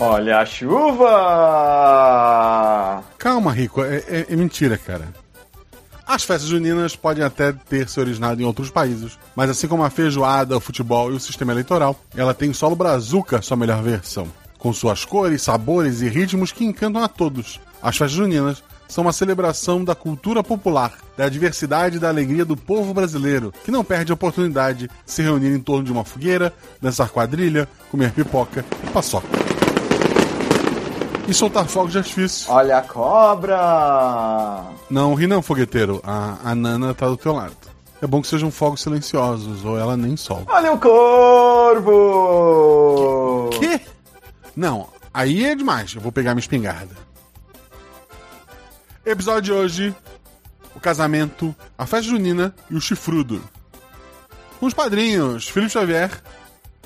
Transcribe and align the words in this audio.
Olha 0.00 0.38
a 0.38 0.46
chuva! 0.46 1.04
Calma, 3.18 3.52
Rico, 3.52 3.82
é, 3.82 3.96
é- 4.08 4.26
é 4.30 4.36
mentira, 4.36 4.78
cara. 4.78 5.08
As 6.06 6.22
festas 6.24 6.48
juninas 6.48 6.94
podem 6.96 7.24
até 7.24 7.52
ter 7.52 7.88
se 7.88 7.98
originado 8.00 8.40
em 8.40 8.44
outros 8.44 8.70
países, 8.70 9.18
mas 9.36 9.50
assim 9.50 9.66
como 9.68 9.82
a 9.84 9.90
feijoada, 9.90 10.56
o 10.56 10.60
futebol 10.60 11.10
e 11.12 11.14
o 11.16 11.20
sistema 11.20 11.52
eleitoral, 11.52 11.96
ela 12.16 12.32
tem 12.32 12.52
solo 12.52 12.74
brazuca 12.76 13.42
sua 13.42 13.56
melhor 13.56 13.82
versão, 13.82 14.26
com 14.56 14.72
suas 14.72 15.04
cores, 15.04 15.42
sabores 15.42 16.00
e 16.00 16.08
ritmos 16.08 16.52
que 16.52 16.64
encantam 16.64 17.02
a 17.02 17.08
todos. 17.08 17.60
As 17.82 17.96
festas 17.96 18.12
juninas 18.16 18.62
são 18.88 19.02
uma 19.04 19.12
celebração 19.12 19.84
da 19.84 19.94
cultura 19.94 20.42
popular, 20.42 20.94
da 21.16 21.28
diversidade 21.28 21.96
e 21.96 22.00
da 22.00 22.08
alegria 22.08 22.44
do 22.44 22.56
povo 22.56 22.94
brasileiro, 22.94 23.52
que 23.64 23.70
não 23.70 23.84
perde 23.84 24.10
a 24.12 24.14
oportunidade 24.14 24.86
de 24.86 24.90
se 25.04 25.20
reunir 25.22 25.52
em 25.54 25.60
torno 25.60 25.84
de 25.84 25.92
uma 25.92 26.04
fogueira, 26.04 26.54
dançar 26.80 27.10
quadrilha, 27.10 27.68
comer 27.90 28.12
pipoca 28.12 28.64
e 28.82 28.90
paçoca. 28.90 29.28
E 31.28 31.34
soltar 31.34 31.66
fogos 31.66 31.92
de 31.92 31.98
artifício. 31.98 32.50
Olha 32.50 32.78
a 32.78 32.82
cobra! 32.82 34.64
Não 34.88 35.12
ri 35.12 35.26
não, 35.26 35.42
fogueteiro. 35.42 36.00
A, 36.02 36.38
a 36.42 36.54
Nana 36.54 36.94
tá 36.94 37.06
do 37.06 37.18
teu 37.18 37.34
lado. 37.34 37.54
É 38.00 38.06
bom 38.06 38.22
que 38.22 38.28
sejam 38.28 38.50
fogos 38.50 38.80
silenciosos, 38.80 39.62
ou 39.62 39.78
ela 39.78 39.94
nem 39.94 40.16
solta. 40.16 40.50
Olha 40.50 40.72
o 40.72 40.78
corvo! 40.78 41.90
Quê? 43.58 43.78
Não, 44.56 44.88
aí 45.12 45.44
é 45.44 45.54
demais. 45.54 45.94
Eu 45.94 46.00
vou 46.00 46.10
pegar 46.10 46.32
minha 46.34 46.40
espingarda. 46.40 46.96
Episódio 49.04 49.42
de 49.42 49.52
hoje: 49.52 49.94
o 50.74 50.80
casamento, 50.80 51.54
a 51.76 51.84
festa 51.84 52.08
junina 52.08 52.54
e 52.70 52.74
o 52.74 52.80
chifrudo. 52.80 53.42
Com 54.58 54.64
os 54.64 54.72
padrinhos 54.72 55.46
Felipe 55.46 55.72
Xavier, 55.72 56.10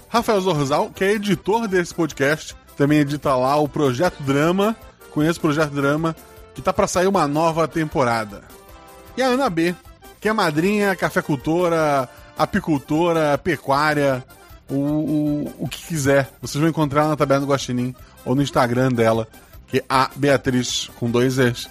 Rafael 0.08 0.40
Zorzal, 0.40 0.90
que 0.90 1.04
é 1.04 1.12
editor 1.12 1.68
desse 1.68 1.94
podcast, 1.94 2.56
também 2.76 2.98
edita 2.98 3.34
lá 3.34 3.56
o 3.56 3.68
Projeto 3.68 4.22
Drama. 4.22 4.76
Conheço 5.10 5.38
o 5.38 5.42
Projeto 5.42 5.70
Drama, 5.70 6.16
que 6.54 6.62
tá 6.62 6.72
pra 6.72 6.86
sair 6.86 7.06
uma 7.06 7.26
nova 7.28 7.68
temporada. 7.68 8.42
E 9.16 9.22
a 9.22 9.26
Ana 9.26 9.50
B, 9.50 9.74
que 10.20 10.28
é 10.28 10.32
madrinha, 10.32 10.96
cafeicultora, 10.96 12.08
apicultora, 12.36 13.36
pecuária, 13.36 14.24
o, 14.70 14.74
o, 14.74 15.54
o 15.60 15.68
que 15.68 15.86
quiser. 15.86 16.30
Vocês 16.40 16.60
vão 16.60 16.70
encontrar 16.70 17.08
na 17.08 17.16
Taberna 17.16 17.44
do 17.44 17.52
Guaxinim 17.52 17.94
ou 18.24 18.34
no 18.34 18.42
Instagram 18.42 18.90
dela, 18.90 19.28
que 19.66 19.78
é 19.78 19.84
a 19.88 20.10
Beatriz, 20.16 20.90
com 20.96 21.10
dois 21.10 21.38
Es, 21.38 21.68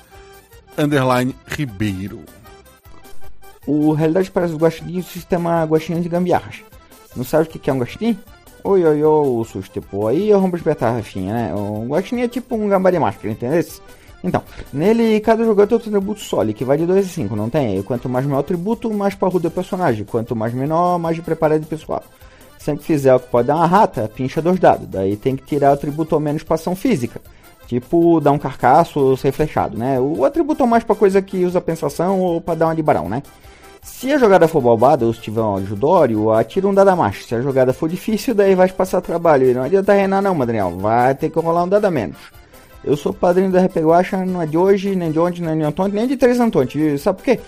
underline 0.77 1.35
Ribeiro. 1.47 2.23
O 3.65 3.93
Realidade 3.93 4.31
Parece 4.31 4.55
Guaxinim 4.55 5.01
se 5.01 5.25
chama 5.27 5.63
Guaxinim 5.63 6.01
de 6.01 6.09
Gambiarras. 6.09 6.61
Não 7.15 7.23
sabe 7.23 7.43
o 7.43 7.47
que 7.47 7.69
é 7.69 7.73
um 7.73 7.79
guaxinim? 7.79 8.17
Oi, 8.63 8.83
oi, 8.85 9.03
oi, 9.03 9.45
susto, 9.45 9.81
pô. 9.81 10.07
Aí 10.07 10.29
eu 10.29 10.39
rompo 10.39 10.55
espetar, 10.55 10.93
Rafinha, 10.93 11.33
né? 11.33 11.55
O 11.55 11.87
guaxinim 11.87 12.21
é 12.21 12.27
tipo 12.27 12.55
um 12.55 12.69
gambari 12.69 12.99
máscara, 12.99 13.31
entendeu? 13.31 13.63
Então, 14.23 14.43
nele 14.71 15.19
cada 15.19 15.43
jogador 15.43 15.79
tem 15.79 15.91
um 15.91 15.97
atributo 15.97 16.19
sólido, 16.21 16.55
que 16.55 16.63
vai 16.63 16.77
de 16.77 16.85
2 16.85 17.05
a 17.05 17.09
5, 17.09 17.35
não 17.35 17.49
tem? 17.49 17.79
E 17.79 17.83
quanto 17.83 18.07
mais 18.07 18.23
maior 18.23 18.37
o 18.37 18.41
atributo, 18.41 18.93
mais 18.93 19.15
parrudo 19.15 19.47
é 19.47 19.49
o 19.49 19.51
personagem. 19.51 20.05
Quanto 20.05 20.35
mais 20.35 20.53
menor, 20.53 20.99
mais 20.99 21.15
de 21.15 21.23
preparado 21.23 21.63
o 21.63 21.65
pessoal. 21.65 22.03
Sempre 22.59 22.85
fizer 22.85 23.15
o 23.15 23.19
que 23.19 23.29
pode 23.29 23.47
dar 23.47 23.55
uma 23.55 23.65
rata, 23.65 24.07
pincha 24.13 24.43
dois 24.43 24.59
dados. 24.59 24.87
Daí 24.87 25.17
tem 25.17 25.35
que 25.35 25.43
tirar 25.43 25.71
o 25.71 25.73
atributo 25.73 26.13
ou 26.13 26.21
menos 26.21 26.43
pra 26.43 26.53
ação 26.53 26.75
física. 26.75 27.19
Tipo, 27.65 28.19
dar 28.19 28.31
um 28.31 28.37
carcaço 28.37 28.99
ou 28.99 29.17
ser 29.17 29.31
flechado, 29.31 29.75
né? 29.75 29.99
O 29.99 30.23
atributo 30.23 30.61
é 30.61 30.67
mais 30.67 30.83
pra 30.83 30.95
coisa 30.95 31.19
que 31.19 31.43
usa 31.43 31.59
pensação 31.59 32.19
ou 32.19 32.39
pra 32.39 32.53
dar 32.53 32.67
uma 32.67 32.75
de 32.75 32.83
barão, 32.83 33.09
né? 33.09 33.23
Se 33.83 34.11
a 34.11 34.17
jogada 34.17 34.47
for 34.47 34.61
balbada 34.61 35.05
ou 35.05 35.13
se 35.13 35.21
tiver 35.21 35.41
um 35.41 35.55
ajudório, 35.55 36.31
atira 36.31 36.67
um 36.67 36.73
dado 36.73 36.89
a 36.89 36.95
mais. 36.95 37.25
Se 37.25 37.33
a 37.33 37.41
jogada 37.41 37.73
for 37.73 37.89
difícil, 37.89 38.35
daí 38.35 38.53
vai 38.55 38.69
passar 38.69 39.01
trabalho. 39.01 39.49
E 39.49 39.53
não 39.53 39.63
adianta 39.63 39.93
reinar 39.93 40.21
não, 40.21 40.35
Madrinhal. 40.35 40.71
Vai 40.77 41.15
ter 41.15 41.29
que 41.29 41.39
rolar 41.39 41.63
um 41.63 41.69
dado 41.69 41.85
a 41.85 41.91
menos. 41.91 42.17
Eu 42.83 42.95
sou 42.95 43.13
padrinho 43.13 43.51
da 43.51 43.63
RP 43.63 43.77
Guacha, 43.77 44.25
não 44.25 44.41
é 44.41 44.45
de 44.45 44.57
hoje, 44.57 44.95
nem 44.95 45.11
de 45.11 45.19
ontem, 45.19 45.41
nem 45.41 45.57
de 45.57 45.63
Antônio, 45.63 45.95
nem 45.95 46.07
de 46.07 46.17
Três 46.17 46.39
Antônio. 46.39 46.97
Sabe 46.97 47.17
por 47.17 47.25
quê? 47.25 47.39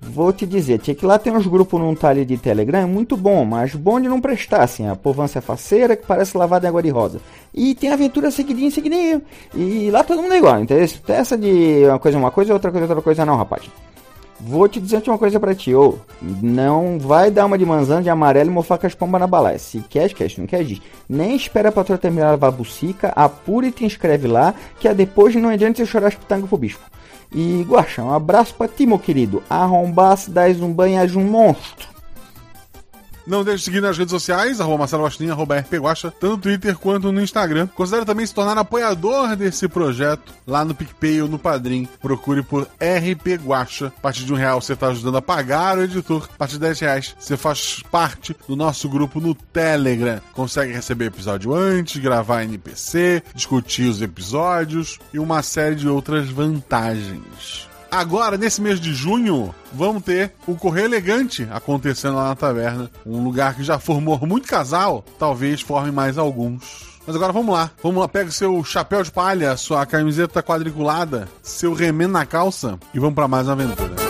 Vou 0.00 0.32
te 0.32 0.46
dizer, 0.46 0.78
tinha 0.78 0.94
que 0.94 1.04
lá 1.04 1.18
tem 1.18 1.32
uns 1.32 1.46
grupos 1.46 1.80
num 1.80 1.94
talho 1.94 2.24
de 2.24 2.38
Telegram, 2.38 2.86
muito 2.86 3.16
bom, 3.16 3.44
mas 3.44 3.74
bom 3.74 4.00
de 4.00 4.08
não 4.08 4.20
prestar, 4.20 4.62
assim, 4.62 4.86
a 4.86 4.94
povança 4.94 5.40
é 5.40 5.42
faceira 5.42 5.96
que 5.96 6.06
parece 6.06 6.38
lavada 6.38 6.66
em 6.66 6.68
água 6.68 6.82
de 6.82 6.88
rosa. 6.88 7.20
E 7.52 7.74
tem 7.74 7.90
aventura 7.90 8.30
seguidinha, 8.30 8.70
seguidinha. 8.70 9.20
E 9.52 9.90
lá 9.90 10.04
todo 10.04 10.22
mundo 10.22 10.34
é 10.34 10.38
igual, 10.38 10.60
entendeu? 10.60 10.88
Essa 11.08 11.36
de 11.36 11.84
uma 11.84 11.98
coisa 11.98 12.16
é 12.16 12.20
uma 12.20 12.30
coisa, 12.30 12.52
outra 12.52 12.70
coisa 12.70 12.86
é 12.86 12.88
outra 12.88 13.02
coisa 13.02 13.26
não, 13.26 13.36
rapaz. 13.36 13.64
Vou 14.40 14.68
te 14.68 14.80
dizer 14.80 15.02
uma 15.06 15.18
coisa 15.18 15.40
pra 15.40 15.54
ti, 15.54 15.74
ô. 15.74 15.98
Não 16.22 16.98
vai 16.98 17.30
dar 17.30 17.46
uma 17.46 17.58
de 17.58 17.66
manzana 17.66 18.02
de 18.02 18.08
amarelo 18.08 18.50
e 18.50 18.52
mofar 18.52 18.78
com 18.78 18.86
as 18.86 18.94
pombas 18.94 19.20
na 19.20 19.26
balaia. 19.26 19.58
Se 19.58 19.80
quer, 19.80 20.06
esquece, 20.06 20.40
não 20.40 20.46
quer, 20.46 20.62
diz. 20.64 20.80
Nem 21.08 21.34
espera 21.34 21.70
a 21.70 21.72
patroa 21.72 21.98
terminar 21.98 22.32
a 22.40 22.50
bucica, 22.50 23.12
apura 23.16 23.66
e 23.66 23.72
te 23.72 23.84
inscreve 23.84 24.28
lá, 24.28 24.54
que 24.78 24.86
é 24.86 24.94
depois 24.94 25.34
não 25.34 25.48
adianta 25.48 25.78
você 25.78 25.86
chorar 25.86 26.08
as 26.08 26.14
pitangas 26.14 26.48
pro 26.48 26.56
bispo. 26.56 26.84
E, 27.32 27.62
Guaxa, 27.68 28.02
um 28.02 28.12
abraço 28.12 28.54
pra 28.54 28.68
ti, 28.68 28.86
meu 28.86 28.98
querido. 28.98 29.42
Arrombasse, 29.50 30.30
dás 30.30 30.60
um 30.60 30.72
banho, 30.72 31.00
um 31.18 31.24
monstro. 31.24 31.97
Não 33.28 33.44
deixe 33.44 33.58
de 33.58 33.64
seguir 33.64 33.82
nas 33.82 33.98
redes 33.98 34.10
sociais, 34.10 34.58
arroba 34.58 34.78
Marcelo 34.78 35.04
arroba 35.30 35.62
tanto 35.62 36.28
no 36.28 36.38
Twitter 36.38 36.78
quanto 36.78 37.12
no 37.12 37.20
Instagram. 37.20 37.66
Considere 37.66 38.06
também 38.06 38.24
se 38.24 38.34
tornar 38.34 38.56
apoiador 38.56 39.36
desse 39.36 39.68
projeto 39.68 40.32
lá 40.46 40.64
no 40.64 40.74
PicPay 40.74 41.20
ou 41.20 41.28
no 41.28 41.38
Padrim. 41.38 41.86
Procure 42.00 42.42
por 42.42 42.62
RP 42.62 43.36
Guaxa. 43.44 43.92
A 43.98 44.00
partir 44.00 44.24
de 44.24 44.32
um 44.32 44.36
real 44.36 44.62
você 44.62 44.72
está 44.72 44.88
ajudando 44.88 45.18
a 45.18 45.22
pagar 45.22 45.76
o 45.76 45.82
editor. 45.82 46.26
A 46.34 46.38
partir 46.38 46.54
de 46.54 46.60
10 46.60 46.80
reais 46.80 47.16
você 47.18 47.36
faz 47.36 47.82
parte 47.90 48.34
do 48.48 48.56
nosso 48.56 48.88
grupo 48.88 49.20
no 49.20 49.34
Telegram. 49.34 50.22
Consegue 50.32 50.72
receber 50.72 51.06
episódio 51.06 51.54
antes, 51.54 52.00
gravar 52.00 52.44
NPC, 52.44 53.22
discutir 53.34 53.90
os 53.90 54.00
episódios 54.00 54.98
e 55.12 55.18
uma 55.18 55.42
série 55.42 55.74
de 55.74 55.86
outras 55.86 56.30
vantagens. 56.30 57.68
Agora, 57.90 58.36
nesse 58.36 58.60
mês 58.60 58.78
de 58.78 58.92
junho, 58.92 59.54
vamos 59.72 60.02
ter 60.02 60.32
o 60.46 60.54
Correio 60.54 60.86
Elegante 60.86 61.48
acontecendo 61.50 62.16
lá 62.16 62.28
na 62.28 62.36
taverna. 62.36 62.90
Um 63.04 63.22
lugar 63.24 63.54
que 63.54 63.64
já 63.64 63.78
formou 63.78 64.18
muito 64.26 64.46
casal, 64.46 65.04
talvez 65.18 65.60
forme 65.62 65.90
mais 65.90 66.18
alguns. 66.18 66.98
Mas 67.06 67.16
agora 67.16 67.32
vamos 67.32 67.54
lá. 67.54 67.70
Vamos 67.82 68.00
lá, 68.00 68.08
pega 68.08 68.28
o 68.28 68.32
seu 68.32 68.62
chapéu 68.62 69.02
de 69.02 69.10
palha, 69.10 69.56
sua 69.56 69.86
camiseta 69.86 70.42
quadriculada, 70.42 71.26
seu 71.42 71.72
remendo 71.72 72.12
na 72.12 72.26
calça 72.26 72.78
e 72.92 72.98
vamos 72.98 73.14
para 73.14 73.26
mais 73.26 73.46
uma 73.46 73.54
aventura. 73.54 74.07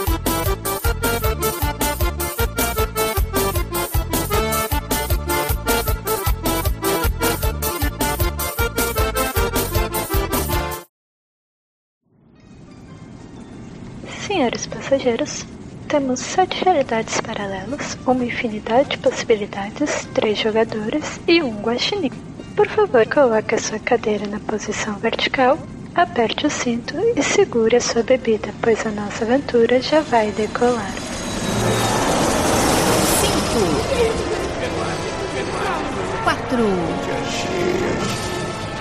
Passageiros, 14.66 15.46
temos 15.88 16.20
sete 16.20 16.64
realidades 16.64 17.20
paralelas, 17.20 17.96
uma 18.06 18.24
infinidade 18.24 18.90
de 18.90 18.98
possibilidades, 18.98 20.06
três 20.12 20.38
jogadores 20.38 21.20
e 21.26 21.42
um 21.42 21.60
guaxinim. 21.62 22.10
Por 22.54 22.68
favor, 22.68 23.06
coloque 23.06 23.54
a 23.54 23.58
sua 23.58 23.78
cadeira 23.78 24.26
na 24.26 24.40
posição 24.40 24.96
vertical, 24.96 25.58
aperte 25.94 26.46
o 26.46 26.50
cinto 26.50 26.94
e 27.16 27.22
segure 27.22 27.76
a 27.76 27.80
sua 27.80 28.02
bebida, 28.02 28.52
pois 28.60 28.84
a 28.86 28.90
nossa 28.90 29.24
aventura 29.24 29.80
já 29.80 30.00
vai 30.00 30.30
decolar. 30.32 30.92
Cinco. 33.20 33.88
Quatro. 36.24 36.66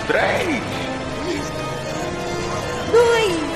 Três. 0.08 0.64
Dois. 2.92 3.47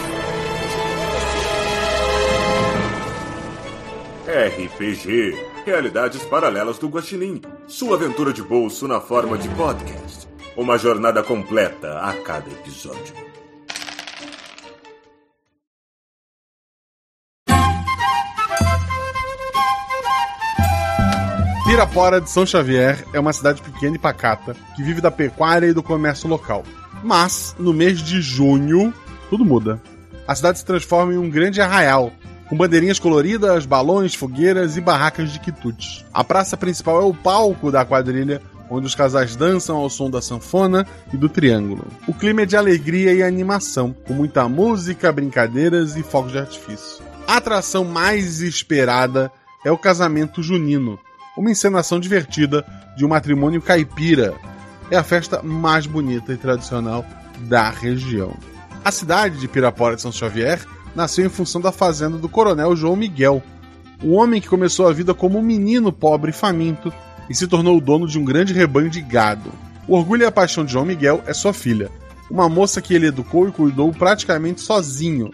RPG 4.32 5.36
Realidades 5.66 6.24
Paralelas 6.24 6.80
do 6.80 6.88
Guaxinim. 6.88 7.42
Sua 7.68 7.98
aventura 7.98 8.32
de 8.32 8.42
bolso 8.42 8.88
na 8.88 9.02
forma 9.02 9.38
de 9.38 9.50
podcast. 9.50 10.26
Uma 10.56 10.78
jornada 10.78 11.22
completa 11.22 12.00
a 12.00 12.14
cada 12.14 12.50
episódio. 12.50 13.14
Pirapora 21.66 22.22
de 22.22 22.30
São 22.30 22.46
Xavier 22.46 23.06
é 23.14 23.20
uma 23.20 23.34
cidade 23.34 23.62
pequena 23.62 23.98
e 23.98 24.00
pacata 24.00 24.56
que 24.78 24.82
vive 24.82 25.02
da 25.02 25.12
pecuária 25.12 25.68
e 25.68 25.74
do 25.74 25.84
comércio 25.84 26.30
local. 26.30 26.64
Mas, 27.04 27.54
no 27.60 27.74
mês 27.74 28.02
de 28.02 28.22
junho, 28.22 28.94
tudo 29.30 29.44
muda. 29.44 29.82
A 30.26 30.34
cidade 30.34 30.60
se 30.60 30.66
transforma 30.66 31.14
em 31.14 31.18
um 31.18 31.30
grande 31.30 31.60
arraial, 31.60 32.14
com 32.52 32.58
bandeirinhas 32.58 33.00
coloridas, 33.00 33.66
balões, 33.66 34.14
fogueiras 34.14 34.76
e 34.76 34.82
barracas 34.82 35.32
de 35.32 35.40
quitutes. 35.40 36.04
A 36.14 36.22
praça 36.22 36.58
principal 36.58 37.02
é 37.02 37.06
o 37.06 37.14
palco 37.14 37.72
da 37.72 37.86
quadrilha, 37.86 38.42
onde 38.70 38.86
os 38.86 38.94
casais 38.94 39.38
dançam 39.38 39.78
ao 39.78 39.90
som 39.90 40.10
da 40.10 40.22
sanfona 40.22 40.86
e 41.14 41.18
do 41.18 41.30
triângulo. 41.30 41.88
O 42.06 42.14
clima 42.14 42.42
é 42.42 42.46
de 42.46 42.58
alegria 42.58 43.14
e 43.14 43.24
animação, 43.24 43.96
com 44.06 44.14
muita 44.14 44.50
música, 44.50 45.14
brincadeiras 45.14 45.96
e 45.96 46.04
fogos 46.04 46.34
de 46.34 46.40
artifício. 46.40 47.02
A 47.26 47.38
atração 47.38 47.86
mais 47.86 48.42
esperada 48.42 49.32
é 49.64 49.72
o 49.72 49.78
casamento 49.78 50.44
junino, 50.44 51.00
uma 51.38 51.52
encenação 51.52 52.02
divertida 52.02 52.66
de 52.98 53.06
um 53.06 53.08
matrimônio 53.08 53.62
caipira, 53.62 54.36
é 54.90 54.98
a 54.98 55.04
festa 55.06 55.42
mais 55.42 55.86
bonita 55.86 56.34
e 56.34 56.38
tradicional 56.38 57.06
da 57.44 57.70
região. 57.70 58.36
A 58.84 58.92
cidade 58.92 59.40
de 59.40 59.48
Pirapora 59.48 59.96
de 59.96 60.02
São 60.02 60.12
Xavier 60.12 60.60
nasceu 60.96 61.26
em 61.26 61.30
função 61.30 61.62
da 61.62 61.72
fazenda 61.72 62.18
do 62.18 62.30
coronel 62.30 62.76
João 62.76 62.96
Miguel, 62.96 63.42
um 64.04 64.16
homem 64.16 64.42
que 64.42 64.50
começou 64.50 64.88
a 64.88 64.94
vida 64.94 65.14
como 65.14 65.38
um 65.38 65.44
menino 65.44 65.92
pobre 65.92 66.32
e 66.32 66.34
faminto 66.34 66.92
e 67.30 67.36
se 67.36 67.48
tornou 67.48 67.78
o 67.78 67.82
dono 67.82 68.08
de 68.08 68.18
um 68.20 68.26
grande 68.26 68.54
rebanho 68.54 68.90
de 68.90 69.02
gado. 69.02 69.52
O 69.88 69.96
orgulho 69.96 70.24
e 70.24 70.26
a 70.26 70.32
paixão 70.32 70.66
de 70.66 70.72
João 70.72 70.86
Miguel 70.86 71.22
é 71.26 71.34
sua 71.34 71.54
filha, 71.54 71.90
uma 72.30 72.48
moça 72.50 72.82
que 72.82 72.94
ele 72.94 73.08
educou 73.08 73.48
e 73.48 73.52
cuidou 73.52 73.92
praticamente 73.92 74.62
sozinho, 74.62 75.32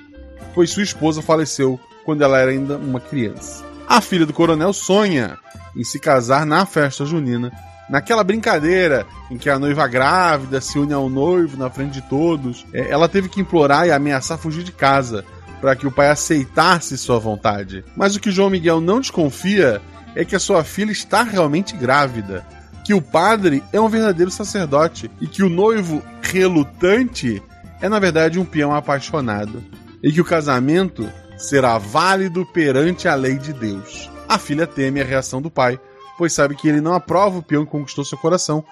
pois 0.54 0.70
sua 0.70 0.84
esposa 0.84 1.22
faleceu 1.22 1.80
quando 2.04 2.24
ela 2.24 2.40
era 2.40 2.52
ainda 2.52 2.78
uma 2.78 3.00
criança. 3.00 3.64
A 3.88 4.02
filha 4.02 4.26
do 4.26 4.34
coronel 4.34 4.74
sonha 4.74 5.38
em 5.76 5.84
se 5.84 6.00
casar 6.00 6.46
na 6.46 6.66
festa 6.66 7.06
junina, 7.06 7.52
naquela 7.90 8.24
brincadeira 8.24 9.06
em 9.30 9.38
que 9.38 9.50
a 9.50 9.60
noiva 9.60 9.88
grávida 9.88 10.60
se 10.60 10.78
une 10.80 10.94
ao 10.94 11.10
noivo 11.10 11.58
na 11.58 11.70
frente 11.70 11.94
de 11.94 12.02
todos. 12.02 12.66
É, 12.74 12.90
ela 12.90 13.08
teve 13.08 13.30
que 13.30 13.40
implorar 13.40 13.86
e 13.86 13.92
ameaçar 13.92 14.38
fugir 14.38 14.64
de 14.64 14.72
casa 14.72 15.24
para 15.60 15.76
que 15.76 15.88
o 15.88 15.92
pai 15.92 16.10
aceitasse 16.10 16.98
sua 16.98 17.20
vontade. 17.20 17.84
Mas 17.96 18.16
o 18.16 18.20
que 18.20 18.32
João 18.32 18.50
Miguel 18.50 18.80
não 18.80 19.00
desconfia 19.00 19.82
é 20.16 20.24
que 20.26 20.36
a 20.36 20.40
sua 20.40 20.64
filha 20.64 20.92
está 20.92 21.24
realmente 21.24 21.76
grávida, 21.76 22.46
que 22.84 22.94
o 22.94 23.02
padre 23.02 23.64
é 23.74 23.80
um 23.80 23.90
verdadeiro 23.90 24.32
sacerdote 24.32 25.12
e 25.20 25.28
que 25.28 25.44
o 25.44 25.50
noivo 25.50 26.02
relutante 26.22 27.42
é 27.82 27.90
na 27.90 28.00
verdade 28.00 28.40
um 28.40 28.46
peão 28.46 28.74
apaixonado 28.74 29.64
e 30.02 30.12
que 30.12 30.22
o 30.22 30.26
casamento 30.26 31.12
será 31.38 31.78
válido 31.78 32.46
perante 32.46 33.08
a 33.08 33.16
lei 33.16 33.36
de 33.36 33.54
Deus. 33.54 34.10
A 34.28 34.38
filha 34.38 34.66
teme 34.66 35.02
a 35.02 35.06
reação 35.06 35.42
do 35.42 35.52
pai, 35.52 35.80
pois 36.18 36.34
sabe 36.34 36.56
que 36.56 36.68
ele 36.68 36.82
não 36.82 36.94
aprova 36.94 37.38
o 37.38 37.44
peão 37.44 37.66
que 37.66 37.72
conquistou 37.72 38.04
seu 38.04 38.18
coração, 38.18 38.64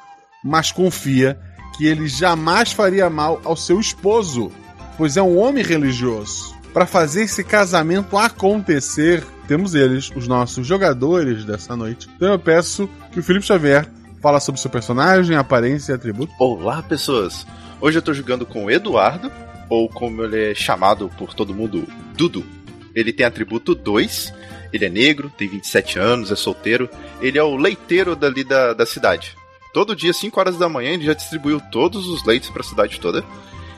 mas 0.44 0.72
confia 0.72 1.40
que 1.78 1.86
ele 1.86 2.08
jamais 2.08 2.72
faria 2.72 3.10
mal 3.10 3.40
ao 3.44 3.56
seu 3.56 3.80
esposo, 3.80 4.52
pois 4.98 5.18
é 5.18 5.22
um 5.22 5.38
homem 5.38 5.64
religioso. 5.64 6.55
Para 6.76 6.86
fazer 6.86 7.22
esse 7.24 7.42
casamento 7.42 8.18
acontecer, 8.18 9.24
temos 9.48 9.74
eles, 9.74 10.12
os 10.14 10.28
nossos 10.28 10.68
jogadores 10.68 11.46
dessa 11.46 11.74
noite. 11.74 12.10
Então 12.18 12.34
eu 12.34 12.38
peço 12.38 12.90
que 13.14 13.20
o 13.22 13.24
Felipe 13.24 13.46
Xavier 13.46 13.90
fala 14.22 14.42
sobre 14.42 14.60
seu 14.60 14.70
personagem, 14.70 15.38
aparência 15.38 15.94
e 15.94 15.96
atributo. 15.96 16.34
Olá, 16.38 16.84
pessoas! 16.84 17.48
Hoje 17.80 17.98
eu 17.98 18.02
tô 18.02 18.14
jogando 18.14 18.46
com 18.46 18.66
o 18.66 18.70
Eduardo, 18.70 19.32
ou 19.70 19.88
como 19.88 20.22
ele 20.22 20.52
é 20.52 20.54
chamado 20.54 21.10
por 21.18 21.34
todo 21.34 21.56
mundo, 21.56 21.88
Dudu. 22.18 22.46
Ele 22.94 23.14
tem 23.14 23.26
atributo 23.26 23.74
2, 23.74 24.34
ele 24.74 24.84
é 24.84 24.90
negro, 24.90 25.32
tem 25.38 25.48
27 25.48 25.98
anos, 25.98 26.30
é 26.30 26.36
solteiro, 26.36 26.90
ele 27.22 27.38
é 27.38 27.44
o 27.44 27.56
leiteiro 27.56 28.18
dali 28.18 28.44
da, 28.44 28.74
da 28.74 28.86
cidade. 28.86 29.38
Todo 29.74 29.96
dia, 29.96 30.12
5 30.12 30.38
horas 30.38 30.58
da 30.58 30.68
manhã, 30.68 30.90
ele 30.90 31.06
já 31.06 31.14
distribuiu 31.14 31.62
todos 31.72 32.06
os 32.10 32.26
leites 32.26 32.50
para 32.50 32.64
a 32.64 32.66
cidade 32.66 33.00
toda. 33.00 33.24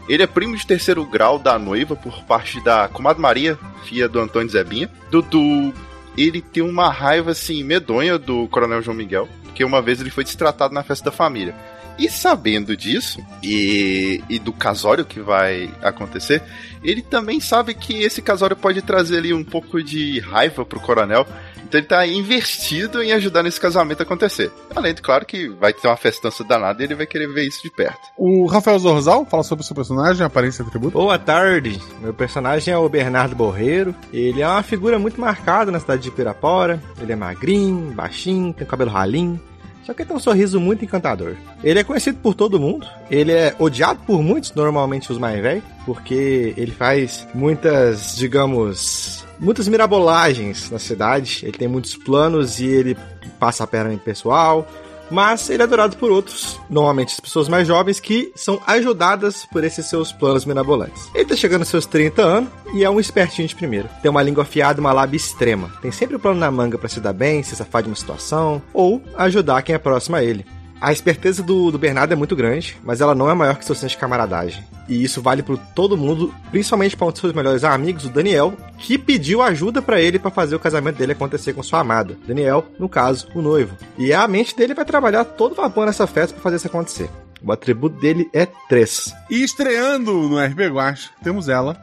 Ele 0.08 0.24
é 0.24 0.28
primo 0.28 0.56
de 0.56 0.66
terceiro 0.66 1.06
grau 1.06 1.38
da 1.38 1.60
noiva 1.60 1.96
por 1.96 2.24
parte 2.24 2.64
da 2.64 2.88
comadre 2.88 3.22
Maria, 3.22 3.60
filha 3.84 4.08
do 4.08 4.20
Antônio 4.20 4.50
Zebinha. 4.50 4.90
Dudu, 5.12 5.74
ele 6.18 6.42
tem 6.42 6.64
uma 6.64 6.90
raiva 6.90 7.32
assim 7.32 7.64
medonha 7.64 8.18
do 8.18 8.48
Coronel 8.48 8.82
João 8.82 8.96
Miguel, 8.96 9.28
porque 9.44 9.64
uma 9.64 9.82
vez 9.82 10.00
ele 10.00 10.10
foi 10.10 10.24
destratado 10.24 10.74
na 10.74 10.84
festa 10.84 11.06
da 11.06 11.16
família. 11.16 11.54
E 12.00 12.10
sabendo 12.10 12.78
disso, 12.78 13.26
e, 13.42 14.24
e 14.30 14.38
do 14.38 14.54
casório 14.54 15.04
que 15.04 15.20
vai 15.20 15.70
acontecer, 15.82 16.44
ele 16.84 17.02
também 17.02 17.40
sabe 17.40 17.74
que 17.74 18.04
esse 18.04 18.22
casório 18.22 18.56
pode 18.56 18.82
trazer 18.84 19.18
ali 19.18 19.34
um 19.34 19.44
pouco 19.44 19.82
de 19.82 20.20
raiva 20.20 20.64
pro 20.64 20.80
coronel. 20.80 21.28
Então 21.68 21.80
ele 21.80 21.88
tá 21.88 22.08
investido 22.08 23.04
em 23.04 23.12
ajudar 23.12 23.44
nesse 23.44 23.60
casamento 23.60 24.00
a 24.00 24.04
acontecer. 24.04 24.50
Além 24.74 24.94
de, 24.94 25.02
claro, 25.02 25.26
que 25.26 25.50
vai 25.50 25.74
ter 25.74 25.88
uma 25.88 25.98
festança 25.98 26.44
danada 26.44 26.82
e 26.82 26.86
ele 26.86 26.96
vai 26.96 27.06
querer 27.06 27.28
ver 27.28 27.46
isso 27.46 27.62
de 27.62 27.70
perto. 27.70 28.00
O 28.18 28.46
Rafael 28.46 28.80
Zorzal 28.80 29.26
fala 29.26 29.44
sobre 29.44 29.64
o 29.64 29.66
seu 29.66 29.76
personagem, 29.76 30.26
aparência 30.26 30.64
e 30.64 30.66
atributo. 30.66 30.98
Boa 30.98 31.20
tarde, 31.20 31.80
meu 32.00 32.14
personagem 32.14 32.74
é 32.74 32.78
o 32.78 32.88
Bernardo 32.88 33.36
Borreiro. 33.36 33.94
Ele 34.14 34.42
é 34.42 34.48
uma 34.48 34.64
figura 34.64 34.98
muito 34.98 35.20
marcada 35.20 35.70
na 35.70 35.80
cidade 35.80 36.04
de 36.04 36.12
Pirapora. 36.12 36.82
Ele 37.02 37.12
é 37.12 37.16
magrinho, 37.16 37.94
baixinho, 37.94 38.54
tem 38.54 38.66
cabelo 38.66 38.92
ralinho. 38.92 39.40
Só 39.84 39.94
que 39.94 40.02
ele 40.02 40.08
tem 40.10 40.18
um 40.18 40.22
sorriso 40.22 40.60
muito 40.60 40.84
encantador. 40.84 41.36
Ele 41.64 41.80
é 41.80 41.84
conhecido 41.84 42.18
por 42.18 42.34
todo 42.34 42.60
mundo. 42.60 42.88
Ele 43.10 43.32
é 43.32 43.56
odiado 43.58 44.00
por 44.06 44.22
muitos, 44.22 44.54
normalmente 44.54 45.12
os 45.12 45.18
mais 45.18 45.42
velhos, 45.42 45.64
porque 45.86 46.54
ele 46.58 46.72
faz 46.72 47.26
muitas, 47.34 48.16
digamos, 48.18 49.26
muitas 49.40 49.68
mirabolagens 49.68 50.70
na 50.70 50.80
cidade. 50.80 51.40
Ele 51.44 51.58
tem 51.58 51.68
muitos 51.68 51.96
planos 51.96 52.60
e 52.60 52.66
ele 52.66 52.98
passa 53.40 53.64
a 53.64 53.68
perna 53.68 53.94
em 53.94 53.98
pessoal. 53.98 54.68
Mas 55.10 55.50
ele 55.50 55.62
é 55.62 55.66
adorado 55.66 55.96
por 55.96 56.12
outros, 56.12 56.60
normalmente 56.70 57.14
as 57.14 57.20
pessoas 57.20 57.48
mais 57.48 57.66
jovens, 57.66 58.00
que 58.00 58.32
são 58.36 58.62
ajudadas 58.68 59.46
por 59.46 59.64
esses 59.64 59.86
seus 59.86 60.12
planos 60.12 60.44
mirabolantes. 60.44 61.10
Ele 61.16 61.26
tá 61.26 61.36
chegando 61.36 61.62
aos 61.62 61.70
seus 61.70 61.86
30 61.86 62.22
anos 62.22 62.50
e 62.74 62.84
é 62.84 62.90
um 62.90 63.00
espertinho 63.00 63.48
de 63.48 63.56
primeiro. 63.56 63.90
Tem 64.02 64.12
uma 64.12 64.22
língua 64.22 64.44
afiada 64.44 64.80
e 64.80 64.82
uma 64.82 64.92
lábia 64.92 65.16
extrema. 65.16 65.72
Tem 65.82 65.92
sempre 65.92 66.16
o 66.16 66.18
um 66.18 66.22
plano 66.22 66.40
na 66.40 66.52
manga 66.52 66.78
para 66.78 66.90
se 66.90 67.00
dar 67.00 67.14
bem, 67.14 67.42
se 67.42 67.56
safar 67.56 67.84
de 67.84 67.90
uma 67.90 67.96
situação, 67.96 68.62
ou 68.74 69.02
ajudar 69.18 69.62
quem 69.62 69.76
é 69.76 69.78
próximo 69.78 70.18
a 70.18 70.24
ele. 70.24 70.46
A 70.80 70.92
esperteza 70.92 71.42
do, 71.42 71.72
do 71.72 71.80
Bernardo 71.80 72.12
é 72.14 72.16
muito 72.16 72.36
grande, 72.36 72.78
mas 72.84 73.02
ela 73.02 73.16
não 73.16 73.30
é 73.30 73.34
maior 73.34 73.58
que 73.58 73.66
seu 73.66 73.74
senso 73.74 73.96
de 73.96 73.98
camaradagem. 73.98 74.64
E 74.88 75.04
isso 75.04 75.22
vale 75.22 75.42
para 75.42 75.58
todo 75.58 75.98
mundo, 75.98 76.34
principalmente 76.52 76.96
para 76.96 77.08
um 77.08 77.12
dos 77.12 77.20
seus 77.20 77.34
melhores 77.34 77.64
amigos, 77.64 78.06
o 78.06 78.10
Daniel, 78.10 78.54
que 78.78 78.98
pediu 78.98 79.42
ajuda 79.42 79.82
para 79.82 80.00
ele 80.00 80.20
para 80.20 80.30
fazer 80.30 80.56
o 80.56 80.60
casamento 80.60 80.98
dele 80.98 81.14
acontecer 81.14 81.54
com 81.54 81.64
sua 81.64 81.80
amada. 81.80 82.16
Daniel, 82.28 82.66
no 82.78 82.88
caso, 82.88 83.28
o 83.34 83.42
noivo. 83.42 83.76
E 83.98 84.14
a 84.14 84.28
mente 84.28 84.56
dele 84.56 84.76
vai 84.76 84.86
trabalhar 84.86 85.26
todo 85.26 85.56
vapor 85.56 85.88
nessa 85.88 86.06
festa 86.06 86.34
para 86.34 86.44
fazer 86.44 86.58
isso 86.58 86.68
acontecer. 86.68 87.10
O 87.44 87.52
atributo 87.52 88.00
dele 88.00 88.30
é 88.32 88.46
3. 88.46 89.14
E 89.30 89.44
estreando 89.44 90.14
no 90.14 90.40
RP 90.40 90.60
Guacha, 90.72 91.10
temos 91.24 91.50
ela. 91.50 91.76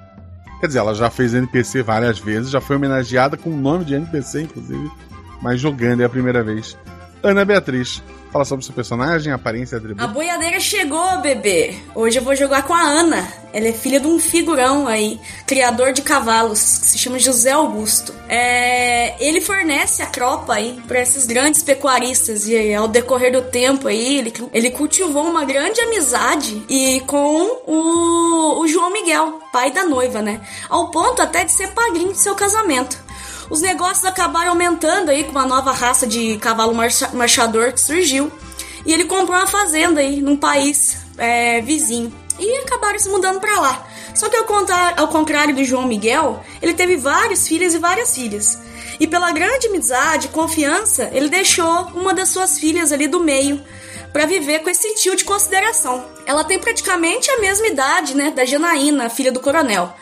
Quer 0.61 0.69
dizer, 0.69 0.79
ela 0.79 0.95
já 0.95 1.11
fez 1.11 1.35
NPC 1.35 1.83
várias 1.83 2.19
vezes, 2.19 2.51
já 2.51 2.61
foi 2.61 2.77
homenageada 2.77 3.37
com 3.37 3.51
o 3.51 3.57
nome 3.57 3.85
de 3.85 3.95
NPC, 3.95 4.43
inclusive, 4.43 4.91
mas 5.43 5.61
jogando 5.61 6.01
é 6.01 6.05
a 6.05 6.09
primeira 6.09 6.43
vez. 6.43 6.77
Ana 7.25 7.45
Beatriz, 7.45 8.03
Fala 8.35 8.45
sobre 8.45 8.65
seu 8.65 8.75
personagem, 8.75 9.33
aparência 9.33 9.77
e 9.77 9.79
atributo. 9.79 10.03
A 10.03 10.09
boiadeira 10.09 10.59
chegou, 10.59 11.21
bebê. 11.21 11.77
Hoje 11.95 12.19
eu 12.19 12.25
vou 12.25 12.35
jogar 12.35 12.65
com 12.65 12.75
a 12.75 12.81
Ana. 12.81 13.25
Ela 13.53 13.69
é 13.69 13.73
filha 13.73 14.01
de 14.01 14.09
um 14.09 14.19
figurão 14.19 14.89
aí, 14.89 15.21
criador 15.47 15.93
de 15.93 16.03
cavalos, 16.03 16.59
que 16.79 16.87
se 16.87 16.99
chama 16.99 17.17
José 17.17 17.53
Augusto. 17.53 18.13
É, 18.29 19.15
ele 19.25 19.41
fornece 19.41 20.03
a 20.03 20.07
cropa 20.07 20.55
aí 20.55 20.83
para 20.89 21.01
esses 21.01 21.27
grandes 21.27 21.63
pecuaristas 21.63 22.49
e 22.49 22.75
ao 22.75 22.89
decorrer 22.89 23.31
do 23.31 23.43
tempo 23.43 23.87
aí 23.87 24.19
ele, 24.19 24.33
ele 24.53 24.71
cultivou 24.71 25.31
uma 25.31 25.45
grande 25.45 25.81
amizade 25.81 26.61
e 26.69 27.01
com 27.07 27.61
o, 27.69 28.63
o 28.63 28.67
João 28.67 28.93
Miguel, 28.93 29.39
pai 29.53 29.71
da 29.71 29.85
noiva, 29.85 30.21
né? 30.21 30.41
Ao 30.69 30.91
ponto 30.91 31.23
até 31.23 31.45
de 31.45 31.53
ser 31.53 31.69
padrinho 31.69 32.13
de 32.13 32.19
seu 32.19 32.35
casamento 32.35 33.04
os 33.51 33.61
negócios 33.61 34.05
acabaram 34.05 34.51
aumentando 34.51 35.11
aí 35.11 35.25
com 35.25 35.31
uma 35.31 35.47
nova 35.47 35.73
raça 35.73 36.07
de 36.07 36.37
cavalo 36.39 36.75
marchador 37.13 37.73
que 37.73 37.81
surgiu. 37.81 38.33
E 38.87 38.93
ele 38.93 39.05
comprou 39.05 39.37
uma 39.37 39.47
fazenda 39.47 40.01
aí 40.01 40.21
num 40.21 40.37
país 40.37 40.99
é, 41.17 41.61
vizinho. 41.61 42.13
E 42.39 42.59
acabaram 42.59 42.99
se 42.99 43.09
mudando 43.09 43.41
para 43.41 43.61
lá. 43.61 43.87
Só 44.15 44.29
que 44.29 44.37
ao 44.37 44.45
contrário, 44.45 45.01
ao 45.01 45.09
contrário 45.09 45.55
do 45.55 45.65
João 45.65 45.87
Miguel, 45.87 46.43
ele 46.61 46.75
teve 46.75 46.97
vários 46.97 47.47
filhos 47.47 47.75
e 47.75 47.79
várias 47.79 48.15
filhas. 48.15 48.59
E 48.99 49.07
pela 49.07 49.33
grande 49.33 49.69
amizade 49.69 50.27
e 50.27 50.31
confiança, 50.31 51.11
ele 51.13 51.29
deixou 51.29 51.89
uma 51.95 52.15
das 52.15 52.29
suas 52.29 52.59
filhas 52.59 52.93
ali 52.93 53.07
do 53.07 53.21
meio 53.21 53.63
para 54.13 54.27
viver 54.27 54.61
com 54.61 54.71
esse 54.71 54.95
tio 54.95 55.17
de 55.17 55.25
consideração. 55.25 56.05
Ela 56.27 56.45
tem 56.45 56.59
praticamente 56.59 57.31
a 57.31 57.41
mesma 57.41 57.67
idade, 57.67 58.17
né, 58.17 58.31
da 58.31 58.45
Janaína, 58.45 59.11
filha 59.11 59.33
do 59.33 59.41
coronel 59.41 59.95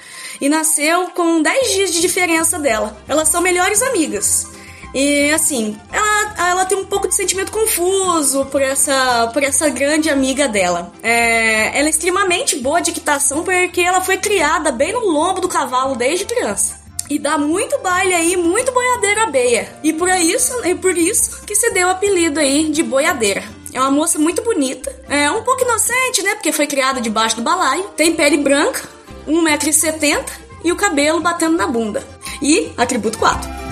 e 0.43 0.49
nasceu 0.49 1.07
com 1.15 1.41
10 1.41 1.73
dias 1.73 1.93
de 1.93 2.01
diferença 2.01 2.59
dela. 2.59 2.97
Elas 3.07 3.29
são 3.29 3.41
melhores 3.41 3.81
amigas. 3.81 4.49
E 4.93 5.31
assim, 5.31 5.79
ela, 5.93 6.51
ela 6.51 6.65
tem 6.67 6.77
um 6.77 6.85
pouco 6.85 7.07
de 7.07 7.15
sentimento 7.15 7.53
confuso 7.53 8.45
por 8.47 8.61
essa, 8.61 9.31
por 9.33 9.45
essa 9.45 9.69
grande 9.71 10.11
amiga 10.11 10.49
dela. 10.49 10.93
É, 11.01 11.79
ela 11.79 11.87
é 11.87 11.91
extremamente 11.91 12.57
boa 12.57 12.83
de 12.83 12.91
equitação 12.91 13.45
porque 13.45 13.81
ela 13.81 14.01
foi 14.01 14.17
criada 14.17 14.73
bem 14.73 14.93
no 14.93 15.07
lombo 15.07 15.41
do 15.41 15.49
cavalo 15.49 15.95
desde 15.95 16.25
criança. 16.25 16.83
E 17.09 17.21
dá 17.21 17.39
muito 17.39 17.79
baile 17.79 18.13
aí, 18.13 18.37
muito 18.37 18.73
boiadeira 18.73 19.27
beia. 19.27 19.73
E 19.85 19.93
por 19.93 20.09
isso, 20.09 20.67
e 20.67 20.75
por 20.75 20.99
isso 20.99 21.47
que 21.47 21.55
se 21.55 21.71
deu 21.71 21.87
o 21.87 21.91
apelido 21.93 22.41
aí 22.41 22.69
de 22.69 22.83
boiadeira. 22.83 23.45
É 23.73 23.81
uma 23.81 23.91
moça 23.91 24.19
muito 24.19 24.43
bonita, 24.43 24.95
é 25.09 25.31
um 25.31 25.43
pouco 25.43 25.63
inocente, 25.63 26.23
né? 26.23 26.35
Porque 26.35 26.53
foi 26.53 26.67
criada 26.67 27.01
debaixo 27.01 27.37
do 27.37 27.43
balaio, 27.43 27.85
tem 27.97 28.15
pele 28.15 28.37
branca, 28.37 28.87
1,70m 29.27 30.25
e 30.65 30.73
o 30.73 30.77
cabelo 30.77 31.21
batendo 31.21 31.57
na 31.57 31.67
bunda. 31.67 32.03
E 32.41 32.73
atributo 32.77 33.19
4. 33.19 33.63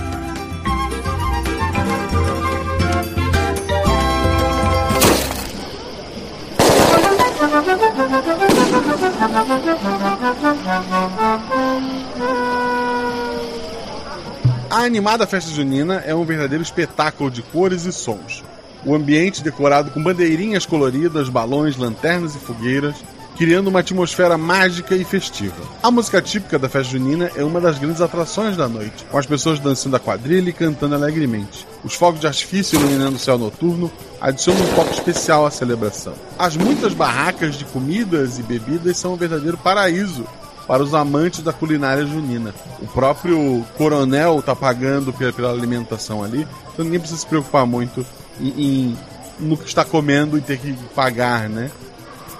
A 14.70 14.82
animada 14.84 15.26
festa 15.26 15.50
junina 15.50 15.96
é 16.06 16.14
um 16.14 16.24
verdadeiro 16.24 16.62
espetáculo 16.62 17.30
de 17.30 17.42
cores 17.42 17.84
e 17.84 17.92
sons. 17.92 18.44
O 18.84 18.94
ambiente 18.94 19.42
decorado 19.42 19.90
com 19.90 20.02
bandeirinhas 20.02 20.64
coloridas, 20.64 21.28
balões, 21.28 21.76
lanternas 21.76 22.34
e 22.34 22.38
fogueiras, 22.38 22.96
criando 23.40 23.68
uma 23.68 23.80
atmosfera 23.80 24.36
mágica 24.36 24.94
e 24.94 25.02
festiva. 25.02 25.54
A 25.82 25.90
música 25.90 26.20
típica 26.20 26.58
da 26.58 26.68
festa 26.68 26.92
junina 26.92 27.30
é 27.34 27.42
uma 27.42 27.58
das 27.58 27.78
grandes 27.78 28.02
atrações 28.02 28.54
da 28.54 28.68
noite, 28.68 29.02
com 29.10 29.16
as 29.16 29.24
pessoas 29.24 29.58
dançando 29.58 29.96
a 29.96 29.98
quadrilha 29.98 30.50
e 30.50 30.52
cantando 30.52 30.94
alegremente. 30.94 31.66
Os 31.82 31.94
fogos 31.94 32.20
de 32.20 32.26
artifício 32.26 32.78
iluminando 32.78 33.16
o 33.16 33.18
céu 33.18 33.38
noturno 33.38 33.90
adicionam 34.20 34.60
um 34.62 34.74
toque 34.74 34.92
especial 34.92 35.46
à 35.46 35.50
celebração. 35.50 36.12
As 36.38 36.54
muitas 36.54 36.92
barracas 36.92 37.54
de 37.54 37.64
comidas 37.64 38.38
e 38.38 38.42
bebidas 38.42 38.98
são 38.98 39.14
um 39.14 39.16
verdadeiro 39.16 39.56
paraíso 39.56 40.26
para 40.66 40.82
os 40.82 40.92
amantes 40.94 41.40
da 41.42 41.50
culinária 41.54 42.04
junina. 42.04 42.54
O 42.82 42.86
próprio 42.88 43.64
coronel 43.78 44.42
tá 44.42 44.54
pagando 44.54 45.14
pela, 45.14 45.32
pela 45.32 45.50
alimentação 45.50 46.22
ali, 46.22 46.46
então 46.74 46.84
ninguém 46.84 47.00
precisa 47.00 47.18
se 47.22 47.26
preocupar 47.26 47.64
muito 47.64 48.04
em, 48.38 48.48
em- 48.48 48.98
no 49.38 49.56
que 49.56 49.66
está 49.66 49.82
comendo 49.82 50.36
e 50.36 50.42
ter 50.42 50.58
que 50.58 50.74
pagar, 50.94 51.48
né? 51.48 51.70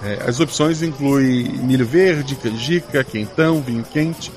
É, 0.03 0.25
as 0.27 0.41
opções 0.41 0.83
incluem 0.83 1.45
milho 1.59 1.87
verde, 1.87 2.35
canjica, 2.37 3.05
quentão, 3.05 3.61
vinho 3.61 3.85
quente, 3.85 4.33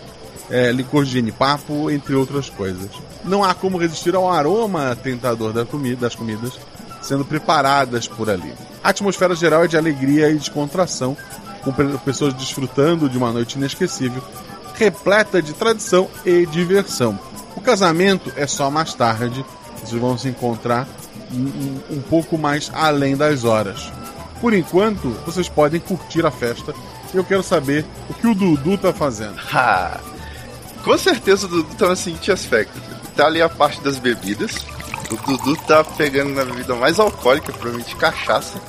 é, 0.49 0.71
licor 0.71 1.05
de 1.05 1.11
genipapo, 1.11 1.89
entre 1.89 2.13
outras 2.15 2.49
coisas. 2.49 2.89
Não 3.23 3.43
há 3.43 3.53
como 3.53 3.77
resistir 3.77 4.13
ao 4.13 4.29
aroma 4.31 4.95
tentador 5.01 5.53
da 5.53 5.63
comida, 5.65 6.01
das 6.01 6.15
comidas 6.15 6.53
sendo 7.01 7.23
preparadas 7.25 8.07
por 8.07 8.29
ali. 8.29 8.53
A 8.83 8.89
atmosfera 8.89 9.35
geral 9.35 9.63
é 9.65 9.67
de 9.67 9.77
alegria 9.77 10.29
e 10.29 10.35
descontração, 10.37 11.15
com 11.63 11.71
pe- 11.71 11.97
pessoas 12.05 12.33
desfrutando 12.33 13.09
de 13.09 13.17
uma 13.17 13.31
noite 13.31 13.57
inesquecível, 13.57 14.21
repleta 14.75 15.41
de 15.41 15.53
tradição 15.53 16.09
e 16.25 16.45
diversão. 16.45 17.17
O 17.55 17.61
casamento 17.61 18.31
é 18.35 18.47
só 18.47 18.69
mais 18.71 18.93
tarde, 18.93 19.43
vocês 19.83 19.99
vão 20.01 20.17
se 20.17 20.27
encontrar 20.29 20.87
um- 21.31 21.79
um 21.97 22.01
pouco 22.01 22.37
mais 22.37 22.69
além 22.73 23.15
das 23.15 23.43
horas. 23.43 23.91
Por 24.43 24.53
enquanto, 24.53 25.07
vocês 25.25 25.47
podem 25.47 25.79
curtir 25.79 26.25
a 26.25 26.29
festa. 26.29 26.73
Eu 27.13 27.23
quero 27.23 27.41
saber 27.41 27.85
o 28.09 28.13
que 28.13 28.27
o 28.27 28.35
Dudu 28.35 28.77
tá 28.77 28.91
fazendo. 28.91 29.37
Com 30.83 30.97
certeza 30.97 31.45
o 31.45 31.49
Dudu 31.49 31.73
tá 31.75 31.87
no 31.87 31.95
seguinte 31.95 32.29
aspecto. 32.29 32.77
Tá 33.15 33.27
ali 33.27 33.41
a 33.41 33.47
parte 33.47 33.79
das 33.79 33.97
bebidas. 33.97 34.65
O 35.09 35.15
Dudu 35.15 35.55
tá 35.65 35.81
pegando 35.85 36.33
na 36.33 36.43
bebida 36.43 36.75
mais 36.75 36.99
alcoólica, 36.99 37.53
provavelmente 37.53 37.95
cachaça. 37.95 38.59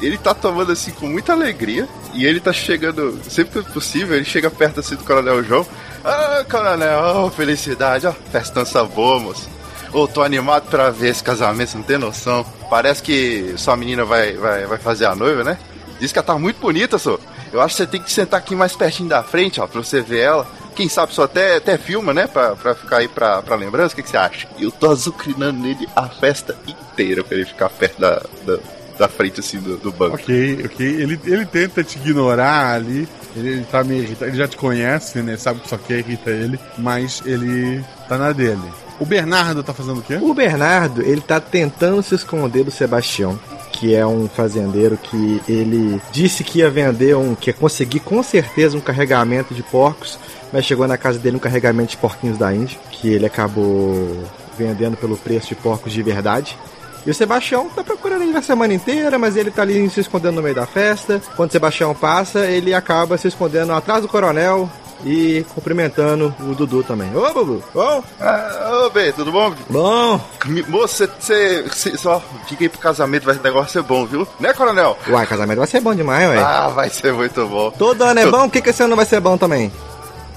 Ele 0.00 0.16
tá 0.16 0.32
tomando 0.32 0.72
assim 0.72 0.92
com 0.92 1.06
muita 1.08 1.34
alegria. 1.34 1.86
E 2.14 2.24
ele 2.24 2.40
tá 2.40 2.52
chegando, 2.54 3.20
sempre 3.28 3.62
que 3.62 3.70
possível, 3.70 4.16
ele 4.16 4.24
chega 4.24 4.50
perto 4.50 4.80
assim 4.80 4.96
do 4.96 5.04
Coronel 5.04 5.44
João. 5.44 5.66
Ah, 6.02 6.42
Coronel, 6.50 7.26
oh, 7.26 7.30
felicidade, 7.30 8.06
ó, 8.06 8.12
festança 8.12 8.82
boa, 8.82 9.20
moço. 9.20 9.46
Ô, 9.92 10.08
tô 10.08 10.22
animado 10.22 10.70
pra 10.70 10.90
ver 10.90 11.10
esse 11.10 11.22
casamento, 11.22 11.70
você 11.70 11.76
não 11.76 11.84
tem 11.84 11.98
noção. 11.98 12.46
Parece 12.70 13.02
que 13.02 13.54
sua 13.58 13.76
menina 13.76 14.04
vai, 14.04 14.32
vai, 14.32 14.66
vai 14.66 14.78
fazer 14.78 15.04
a 15.04 15.14
noiva, 15.14 15.44
né? 15.44 15.58
Diz 16.00 16.10
que 16.10 16.18
ela 16.18 16.26
tá 16.26 16.38
muito 16.38 16.58
bonita, 16.60 16.98
só. 16.98 17.18
Eu 17.52 17.60
acho 17.60 17.76
que 17.76 17.82
você 17.82 17.86
tem 17.86 18.02
que 18.02 18.10
sentar 18.10 18.40
aqui 18.40 18.56
mais 18.56 18.74
pertinho 18.74 19.08
da 19.08 19.22
frente, 19.22 19.60
ó, 19.60 19.66
pra 19.66 19.82
você 19.82 20.00
ver 20.00 20.20
ela. 20.20 20.46
Quem 20.74 20.88
sabe 20.88 21.14
só 21.14 21.24
até, 21.24 21.56
até 21.56 21.76
filma, 21.76 22.14
né? 22.14 22.26
Pra, 22.26 22.56
pra 22.56 22.74
ficar 22.74 22.96
aí 22.98 23.08
pra, 23.08 23.42
pra 23.42 23.54
lembrança. 23.54 23.92
O 23.92 23.96
que, 23.96 24.02
que 24.02 24.08
você 24.08 24.16
acha? 24.16 24.48
Eu 24.58 24.70
tô 24.70 24.90
azucrinando 24.90 25.60
nele 25.60 25.86
a 25.94 26.08
festa 26.08 26.56
inteira 26.66 27.22
pra 27.22 27.36
ele 27.36 27.44
ficar 27.44 27.68
perto 27.68 28.00
da, 28.00 28.22
da, 28.46 28.58
da 28.98 29.08
frente, 29.08 29.40
assim, 29.40 29.58
do, 29.60 29.76
do 29.76 29.92
banco. 29.92 30.14
Ok, 30.14 30.62
ok. 30.64 30.86
Ele, 30.86 31.20
ele 31.26 31.44
tenta 31.44 31.84
te 31.84 31.98
ignorar 31.98 32.72
ali. 32.76 33.06
Ele, 33.36 33.48
ele 33.50 33.64
tá 33.70 33.84
meio 33.84 34.02
irritado. 34.02 34.30
Ele 34.30 34.38
já 34.38 34.48
te 34.48 34.56
conhece, 34.56 35.20
né? 35.20 35.36
Sabe 35.36 35.60
que 35.60 35.68
só 35.68 35.76
quer 35.76 35.98
irrita 35.98 36.30
ele. 36.30 36.58
Mas 36.78 37.22
ele 37.26 37.84
tá 38.08 38.16
na 38.16 38.32
dele. 38.32 38.62
O 39.00 39.04
Bernardo 39.04 39.62
tá 39.62 39.72
fazendo 39.72 39.98
o 39.98 40.02
quê? 40.02 40.18
O 40.20 40.34
Bernardo, 40.34 41.02
ele 41.02 41.20
tá 41.20 41.40
tentando 41.40 42.02
se 42.02 42.14
esconder 42.14 42.64
do 42.64 42.70
Sebastião, 42.70 43.38
que 43.72 43.94
é 43.94 44.06
um 44.06 44.28
fazendeiro 44.28 44.96
que 44.96 45.40
ele 45.48 46.00
disse 46.12 46.44
que 46.44 46.60
ia 46.60 46.70
vender 46.70 47.16
um, 47.16 47.34
que 47.34 47.50
ia 47.50 47.54
conseguir 47.54 48.00
com 48.00 48.22
certeza 48.22 48.76
um 48.76 48.80
carregamento 48.80 49.54
de 49.54 49.62
porcos, 49.62 50.18
mas 50.52 50.64
chegou 50.64 50.86
na 50.86 50.96
casa 50.96 51.18
dele 51.18 51.36
um 51.36 51.40
carregamento 51.40 51.90
de 51.90 51.96
porquinhos 51.96 52.38
da 52.38 52.54
Índia, 52.54 52.78
que 52.90 53.08
ele 53.08 53.26
acabou 53.26 54.24
vendendo 54.56 54.96
pelo 54.96 55.16
preço 55.16 55.48
de 55.48 55.54
porcos 55.54 55.92
de 55.92 56.02
verdade. 56.02 56.56
E 57.04 57.10
o 57.10 57.14
Sebastião 57.14 57.68
tá 57.68 57.82
procurando 57.82 58.22
ele 58.22 58.36
a 58.36 58.42
semana 58.42 58.72
inteira, 58.72 59.18
mas 59.18 59.36
ele 59.36 59.50
tá 59.50 59.62
ali 59.62 59.90
se 59.90 60.00
escondendo 60.00 60.36
no 60.36 60.42
meio 60.42 60.54
da 60.54 60.66
festa. 60.66 61.20
Quando 61.34 61.48
o 61.48 61.52
Sebastião 61.52 61.92
passa, 61.94 62.46
ele 62.46 62.72
acaba 62.72 63.18
se 63.18 63.26
escondendo 63.26 63.72
atrás 63.72 64.02
do 64.02 64.08
coronel 64.08 64.70
e 65.04 65.44
cumprimentando 65.54 66.34
o 66.40 66.54
Dudu 66.54 66.82
também. 66.82 67.14
Ô, 67.16 67.32
Dudu! 67.32 67.62
Ô! 67.74 68.02
Ah, 68.20 68.84
ô, 68.86 68.90
Bê, 68.90 69.12
tudo 69.12 69.32
bom? 69.32 69.52
Bom! 69.68 70.20
Moço, 70.68 71.08
você, 71.18 71.64
só 71.96 72.22
fica 72.46 72.64
aí 72.64 72.68
pro 72.68 72.78
casamento, 72.78 73.24
vai, 73.24 73.36
o 73.36 73.42
negócio 73.42 73.72
ser 73.72 73.82
bom, 73.82 74.06
viu? 74.06 74.26
Né, 74.38 74.52
coronel? 74.52 74.96
Uai, 75.08 75.26
casamento 75.26 75.58
vai 75.58 75.66
ser 75.66 75.80
bom 75.80 75.94
demais, 75.94 76.28
ué. 76.28 76.38
Ah, 76.38 76.68
vai 76.68 76.90
ser 76.90 77.12
muito 77.12 77.46
bom. 77.46 77.70
Todo 77.70 78.02
ano 78.02 78.20
é 78.20 78.26
bom, 78.26 78.42
por 78.42 78.50
que, 78.52 78.62
que 78.62 78.70
esse 78.70 78.82
ano 78.82 78.96
vai 78.96 79.04
ser 79.04 79.20
bom 79.20 79.36
também? 79.36 79.72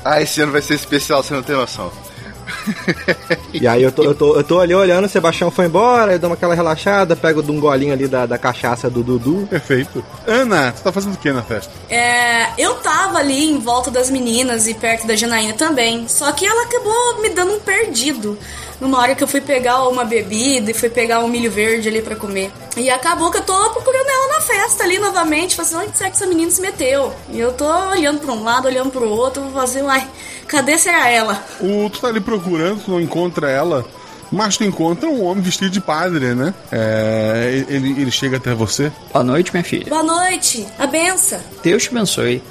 Ah, 0.04 0.22
esse 0.22 0.42
ano 0.42 0.52
vai 0.52 0.62
ser 0.62 0.76
especial, 0.76 1.24
você 1.24 1.34
não 1.34 1.44
tem 1.44 1.56
noção. 1.56 1.92
E 3.54 3.68
aí 3.68 3.84
eu 3.84 3.92
tô, 3.92 4.04
eu 4.04 4.14
tô, 4.14 4.36
eu 4.36 4.44
tô 4.44 4.60
ali 4.60 4.76
olhando, 4.76 5.06
o 5.06 5.10
Sebastião 5.10 5.50
foi 5.50 5.66
embora, 5.66 6.14
eu 6.14 6.20
dou 6.20 6.34
aquela 6.34 6.54
relaxada, 6.54 7.16
pego 7.16 7.42
de 7.42 7.52
um 7.52 7.60
golinho 7.60 7.94
ali 7.94 8.06
da, 8.08 8.26
da 8.26 8.38
cachaça 8.38 8.90
do 8.90 9.02
Dudu. 9.02 9.48
Perfeito. 9.50 10.04
Ana, 10.28 10.74
tu 10.74 10.82
tá 10.82 10.92
fazendo 10.92 11.14
o 11.14 11.18
que 11.18 11.32
na 11.32 11.42
festa? 11.42 11.72
É, 11.90 12.50
eu 12.58 12.76
tava 12.76 13.20
ali 13.20 13.50
em 13.50 13.60
volta 13.60 13.90
das 13.90 14.10
meninas 14.10 14.68
e 14.68 14.74
perto 14.74 15.08
da 15.08 15.16
Janaína 15.16 15.54
também. 15.54 16.06
Só 16.10 16.32
que 16.34 16.46
ela 16.46 16.64
acabou 16.64 17.22
me 17.22 17.30
dando 17.30 17.54
um 17.54 17.60
perdido. 17.60 18.38
Numa 18.80 19.00
hora 19.00 19.16
que 19.16 19.24
eu 19.24 19.28
fui 19.28 19.40
pegar 19.40 19.88
uma 19.88 20.04
bebida 20.04 20.70
e 20.70 20.74
fui 20.74 20.90
pegar 20.90 21.22
um 21.22 21.30
milho 21.30 21.50
verde 21.50 21.88
ali 21.88 22.02
pra 22.02 22.16
comer. 22.16 22.52
E 22.78 22.90
acabou 22.90 23.32
que 23.32 23.38
eu 23.38 23.44
tô 23.44 23.70
procurando 23.72 24.08
ela 24.08 24.36
na 24.36 24.42
festa 24.42 24.84
ali 24.84 25.00
novamente. 25.00 25.56
Fazendo 25.56 25.84
onde 25.84 25.98
será 25.98 26.10
que 26.10 26.16
essa 26.18 26.28
menina 26.28 26.52
se 26.52 26.62
meteu? 26.62 27.14
E 27.30 27.40
eu 27.40 27.54
tô 27.54 27.66
olhando 27.90 28.20
pra 28.20 28.34
um 28.34 28.44
lado, 28.44 28.68
olhando 28.68 28.92
pro 28.92 29.08
outro, 29.10 29.44
vou 29.44 29.52
fazer, 29.54 29.82
uai, 29.82 30.06
cadê 30.48 30.78
será 30.78 31.10
ela? 31.10 31.42
O, 31.62 31.90
tu 31.90 32.02
tá 32.02 32.10
ali 32.10 32.20
procurando, 32.20 32.84
tu 32.84 32.92
não 32.92 33.00
encontra 33.00 33.50
ela. 33.50 33.86
Mas 34.32 34.58
tu 34.58 34.64
encontra 34.64 35.08
um 35.08 35.24
homem 35.24 35.44
vestido 35.44 35.70
de 35.70 35.80
padre, 35.80 36.34
né? 36.34 36.54
É, 36.72 37.64
ele, 37.70 37.92
ele 38.02 38.12
chega 38.12 38.38
até 38.38 38.54
você. 38.54 38.92
Boa 39.14 39.24
noite, 39.24 39.52
minha 39.54 39.64
filha. 39.64 39.86
Boa 39.88 40.04
noite, 40.04 40.68
a 40.78 40.88
benção. 40.88 41.40
Deus 41.64 41.84
te 41.84 41.90
abençoe. 41.90 42.44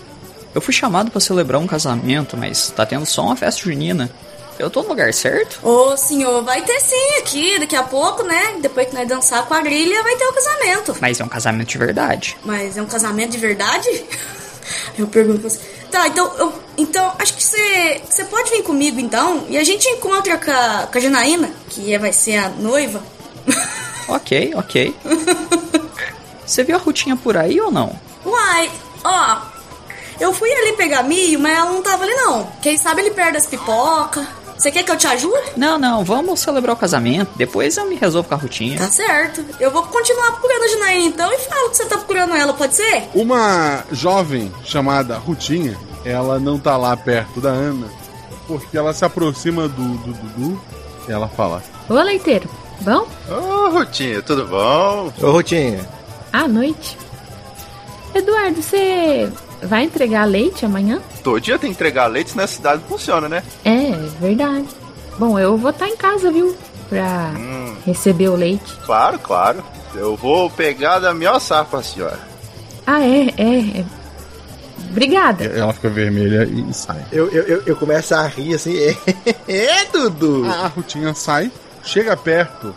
Eu 0.55 0.61
fui 0.61 0.73
chamado 0.73 1.11
pra 1.11 1.21
celebrar 1.21 1.61
um 1.61 1.67
casamento, 1.67 2.37
mas 2.37 2.71
tá 2.71 2.87
tendo 2.87 3.05
só 3.05 3.25
uma 3.25 3.37
festa 3.37 3.61
junina. 3.63 4.09
Eu 4.59 4.71
tô 4.71 4.83
no 4.83 4.89
lugar 4.91 5.13
certo? 5.13 5.59
Ô 5.67 5.97
senhor, 5.97 6.43
vai 6.45 6.63
ter 6.63 6.79
sim 6.81 7.17
aqui, 7.19 7.59
daqui 7.59 7.75
a 7.75 7.83
pouco, 7.83 8.23
né? 8.23 8.57
Depois 8.61 8.89
que 8.89 8.95
nós 8.95 9.09
dançar 9.09 9.41
a 9.41 9.43
quadrilha, 9.43 10.03
vai 10.03 10.15
ter 10.17 10.25
o 10.27 10.33
casamento. 10.33 10.97
Mas 11.01 11.19
é 11.21 11.25
um 11.25 11.29
casamento 11.29 11.69
de 11.69 11.79
verdade. 11.79 12.37
Mas 12.45 12.77
é 12.77 12.83
um 12.83 12.87
casamento 12.87 13.31
de 13.33 13.39
verdade? 13.39 13.89
Eu 14.97 15.07
pergunto 15.09 15.41
pra 15.41 15.51
você. 15.51 15.59
Tá, 15.91 16.09
então, 16.09 16.33
eu, 16.39 16.53
então 16.79 17.13
acho 17.21 17.35
que 17.35 17.43
você, 17.43 18.01
você 18.09 18.25
pode 18.25 18.51
vir 18.51 18.63
comigo 18.65 18.99
então 18.99 19.45
e 19.49 19.57
a 19.59 19.63
gente 19.63 19.87
encontra 19.89 20.37
com 20.39 20.51
a, 20.51 20.89
com 20.91 20.99
a 20.99 21.01
Janaína, 21.01 21.51
que 21.69 21.93
é- 21.95 21.99
vai 21.99 22.13
ser 22.13 22.37
a 22.37 22.49
noiva. 22.49 23.03
Ok, 24.09 24.53
ok. 24.55 24.95
Você 26.47 26.63
viu 26.63 26.77
a 26.77 26.79
Rutinha 26.79 27.17
por 27.17 27.39
aí 27.39 27.59
ou 27.59 27.71
não? 27.71 27.99
Uai, 28.23 28.71
ó, 29.03 29.39
eu 30.21 30.31
fui 30.33 30.53
ali 30.53 30.75
pegar 30.75 31.03
milho, 31.03 31.41
mas 31.41 31.57
ela 31.57 31.71
não 31.71 31.81
tava 31.83 32.05
ali 32.05 32.13
não. 32.15 32.45
Quem 32.61 32.77
sabe 32.77 33.01
ele 33.01 33.13
perde 33.13 33.39
as 33.39 33.47
pipoca. 33.47 34.27
Você 34.57 34.71
quer 34.71 34.83
que 34.83 34.91
eu 34.91 34.97
te 34.97 35.07
ajude? 35.07 35.53
Não, 35.57 35.79
não, 35.79 36.05
vamos 36.05 36.41
celebrar 36.41 36.75
o 36.75 36.79
casamento. 36.79 37.31
Depois 37.37 37.77
eu 37.77 37.87
me 37.87 37.97
resolvo 37.97 38.29
com 38.29 38.35
a 38.35 38.39
Rutinha. 38.39 38.79
Tá 38.79 38.89
certo. 38.89 39.45
Eu 39.61 39.71
vou 39.71 39.83
continuar 39.85 40.33
procurando 40.33 40.63
a 40.63 40.69
Janaína 40.69 41.07
então 41.07 41.33
e 41.33 41.39
falo 41.39 41.71
que 41.71 41.77
você 41.77 41.85
tá 41.87 41.97
procurando 41.97 42.35
ela, 42.35 42.53
pode 42.55 42.75
ser? 42.75 43.09
Uma 43.15 43.85
jovem 43.93 44.53
chamada 44.65 45.19
Rutinha, 45.19 45.79
ela 46.05 46.39
não 46.39 46.59
tá 46.59 46.77
lá 46.77 46.97
perto 46.97 47.41
da 47.41 47.51
Ana, 47.51 47.89
porque 48.47 48.77
ela 48.77 48.93
se 48.93 49.05
aproxima 49.05 49.69
do 49.69 49.95
do 49.99 50.13
Dudu 50.13 50.63
e 51.09 51.13
ela 51.13 51.29
fala: 51.29 51.63
Ô, 51.89 51.95
leiteiro, 51.95 52.49
bom? 52.81 53.07
Ô, 53.29 53.71
Rutinha, 53.71 54.23
tudo 54.23 54.47
bom? 54.47 55.13
Ô, 55.21 55.31
Rutinha. 55.33 55.87
À 56.33 56.47
noite. 56.49 56.97
Eduardo, 58.15 58.63
você 58.63 59.29
vai 59.67 59.85
entregar 59.85 60.25
leite 60.25 60.65
amanhã? 60.65 61.01
Todo 61.23 61.41
dia 61.41 61.59
tem 61.59 61.71
que 61.71 61.75
entregar 61.77 62.07
leite, 62.07 62.31
senão 62.31 62.45
a 62.45 62.49
cidade 62.49 62.83
não 62.83 62.89
funciona, 62.89 63.29
né? 63.29 63.43
É, 63.65 63.91
verdade. 64.21 64.67
Bom, 65.19 65.39
eu 65.39 65.57
vou 65.57 65.71
estar 65.71 65.89
em 65.89 65.97
casa, 65.97 66.31
viu? 66.31 66.55
Pra 66.89 67.33
Hum, 67.37 67.75
receber 67.87 68.29
o 68.29 68.37
leite. 68.37 68.77
claro, 68.85 69.19
claro. 69.19 69.63
Eu 69.95 70.17
vou 70.17 70.51
pegar 70.51 70.99
da 70.99 71.15
minha 71.15 71.39
safra, 71.41 71.83
senhora. 71.83 72.19
Ah, 72.87 73.01
é, 73.01 73.29
é. 73.39 73.81
é. 73.81 73.85
Obrigada. 74.91 75.45
Ela 75.45 75.73
fica 75.73 75.89
vermelha 75.89 76.45
e 76.45 76.73
sai. 76.75 77.05
Eu, 77.11 77.29
eu, 77.31 77.43
eu, 77.45 77.63
eu 77.67 77.77
começo 77.77 78.15
a 78.15 78.27
rir 78.27 78.55
assim. 78.55 78.75
É, 79.49 79.85
Dudu! 79.93 80.45
A 80.47 80.69
Rutinha 80.69 81.15
sai, 81.15 81.51
chega 81.85 82.17
perto 82.17 82.75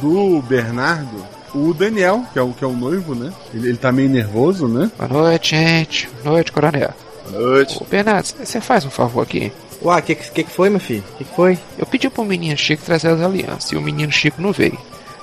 do 0.00 0.42
Bernardo, 0.42 1.24
o 1.54 1.72
Daniel, 1.74 2.24
que 2.32 2.38
é 2.38 2.42
o, 2.42 2.52
que 2.52 2.64
é 2.64 2.66
o 2.66 2.72
noivo, 2.72 3.14
né? 3.14 3.32
Ele, 3.52 3.68
ele 3.68 3.78
tá 3.78 3.90
meio 3.92 4.08
nervoso, 4.08 4.68
né? 4.68 4.90
Boa 4.98 5.08
noite, 5.08 5.56
gente. 5.56 6.08
Boa 6.22 6.34
noite, 6.34 6.52
coronel. 6.52 6.92
Boa 7.30 7.42
noite. 7.42 7.78
Ô, 7.80 7.84
Bernardo, 7.84 8.26
você 8.26 8.60
faz 8.60 8.84
um 8.84 8.90
favor 8.90 9.22
aqui? 9.22 9.52
Uai, 9.80 10.00
o 10.00 10.02
que, 10.02 10.14
que 10.14 10.44
que 10.44 10.50
foi, 10.50 10.68
meu 10.70 10.80
filho? 10.80 11.04
O 11.14 11.18
que, 11.18 11.24
que 11.24 11.34
foi? 11.36 11.58
Eu 11.78 11.86
pedi 11.86 12.10
pro 12.10 12.24
menino 12.24 12.56
Chico 12.56 12.82
trazer 12.84 13.08
as 13.08 13.20
alianças 13.20 13.70
e 13.70 13.76
o 13.76 13.80
menino 13.80 14.10
Chico 14.10 14.42
não 14.42 14.52
veio. 14.52 14.78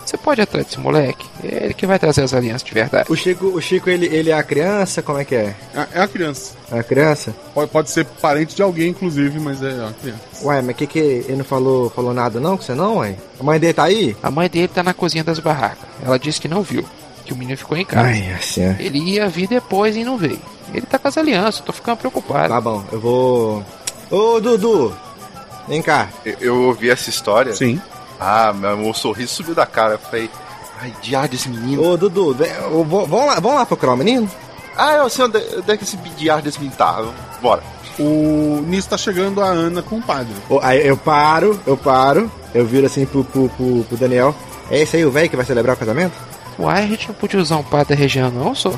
Você 0.05 0.17
pode 0.17 0.39
ir 0.39 0.43
atrás 0.43 0.65
desse 0.67 0.79
moleque? 0.79 1.25
É 1.43 1.65
ele 1.65 1.74
que 1.74 1.88
vai 1.88 1.97
trazer 1.97 2.21
as 2.21 2.33
alianças 2.33 2.63
de 2.63 2.74
verdade. 2.74 3.12
O 3.12 3.15
Chico, 3.15 3.47
o 3.47 3.59
Chico 3.59 3.89
ele, 3.89 4.05
ele 4.05 4.29
é 4.29 4.33
a 4.33 4.43
criança? 4.43 5.01
Como 5.01 5.17
é 5.17 5.25
que 5.25 5.35
é? 5.35 5.55
É, 5.74 5.88
é 5.95 6.01
a 6.01 6.07
criança. 6.07 6.53
É 6.71 6.79
a 6.79 6.83
criança? 6.83 7.35
Pode, 7.53 7.71
pode 7.71 7.89
ser 7.89 8.05
parente 8.05 8.55
de 8.55 8.62
alguém, 8.62 8.89
inclusive, 8.89 9.39
mas 9.39 9.63
é 9.63 9.69
a 9.69 9.91
criança. 10.00 10.21
Ué, 10.43 10.62
mas 10.62 10.75
que 10.75 10.85
que 10.85 11.00
ele 11.00 11.38
não 11.38 11.45
falou, 11.45 11.89
falou 11.89 12.13
nada 12.13 12.39
não 12.39 12.55
com 12.55 12.63
você 12.63 12.75
não, 12.75 12.97
ué? 12.97 13.15
A 13.39 13.43
mãe 13.43 13.59
dele 13.59 13.74
tá 13.74 13.83
aí? 13.83 14.15
A 14.21 14.29
mãe 14.29 14.47
dele 14.47 14.67
tá 14.67 14.83
na 14.83 14.93
cozinha 14.93 15.24
das 15.24 15.39
barracas. 15.39 15.89
Ela 16.03 16.19
disse 16.19 16.39
que 16.39 16.47
não 16.47 16.62
viu, 16.62 16.85
que 17.25 17.33
o 17.33 17.35
menino 17.35 17.57
ficou 17.57 17.75
em 17.75 17.85
casa. 17.85 18.07
Ai, 18.07 18.31
assim. 18.31 18.75
Ele 18.79 19.00
ia 19.00 19.27
vir 19.27 19.47
depois 19.47 19.95
e 19.95 20.03
não 20.03 20.17
veio. 20.17 20.39
Ele 20.71 20.85
tá 20.85 21.00
com 21.00 21.07
as 21.07 21.17
alianças, 21.17 21.59
eu 21.59 21.65
tô 21.65 21.74
ficando 21.74 21.97
preocupado. 21.97 22.50
Tá 22.50 22.62
bom, 22.62 22.83
eu 22.91 23.00
vou... 23.00 23.65
Ô, 24.12 24.39
Dudu! 24.39 24.95
Vem 25.67 25.81
cá. 25.81 26.09
Eu, 26.24 26.35
eu 26.39 26.62
ouvi 26.63 26.89
essa 26.91 27.09
história. 27.09 27.53
Sim. 27.53 27.81
Ah, 28.19 28.53
meu, 28.53 28.93
sorriso 28.93 29.34
subiu 29.34 29.55
da 29.55 29.65
cara. 29.65 29.93
Eu 29.93 30.00
falei, 30.00 30.29
ai, 30.79 30.93
diabo 31.01 31.29
desse 31.29 31.50
menino. 31.50 31.84
Ô, 31.84 31.98
Dudu, 31.98 32.34
vem, 32.34 32.51
ô, 32.72 32.84
vamos 32.84 33.27
lá, 33.27 33.36
vamos 33.36 33.55
lá 33.55 33.65
procurar 33.65 33.93
o 33.93 33.98
menino? 33.98 34.29
Ah, 34.77 34.93
eu 34.95 35.10
sei 35.10 35.25
onde, 35.25 35.38
onde 35.38 35.72
é 35.72 35.77
que 35.77 35.84
esse 35.84 35.98
diabo 35.98 36.41
desse 36.41 36.60
menino 36.60 36.75
tá. 36.75 37.03
Bora. 37.41 37.63
O 37.98 38.62
nisso 38.67 38.89
tá 38.89 38.98
chegando 38.98 39.41
a 39.41 39.48
Ana 39.48 39.81
com 39.81 39.98
o 39.98 40.01
padre. 40.01 40.34
Ô, 40.50 40.60
aí 40.62 40.86
eu 40.86 40.98
paro, 40.98 41.60
eu 41.65 41.77
paro, 41.77 42.29
eu 42.53 42.65
viro 42.65 42.86
assim 42.86 43.05
pro, 43.05 43.24
pro, 43.24 43.48
pro, 43.50 43.84
pro 43.86 43.98
Daniel. 43.98 44.36
É 44.69 44.81
esse 44.81 44.98
aí 44.98 45.05
o 45.05 45.12
velho 45.12 45.29
que 45.29 45.36
vai 45.36 45.45
celebrar 45.45 45.75
o 45.75 45.79
casamento? 45.79 46.13
Uai, 46.60 46.84
a 46.84 46.88
gente 46.88 47.07
não 47.07 47.15
podia 47.15 47.39
usar 47.39 47.57
um 47.57 47.63
padre 47.63 47.95
da 47.95 48.01
região 48.01 48.29
não, 48.31 48.53
só? 48.55 48.74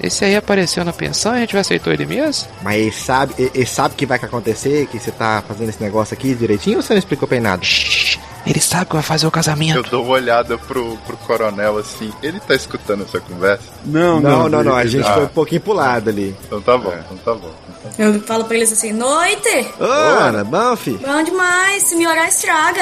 Esse 0.00 0.24
aí 0.24 0.36
apareceu 0.36 0.84
na 0.84 0.92
pensão 0.92 1.32
e 1.34 1.38
a 1.38 1.40
gente 1.40 1.52
vai 1.52 1.60
aceitou 1.60 1.92
ele 1.92 2.06
mesmo? 2.06 2.48
Mas 2.62 2.76
ele 2.80 2.92
sabe, 2.92 3.34
ele, 3.36 3.50
ele 3.52 3.66
sabe 3.66 3.94
que 3.96 4.06
vai 4.06 4.16
acontecer, 4.16 4.86
que 4.86 4.98
você 4.98 5.10
tá 5.10 5.42
fazendo 5.46 5.70
esse 5.70 5.82
negócio 5.82 6.14
aqui 6.14 6.34
direitinho 6.34 6.76
ou 6.76 6.82
você 6.82 6.92
não 6.92 6.98
explicou 6.98 7.26
pra 7.26 7.36
ele 7.36 7.44
nada? 7.44 7.64
Shhh, 7.64 8.17
ele 8.48 8.60
sabe 8.60 8.86
que 8.86 8.94
vai 8.94 9.02
fazer 9.02 9.26
o 9.26 9.30
casamento. 9.30 9.76
Eu 9.76 9.82
dou 9.82 10.04
uma 10.04 10.14
olhada 10.14 10.56
pro, 10.58 10.96
pro 11.06 11.16
coronel 11.18 11.78
assim. 11.78 12.12
Ele 12.22 12.40
tá 12.40 12.54
escutando 12.54 13.04
essa 13.04 13.20
conversa? 13.20 13.62
Não, 13.84 14.20
não, 14.20 14.48
não, 14.48 14.64
não. 14.64 14.74
A 14.76 14.80
ele- 14.82 14.90
gente 14.90 15.06
Ah. 15.06 15.14
foi 15.14 15.24
um 15.24 15.28
pouquinho 15.28 15.60
pro 15.60 15.72
lado 15.72 16.08
ali. 16.10 16.34
Então 16.46 16.60
tá 16.60 16.76
bom, 16.78 16.94
então 17.04 17.16
tá 17.18 17.34
bom. 17.34 17.50
Eu 17.98 18.20
falo 18.22 18.44
pra 18.44 18.56
eles 18.56 18.72
assim, 18.72 18.92
noite! 18.92 19.66
Ô, 19.80 19.84
Ana, 19.84 20.44
bom, 20.44 20.76
fi? 20.76 20.92
Bom 20.92 21.22
demais, 21.22 21.82
se 21.84 21.94
melhorar 21.96 22.28
estraga. 22.28 22.80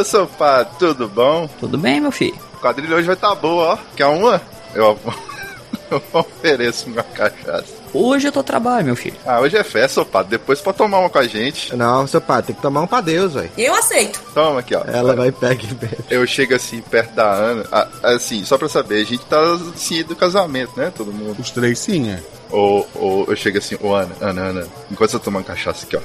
Ô, 0.00 0.04
seu 0.04 0.26
padre, 0.26 0.72
tudo 0.78 1.08
bom? 1.08 1.48
Tudo 1.60 1.78
bem, 1.78 2.00
meu 2.00 2.12
filho? 2.12 2.36
O 2.54 2.58
quadrilho 2.60 2.94
hoje 2.96 3.06
vai 3.06 3.16
tá 3.16 3.34
boa, 3.34 3.74
ó. 3.74 3.78
Quer 3.96 4.06
uma? 4.06 4.40
Eu, 4.74 4.98
eu 5.90 6.02
ofereço 6.12 6.88
uma 6.90 7.02
cachaça. 7.02 7.81
Hoje 7.94 8.28
eu 8.28 8.32
tô 8.32 8.42
trabalho, 8.42 8.86
meu 8.86 8.96
filho. 8.96 9.16
Ah, 9.26 9.40
hoje 9.40 9.56
é 9.56 9.62
festa, 9.62 9.94
seu 9.94 10.06
padre. 10.06 10.30
Depois 10.30 10.60
pode 10.60 10.78
tomar 10.78 10.98
uma 10.98 11.10
com 11.10 11.18
a 11.18 11.26
gente. 11.26 11.74
Não, 11.76 12.06
seu 12.06 12.20
padre, 12.20 12.46
tem 12.48 12.56
que 12.56 12.62
tomar 12.62 12.80
um 12.82 12.86
pra 12.86 13.00
Deus, 13.00 13.34
velho. 13.34 13.50
Eu 13.56 13.74
aceito. 13.74 14.20
Toma 14.32 14.60
aqui, 14.60 14.74
ó. 14.74 14.82
Ela 14.86 15.14
vai 15.14 15.30
pegar 15.30 15.62
e 15.62 15.74
bebe. 15.74 15.98
Eu 16.10 16.26
chego 16.26 16.54
assim, 16.54 16.80
perto 16.80 17.14
da 17.14 17.30
Ana. 17.30 17.64
ah, 17.70 17.88
assim, 18.02 18.44
só 18.44 18.56
pra 18.56 18.68
saber, 18.68 19.02
a 19.02 19.04
gente 19.04 19.24
tá 19.26 19.38
assim 19.74 20.02
do 20.02 20.16
casamento, 20.16 20.72
né? 20.76 20.90
Todo 20.96 21.12
mundo. 21.12 21.40
Os 21.40 21.50
três 21.50 21.78
sim, 21.78 22.10
é. 22.10 22.22
Ou, 22.50 22.88
ou 22.94 23.24
eu 23.28 23.36
chego 23.36 23.58
assim, 23.58 23.76
ô 23.80 23.94
Ana, 23.94 24.14
Ana, 24.20 24.42
Ana, 24.42 24.66
enquanto 24.90 25.10
você 25.10 25.18
tá 25.18 25.24
tomando 25.24 25.44
cachaça 25.44 25.86
aqui, 25.86 25.96
ó. 25.96 26.00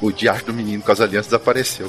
O 0.00 0.10
diacho 0.10 0.44
do 0.46 0.52
menino 0.52 0.82
com 0.82 0.90
as 0.90 1.00
alianças 1.00 1.26
desapareceu. 1.26 1.88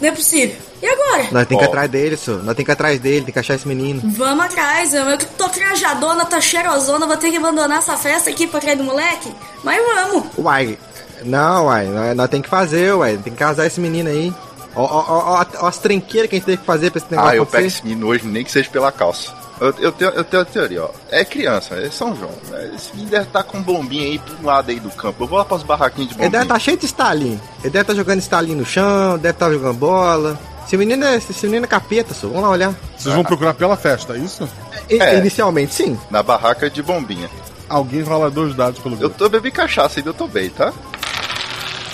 Não 0.00 0.08
é 0.08 0.12
possível. 0.12 0.56
E 0.82 0.86
agora? 0.86 1.28
Nós 1.30 1.46
tem 1.46 1.56
que 1.56 1.64
ir 1.64 1.66
atrás 1.68 1.90
dele, 1.90 2.16
senhor. 2.16 2.42
Nós 2.42 2.54
tem 2.54 2.64
que 2.64 2.70
ir 2.70 2.72
atrás 2.72 3.00
dele, 3.00 3.24
tem 3.24 3.32
que 3.32 3.38
achar 3.38 3.54
esse 3.54 3.66
menino. 3.66 4.02
Vamos 4.04 4.44
atrás, 4.44 4.92
eu, 4.92 5.16
tô 5.38 5.48
trajadona, 5.48 6.24
tô 6.26 6.40
cheirosona, 6.40 7.06
vou 7.06 7.16
ter 7.16 7.30
que 7.30 7.36
abandonar 7.36 7.78
essa 7.78 7.96
festa 7.96 8.28
aqui 8.30 8.46
pra 8.46 8.60
trás 8.60 8.76
do 8.76 8.84
moleque. 8.84 9.32
Mas 9.62 9.82
vamos. 9.82 10.24
Uai, 10.36 10.78
não, 11.22 11.66
uai, 11.66 11.86
nós, 11.86 12.16
nós 12.16 12.28
tem 12.28 12.42
que 12.42 12.48
fazer, 12.48 12.92
uai. 12.94 13.16
Tem 13.16 13.32
que 13.32 13.38
casar 13.38 13.66
esse 13.66 13.80
menino 13.80 14.10
aí. 14.10 14.32
Ó, 14.76 14.82
ó, 14.82 15.04
ó, 15.08 15.18
ó, 15.40 15.46
ó 15.62 15.66
as 15.68 15.78
tranqueiras 15.78 16.28
que 16.28 16.36
a 16.36 16.38
gente 16.38 16.46
tem 16.46 16.56
que 16.56 16.64
fazer 16.64 16.90
pra 16.90 16.98
esse 16.98 17.10
negócio 17.10 17.30
Ah, 17.30 17.36
eu 17.36 17.46
pego 17.46 17.58
acontecer. 17.58 17.78
esse 17.78 17.86
menino 17.86 18.06
hoje, 18.08 18.26
nem 18.26 18.44
que 18.44 18.50
seja 18.50 18.68
pela 18.68 18.90
calça. 18.92 19.32
Eu, 19.60 19.72
eu, 19.78 19.92
tenho, 19.92 20.10
eu 20.10 20.24
tenho 20.24 20.42
a 20.42 20.44
teoria, 20.46 20.82
ó. 20.84 20.90
É 21.10 21.24
criança, 21.24 21.76
é 21.76 21.88
São 21.90 22.14
João. 22.16 22.32
né? 22.50 22.72
Esse 22.74 22.90
menino 22.92 23.10
deve 23.10 23.24
estar 23.26 23.42
com 23.44 23.62
bombinha 23.62 24.04
aí 24.04 24.18
pro 24.18 24.44
lado 24.46 24.70
aí 24.70 24.80
do 24.80 24.90
campo. 24.90 25.22
Eu 25.24 25.28
vou 25.28 25.38
lá 25.38 25.44
pras 25.44 25.62
barraquinhas 25.62 26.08
de 26.10 26.14
Ele 26.14 26.22
deve 26.22 26.30
bombinha. 26.30 26.42
estar 26.42 26.58
cheio 26.58 26.76
de 26.76 26.86
estalinho. 26.86 27.40
Ele 27.60 27.70
deve 27.70 27.80
estar 27.82 27.94
jogando 27.94 28.18
estalinho 28.18 28.58
no 28.58 28.66
chão, 28.66 29.16
deve 29.16 29.30
estar 29.30 29.50
jogando 29.52 29.74
bola. 29.78 30.38
Esse 30.66 30.76
menino 30.76 31.04
é, 31.04 31.16
esse 31.16 31.46
menino 31.46 31.66
é 31.66 31.68
capeta, 31.68 32.12
senhor. 32.14 32.32
Vamos 32.32 32.42
lá 32.48 32.50
olhar. 32.50 32.74
Vocês 32.96 33.14
vão 33.14 33.22
procurar 33.22 33.54
pela 33.54 33.76
festa, 33.76 34.14
é 34.14 34.18
isso? 34.18 34.48
É. 34.88 35.18
Inicialmente, 35.18 35.72
sim. 35.74 35.98
Na 36.10 36.22
barraca 36.22 36.68
de 36.68 36.82
bombinha. 36.82 37.30
Alguém 37.68 38.02
rola 38.02 38.30
dois 38.30 38.54
dados 38.54 38.80
pelo 38.80 39.00
Eu 39.00 39.08
tô 39.10 39.28
bebi 39.28 39.50
cachaça 39.50 40.00
ainda, 40.00 40.10
eu 40.10 40.14
tô 40.14 40.26
bem, 40.26 40.50
tá? 40.50 40.72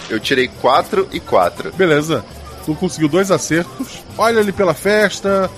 Eu 0.08 0.18
tirei 0.18 0.48
4 0.60 1.08
e 1.12 1.20
4. 1.20 1.72
Beleza. 1.72 2.24
Tu 2.64 2.74
conseguiu 2.74 3.08
dois 3.08 3.30
acertos. 3.30 4.02
Olha 4.18 4.40
ali 4.40 4.50
pela 4.52 4.74
festa, 4.74 5.48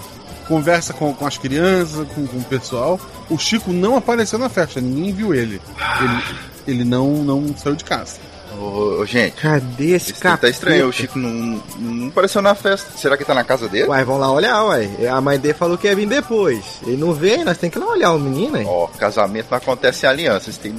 conversa 0.42 0.92
com, 0.92 1.12
com 1.14 1.26
as 1.26 1.38
crianças, 1.38 2.07
com, 2.09 2.26
com 2.26 2.38
o 2.38 2.44
pessoal. 2.44 3.00
O 3.31 3.38
Chico 3.38 3.72
não 3.72 3.96
apareceu 3.96 4.38
na 4.38 4.48
festa, 4.48 4.81
ninguém 4.81 5.12
viu 5.12 5.35
ele. 5.35 5.61
Ele, 6.00 6.22
ele 6.66 6.85
não, 6.85 7.24
não 7.24 7.57
saiu 7.57 7.76
de 7.76 7.85
casa. 7.85 8.18
Ô, 8.61 9.01
ô, 9.01 9.07
gente, 9.07 9.35
Cadê 9.41 9.91
esse 9.93 10.12
esse 10.12 10.21
cara? 10.21 10.37
tá 10.37 10.49
estranho. 10.49 10.88
O 10.88 10.93
Chico 10.93 11.19
não, 11.19 11.62
não 11.79 12.09
apareceu 12.09 12.43
na 12.43 12.55
festa. 12.55 12.91
Será 12.97 13.17
que 13.17 13.25
tá 13.25 13.35
na 13.35 13.45
casa 13.45 13.69
dele? 13.69 13.88
Uai, 13.88 14.05
vamos 14.05 14.21
lá 14.21 14.31
olhar, 14.33 14.65
uai. 14.65 14.91
A 15.07 15.21
mãe 15.21 15.38
dele 15.38 15.55
falou 15.55 15.77
que 15.79 15.87
ia 15.87 15.95
vir 15.97 16.07
depois. 16.07 16.65
Ele 16.87 16.97
não 16.97 17.12
veio, 17.12 17.45
nós 17.45 17.57
temos 17.59 17.73
que 17.75 17.79
ir 17.79 17.85
lá 17.85 17.91
olhar 17.93 18.12
o 18.12 18.19
menino, 18.19 18.57
hein? 18.59 18.67
Ó, 18.69 18.87
casamento 18.99 19.47
não 19.51 19.59
acontece 19.59 20.07
em 20.07 20.09
alianças. 20.09 20.57
Tem... 20.59 20.75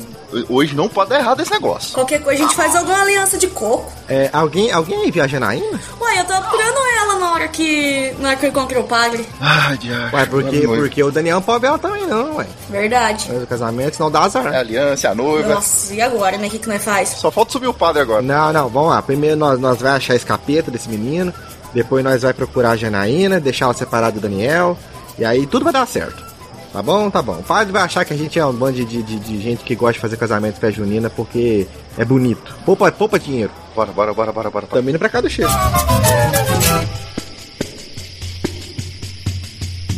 Hoje 0.50 0.76
não 0.76 0.88
pode 0.90 1.10
dar 1.12 1.20
errado 1.20 1.42
esse 1.42 1.52
negócio. 1.52 1.94
Qualquer 1.94 2.22
coisa 2.22 2.44
a 2.44 2.48
gente 2.48 2.56
faz 2.56 2.76
alguma 2.76 3.02
aliança 3.02 3.38
de 3.38 3.48
coco. 3.48 3.92
É, 4.08 4.30
alguém, 4.34 4.72
alguém 4.72 5.04
aí 5.04 5.12
viajando 5.12 5.46
ainda? 5.46 5.80
Ué, 6.00 6.20
eu 6.20 6.26
tava 6.26 6.42
procurando 6.48 6.78
ela 7.02 7.20
na 7.20 7.32
hora 7.34 7.48
que. 7.48 8.14
Na 8.20 8.30
hora 8.30 8.38
que 8.38 8.46
eu 8.46 8.50
encontrei 8.50 8.80
o 8.82 8.84
padre. 8.86 9.26
Ah, 9.42 9.76
diacho. 9.80 10.16
Uai, 10.16 10.26
porque, 10.28 10.58
É 10.58 10.68
porque 10.68 11.04
o 11.04 11.12
Daniel 11.12 11.36
não 11.38 11.42
pode 11.42 11.62
ver 11.62 11.68
ela 11.68 11.80
também, 11.80 12.06
não, 12.08 12.36
uai. 12.36 12.48
Verdade. 12.70 13.30
Mas 13.32 13.44
o 13.44 13.48
casamento, 13.48 13.96
senão 13.96 14.12
dá 14.12 14.22
azar. 14.22 14.48
É 14.54 14.58
a 14.58 14.60
aliança, 14.60 15.08
é 15.08 15.12
a 15.12 15.16
noiva. 15.16 15.56
Nossa, 15.56 15.94
e 15.94 16.02
agora, 16.02 16.38
né? 16.38 16.48
O 16.48 16.50
que, 16.50 16.60
que 16.60 16.68
nós 16.70 16.84
faz? 16.84 17.10
Só 17.10 17.32
falta 17.32 17.52
subir 17.52 17.63
o 17.68 17.74
padre 17.74 18.02
agora. 18.02 18.22
Não, 18.22 18.54
não, 18.54 18.70
vamos 18.70 18.90
lá. 18.90 19.02
Primeiro 19.02 19.36
nós, 19.36 19.60
nós 19.60 19.80
vai 19.80 19.94
achar 19.94 20.16
esse 20.16 20.26
capeta 20.26 20.70
desse 20.70 20.90
menino. 20.90 21.34
Depois 21.74 22.04
nós 22.04 22.22
vai 22.22 22.34
procurar 22.34 22.72
a 22.72 22.76
Janaína, 22.76 23.40
deixar 23.40 23.66
ela 23.66 23.74
separada 23.74 24.14
do 24.14 24.22
Daniel. 24.22 24.78
E 25.18 25.26
aí 25.26 25.46
tudo 25.48 25.64
vai 25.64 25.74
dar 25.74 25.88
certo. 25.88 26.24
Tá 26.72 26.82
bom? 26.82 27.10
Tá 27.10 27.22
bom. 27.22 27.34
O 27.34 27.44
padre 27.44 27.72
vai 27.72 27.84
achar 27.84 28.04
que 28.04 28.14
a 28.14 28.18
gente 28.18 28.40
é 28.40 28.46
um 28.46 28.54
bando 28.54 28.84
de, 28.84 29.04
de, 29.04 29.20
de 29.20 29.42
gente 29.42 29.64
que 29.64 29.76
gosta 29.76 29.94
de 29.94 30.00
fazer 30.00 30.18
casamento 30.18 30.60
festa 30.60 30.82
junina 30.82 31.10
porque 31.10 31.68
é 31.98 32.04
bonito. 32.04 32.56
Poupa, 32.66 32.92
poupa 32.92 33.20
dinheiro. 33.20 33.52
Bora, 33.76 33.92
bora, 33.92 34.14
bora, 34.14 34.32
bora, 34.32 34.50
bora. 34.50 34.68
bora. 34.68 34.82
Também 34.82 34.98
pra 34.98 35.10
cá 35.10 35.22
do 35.22 35.30
cheiro. 35.30 35.52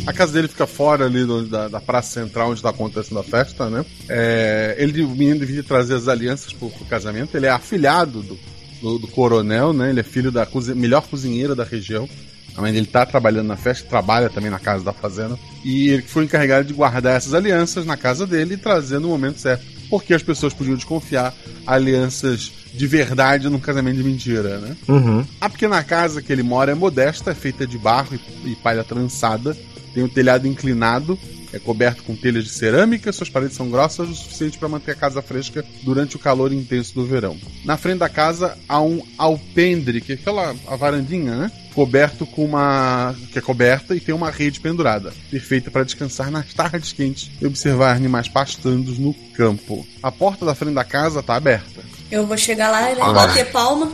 A 0.06 0.12
casa 0.12 0.32
dele 0.32 0.46
fica 0.48 0.66
fora 0.66 1.06
ali 1.06 1.24
do- 1.24 1.46
da, 1.46 1.66
da 1.68 1.80
praça 1.80 2.10
central 2.20 2.50
onde 2.50 2.58
está 2.60 2.70
acontecendo 2.70 3.18
a 3.18 3.24
festa, 3.24 3.68
né? 3.68 3.84
É, 4.08 4.76
ele, 4.78 5.02
o 5.02 5.08
menino 5.10 5.40
devia 5.40 5.62
trazer 5.64 5.94
as 5.94 6.06
alianças 6.08 6.52
pro, 6.52 6.70
pro 6.70 6.84
casamento. 6.84 7.36
Ele 7.36 7.46
é 7.46 7.50
afilhado 7.50 8.22
do, 8.22 8.38
do, 8.80 8.98
do 9.00 9.08
coronel, 9.08 9.72
né? 9.72 9.90
Ele 9.90 10.00
é 10.00 10.04
filho 10.04 10.30
da 10.30 10.46
melhor 10.76 11.02
cozinheira 11.08 11.54
da 11.56 11.64
região. 11.64 12.08
A 12.56 12.60
mãe 12.62 12.72
dele 12.72 12.86
tá 12.86 13.04
trabalhando 13.04 13.48
na 13.48 13.56
festa, 13.56 13.86
trabalha 13.88 14.30
também 14.30 14.50
na 14.50 14.58
casa 14.60 14.82
da 14.84 14.92
fazenda. 14.92 15.36
E 15.64 15.88
ele 15.90 16.02
foi 16.02 16.24
encarregado 16.24 16.66
de 16.66 16.72
guardar 16.72 17.16
essas 17.16 17.34
alianças 17.34 17.84
na 17.84 17.96
casa 17.96 18.26
dele 18.26 18.54
e 18.54 18.56
trazer 18.58 18.98
no 18.98 19.08
momento 19.08 19.40
certo. 19.40 19.64
Porque 19.90 20.14
as 20.14 20.22
pessoas 20.22 20.54
podiam 20.54 20.74
desconfiar 20.76 21.34
alianças 21.66 22.52
de 22.76 22.86
verdade 22.86 23.48
num 23.48 23.58
casamento 23.58 23.96
de 23.96 24.04
mentira, 24.04 24.58
né? 24.58 24.76
Uhum. 24.88 25.24
A 25.40 25.48
pequena 25.48 25.82
casa 25.82 26.20
que 26.20 26.32
ele 26.32 26.42
mora 26.42 26.72
é 26.72 26.74
modesta, 26.74 27.30
é 27.30 27.34
feita 27.34 27.66
de 27.66 27.78
barro 27.78 28.18
e, 28.44 28.52
e 28.52 28.56
palha 28.56 28.84
trançada. 28.84 29.56
Tem 29.94 30.04
um 30.04 30.08
telhado 30.08 30.46
inclinado, 30.46 31.18
é 31.52 31.58
coberto 31.58 32.02
com 32.02 32.14
telhas 32.14 32.44
de 32.44 32.50
cerâmica, 32.50 33.12
suas 33.12 33.30
paredes 33.30 33.56
são 33.56 33.70
grossas 33.70 34.10
o 34.10 34.14
suficiente 34.14 34.58
para 34.58 34.68
manter 34.68 34.90
a 34.90 34.94
casa 34.94 35.22
fresca 35.22 35.64
durante 35.82 36.16
o 36.16 36.18
calor 36.18 36.52
intenso 36.52 36.94
do 36.94 37.06
verão. 37.06 37.36
Na 37.64 37.76
frente 37.78 37.98
da 37.98 38.08
casa 38.08 38.58
há 38.68 38.80
um 38.80 39.02
alpendre, 39.16 40.00
que 40.00 40.12
é 40.12 40.14
aquela 40.16 40.54
a 40.66 40.76
varandinha, 40.76 41.34
né? 41.34 41.52
Coberto 41.74 42.26
com 42.26 42.44
uma. 42.44 43.14
que 43.32 43.38
é 43.38 43.42
coberta 43.42 43.94
e 43.94 44.00
tem 44.00 44.14
uma 44.14 44.30
rede 44.30 44.60
pendurada, 44.60 45.12
perfeita 45.30 45.70
para 45.70 45.84
descansar 45.84 46.30
nas 46.30 46.52
tardes 46.52 46.92
quentes 46.92 47.30
e 47.40 47.46
observar 47.46 47.96
animais 47.96 48.28
pastando 48.28 48.92
no 48.92 49.14
campo. 49.34 49.86
A 50.02 50.12
porta 50.12 50.44
da 50.44 50.54
frente 50.54 50.74
da 50.74 50.84
casa 50.84 51.20
está 51.20 51.36
aberta. 51.36 51.95
Eu 52.10 52.26
vou 52.26 52.36
chegar 52.36 52.70
lá 52.70 52.92
e 52.92 53.00
Ah. 53.00 53.12
bater 53.12 53.50
palma. 53.50 53.92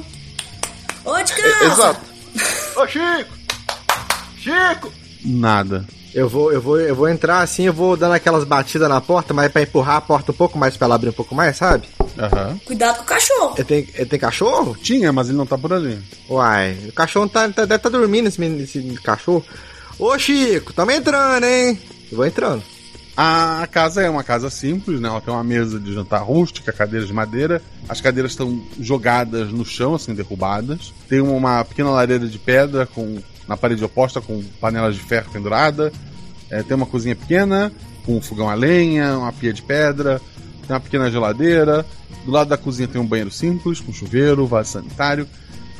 Ô, 1.04 1.16
de 1.22 1.32
casa! 1.32 1.64
Exato. 1.64 2.00
Ô, 2.76 2.86
Chico! 2.86 3.30
Chico! 4.38 4.92
Nada. 5.24 5.84
Eu 6.14 6.28
vou, 6.28 6.52
eu 6.52 6.60
vou, 6.60 6.78
eu 6.78 6.94
vou 6.94 7.08
entrar 7.08 7.40
assim, 7.40 7.64
eu 7.64 7.72
vou 7.72 7.96
dando 7.96 8.12
aquelas 8.12 8.44
batidas 8.44 8.86
na 8.88 9.00
porta, 9.00 9.32
mas 9.32 9.50
pra 9.50 9.62
empurrar 9.62 9.96
a 9.96 10.00
porta 10.00 10.30
um 10.30 10.34
pouco 10.34 10.58
mais 10.58 10.76
pra 10.76 10.84
ela 10.86 10.94
abrir 10.94 11.08
um 11.08 11.12
pouco 11.14 11.34
mais, 11.34 11.56
sabe? 11.56 11.88
Aham. 12.18 12.60
Cuidado 12.66 12.96
com 12.98 13.02
o 13.02 13.06
cachorro. 13.06 13.54
Ele 13.56 13.64
tem, 13.64 13.88
ele 13.94 14.06
tem 14.06 14.18
cachorro? 14.18 14.76
Tinha, 14.82 15.10
mas 15.10 15.28
ele 15.28 15.38
não 15.38 15.46
tá 15.46 15.56
por 15.56 15.72
ali. 15.72 15.98
Uai, 16.28 16.76
o 16.86 16.92
cachorro 16.92 17.28
tá, 17.30 17.48
tá- 17.48 17.62
deve 17.64 17.76
estar 17.76 17.88
dormindo 17.88 18.28
esse, 18.28 18.38
menino- 18.38 18.62
esse 18.62 18.82
cachorro. 19.02 19.42
Ô 19.98 20.18
Chico, 20.18 20.74
tamo 20.74 20.90
entrando, 20.90 21.44
hein? 21.44 21.80
Eu 22.10 22.16
vou 22.18 22.26
entrando. 22.26 22.62
A 23.16 23.68
casa 23.70 24.00
é 24.00 24.08
uma 24.08 24.24
casa 24.24 24.48
simples, 24.48 24.98
né? 24.98 25.08
Ela 25.08 25.20
tem 25.20 25.32
uma 25.32 25.44
mesa 25.44 25.78
de 25.78 25.92
jantar 25.92 26.22
rústica, 26.22 26.72
cadeiras 26.72 27.08
de 27.08 27.14
madeira. 27.14 27.60
As 27.88 28.00
cadeiras 28.00 28.32
estão 28.32 28.62
jogadas 28.80 29.52
no 29.52 29.64
chão, 29.66 29.94
assim, 29.94 30.14
derrubadas. 30.14 30.94
Tem 31.08 31.20
uma 31.20 31.62
pequena 31.64 31.90
lareira 31.90 32.26
de 32.26 32.38
pedra 32.38 32.86
com 32.86 33.18
na 33.46 33.56
parede 33.56 33.84
oposta 33.84 34.20
com 34.20 34.42
panelas 34.60 34.94
de 34.94 35.02
ferro 35.02 35.30
pendurada. 35.30 35.92
É, 36.48 36.62
tem 36.62 36.74
uma 36.76 36.86
cozinha 36.86 37.14
pequena, 37.14 37.70
com 38.06 38.16
um 38.16 38.22
fogão 38.22 38.48
a 38.48 38.54
lenha, 38.54 39.18
uma 39.18 39.32
pia 39.32 39.52
de 39.52 39.62
pedra, 39.62 40.20
tem 40.66 40.74
uma 40.74 40.80
pequena 40.80 41.10
geladeira. 41.10 41.84
Do 42.24 42.30
lado 42.30 42.48
da 42.48 42.56
cozinha 42.56 42.88
tem 42.88 43.00
um 43.00 43.06
banheiro 43.06 43.30
simples, 43.30 43.80
com 43.80 43.92
chuveiro, 43.92 44.46
vaso 44.46 44.72
sanitário. 44.72 45.28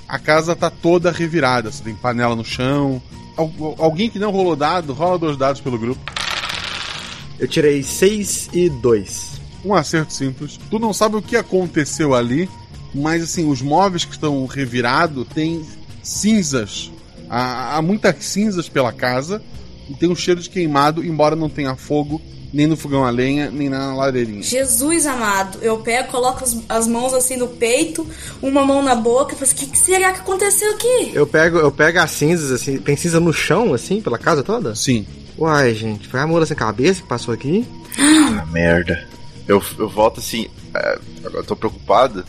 A 0.09 0.19
casa 0.19 0.55
tá 0.55 0.69
toda 0.69 1.11
revirada, 1.11 1.71
você 1.71 1.83
tem 1.83 1.95
panela 1.95 2.37
no 2.37 2.45
chão. 2.45 3.01
Al- 3.37 3.77
alguém 3.79 4.11
que 4.11 4.19
não 4.19 4.31
rolou 4.31 4.55
dado, 4.57 4.93
rola 4.93 5.19
dois 5.19 5.37
dados 5.39 5.61
pelo 5.63 5.79
grupo. 5.79 6.01
Eu 7.39 7.49
tirei 7.49 7.83
6 7.83 8.51
e 8.53 8.69
2. 8.69 9.41
Um 9.65 9.75
acerto 9.75 10.13
simples. 10.13 10.59
Tu 10.71 10.79
não 10.79 10.93
sabe 10.93 11.17
o 11.17 11.23
que 11.23 11.37
aconteceu 11.37 12.15
ali, 12.15 12.49
mas 12.95 13.23
assim, 13.23 13.49
os 13.49 13.63
móveis 13.63 14.05
que 14.05 14.13
estão 14.13 14.45
revirados 14.47 15.27
têm 15.35 15.65
cinzas. 16.03 16.91
Há, 17.29 17.77
há 17.77 17.83
muitas 17.83 18.25
cinzas 18.25 18.69
pela 18.69 18.93
casa 18.93 19.43
e 19.89 19.95
tem 19.95 20.09
um 20.09 20.17
cheiro 20.17 20.41
de 20.41 20.51
queimado, 20.51 21.05
embora 21.05 21.37
não 21.37 21.49
tenha 21.49 21.77
fogo 21.77 22.21
nem 22.53 22.67
no 22.67 22.77
fogão 22.77 23.05
a 23.05 23.11
lenha, 23.11 23.51
nem 23.51 23.69
na 23.69 23.95
lareirinha. 23.95 24.43
Jesus 24.43 25.07
amado, 25.07 25.59
eu 25.63 25.79
pego, 25.79 26.11
coloco 26.11 26.45
as, 26.45 26.59
as 26.69 26.87
mãos 26.87 27.15
assim 27.15 27.37
no 27.37 27.49
peito, 27.49 28.07
uma 28.43 28.65
mão 28.65 28.83
na 28.83 28.95
boca 28.95 29.33
e 29.35 29.39
falo 29.39 29.51
assim: 29.51 29.55
o 29.55 29.59
que, 29.59 29.67
que 29.73 29.79
será 29.79 30.13
que 30.13 30.21
aconteceu 30.21 30.71
aqui? 30.75 31.13
Eu 31.15 31.27
pego, 31.27 31.59
eu 31.59 31.73
pego 31.73 31.99
as 31.99 32.11
cinzas, 32.11 32.51
assim. 32.53 32.77
Tem 32.79 32.97
cinza 32.97 33.19
no 33.19 33.33
chão, 33.33 33.73
assim, 33.73 34.03
pela 34.03 34.19
casa 34.19 34.43
toda? 34.43 34.75
Sim. 34.75 35.07
Uai, 35.43 35.75
gente, 35.75 36.07
foi 36.09 36.21
a 36.21 36.27
mula 36.27 36.47
sem 36.47 36.57
cabeça 36.57 37.03
que 37.03 37.09
passou 37.09 37.35
aqui? 37.35 37.67
Ah, 37.99 38.47
merda. 38.47 39.07
Eu, 39.49 39.63
eu 39.79 39.89
volto 39.89 40.21
assim. 40.21 40.49
é, 40.75 40.99
agora 41.25 41.39
eu 41.41 41.45
tô 41.45 41.57
preocupado. 41.57 42.25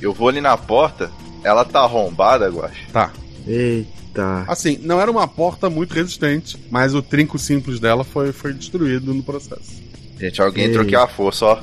Eu 0.00 0.12
vou 0.12 0.28
ali 0.28 0.40
na 0.40 0.56
porta. 0.56 1.10
Ela 1.42 1.64
tá 1.64 1.80
arrombada, 1.80 2.48
Guache. 2.48 2.86
Tá. 2.92 3.10
Eita. 3.46 4.44
Assim, 4.46 4.78
não 4.82 5.00
era 5.00 5.10
uma 5.10 5.26
porta 5.26 5.68
muito 5.68 5.92
resistente, 5.94 6.56
mas 6.70 6.94
o 6.94 7.02
trinco 7.02 7.36
simples 7.38 7.80
dela 7.80 8.04
foi, 8.04 8.30
foi 8.30 8.52
destruído 8.52 9.12
no 9.12 9.22
processo. 9.24 9.82
Gente, 10.20 10.40
alguém 10.40 10.66
entrou 10.66 10.84
aqui 10.84 10.94
a 10.94 11.08
força, 11.08 11.46
ó. 11.46 11.58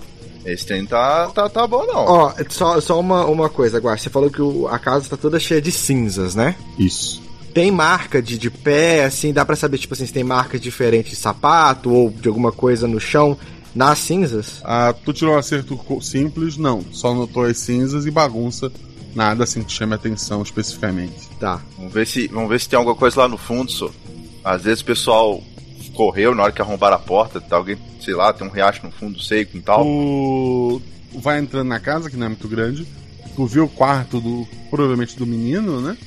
Esse 0.46 0.66
trem 0.66 0.86
tá, 0.86 1.28
tá, 1.28 1.48
tá 1.48 1.66
bom, 1.68 1.86
não. 1.86 2.06
Ó, 2.06 2.34
só, 2.50 2.82
só 2.82 3.00
uma, 3.00 3.26
uma 3.26 3.48
coisa, 3.50 3.78
Guaxa. 3.80 4.04
Você 4.04 4.10
falou 4.10 4.30
que 4.30 4.42
o- 4.42 4.68
a 4.68 4.78
casa 4.80 5.10
tá 5.10 5.16
toda 5.18 5.40
cheia 5.40 5.62
de 5.62 5.72
cinzas, 5.72 6.34
né? 6.36 6.56
Isso. 6.78 7.22
Tem 7.54 7.72
marca 7.72 8.22
de, 8.22 8.38
de 8.38 8.50
pé, 8.50 9.06
assim, 9.06 9.34
dá 9.34 9.44
pra 9.44 9.56
saber, 9.56 9.78
tipo 9.78 9.94
assim, 9.94 10.06
se 10.06 10.14
tem 10.14 10.24
marcas 10.24 10.62
diferentes 10.62 11.12
de 11.12 11.18
sapato 11.18 11.92
ou 11.92 12.10
de 12.10 12.28
alguma 12.28 12.52
coisa 12.52 12.88
no 12.88 13.00
chão 13.00 13.38
nas 13.74 14.00
cinzas? 14.00 14.62
Ah, 14.64 14.94
tu 14.94 15.14
tirou 15.14 15.36
um 15.36 15.38
acerto 15.38 15.80
simples? 16.02 16.58
Não. 16.58 16.82
Só 16.92 17.14
notou 17.14 17.44
as 17.44 17.58
cinzas 17.58 18.06
e 18.06 18.12
bagunça. 18.12 18.72
Nada 19.16 19.44
assim 19.44 19.64
que 19.64 19.72
chame 19.72 19.96
atenção 19.96 20.42
especificamente. 20.42 21.28
Tá. 21.40 21.62
Vamos 21.78 21.94
ver 21.94 22.06
se, 22.06 22.28
vamos 22.28 22.50
ver 22.50 22.60
se 22.60 22.70
tem 22.70 22.78
alguma 22.78 22.96
coisa 22.96 23.22
lá 23.22 23.28
no 23.28 23.38
fundo, 23.38 23.72
só. 23.72 23.90
Às 24.44 24.64
vezes 24.64 24.82
o 24.82 24.86
pessoal 24.86 25.44
correu 25.94 26.36
na 26.36 26.44
hora 26.44 26.52
que 26.52 26.62
arrombaram 26.62 26.96
a 26.96 27.00
porta, 27.00 27.42
tá 27.42 27.56
alguém, 27.56 27.78
sei 28.00 28.14
lá, 28.14 28.32
tem 28.32 28.48
um 28.48 28.52
riacho 28.52 28.86
no 28.86 28.92
fundo 28.92 29.20
seco 29.20 29.58
e 29.58 29.62
tal. 29.62 29.84
Tu 29.84 30.82
vai 31.20 31.40
entrando 31.40 31.68
na 31.68 31.80
casa, 31.80 32.10
que 32.10 32.16
não 32.16 32.28
é 32.28 32.30
muito 32.30 32.48
grande. 32.48 32.88
Tu 33.36 33.46
vê 33.46 33.60
o 33.60 33.68
quarto 33.68 34.20
do. 34.20 34.48
provavelmente 34.70 35.18
do 35.18 35.26
menino, 35.26 35.82
né? 35.82 35.98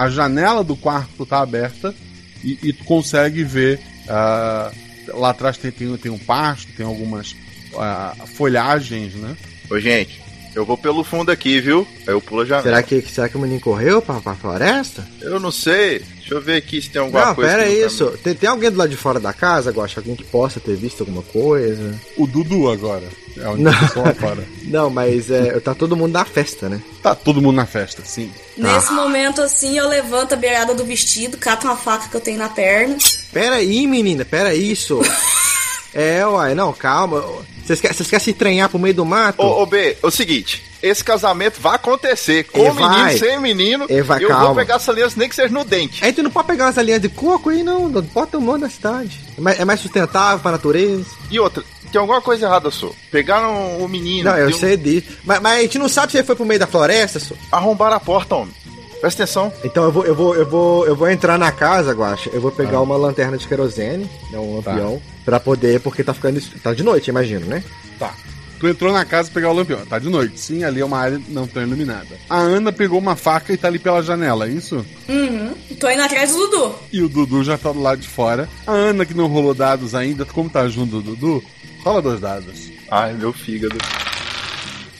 A 0.00 0.08
janela 0.08 0.64
do 0.64 0.74
quarto 0.74 1.26
tá 1.26 1.42
aberta 1.42 1.94
e, 2.42 2.58
e 2.62 2.72
tu 2.72 2.84
consegue 2.84 3.44
ver. 3.44 3.78
ah, 4.08 4.72
lá 5.08 5.28
atrás 5.28 5.58
tem, 5.58 5.70
tem, 5.70 5.94
tem 5.98 6.10
um 6.10 6.18
pasto, 6.18 6.72
tem 6.72 6.86
algumas 6.86 7.36
ah, 7.76 8.14
folhagens, 8.34 9.12
né? 9.12 9.36
Ô, 9.70 9.78
gente, 9.78 10.22
eu 10.54 10.64
vou 10.64 10.76
pelo 10.76 11.02
fundo 11.04 11.30
aqui, 11.30 11.60
viu? 11.60 11.86
Aí 12.06 12.12
eu 12.14 12.20
pulo 12.20 12.42
a 12.42 12.44
janela. 12.44 12.62
Será 12.64 12.82
que, 12.82 13.00
será 13.02 13.28
que 13.28 13.36
o 13.36 13.40
menino 13.40 13.60
correu 13.60 14.00
pra, 14.02 14.20
pra 14.20 14.34
floresta? 14.34 15.06
Eu 15.20 15.38
não 15.40 15.50
sei. 15.50 16.00
Deixa 16.00 16.34
eu 16.34 16.40
ver 16.40 16.56
aqui 16.56 16.80
se 16.80 16.90
tem 16.90 17.00
alguma 17.00 17.26
Não, 17.26 17.34
coisa. 17.34 17.50
pera 17.50 17.62
aqui 17.64 17.80
no 17.80 17.86
isso. 17.86 18.06
Tem, 18.22 18.34
tem 18.34 18.48
alguém 18.48 18.70
do 18.70 18.76
lado 18.78 18.88
de 18.90 18.96
fora 18.96 19.18
da 19.20 19.32
casa, 19.32 19.70
Guaxa? 19.70 20.00
Alguém 20.00 20.14
que 20.16 20.24
possa 20.24 20.60
ter 20.60 20.76
visto 20.76 21.00
alguma 21.00 21.22
coisa? 21.22 21.94
O 22.16 22.26
Dudu 22.26 22.70
agora. 22.70 23.04
É 23.36 23.44
a 23.44 23.56
Não. 23.56 23.72
pessoa 23.72 24.06
lá 24.08 24.14
fora. 24.14 24.44
Não, 24.64 24.90
mas 24.90 25.30
é, 25.30 25.58
tá 25.60 25.74
todo 25.74 25.96
mundo 25.96 26.12
na 26.12 26.24
festa, 26.24 26.68
né? 26.68 26.80
Tá 27.02 27.14
todo 27.14 27.40
mundo 27.40 27.56
na 27.56 27.66
festa, 27.66 28.02
sim. 28.04 28.30
Nesse 28.56 28.92
momento, 28.92 29.40
assim, 29.40 29.78
eu 29.78 29.88
levanto 29.88 30.32
a 30.34 30.36
beirada 30.36 30.74
do 30.74 30.84
vestido, 30.84 31.36
cato 31.38 31.66
uma 31.66 31.76
faca 31.76 32.08
que 32.08 32.16
eu 32.16 32.20
tenho 32.20 32.38
na 32.38 32.48
perna. 32.48 32.96
Pera 33.32 33.56
aí, 33.56 33.86
menina, 33.86 34.24
pera 34.24 34.54
isso. 34.54 35.00
é, 35.94 36.26
uai, 36.26 36.54
não, 36.54 36.72
calma. 36.72 37.24
Vocês 37.64 37.80
querem, 37.80 37.96
querem 37.96 38.18
se 38.24 38.32
treinhar 38.32 38.68
pro 38.68 38.78
meio 38.78 38.94
do 38.94 39.04
mato? 39.04 39.40
Ô, 39.42 39.62
ô, 39.62 39.66
B, 39.66 39.96
é 40.02 40.06
o 40.06 40.10
seguinte. 40.10 40.62
Esse 40.82 41.04
casamento 41.04 41.60
vai 41.60 41.74
acontecer. 41.76 42.44
Com 42.44 42.58
E 42.58 42.62
menino, 42.70 42.88
vai. 42.88 43.18
sem 43.18 43.38
menino. 43.38 43.86
E 43.88 44.00
vai, 44.02 44.24
eu 44.24 44.28
vou 44.28 44.36
calma. 44.38 44.54
pegar 44.54 44.76
essa 44.76 44.90
aliança 44.90 45.14
nem 45.18 45.28
que 45.28 45.34
seja 45.36 45.52
no 45.52 45.62
dente. 45.64 46.02
A 46.02 46.06
gente 46.06 46.22
não 46.22 46.30
pode 46.30 46.46
pegar 46.48 46.64
umas 46.66 46.78
alianças 46.78 47.02
de 47.02 47.08
coco 47.10 47.50
aí, 47.50 47.62
não. 47.62 47.88
Bota 47.90 48.38
o 48.38 48.40
nome 48.40 48.60
da 48.60 48.70
cidade. 48.70 49.20
É 49.36 49.40
mais, 49.40 49.60
é 49.60 49.64
mais 49.64 49.78
sustentável 49.80 50.40
pra 50.40 50.52
natureza. 50.52 51.04
E 51.30 51.38
outra, 51.38 51.62
tem 51.92 52.00
alguma 52.00 52.20
coisa 52.22 52.46
errada, 52.46 52.70
só. 52.70 52.90
Pegaram 53.10 53.76
o 53.78 53.86
menino. 53.88 54.30
Não, 54.30 54.38
eu 54.38 54.48
deu- 54.48 54.58
sei 54.58 54.76
disso. 54.76 55.08
Mas, 55.24 55.40
mas 55.40 55.58
a 55.58 55.62
gente 55.62 55.78
não 55.78 55.88
sabe 55.88 56.12
se 56.12 56.18
ele 56.18 56.26
foi 56.26 56.34
pro 56.34 56.46
meio 56.46 56.58
da 56.60 56.66
floresta, 56.66 57.20
só. 57.20 57.34
Arrombaram 57.52 57.96
a 57.96 58.00
porta, 58.00 58.34
homem. 58.36 58.54
Presta 59.00 59.22
atenção. 59.22 59.52
Então 59.64 59.84
eu 59.84 59.92
vou, 59.92 60.04
eu 60.04 60.14
vou, 60.14 60.36
eu 60.36 60.46
vou, 60.46 60.86
eu 60.86 60.94
vou 60.96 61.10
entrar 61.10 61.38
na 61.38 61.50
casa, 61.50 61.92
Guaxa. 61.92 62.30
Eu 62.32 62.40
vou 62.40 62.52
pegar 62.52 62.80
uma 62.80 62.96
lanterna 62.96 63.36
de 63.38 63.46
querosene, 63.48 64.08
né, 64.30 64.38
um 64.38 64.60
Tá. 64.62 64.72
lampião, 64.72 65.02
pra 65.24 65.40
poder, 65.40 65.80
porque 65.80 66.04
tá 66.04 66.12
ficando, 66.12 66.40
tá 66.62 66.74
de 66.74 66.82
noite, 66.82 67.08
imagino, 67.08 67.46
né? 67.46 67.62
Tá. 67.98 68.12
Tu 68.58 68.68
entrou 68.68 68.92
na 68.92 69.06
casa 69.06 69.30
pegar 69.32 69.48
o 69.50 69.54
lampião. 69.54 69.86
Tá 69.86 69.98
de 69.98 70.10
noite. 70.10 70.38
Sim, 70.38 70.64
ali 70.64 70.82
é 70.82 70.84
uma 70.84 70.98
área 70.98 71.18
não 71.28 71.46
tão 71.46 71.62
iluminada. 71.62 72.08
A 72.28 72.36
Ana 72.40 72.70
pegou 72.70 72.98
uma 72.98 73.16
faca 73.16 73.54
e 73.54 73.56
tá 73.56 73.68
ali 73.68 73.78
pela 73.78 74.02
janela, 74.02 74.46
é 74.46 74.50
isso? 74.50 74.84
Uhum. 75.08 75.54
Tô 75.78 75.88
indo 75.88 76.02
atrás 76.02 76.30
do 76.32 76.46
Dudu. 76.46 76.74
E 76.92 77.00
o 77.02 77.08
Dudu 77.08 77.42
já 77.42 77.56
tá 77.56 77.72
do 77.72 77.80
lado 77.80 78.02
de 78.02 78.08
fora. 78.08 78.46
A 78.66 78.72
Ana, 78.72 79.06
que 79.06 79.14
não 79.14 79.28
rolou 79.28 79.54
dados 79.54 79.94
ainda, 79.94 80.26
como 80.26 80.50
tá 80.50 80.68
junto 80.68 81.00
do 81.00 81.14
Dudu, 81.16 81.42
rola 81.82 82.02
dois 82.02 82.20
dados. 82.20 82.70
Ai, 82.90 83.14
meu 83.14 83.32
fígado. 83.32 83.78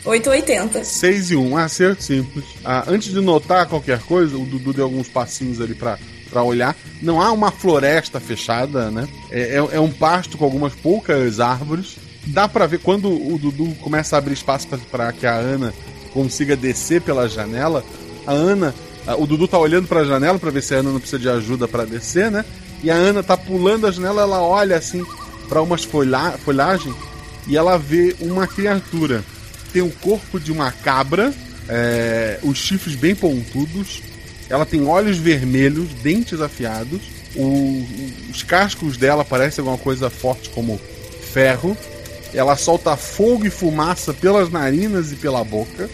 880. 0.04 0.84
6 0.84 1.30
e 1.30 1.36
1, 1.36 1.48
um 1.50 1.56
acerto 1.56 2.02
simples. 2.02 2.44
Ah, 2.64 2.84
antes 2.88 3.12
de 3.12 3.20
notar 3.20 3.66
qualquer 3.66 4.00
coisa, 4.00 4.36
o 4.36 4.44
Dudu 4.46 4.72
deu 4.72 4.84
alguns 4.84 5.08
passinhos 5.08 5.60
ali 5.60 5.74
pra, 5.74 5.98
pra 6.30 6.42
olhar. 6.42 6.76
Não 7.02 7.20
há 7.20 7.30
uma 7.32 7.50
floresta 7.50 8.18
fechada, 8.20 8.90
né? 8.90 9.06
É, 9.30 9.56
é- 9.56 9.76
é 9.76 9.80
um 9.80 9.90
pasto 9.90 10.38
com 10.38 10.44
algumas 10.44 10.74
poucas 10.74 11.40
árvores. 11.40 11.96
Dá 12.26 12.48
pra 12.48 12.66
ver 12.66 12.78
quando 12.80 13.08
o 13.10 13.38
Dudu 13.38 13.74
começa 13.80 14.16
a 14.16 14.18
abrir 14.18 14.34
espaço 14.34 14.68
pra 14.90 15.12
que 15.12 15.26
a 15.26 15.34
Ana 15.34 15.72
consiga 16.12 16.56
descer 16.56 17.00
pela 17.02 17.28
janela. 17.28 17.84
A 18.26 18.32
Ana, 18.32 18.74
ah, 19.06 19.16
o 19.16 19.26
Dudu 19.26 19.48
tá 19.48 19.58
olhando 19.58 19.86
pra 19.88 20.04
janela 20.04 20.38
pra 20.38 20.50
ver 20.50 20.62
se 20.62 20.74
a 20.74 20.78
Ana 20.78 20.90
não 20.92 21.00
precisa 21.00 21.18
de 21.18 21.28
ajuda 21.28 21.66
pra 21.68 21.84
descer, 21.84 22.30
né? 22.30 22.44
E 22.82 22.90
a 22.90 22.94
Ana 22.94 23.22
tá 23.22 23.36
pulando 23.36 23.86
a 23.86 23.90
janela, 23.90 24.22
ela 24.22 24.42
olha 24.42 24.76
assim 24.76 25.04
pra 25.48 25.60
umas 25.62 25.84
folha 25.84 26.32
folhagem 26.44 26.94
e 27.46 27.56
ela 27.56 27.76
vê 27.78 28.14
uma 28.20 28.46
criatura. 28.46 29.24
Tem 29.72 29.82
o 29.82 29.90
corpo 29.90 30.38
de 30.40 30.50
uma 30.52 30.72
cabra, 30.72 31.32
é, 31.68 32.38
os 32.42 32.58
chifres 32.58 32.96
bem 32.96 33.14
pontudos, 33.14 34.02
ela 34.48 34.66
tem 34.66 34.84
olhos 34.86 35.16
vermelhos, 35.18 35.88
dentes 36.02 36.40
afiados, 36.40 37.00
o- 37.36 37.86
os 38.30 38.42
cascos 38.42 38.96
dela 38.96 39.24
parecem 39.24 39.62
alguma 39.62 39.78
coisa 39.78 40.10
forte 40.10 40.48
como 40.50 40.80
ferro. 41.32 41.76
Ela 42.34 42.56
solta 42.56 42.96
fogo 42.96 43.46
e 43.46 43.50
fumaça 43.50 44.12
pelas 44.12 44.50
narinas 44.50 45.12
e 45.12 45.16
pela 45.16 45.44
boca. 45.44 45.88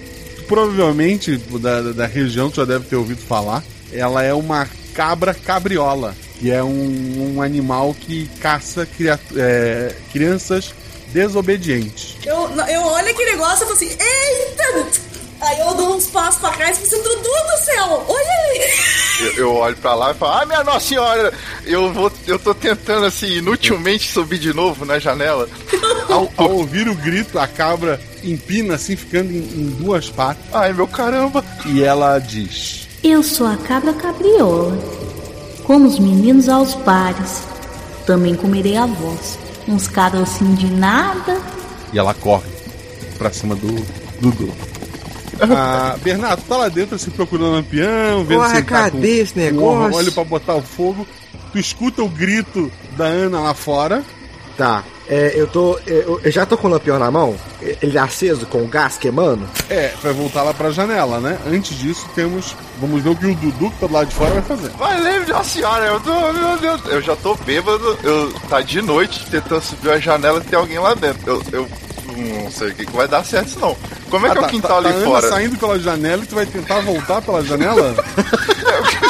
Provavelmente 0.48 1.36
da, 1.60 1.92
da 1.92 2.06
região 2.06 2.50
tu 2.50 2.56
já 2.56 2.64
deve 2.64 2.84
ter 2.86 2.96
ouvido 2.96 3.20
falar. 3.20 3.62
Ela 3.92 4.22
é 4.22 4.32
uma 4.32 4.66
cabra 4.94 5.34
cabriola, 5.34 6.14
que 6.38 6.50
é 6.50 6.62
um, 6.62 7.34
um 7.36 7.42
animal 7.42 7.94
que 7.94 8.26
caça 8.40 8.88
é, 9.36 9.94
crianças 10.12 10.74
desobedientes. 11.16 12.14
Eu, 12.26 12.50
eu 12.68 12.83
olho 12.83 13.09
aquele 13.09 13.33
negócio 13.33 13.64
e 13.64 13.66
falo 13.66 13.72
assim, 13.72 13.88
eita! 13.88 15.07
Aí 15.40 15.61
eu 15.61 15.74
dou 15.74 15.94
uns 15.94 16.07
passos 16.09 16.40
pra 16.40 16.50
trás 16.50 16.76
e 16.76 16.87
falo 16.87 16.87
assim, 16.87 17.02
Dudu 17.02 17.22
do 17.22 17.64
céu, 17.64 18.05
olha 18.07 18.33
aí! 18.52 18.70
Eu, 19.20 19.33
eu 19.33 19.55
olho 19.55 19.76
pra 19.76 19.94
lá 19.94 20.11
e 20.11 20.14
falo, 20.14 20.33
ah, 20.33 20.44
minha 20.44 20.62
Nossa 20.62 20.88
Senhora, 20.88 21.33
eu, 21.64 21.90
vou, 21.90 22.12
eu 22.26 22.38
tô 22.38 22.55
tentando, 22.55 23.07
assim, 23.07 23.38
inutilmente 23.38 24.12
subir 24.12 24.38
de 24.38 24.52
novo 24.52 24.85
na 24.85 24.98
janela. 24.98 25.48
Ao, 26.09 26.31
ao 26.37 26.50
ouvir 26.52 26.88
o 26.88 26.94
grito, 26.94 27.38
a 27.38 27.48
cabra 27.48 28.00
empina 28.22 28.74
assim, 28.74 28.94
ficando 28.94 29.33
em, 29.33 29.38
em 29.38 29.76
duas 29.81 30.09
patas. 30.09 30.44
Ai, 30.52 30.72
meu 30.72 30.87
caramba! 30.87 31.44
E 31.64 31.83
ela 31.83 32.18
diz: 32.18 32.87
Eu 33.02 33.22
sou 33.24 33.46
a 33.46 33.57
cabra 33.57 33.92
cabriola. 33.92 34.79
Como 35.64 35.88
os 35.88 35.98
meninos 35.98 36.48
aos 36.48 36.74
bares. 36.74 37.42
Também 38.07 38.37
comerei 38.37 38.76
a 38.76 38.87
voz. 38.87 39.37
Uns 39.68 39.88
carocinhos 39.88 40.59
de 40.59 40.66
nada. 40.70 41.40
E 41.92 41.98
ela 41.98 42.14
corre 42.14 42.48
pra 43.18 43.33
cima 43.33 43.55
do 43.55 43.66
Dudu. 44.20 44.52
Ah, 45.40 45.96
Bernardo, 46.02 46.42
tá 46.48 46.57
lá 46.57 46.68
dentro 46.68 46.96
assim 46.96 47.11
procurando 47.11 47.48
o 47.48 47.52
lampião, 47.57 48.24
vendo 48.24 48.38
Porra, 48.38 48.48
se 48.50 48.57
ele 48.57 48.64
tá 48.64 48.83
cadê 48.90 49.16
com 49.16 49.22
esse 49.22 49.35
um 49.38 49.42
negócio? 49.42 49.98
óleo 49.98 50.12
pra 50.12 50.24
botar 50.24 50.55
o 50.55 50.62
fogo. 50.62 51.07
Tu 51.52 51.59
escuta 51.59 52.02
o 52.02 52.09
grito 52.09 52.70
da 52.96 53.05
Ana 53.05 53.40
lá 53.40 53.55
fora 53.55 54.02
Tá. 54.57 54.83
É, 55.09 55.33
eu 55.37 55.47
tô. 55.47 55.79
Eu, 55.87 56.21
eu 56.25 56.33
já 56.33 56.45
tô 56.47 56.57
com 56.57 56.66
o 56.66 56.71
lampião 56.71 56.99
na 56.99 57.11
mão. 57.11 57.37
Ele 57.61 57.97
é 57.97 58.01
aceso 58.01 58.45
com 58.47 58.62
o 58.64 58.66
gás 58.66 58.97
queimando. 58.97 59.47
É, 59.71 59.92
vai 60.03 60.12
voltar 60.12 60.42
lá 60.42 60.53
pra 60.55 60.71
janela, 60.71 61.21
né? 61.21 61.38
Antes 61.47 61.79
disso, 61.79 62.09
temos. 62.14 62.57
Vamos 62.81 63.03
ver 63.03 63.11
o 63.11 63.16
que 63.16 63.27
o 63.27 63.35
Dudu, 63.37 63.71
que 63.71 63.79
tá 63.81 63.87
do 63.87 63.92
lado 63.92 64.09
de 64.09 64.14
fora, 64.14 64.31
vai 64.31 64.42
fazer. 64.42 64.71
Mas 64.79 65.03
lembre 65.05 65.33
Nossa 65.33 65.51
senhora, 65.51 65.85
eu 65.85 66.01
tô. 66.01 66.33
Meu 66.33 66.57
Deus, 66.59 66.81
eu 66.87 67.03
já 67.03 67.14
tô 67.14 67.35
bêbado. 67.37 67.99
Eu 68.03 68.33
tá 68.49 68.61
de 68.62 68.81
noite 68.83 69.25
tentando 69.31 69.61
subir 69.62 69.90
a 69.90 69.99
janela 70.01 70.38
e 70.40 70.49
tem 70.49 70.59
alguém 70.59 70.79
lá 70.79 70.95
dentro. 70.95 71.23
Eu, 71.25 71.42
eu 71.53 71.69
não 72.42 72.51
sei 72.51 72.69
o 72.69 72.75
que, 72.75 72.87
que 72.87 72.97
vai 72.97 73.07
dar 73.07 73.25
certo 73.25 73.49
isso 73.49 73.61
não. 73.61 73.77
Como 74.11 74.27
é 74.27 74.31
que 74.31 74.38
é 74.38 74.40
Ah, 74.40 74.42
o 74.42 74.45
tá, 74.45 74.51
quintal 74.51 74.83
tá, 74.83 74.88
ali 74.88 74.88
tá 74.88 74.95
a 74.95 74.97
Ana 74.97 75.07
fora? 75.07 75.29
saindo 75.29 75.59
pela 75.59 75.79
janela 75.79 76.23
e 76.23 76.27
tu 76.27 76.35
vai 76.35 76.47
tentar 76.47 76.81
voltar 76.81 77.21
pela 77.23 77.45
janela? 77.45 77.95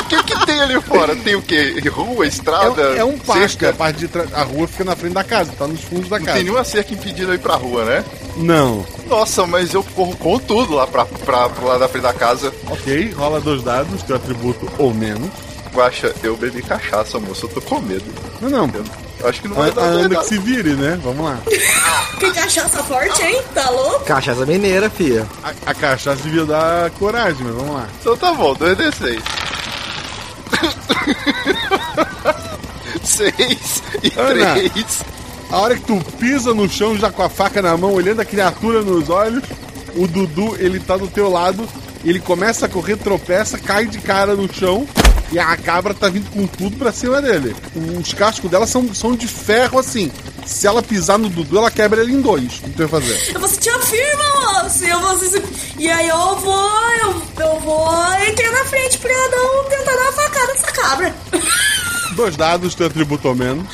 Tem 0.56 0.62
ali 0.62 0.80
fora? 0.80 1.14
Tem 1.16 1.34
o 1.34 1.42
quê? 1.42 1.82
Rua, 1.90 2.26
estrada? 2.26 2.82
É, 2.94 2.98
é 2.98 3.04
um 3.04 3.18
parque, 3.18 3.48
cerca? 3.50 3.70
a 3.70 3.72
parte 3.74 3.98
de 3.98 4.08
trás. 4.08 4.32
A 4.32 4.42
rua 4.42 4.66
fica 4.66 4.84
na 4.84 4.96
frente 4.96 5.12
da 5.12 5.22
casa, 5.22 5.52
tá 5.52 5.66
nos 5.66 5.82
fundos 5.82 6.08
da 6.08 6.18
Não 6.18 6.24
casa. 6.24 6.36
tem 6.36 6.44
nenhuma 6.44 6.64
cerca 6.64 6.94
impedindo 6.94 7.30
eu 7.30 7.34
ir 7.34 7.38
pra 7.38 7.56
rua, 7.56 7.84
né? 7.84 8.04
Não. 8.36 8.84
Nossa, 9.06 9.46
mas 9.46 9.74
eu 9.74 9.82
corro 9.82 10.16
com 10.16 10.38
tudo 10.38 10.74
lá 10.74 10.86
pra, 10.86 11.04
pra, 11.04 11.48
pro 11.50 11.66
lado 11.66 11.80
da 11.80 11.88
frente 11.88 12.04
da 12.04 12.14
casa. 12.14 12.52
Ok, 12.70 13.12
rola 13.14 13.38
dois 13.40 13.62
dados, 13.62 14.02
teu 14.02 14.16
atributo 14.16 14.66
ou 14.78 14.94
menos. 14.94 15.28
Guaxa, 15.74 16.14
eu 16.22 16.36
bebi 16.38 16.62
cachaça, 16.62 17.18
moço, 17.18 17.44
eu 17.44 17.50
tô 17.50 17.60
com 17.60 17.78
medo. 17.80 18.04
Não, 18.40 18.48
não. 18.48 18.70
Eu 19.20 19.28
acho 19.28 19.42
que 19.42 19.48
não 19.48 19.56
vai 19.56 19.68
a 19.68 19.72
dar 19.74 19.82
Ana 19.82 20.02
nada. 20.08 20.16
que 20.16 20.24
se 20.26 20.38
vire, 20.38 20.70
né? 20.74 20.98
Vamos 21.02 21.24
lá. 21.24 21.38
Que 22.18 22.30
cachaça 22.32 22.82
forte, 22.82 23.22
hein? 23.22 23.42
Tá 23.52 23.68
louco? 23.68 24.06
Cachaça 24.06 24.46
mineira, 24.46 24.88
fia. 24.88 25.26
A, 25.44 25.70
a 25.70 25.74
cachaça 25.74 26.22
devia 26.22 26.46
dar 26.46 26.90
coragem, 26.92 27.44
mas 27.44 27.54
vamos 27.54 27.74
lá. 27.74 27.86
Então 28.00 28.16
tá 28.16 28.32
bom, 28.32 28.54
2d6. 28.56 29.20
6 33.02 33.82
e 34.02 34.12
Ana. 34.18 34.54
3. 34.54 35.04
A 35.50 35.58
hora 35.58 35.76
que 35.76 35.82
tu 35.82 35.96
pisa 36.18 36.52
no 36.52 36.68
chão 36.68 36.98
já 36.98 37.10
com 37.10 37.22
a 37.22 37.28
faca 37.28 37.62
na 37.62 37.76
mão, 37.76 37.92
olhando 37.92 38.20
a 38.20 38.24
criatura 38.24 38.82
nos 38.82 39.08
olhos, 39.08 39.44
o 39.94 40.06
Dudu, 40.06 40.56
ele 40.58 40.80
tá 40.80 40.96
do 40.96 41.06
teu 41.06 41.30
lado, 41.30 41.68
ele 42.04 42.18
começa 42.18 42.66
a 42.66 42.68
correr, 42.68 42.96
tropeça, 42.96 43.58
cai 43.58 43.86
de 43.86 43.98
cara 43.98 44.34
no 44.34 44.52
chão 44.52 44.86
e 45.32 45.38
a 45.38 45.56
cabra 45.56 45.92
tá 45.94 46.08
vindo 46.08 46.30
com 46.30 46.46
tudo 46.46 46.76
pra 46.76 46.92
cima 46.92 47.20
dele. 47.20 47.54
Os 48.00 48.12
cascos 48.14 48.50
dela 48.50 48.66
são, 48.66 48.92
são 48.94 49.14
de 49.16 49.26
ferro 49.26 49.78
assim. 49.78 50.10
Se 50.44 50.66
ela 50.66 50.82
pisar 50.82 51.18
no 51.18 51.28
Dudu, 51.28 51.58
ela 51.58 51.70
quebra 51.70 52.00
ele 52.00 52.12
em 52.12 52.20
dois. 52.20 52.44
O 52.58 52.62
que 52.62 52.70
tu 52.70 52.86
vai 52.86 53.00
fazer? 53.00 53.32
Eu 53.34 53.40
vou 53.40 53.48
sentir 53.48 53.70
a 53.70 53.78
firma, 53.80 54.24
moço. 54.62 54.84
E, 54.84 54.88
eu 54.88 55.00
vou 55.00 55.18
se- 55.18 55.42
e 55.78 55.90
aí 55.90 56.08
eu 56.08 56.36
vou. 56.36 56.70
Eu, 57.02 57.22
eu 57.44 57.60
vou 57.60 57.92
entrar 58.28 58.52
na 58.52 58.64
frente 58.66 58.98
pra 58.98 59.10
dar 59.12 59.42
um, 59.42 59.64
tentar 59.68 59.92
dar 59.96 60.02
uma 60.02 60.12
facada 60.12 60.46
nessa 60.52 60.72
cabra. 60.72 61.14
Dois 62.14 62.36
dados, 62.36 62.74
teu 62.74 62.86
atributo 62.86 63.28
ou 63.28 63.34
menos. 63.34 63.66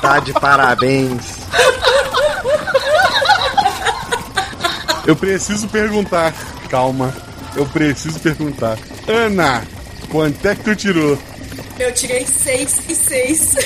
Tá 0.00 0.18
de 0.20 0.32
parabéns. 0.34 1.43
Eu 5.06 5.16
preciso 5.16 5.68
perguntar. 5.68 6.32
Calma. 6.68 7.14
Eu 7.54 7.66
preciso 7.66 8.18
perguntar. 8.18 8.78
Ana, 9.06 9.62
quanto 10.08 10.46
é 10.46 10.54
que 10.54 10.64
tu 10.64 10.74
tirou? 10.74 11.18
Eu 11.78 11.92
tirei 11.92 12.26
6 12.26 12.80
e 12.88 12.94
6. 12.94 13.54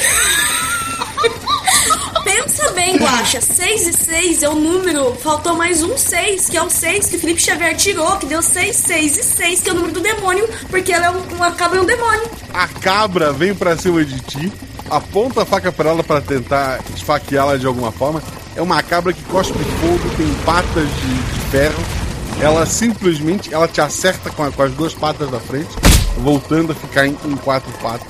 Pensa 2.24 2.70
bem, 2.72 2.96
Guaxa. 2.96 3.40
6 3.40 3.86
e 3.86 3.92
6 3.92 4.42
é 4.42 4.48
o 4.48 4.54
número. 4.54 5.14
Faltou 5.16 5.54
mais 5.54 5.82
um 5.82 5.96
6, 5.96 6.48
que 6.48 6.56
é 6.56 6.62
o 6.62 6.68
6 6.68 7.06
que 7.06 7.18
Felipe 7.18 7.40
Xavier 7.40 7.76
tirou, 7.76 8.16
que 8.16 8.26
deu 8.26 8.42
6, 8.42 8.76
6 8.76 9.18
e 9.18 9.22
6, 9.22 9.60
que 9.60 9.70
é 9.70 9.72
o 9.72 9.76
número 9.76 9.94
do 9.94 10.00
demônio, 10.00 10.48
porque 10.68 10.92
ela 10.92 11.06
é 11.06 11.10
um, 11.10 11.22
uma 11.34 11.52
cabra 11.52 11.78
é 11.78 11.82
um 11.82 11.86
demônio. 11.86 12.28
A 12.52 12.68
cabra 12.68 13.32
vem 13.32 13.54
pra 13.54 13.76
cima 13.76 14.04
de 14.04 14.20
ti, 14.20 14.52
aponta 14.90 15.42
a 15.42 15.46
faca 15.46 15.72
pra 15.72 15.90
ela 15.90 16.02
pra 16.02 16.20
tentar 16.20 16.80
esfaqueá-la 16.94 17.56
de 17.56 17.66
alguma 17.66 17.92
forma. 17.92 18.22
É 18.58 18.62
uma 18.62 18.82
cabra 18.82 19.12
que 19.12 19.22
cospe 19.24 19.56
fogo, 19.80 20.10
tem 20.16 20.26
patas 20.44 20.84
de, 20.84 21.14
de 21.32 21.40
ferro. 21.50 21.82
Ela 22.40 22.66
simplesmente 22.66 23.54
ela 23.54 23.66
te 23.68 23.80
acerta 23.80 24.30
com, 24.30 24.42
a- 24.44 24.50
com 24.50 24.62
as 24.62 24.72
duas 24.72 24.92
patas 24.92 25.30
da 25.30 25.40
frente, 25.40 25.70
voltando 26.18 26.72
a 26.72 26.74
ficar 26.74 27.06
em, 27.06 27.16
em 27.24 27.36
quatro 27.36 27.70
patas. 27.80 28.06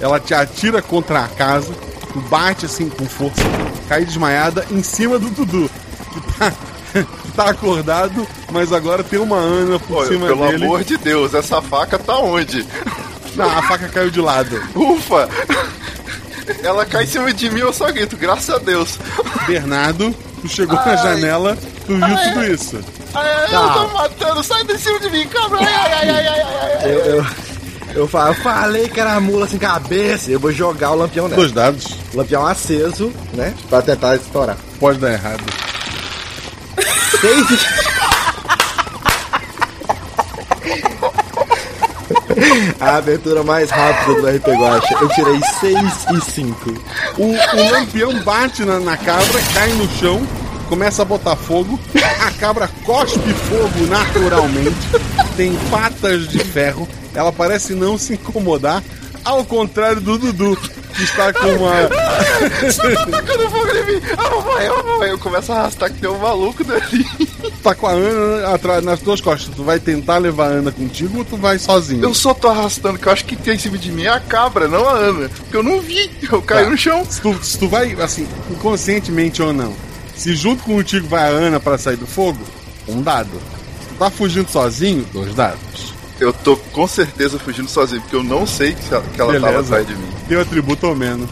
Ela 0.00 0.18
te 0.20 0.34
atira 0.34 0.82
contra 0.82 1.20
a 1.24 1.28
casa, 1.28 1.72
tu 2.12 2.20
bate 2.22 2.66
assim 2.66 2.88
com 2.88 3.06
força, 3.06 3.40
cai 3.88 4.04
desmaiada 4.04 4.66
em 4.70 4.82
cima 4.82 5.18
do 5.18 5.30
Dudu, 5.30 5.70
que 6.12 6.20
tá, 6.38 6.52
que 7.22 7.32
tá 7.32 7.50
acordado, 7.50 8.26
mas 8.52 8.72
agora 8.72 9.02
tem 9.04 9.18
uma 9.20 9.36
Ana 9.38 9.78
por 9.78 9.98
Pô, 9.98 10.06
cima 10.06 10.26
pelo 10.26 10.46
dele. 10.48 10.64
amor 10.64 10.84
de 10.84 10.96
Deus, 10.96 11.32
essa 11.34 11.62
faca 11.62 11.98
tá 11.98 12.18
onde? 12.18 12.66
Não, 13.36 13.48
a 13.48 13.62
faca 13.62 13.88
caiu 13.88 14.10
de 14.10 14.20
lado. 14.20 14.60
Ufa! 14.74 15.28
Ela 16.62 16.84
cai 16.84 17.04
em 17.04 17.06
cima 17.06 17.32
de 17.32 17.50
mim, 17.50 17.60
eu 17.60 17.72
só 17.72 17.90
grito, 17.90 18.16
graças 18.16 18.54
a 18.54 18.58
Deus. 18.58 18.98
Bernardo, 19.46 20.14
tu 20.42 20.48
chegou 20.48 20.76
na 20.76 20.82
Ai. 20.84 20.96
janela, 20.98 21.56
tu 21.86 21.94
viu 21.96 22.04
Ai. 22.04 22.28
tudo 22.32 22.44
isso. 22.46 22.80
Ai, 23.14 23.50
Tá. 23.50 23.52
Eu 23.52 23.72
tô 23.72 23.88
matando, 23.94 24.42
sai 24.42 24.64
de 24.64 24.78
cima 24.78 24.98
de 25.00 25.10
mim, 25.10 25.26
cabra! 25.28 25.58
Ai, 25.60 25.66
ai, 25.66 25.92
ai, 25.92 26.08
ai, 26.10 26.26
ai, 26.28 26.40
ai, 26.40 26.78
ai. 26.82 26.90
Eu, 26.92 26.98
eu, 26.98 27.26
eu 27.94 28.08
falei 28.08 28.88
que 28.88 28.98
era 29.00 29.20
mula 29.20 29.46
sem 29.46 29.58
cabeça. 29.58 30.30
Eu 30.30 30.40
vou 30.40 30.50
jogar 30.52 30.90
o 30.90 30.96
lampião 30.96 31.28
nela. 31.28 31.40
Dois 31.40 31.52
dados. 31.52 31.86
Lampião 32.12 32.44
aceso, 32.46 33.12
né? 33.34 33.54
Pra 33.68 33.80
tentar 33.82 34.16
estourar. 34.16 34.56
Pode 34.80 34.98
dar 34.98 35.12
errado. 35.12 35.44
Seis 37.20 37.46
A 42.80 42.96
abertura 42.96 43.42
mais 43.42 43.70
rápida 43.70 44.20
do 44.20 44.26
RP 44.26 44.46
Guacha. 44.48 44.94
Eu 45.00 45.08
tirei 45.08 45.40
6 45.60 45.78
e 46.16 46.30
5. 46.32 46.70
O, 47.18 47.24
o 47.24 47.70
lampião 47.70 48.22
bate 48.22 48.64
na, 48.64 48.78
na 48.80 48.96
cabra, 48.96 49.40
cai 49.52 49.72
no 49.72 49.88
chão, 49.96 50.26
começa 50.68 51.02
a 51.02 51.04
botar 51.04 51.36
fogo. 51.36 51.78
A 52.20 52.30
cabra 52.32 52.68
cospe 52.84 53.32
fogo 53.32 53.86
naturalmente. 53.88 54.76
Tem 55.36 55.54
patas 55.70 56.28
de 56.28 56.38
ferro. 56.38 56.88
Ela 57.14 57.32
parece 57.32 57.74
não 57.74 57.96
se 57.96 58.14
incomodar. 58.14 58.82
Ao 59.24 59.44
contrário 59.44 60.00
do 60.00 60.18
Dudu, 60.18 60.56
que 60.94 61.02
está 61.02 61.32
com 61.32 61.46
uma. 61.48 61.72
Tá 62.74 63.06
tacando 63.10 63.50
fogo 63.50 63.68
em 63.70 63.86
mim! 63.94 64.00
Ah, 64.18 64.62
eu 64.64 64.74
vou 64.82 64.94
morrer. 64.94 65.10
Eu 65.12 65.18
começo 65.18 65.52
a 65.52 65.56
arrastar 65.60 65.90
que 65.92 65.98
tem 66.00 66.08
um 66.10 66.18
maluco 66.18 66.62
dali. 66.64 67.04
tá 67.62 67.74
com 67.74 67.86
a 67.86 67.92
Ana 67.92 68.54
atrás, 68.54 68.84
nas 68.84 69.00
tuas 69.00 69.20
costas. 69.20 69.54
Tu 69.54 69.62
vai 69.64 69.78
tentar 69.80 70.18
levar 70.18 70.46
a 70.46 70.50
Ana 70.50 70.70
contigo 70.72 71.18
ou 71.18 71.24
tu 71.24 71.36
vai 71.36 71.58
sozinho? 71.58 72.02
Eu 72.02 72.14
só 72.14 72.34
tô 72.34 72.48
arrastando, 72.48 72.98
que 72.98 73.06
eu 73.06 73.12
acho 73.12 73.24
que 73.24 73.34
tem 73.36 73.54
em 73.54 73.58
cima 73.58 73.78
de 73.78 73.90
mim 73.90 74.04
é 74.04 74.08
a 74.10 74.20
cabra, 74.20 74.68
não 74.68 74.86
a 74.88 74.92
Ana. 74.92 75.28
Porque 75.28 75.56
eu 75.56 75.62
não 75.62 75.80
vi, 75.80 76.10
eu 76.30 76.42
caí 76.42 76.64
Tá. 76.64 76.70
no 76.70 76.76
chão. 76.76 77.04
Se 77.08 77.20
tu, 77.20 77.38
se 77.42 77.58
tu 77.58 77.68
vai, 77.68 77.92
assim, 78.00 78.26
inconscientemente 78.50 79.42
ou 79.42 79.52
não, 79.52 79.74
se 80.14 80.34
junto 80.34 80.62
contigo 80.64 81.08
vai 81.08 81.22
a 81.22 81.28
Ana 81.28 81.58
pra 81.60 81.78
sair 81.78 81.96
do 81.96 82.06
fogo, 82.06 82.40
um 82.88 83.00
dado. 83.02 83.30
Tu 83.88 83.94
tá 83.98 84.10
fugindo 84.10 84.50
sozinho, 84.50 85.06
dois 85.12 85.34
dados. 85.34 85.93
Eu 86.20 86.32
tô 86.32 86.56
com 86.56 86.86
certeza 86.86 87.38
fugindo 87.38 87.68
sozinho, 87.68 88.00
porque 88.02 88.16
eu 88.16 88.22
não 88.22 88.46
sei 88.46 88.72
que 88.74 88.92
ela, 88.94 89.02
que 89.02 89.20
ela 89.20 89.40
tava 89.40 89.60
atrás 89.60 89.86
de 89.86 89.94
mim. 89.96 90.08
Teu 90.28 90.40
atributo 90.40 90.86
ou 90.86 90.94
menos. 90.94 91.28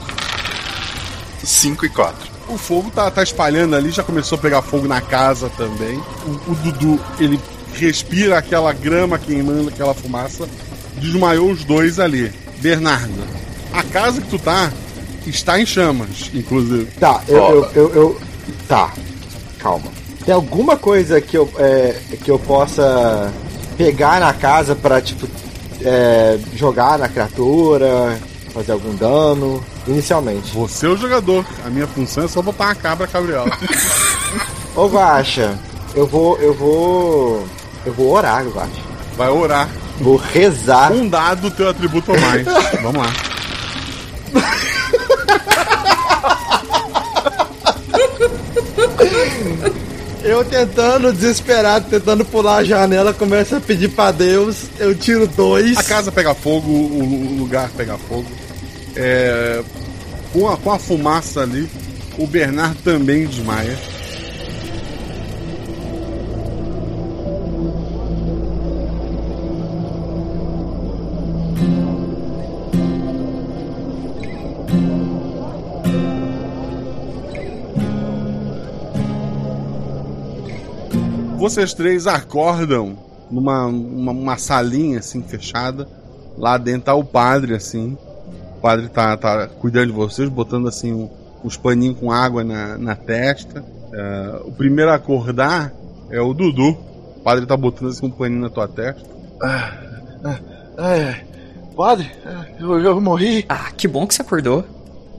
5 1.45 1.87
e 1.87 1.89
4. 1.89 2.31
O 2.49 2.59
fogo 2.59 2.91
tá, 2.91 3.11
tá 3.11 3.23
espalhando 3.23 3.75
ali, 3.77 3.91
já 3.91 4.03
começou 4.03 4.37
a 4.37 4.41
pegar 4.41 4.63
fogo 4.63 4.87
na 4.87 5.01
casa 5.01 5.49
também. 5.57 5.97
O, 6.27 6.53
o 6.53 6.55
Dudu, 6.57 7.01
ele 7.19 7.41
respira 7.75 8.39
aquela 8.39 8.73
grama 8.73 9.19
queimando, 9.19 9.69
aquela 9.69 9.95
fumaça. 9.95 10.49
Desmaiou 10.97 11.51
os 11.51 11.65
dois 11.65 11.99
ali. 11.99 12.33
Bernardo, 12.59 13.25
a 13.73 13.83
casa 13.83 14.21
que 14.21 14.29
tu 14.29 14.39
tá 14.39 14.73
está 15.27 15.59
em 15.61 15.67
chamas, 15.67 16.31
inclusive. 16.35 16.87
Tá, 16.99 17.23
eu, 17.29 17.37
eu, 17.37 17.71
eu, 17.75 17.95
eu- 17.95 18.21
Tá, 18.69 18.93
calma. 19.59 19.91
Tem 20.25 20.35
alguma 20.35 20.77
coisa 20.77 21.21
que 21.21 21.37
eu, 21.37 21.51
é, 21.59 21.97
que 22.23 22.31
eu 22.31 22.39
possa 22.39 23.33
pegar 23.83 24.21
na 24.21 24.33
casa 24.33 24.77
pra, 24.77 25.01
tipo, 25.01 25.27
é, 25.85 26.39
jogar 26.55 26.97
na 27.01 27.09
criatura, 27.09 28.17
fazer 28.55 28.71
algum 28.71 28.95
dano, 28.95 29.61
inicialmente? 29.89 30.55
Você 30.55 30.87
é 30.87 30.89
o 30.89 30.97
jogador. 30.97 31.45
A 31.67 31.71
minha 31.71 31.89
função 31.89 32.25
é 32.25 32.29
só 32.29 32.41
botar 32.41 32.67
uma 32.67 32.77
cabra 32.77 33.09
cabriola. 33.09 33.51
Ô, 34.77 34.87
Guaxa, 34.87 35.59
eu 35.97 36.07
vou, 36.07 36.39
eu 36.39 36.55
vou... 36.55 37.45
Eu 37.85 37.93
vou 37.93 38.13
orar, 38.13 38.45
Guaxa. 38.45 38.81
Vai 39.17 39.29
orar. 39.29 39.69
Vou 39.99 40.17
rezar. 40.17 40.93
Um 40.93 41.09
dado, 41.09 41.51
teu 41.51 41.69
atributo 41.69 42.13
ou 42.13 42.21
mais. 42.21 42.47
Vamos 42.81 43.03
lá. 43.03 43.13
Eu 50.25 50.45
tentando, 50.45 51.13
desesperado, 51.13 51.89
tentando 51.91 52.25
pular 52.25 52.59
a 52.59 52.65
janela, 52.65 53.13
começo 53.13 53.57
a 53.57 53.61
pedir 53.61 53.89
pra 53.89 54.13
Deus, 54.13 54.67
eu 54.79 54.95
tiro 54.95 55.27
dois. 55.27 55.77
A 55.77 55.83
casa 55.83 56.13
pega 56.13 56.33
fogo, 56.33 56.71
o 56.71 57.37
lugar 57.39 57.71
pega 57.77 57.99
fogo. 57.99 58.27
É, 58.95 59.63
com, 60.33 60.49
a, 60.49 60.57
com 60.57 60.71
a 60.71 60.79
fumaça 60.79 61.41
ali, 61.41 61.69
o 62.17 62.27
Bernardo 62.27 62.77
também 62.85 63.27
desmaia. 63.27 63.77
Vocês 81.43 81.75
três 81.75 82.07
acordam 82.07 82.97
numa 83.29 83.67
uma, 83.67 84.13
uma 84.13 84.39
salinha 84.39 85.01
assim 85.01 85.21
fechada. 85.25 85.89
Lá 86.39 86.57
dentro 86.57 86.83
tá 86.83 86.95
o 86.95 87.03
padre 87.03 87.57
assim. 87.57 87.99
O 88.57 88.61
padre 88.61 88.89
tá, 88.89 89.17
tá 89.17 89.49
cuidando 89.49 89.87
de 89.87 89.93
vocês, 89.93 90.29
botando 90.29 90.69
assim 90.69 90.93
um, 90.93 91.11
uns 91.43 91.57
paninhos 91.57 91.99
com 91.99 92.13
água 92.13 92.45
na, 92.45 92.79
na 92.79 92.95
testa. 92.95 93.65
É, 93.93 94.41
o 94.45 94.53
primeiro 94.53 94.93
a 94.93 94.95
acordar 94.95 95.73
é 96.11 96.21
o 96.21 96.33
Dudu. 96.33 96.79
O 97.17 97.21
padre 97.25 97.45
tá 97.45 97.57
botando 97.57 97.89
assim 97.91 98.07
um 98.07 98.11
paninho 98.13 98.43
na 98.43 98.49
tua 98.49 98.69
testa. 98.69 99.03
Ah, 99.43 99.73
ah, 100.25 100.39
ai, 100.79 101.25
padre, 101.77 102.09
eu, 102.61 102.79
eu 102.79 103.01
morri. 103.01 103.45
Ah, 103.49 103.73
que 103.77 103.89
bom 103.89 104.07
que 104.07 104.15
você 104.15 104.23
acordou. 104.23 104.65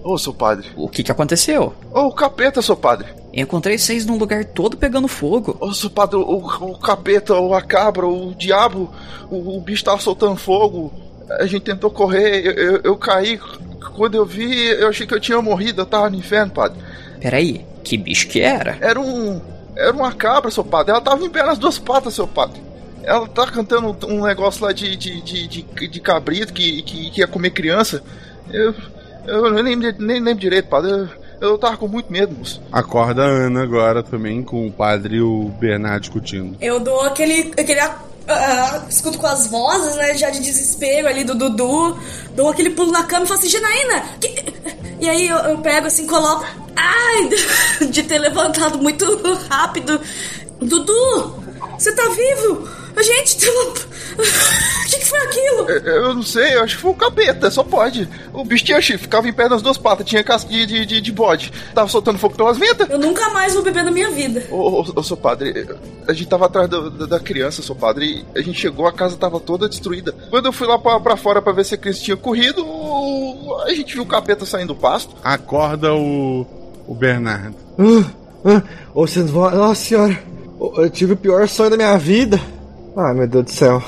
Ô, 0.02 0.18
seu 0.18 0.34
padre. 0.34 0.70
O 0.78 0.88
que 0.88 1.04
que 1.04 1.12
aconteceu? 1.12 1.74
Ô, 1.94 2.04
o 2.04 2.14
capeta, 2.14 2.62
seu 2.62 2.78
padre. 2.78 3.23
Encontrei 3.34 3.80
vocês 3.80 4.06
num 4.06 4.18
lugar 4.18 4.46
todo 4.46 4.78
pegando 4.78 5.08
fogo. 5.08 5.58
Seu 5.74 5.90
padre, 5.90 6.18
o, 6.18 6.38
o 6.38 6.78
capeta, 6.78 7.34
o 7.34 7.56
a 7.56 7.62
cabra, 7.64 8.06
o 8.06 8.36
diabo, 8.36 8.94
o, 9.30 9.58
o 9.58 9.62
bicho 9.62 9.84
tava 9.84 10.00
soltando 10.00 10.36
fogo. 10.36 10.94
A 11.32 11.46
gente 11.48 11.64
tentou 11.64 11.90
correr, 11.90 12.46
eu, 12.46 12.52
eu, 12.52 12.82
eu, 12.84 12.98
caí. 12.98 13.40
Quando 13.96 14.16
eu 14.16 14.26
vi, 14.26 14.68
eu 14.68 14.88
achei 14.88 15.08
que 15.08 15.14
eu 15.16 15.20
tinha 15.20 15.42
morrido, 15.42 15.82
eu 15.82 15.86
tava 15.86 16.12
no 16.12 16.16
inferno, 16.16 16.52
padre. 16.52 16.80
Peraí, 17.20 17.66
que 17.84 17.98
bicho 17.98 18.28
que 18.28 18.40
era? 18.40 18.78
Era 18.80 19.00
um. 19.00 19.42
Era 19.76 19.92
uma 19.92 20.12
cabra, 20.12 20.52
seu 20.52 20.64
padre. 20.64 20.92
Ela 20.92 21.02
tava 21.02 21.26
em 21.26 21.30
pé 21.30 21.44
nas 21.44 21.58
duas 21.58 21.80
patas, 21.80 22.14
seu 22.14 22.28
padre. 22.28 22.62
Ela 23.04 23.28
tá 23.28 23.48
cantando 23.48 23.98
um 24.08 24.24
negócio 24.26 24.64
lá 24.64 24.72
de, 24.72 24.96
de, 24.96 25.22
de, 25.22 25.48
de, 25.48 25.88
de 25.88 26.00
cabrito 26.00 26.54
que, 26.54 26.84
que, 26.84 27.10
que 27.10 27.22
ia 27.22 27.28
comer 27.28 27.50
criança. 27.50 28.04
Eu. 28.52 28.76
Eu 29.26 29.64
nem, 29.64 29.76
nem 29.76 30.20
lembro 30.20 30.36
direito, 30.36 30.68
padre. 30.68 30.92
Eu, 30.92 31.23
eu 31.44 31.58
tava 31.58 31.78
com 31.78 31.88
muito 31.88 32.12
medo, 32.12 32.36
moço. 32.36 32.62
Acorda 32.72 33.24
a 33.24 33.28
Ana 33.28 33.64
agora 33.64 34.02
também 34.02 34.42
com 34.44 34.68
o 34.68 34.72
padre 34.72 35.18
e 35.18 35.22
o 35.22 35.52
Bernardo 35.60 36.02
discutindo. 36.02 36.58
Eu 36.62 36.80
dou 36.80 37.02
aquele. 37.02 37.52
aquele 37.58 37.82
uh, 37.82 38.90
escuto 38.90 39.18
com 39.18 39.28
as 39.28 39.48
vozes, 39.48 39.96
né? 39.96 40.16
Já 40.16 40.30
de 40.30 40.40
desespero 40.40 41.08
ali 41.08 41.24
do 41.24 41.36
Dudu. 41.36 41.98
Dou 42.36 42.50
aquele 42.50 42.70
pulo 42.72 42.92
na 42.92 43.04
cama 43.04 43.26
e 43.26 43.28
falo 43.28 43.40
assim, 43.40 43.50
Janaína! 43.50 44.02
Que... 44.20 44.54
E 45.00 45.10
aí 45.10 45.28
eu, 45.28 45.38
eu, 45.38 45.58
pego 45.60 45.88
assim, 45.88 46.08
coloco. 46.08 46.46
Ai! 46.76 47.30
De 47.92 48.04
ter 48.04 48.20
levantado 48.20 48.78
muito 48.78 49.06
rápido. 49.50 50.00
Dudu! 50.62 51.44
Você 51.78 51.94
tá 51.94 52.04
vivo? 52.10 52.83
A 52.96 53.02
gente. 53.02 53.50
O 53.50 53.74
que, 54.90 55.00
que, 55.00 55.06
foi 55.06 55.20
aquilo? 55.20 55.70
Eu 55.70 56.14
não 56.14 56.22
sei, 56.22 56.56
eu 56.56 56.64
acho 56.64 56.76
que 56.76 56.82
foi 56.82 56.92
o 56.92 56.96
capeta, 56.96 57.50
só 57.50 57.64
pode. 57.64 58.08
O 58.32 58.46
bicho 58.46 58.66
tinha 58.66 58.80
chifre, 58.80 59.04
ficava 59.04 59.28
em 59.28 59.34
pé 59.34 59.50
nas 59.50 59.62
duas 59.62 59.78
patas, 59.78 60.06
tinha 60.06 60.24
casca 60.24 60.50
de, 60.50 60.66
de, 60.66 60.86
de, 60.86 61.02
de 61.02 61.12
bode. 61.12 61.52
Tava 61.74 61.90
soltando 61.90 62.20
fogo 62.20 62.36
pelas 62.36 62.58
ventas. 62.58 62.90
Eu 62.90 63.00
nunca 63.00 63.30
mais 63.30 63.54
vou 63.54 63.64
beber 63.64 63.84
na 63.84 63.92
minha 63.92 64.12
vida. 64.12 64.46
Ô, 64.52 64.82
ô, 64.82 64.86
ô 64.96 65.04
seu 65.04 65.18
padre, 65.18 65.68
a 66.08 66.14
gente 66.14 66.28
tava 66.28 66.46
atrás 66.46 66.70
do, 66.70 67.08
da 67.08 67.20
criança, 67.20 67.64
seu 67.64 67.76
padre, 67.76 68.26
e 68.36 68.40
a 68.40 68.42
gente 68.42 68.60
chegou, 68.60 68.86
a 68.86 68.94
casa 68.94 69.18
tava 69.18 69.40
toda 69.40 69.68
destruída. 69.68 70.14
Quando 70.30 70.46
eu 70.46 70.54
fui 70.54 70.68
lá 70.68 70.78
pra, 70.78 71.00
pra 71.00 71.18
fora 71.18 71.42
pra 71.42 71.54
ver 71.54 71.66
se 71.66 71.74
a 71.74 71.78
criança 71.78 72.02
tinha 72.02 72.18
corrido, 72.18 72.64
a 73.66 73.74
gente 73.74 73.94
viu 73.94 74.04
o 74.04 74.08
capeta 74.08 74.46
saindo 74.46 74.74
do 74.74 74.80
pasto. 74.80 75.16
Acorda 75.24 75.94
o. 75.94 76.46
o 76.88 76.94
Bernardo. 76.94 77.56
Uh, 77.78 78.00
uh, 78.46 78.64
ô, 78.94 79.08
vocês 79.08 79.30
vão. 79.30 79.50
Nossa 79.50 79.84
senhora, 79.84 80.24
eu 80.78 80.90
tive 80.90 81.14
o 81.14 81.18
pior 81.18 81.48
sonho 81.48 81.72
da 81.72 81.78
minha 81.78 81.98
vida. 81.98 82.40
Ai 82.96 83.14
meu 83.14 83.28
Deus 83.28 83.46
do 83.46 83.52
céu. 83.52 83.82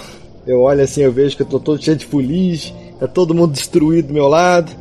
Eu 0.46 0.62
olho 0.62 0.84
assim, 0.84 1.02
eu 1.02 1.12
vejo 1.12 1.36
que 1.36 1.42
eu 1.42 1.48
tô 1.48 1.60
todo 1.60 1.82
cheio 1.82 1.98
de 1.98 2.06
fuligem, 2.06 2.76
tá 3.00 3.08
todo 3.08 3.34
mundo 3.34 3.54
destruído 3.54 4.08
do 4.08 4.14
meu 4.14 4.28
lado. 4.28 4.72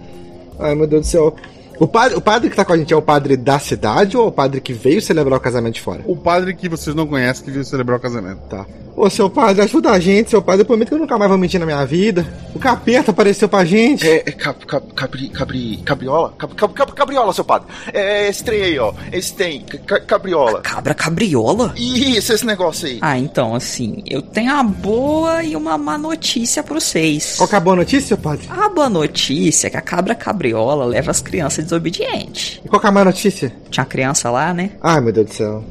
Ai 0.59 0.75
meu 0.75 0.87
Deus 0.87 1.07
do 1.07 1.09
céu. 1.09 1.35
O 1.79 1.89
padre, 1.89 2.17
o 2.17 2.21
padre 2.21 2.51
que 2.51 2.57
tá 2.57 2.65
com 2.65 2.73
a 2.73 2.77
gente 2.77 2.93
é 2.93 2.97
o 2.97 3.03
padre 3.03 3.37
da 3.37 3.59
cidade 3.59 4.17
ou 4.17 4.25
é 4.25 4.29
o 4.29 4.33
padre 4.33 4.61
que 4.61 4.73
veio 4.73 5.03
celebrar 5.03 5.39
o 5.39 5.43
casamento 5.43 5.75
de 5.75 5.81
fora? 5.81 6.03
O 6.07 6.17
padre 6.17 6.55
que 6.55 6.69
vocês 6.69 6.95
não 6.95 7.07
conhecem 7.07 7.45
que 7.45 7.51
veio 7.51 7.65
celebrar 7.65 7.99
o 7.99 8.01
casamento. 8.01 8.41
Tá. 8.49 8.65
Ô, 8.97 9.11
seu 9.11 9.29
padre, 9.29 9.63
ajuda 9.63 9.91
a 9.91 9.99
gente, 9.99 10.31
seu 10.31 10.41
padre. 10.41 10.63
Eu 10.63 10.67
prometo 10.67 10.89
que 10.89 10.95
eu 10.95 10.99
nunca 10.99 11.19
mais 11.19 11.29
vou 11.29 11.37
mentir 11.37 11.59
na 11.59 11.67
minha 11.67 11.85
vida. 11.85 12.25
O 12.55 12.61
capeta 12.61 13.11
apareceu 13.11 13.49
pra 13.49 13.65
gente. 13.65 14.09
É, 14.09 14.23
é 14.25 14.33
cap, 14.33 14.65
cap, 14.65 14.95
cabri, 14.95 15.29
cabri, 15.29 15.77
cabriola? 15.79 16.33
Cab, 16.39 16.55
cab, 16.55 16.73
cab, 16.73 16.93
cabriola, 16.93 17.33
seu 17.33 17.45
padre. 17.45 17.69
É 17.93 18.29
esse 18.29 18.45
trem 18.45 18.63
aí, 18.63 18.79
ó. 18.79 18.93
Esse 19.13 19.35
tem, 19.35 19.63
ca, 19.63 19.99
cabriola. 20.01 20.61
A 20.61 20.63
cabra 20.63 20.95
cabriola? 20.95 21.75
Isso, 21.77 22.33
esse 22.33 22.47
negócio 22.47 22.87
aí. 22.87 22.99
Ah, 23.03 23.19
então, 23.19 23.55
assim, 23.55 24.03
eu 24.07 24.23
tenho 24.23 24.53
uma 24.53 24.63
boa 24.63 25.43
e 25.43 25.57
uma 25.57 25.77
má 25.77 25.99
notícia 25.99 26.63
pra 26.63 26.75
vocês. 26.75 27.35
Qual 27.37 27.49
que 27.49 27.55
é 27.57 27.59
a 27.59 27.61
boa 27.61 27.77
notícia, 27.77 28.09
seu 28.09 28.19
padre? 28.19 28.47
A 28.49 28.69
boa 28.69 28.89
notícia 28.89 29.67
é 29.67 29.71
que 29.71 29.77
a 29.77 29.83
cabra 29.83 30.15
cabriola 30.15 30.85
leva 30.85 31.11
as 31.11 31.21
crianças 31.21 31.65
desobedientes. 31.65 32.61
E 32.65 32.69
qual 32.69 32.79
que 32.79 32.87
é 32.87 32.91
a 32.91 32.93
má 32.93 33.05
notícia? 33.05 33.53
Tinha 33.71 33.85
criança 33.85 34.31
lá, 34.31 34.55
né? 34.55 34.71
Ai, 34.81 35.01
meu 35.01 35.13
Deus 35.13 35.27
do 35.27 35.35
céu. 35.35 35.65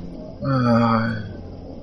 Ah, 0.44 1.24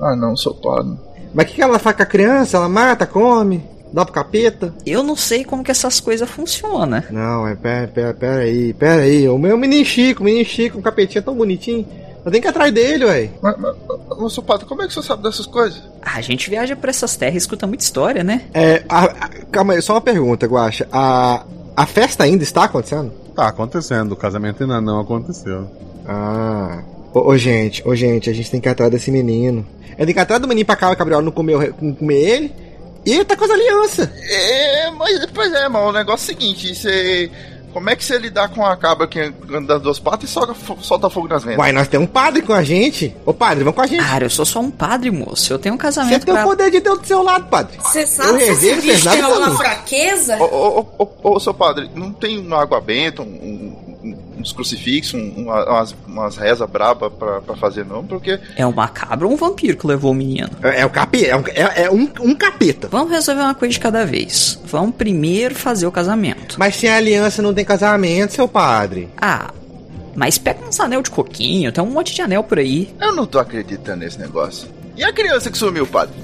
ah 0.03 0.17
não, 0.17 0.37
seu 0.37 0.53
padre. 0.55 1.10
Mas 1.35 1.45
o 1.45 1.49
que, 1.49 1.55
que 1.57 1.63
ela 1.63 1.79
faz 1.79 1.97
com 1.97 2.03
a 2.03 2.07
criança? 2.07 2.57
Ela 2.57 2.69
mata, 2.69 3.07
come? 3.07 3.63
Dá 3.93 4.05
pro 4.05 4.15
capeta? 4.15 4.73
Eu 4.87 5.03
não 5.03 5.17
sei 5.17 5.45
como 5.45 5.65
que 5.65 5.71
essas 5.71 5.99
coisas 5.99 6.29
funcionam. 6.29 7.03
Não, 7.11 7.47
é 7.47 7.57
pera, 7.57 7.89
pera, 7.89 8.15
pera 8.15 8.43
aí, 8.43 8.73
pera 8.73 9.03
aí. 9.03 9.29
O 9.29 9.39
meu 9.39 9.57
menino 9.59 9.85
Chico, 9.85 10.23
o 10.23 10.25
menino 10.25 10.45
Chico, 10.45 10.79
um 10.79 10.83
capetinho 10.83 11.25
tão 11.25 11.35
bonitinho. 11.35 11.87
Eu 12.25 12.31
tenho 12.31 12.43
que 12.43 12.49
ir 12.49 12.51
atrás 12.51 12.73
dele, 12.73 13.05
ué. 13.07 13.31
Mas, 13.43 13.57
mas, 13.59 13.77
mas, 14.19 14.33
seu 14.33 14.43
padre, 14.43 14.67
como 14.67 14.83
é 14.83 14.87
que 14.87 14.95
você 14.95 15.03
sabe 15.03 15.23
dessas 15.23 15.47
coisas? 15.47 15.83
A 16.03 16.21
gente 16.21 16.51
viaja 16.51 16.77
por 16.77 16.89
essas 16.89 17.17
terras 17.17 17.35
e 17.35 17.39
escuta 17.39 17.67
muita 17.67 17.83
história, 17.83 18.23
né? 18.23 18.43
É, 18.53 18.85
a, 18.89 19.05
a, 19.05 19.29
calma 19.51 19.73
aí, 19.73 19.83
só 19.83 19.95
uma 19.95 20.01
pergunta, 20.01 20.47
Guaxa. 20.47 20.87
A, 20.93 21.45
a 21.75 21.87
festa 21.87 22.25
ainda 22.25 22.45
está 22.45 22.65
acontecendo? 22.65 23.13
Tá 23.35 23.49
acontecendo, 23.49 24.13
o 24.13 24.17
casamento 24.17 24.63
ainda 24.63 24.81
não 24.81 25.01
aconteceu. 25.01 25.67
Ah. 26.07 26.83
Ô, 27.13 27.31
ô, 27.31 27.37
gente, 27.37 27.87
ô, 27.87 27.95
gente, 27.95 28.31
a 28.31 28.33
gente 28.33 28.51
tem 28.51 28.61
que 28.61 28.69
ir 28.69 28.73
atrás 28.73 28.91
desse 28.91 29.11
menino. 29.11 29.67
É 29.97 30.05
tem 30.05 30.15
que 30.15 30.21
ir 30.21 30.23
atrás 30.23 30.41
do 30.41 30.49
menino 30.49 30.67
pra 30.67 30.77
cá, 30.77 30.91
o 30.91 30.97
Gabriel 30.97 31.23
não 31.23 31.33
comer, 31.33 31.75
não 31.81 31.95
comer 31.95 32.15
ele. 32.15 32.55
E 33.05 33.13
ele 33.13 33.25
tá 33.25 33.37
com 33.37 33.45
as 33.45 33.51
alianças. 33.51 34.09
É, 34.29 34.91
mas, 34.91 35.27
pois 35.33 35.53
é, 35.53 35.69
mano, 35.69 35.89
o 35.89 35.93
negócio 35.93 36.31
é 36.31 36.35
o 36.35 36.39
seguinte, 36.39 36.75
você... 36.75 37.31
Como 37.73 37.89
é 37.89 37.95
que 37.95 38.05
você 38.05 38.19
lidar 38.19 38.49
com 38.49 38.67
a 38.67 38.77
cabra 38.77 39.07
que 39.07 39.21
anda 39.21 39.75
das 39.75 39.83
duas 39.83 39.99
patas 40.01 40.29
e 40.29 40.33
solta, 40.33 40.55
solta 40.81 41.09
fogo 41.09 41.29
nas 41.29 41.45
ventas? 41.45 41.61
Uai, 41.61 41.71
nós 41.71 41.87
temos 41.87 42.09
um 42.09 42.11
padre 42.11 42.43
com 42.43 42.53
a 42.53 42.65
gente. 42.65 43.15
Ô, 43.25 43.33
padre, 43.33 43.63
vamos 43.63 43.77
com 43.77 43.83
a 43.83 43.87
gente. 43.87 44.05
Cara, 44.05 44.25
eu 44.25 44.31
sou 44.31 44.45
só 44.45 44.59
um 44.59 44.73
padre, 44.73 45.09
moço. 45.11 45.53
Eu 45.53 45.59
tenho 45.59 45.77
um 45.77 45.79
casamento 45.79 46.21
Você 46.21 46.27
tem 46.27 46.35
pra... 46.35 46.45
o 46.45 46.49
poder 46.49 46.69
de 46.69 46.81
Deus 46.81 46.99
do 46.99 47.07
seu 47.07 47.23
lado, 47.23 47.47
padre. 47.47 47.79
Você 47.81 48.05
sabe 48.09 48.41
se 48.41 48.51
esse 48.51 48.75
bicho 48.81 49.09
tem 49.09 49.21
alguma 49.21 49.57
fraqueza? 49.57 50.37
Ô, 50.39 50.45
ô, 50.45 50.87
ô, 50.99 51.09
ô, 51.23 51.37
ô, 51.37 51.41
seu 51.41 51.55
padre, 51.55 51.89
não 51.95 52.13
tem 52.13 52.39
uma 52.39 52.61
água 52.61 52.81
benta, 52.81 53.23
um, 53.23 53.27
um, 53.27 53.90
uns 54.41 54.53
crucifixos, 54.53 55.15
um, 55.15 55.45
umas, 55.45 55.95
umas 56.07 56.37
rezas 56.37 56.69
braba 56.69 57.11
pra, 57.11 57.41
pra 57.41 57.57
fazer, 57.57 57.85
não? 57.85 58.05
Porque... 58.05 58.39
É 58.57 58.67
um 58.67 58.73
macabro 58.73 59.29
ou 59.29 59.35
um 59.35 59.37
vampiro 59.37 59.77
que 59.77 59.87
levou 59.87 60.13
o 60.13 60.15
menino? 60.15 60.51
É, 60.63 60.81
é 60.81 60.87
o 60.87 60.91
capeta, 60.91 61.27
é, 61.27 61.37
um, 61.37 61.45
é, 61.47 61.83
é 61.85 61.91
um, 61.91 62.11
um 62.21 62.35
capeta. 62.35 62.89
Vamos 62.89 63.11
resolver 63.11 63.43
uma 63.43 63.55
coisa 63.55 63.73
de 63.73 63.81
cada 63.81 64.05
vez. 64.05 64.59
Vamos 64.65 64.95
primeiro 64.95 65.55
fazer 65.55 65.87
o 65.87 65.93
casamento. 65.93 66.57
Mas 66.59 66.77
sem 66.77 66.91
aliança 66.91 67.43
não 67.43 67.55
tem 67.55 67.65
casamento, 67.65 68.33
seu 68.33 68.49
padre. 68.49 69.09
Ah, 69.21 69.51
mas 70.15 70.39
pega 70.39 70.65
uns 70.67 70.81
anel 70.81 71.03
de 71.03 71.11
coquinho, 71.11 71.73
tem 71.73 71.83
um 71.83 71.91
monte 71.91 72.15
de 72.15 72.23
anel 72.23 72.43
por 72.43 72.59
aí. 72.59 72.95
Eu 73.01 73.15
não 73.15 73.27
tô 73.27 73.39
acreditando 73.39 73.99
nesse 73.99 74.19
negócio. 74.19 74.69
E 74.97 75.05
a 75.05 75.13
criança 75.13 75.51
que 75.51 75.59
sumiu, 75.59 75.87
padre? 75.87 76.15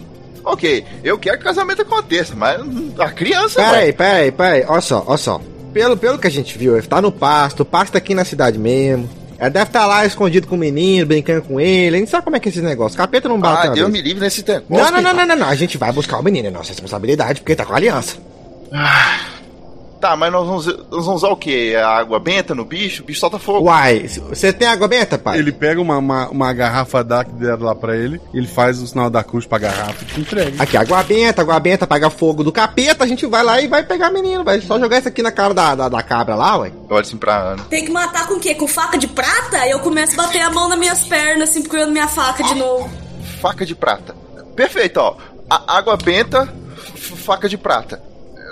Ok, 0.44 0.84
eu 1.02 1.18
quero 1.18 1.38
que 1.38 1.42
o 1.42 1.46
casamento 1.46 1.82
aconteça, 1.82 2.34
mas 2.36 2.60
a 2.98 3.10
criança. 3.10 3.60
Peraí, 3.60 3.92
peraí, 3.92 4.30
peraí, 4.30 4.64
olha 4.68 4.80
só, 4.80 5.04
olha 5.06 5.16
só. 5.16 5.40
Pelo, 5.76 5.94
pelo 5.94 6.18
que 6.18 6.26
a 6.26 6.30
gente 6.30 6.56
viu, 6.56 6.74
ele 6.74 6.86
tá 6.86 7.02
no 7.02 7.12
pasto, 7.12 7.60
o 7.60 7.64
pasto 7.66 7.92
tá 7.92 7.98
aqui 7.98 8.14
na 8.14 8.24
cidade 8.24 8.58
mesmo. 8.58 9.10
Ela 9.38 9.50
deve 9.50 9.66
estar 9.66 9.80
tá 9.80 9.86
lá 9.86 10.06
escondido 10.06 10.46
com 10.46 10.54
o 10.54 10.58
menino, 10.58 11.04
brincando 11.04 11.42
com 11.42 11.60
ele. 11.60 11.96
A 11.96 11.98
gente 11.98 12.10
sabe 12.10 12.24
como 12.24 12.34
é 12.34 12.40
que 12.40 12.48
é 12.48 12.50
esses 12.50 12.62
negócios. 12.62 12.96
Capeta 12.96 13.28
não 13.28 13.38
bate. 13.38 13.66
Ah, 13.66 13.70
Deus 13.72 13.90
me 13.90 14.00
livre 14.00 14.18
nesse 14.18 14.42
tempo. 14.42 14.64
Não, 14.70 14.90
não, 14.90 15.02
não, 15.02 15.12
não, 15.12 15.26
não, 15.26 15.36
não. 15.36 15.46
A 15.46 15.54
gente 15.54 15.76
vai 15.76 15.92
buscar 15.92 16.18
o 16.18 16.22
menino, 16.22 16.48
é 16.48 16.50
nossa 16.50 16.70
responsabilidade, 16.70 17.42
porque 17.42 17.54
tá 17.54 17.66
com 17.66 17.74
a 17.74 17.76
aliança. 17.76 18.16
Ah, 18.72 19.18
tá, 20.06 20.16
mas 20.16 20.32
nós 20.32 20.46
vamos, 20.46 20.66
nós 20.66 21.04
vamos 21.04 21.22
usar 21.22 21.28
o 21.28 21.36
quê? 21.36 21.74
A 21.76 21.88
água 21.88 22.20
benta 22.20 22.54
no 22.54 22.64
bicho? 22.64 23.02
O 23.02 23.06
bicho 23.06 23.18
solta 23.18 23.38
fogo. 23.38 23.66
Uai, 23.66 24.06
você 24.06 24.52
tem 24.52 24.68
água 24.68 24.86
benta, 24.86 25.18
pai? 25.18 25.38
Ele 25.38 25.50
pega 25.50 25.80
uma, 25.80 25.98
uma, 25.98 26.28
uma 26.28 26.52
garrafa 26.52 27.02
da 27.02 27.24
que 27.24 27.32
deram 27.32 27.64
lá 27.64 27.74
pra 27.74 27.96
ele, 27.96 28.20
ele 28.32 28.46
faz 28.46 28.80
o 28.80 28.86
sinal 28.86 29.10
da 29.10 29.24
cruz 29.24 29.46
pra 29.46 29.58
garrafa 29.58 30.04
e 30.04 30.06
te 30.06 30.20
entrega. 30.20 30.62
Aqui, 30.62 30.76
água 30.76 31.02
benta, 31.02 31.42
água 31.42 31.58
benta, 31.58 31.84
apaga 31.84 32.08
fogo 32.08 32.44
do 32.44 32.52
capeta, 32.52 33.02
a 33.02 33.06
gente 33.06 33.26
vai 33.26 33.42
lá 33.42 33.60
e 33.60 33.66
vai 33.66 33.82
pegar 33.82 34.10
menino, 34.10 34.44
vai 34.44 34.60
só 34.60 34.78
jogar 34.78 34.98
isso 34.98 35.08
aqui 35.08 35.22
na 35.22 35.32
cara 35.32 35.52
da, 35.52 35.74
da, 35.74 35.88
da 35.88 36.02
cabra 36.02 36.34
lá, 36.34 36.58
ué. 36.58 36.72
Olha 36.88 37.00
assim 37.00 37.16
pra 37.16 37.36
Ana. 37.36 37.64
Tem 37.64 37.84
que 37.84 37.90
matar 37.90 38.28
com 38.28 38.34
o 38.34 38.40
quê? 38.40 38.54
Com 38.54 38.68
faca 38.68 38.96
de 38.96 39.08
prata? 39.08 39.66
Eu 39.66 39.80
começo 39.80 40.18
a 40.20 40.24
bater 40.24 40.40
a 40.40 40.50
mão 40.50 40.68
nas 40.68 40.78
minhas 40.78 41.00
pernas, 41.00 41.50
assim, 41.50 41.62
procurando 41.62 41.90
minha 41.90 42.08
faca 42.08 42.44
de 42.44 42.54
novo. 42.54 42.88
Faca 43.40 43.66
de 43.66 43.74
prata. 43.74 44.14
Perfeito, 44.54 44.98
ó. 44.98 45.16
A 45.50 45.76
água 45.78 45.96
benta, 45.96 46.48
faca 46.96 47.48
de 47.48 47.58
prata. 47.58 48.00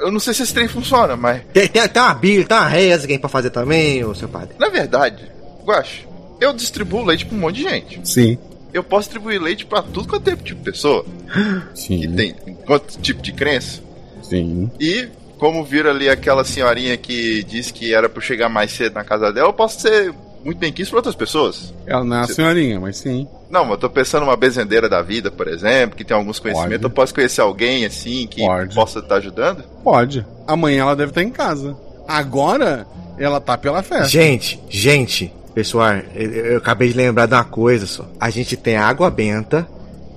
Eu 0.02 0.10
não 0.10 0.20
sei 0.20 0.34
se 0.34 0.42
esse 0.42 0.52
trem 0.52 0.68
funciona, 0.68 1.16
mas. 1.16 1.42
Tem, 1.52 1.68
tem, 1.68 1.88
tem 1.88 2.02
uma 2.02 2.14
bíblia, 2.14 2.46
tem 2.46 2.56
uma 2.56 2.68
reza 2.68 3.06
que 3.06 3.18
pra 3.18 3.28
fazer 3.28 3.50
também, 3.50 4.04
ô 4.04 4.14
seu 4.14 4.28
padre. 4.28 4.54
Na 4.58 4.68
verdade, 4.68 5.30
Guacho, 5.64 6.06
eu 6.40 6.52
distribuo 6.52 7.04
leite 7.04 7.24
pra 7.24 7.36
um 7.36 7.40
monte 7.40 7.56
de 7.56 7.62
gente. 7.62 8.00
Sim. 8.04 8.38
Eu 8.72 8.82
posso 8.82 9.08
distribuir 9.08 9.40
leite 9.40 9.64
pra 9.64 9.82
tudo 9.82 10.08
quanto 10.08 10.28
é 10.28 10.32
tipo 10.32 10.44
de 10.44 10.54
pessoa. 10.56 11.06
Sim. 11.74 12.00
Que 12.00 12.08
tem 12.08 12.34
quanto 12.66 12.98
tipo 12.98 13.22
de 13.22 13.32
crença. 13.32 13.80
Sim. 14.22 14.70
E, 14.80 15.08
como 15.38 15.64
vira 15.64 15.90
ali 15.90 16.08
aquela 16.08 16.44
senhorinha 16.44 16.96
que 16.96 17.44
disse 17.44 17.72
que 17.72 17.94
era 17.94 18.08
pra 18.08 18.18
eu 18.18 18.26
chegar 18.26 18.48
mais 18.48 18.72
cedo 18.72 18.94
na 18.94 19.04
casa 19.04 19.32
dela, 19.32 19.48
eu 19.48 19.52
posso 19.52 19.80
ser 19.80 20.12
muito 20.44 20.58
bem 20.58 20.72
quis 20.72 20.90
por 20.90 20.96
outras 20.96 21.14
pessoas. 21.14 21.72
Ela 21.86 22.04
não 22.04 22.16
é 22.16 22.20
a 22.20 22.26
senhorinha, 22.26 22.78
mas 22.78 22.98
sim. 22.98 23.26
Não, 23.48 23.70
eu 23.70 23.76
tô 23.78 23.88
pensando 23.88 24.24
numa 24.24 24.36
bezendeira 24.36 24.88
da 24.88 25.00
vida, 25.00 25.30
por 25.30 25.48
exemplo, 25.48 25.96
que 25.96 26.04
tem 26.04 26.16
alguns 26.16 26.38
conhecimentos. 26.38 26.76
Pode. 26.76 26.84
Eu 26.84 26.90
posso 26.90 27.14
conhecer 27.14 27.40
alguém 27.40 27.86
assim 27.86 28.26
que 28.26 28.42
Pode. 28.42 28.74
possa 28.74 28.98
estar 28.98 29.16
ajudando? 29.16 29.64
Pode. 29.82 30.24
Amanhã 30.46 30.82
ela 30.82 30.96
deve 30.96 31.10
estar 31.10 31.22
em 31.22 31.30
casa. 31.30 31.76
Agora, 32.06 32.86
ela 33.18 33.40
tá 33.40 33.56
pela 33.56 33.82
festa. 33.82 34.08
Gente, 34.08 34.60
gente, 34.68 35.32
pessoal, 35.54 35.94
eu, 36.14 36.30
eu 36.30 36.58
acabei 36.58 36.88
de 36.88 36.96
lembrar 36.96 37.26
de 37.26 37.34
uma 37.34 37.44
coisa 37.44 37.86
só. 37.86 38.06
A 38.20 38.28
gente 38.28 38.56
tem 38.56 38.76
a 38.76 38.86
água 38.86 39.10
benta, 39.10 39.66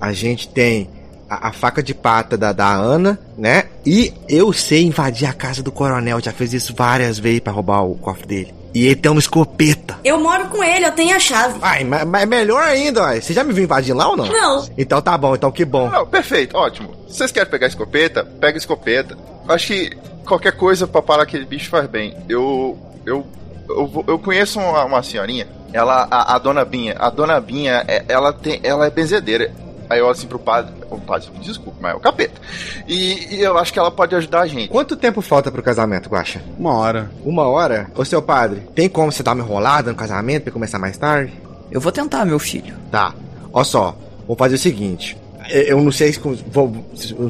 a 0.00 0.12
gente 0.12 0.48
tem 0.48 0.90
a, 1.28 1.48
a 1.48 1.52
faca 1.52 1.82
de 1.82 1.94
pata 1.94 2.36
da, 2.36 2.52
da 2.52 2.74
Ana, 2.74 3.18
né? 3.36 3.64
E 3.84 4.12
eu 4.28 4.52
sei 4.52 4.84
invadir 4.84 5.28
a 5.28 5.32
casa 5.32 5.62
do 5.62 5.72
coronel, 5.72 6.20
já 6.20 6.32
fez 6.32 6.52
isso 6.52 6.74
várias 6.74 7.18
vezes 7.18 7.40
pra 7.40 7.52
roubar 7.52 7.82
o 7.82 7.94
cofre 7.94 8.26
dele. 8.26 8.57
E 8.74 8.86
ele 8.86 8.96
tem 8.96 9.10
uma 9.10 9.18
escopeta. 9.18 9.98
Eu 10.04 10.18
moro 10.20 10.46
com 10.48 10.62
ele, 10.62 10.84
eu 10.86 10.92
tenho 10.92 11.14
a 11.16 11.18
chave. 11.18 11.58
Ai, 11.62 11.84
mas, 11.84 12.04
mas 12.04 12.28
melhor 12.28 12.62
ainda, 12.62 13.02
ó. 13.02 13.14
Você 13.14 13.32
já 13.32 13.42
me 13.42 13.52
viu 13.52 13.64
invadir 13.64 13.94
lá 13.94 14.08
ou 14.10 14.16
não? 14.16 14.26
Não. 14.26 14.68
Então 14.76 15.00
tá 15.00 15.16
bom, 15.16 15.34
então 15.34 15.50
que 15.50 15.64
bom. 15.64 15.88
Não, 15.88 16.06
perfeito, 16.06 16.56
ótimo. 16.56 16.94
Se 17.08 17.16
vocês 17.18 17.32
querem 17.32 17.50
pegar 17.50 17.66
a 17.66 17.68
escopeta, 17.68 18.24
pega 18.24 18.56
a 18.56 18.60
escopeta. 18.60 19.16
Acho 19.48 19.66
que 19.68 19.96
qualquer 20.26 20.52
coisa 20.52 20.86
pra 20.86 21.00
parar 21.00 21.22
aquele 21.22 21.44
bicho 21.46 21.70
faz 21.70 21.86
bem. 21.88 22.14
Eu. 22.28 22.78
Eu. 23.06 23.26
Eu, 23.68 24.04
eu 24.06 24.18
conheço 24.18 24.58
uma, 24.58 24.84
uma 24.84 25.02
senhorinha, 25.02 25.46
ela, 25.74 26.08
a, 26.10 26.34
a 26.34 26.38
dona 26.38 26.64
Binha. 26.64 26.96
A 26.98 27.10
dona 27.10 27.38
Binha, 27.38 27.84
é- 27.86 28.02
ela 28.08 28.32
tem. 28.32 28.60
Ela 28.62 28.86
é 28.86 28.90
benzedeira. 28.90 29.52
Aí 29.88 29.98
eu 29.98 30.04
olho 30.04 30.12
assim 30.12 30.26
pro 30.26 30.38
padre. 30.38 30.72
O 30.90 31.00
padre, 31.00 31.28
desculpa, 31.40 31.78
mas 31.80 31.92
é 31.92 31.96
o 31.96 32.00
capeta. 32.00 32.40
E, 32.86 33.36
e 33.36 33.40
eu 33.40 33.56
acho 33.58 33.72
que 33.72 33.78
ela 33.78 33.90
pode 33.90 34.14
ajudar 34.14 34.40
a 34.40 34.46
gente. 34.46 34.68
Quanto 34.68 34.96
tempo 34.96 35.20
falta 35.20 35.50
pro 35.50 35.62
casamento, 35.62 36.08
Guaxa? 36.08 36.42
Uma 36.58 36.74
hora. 36.74 37.10
Uma 37.24 37.46
hora? 37.46 37.90
Ô, 37.94 38.04
seu 38.04 38.20
padre, 38.20 38.62
tem 38.74 38.88
como 38.88 39.10
você 39.10 39.22
dar 39.22 39.32
uma 39.34 39.44
enrolada 39.44 39.90
no 39.90 39.96
casamento 39.96 40.44
pra 40.44 40.52
começar 40.52 40.78
mais 40.78 40.96
tarde? 40.96 41.32
Eu 41.70 41.80
vou 41.80 41.92
tentar, 41.92 42.24
meu 42.24 42.38
filho. 42.38 42.74
Tá. 42.90 43.14
Ó 43.52 43.64
só, 43.64 43.96
vou 44.26 44.36
fazer 44.36 44.56
o 44.56 44.58
seguinte. 44.58 45.16
Eu 45.48 45.78
eu 45.78 45.82
não 45.82 45.90
sei 45.92 46.12
se, 46.12 46.20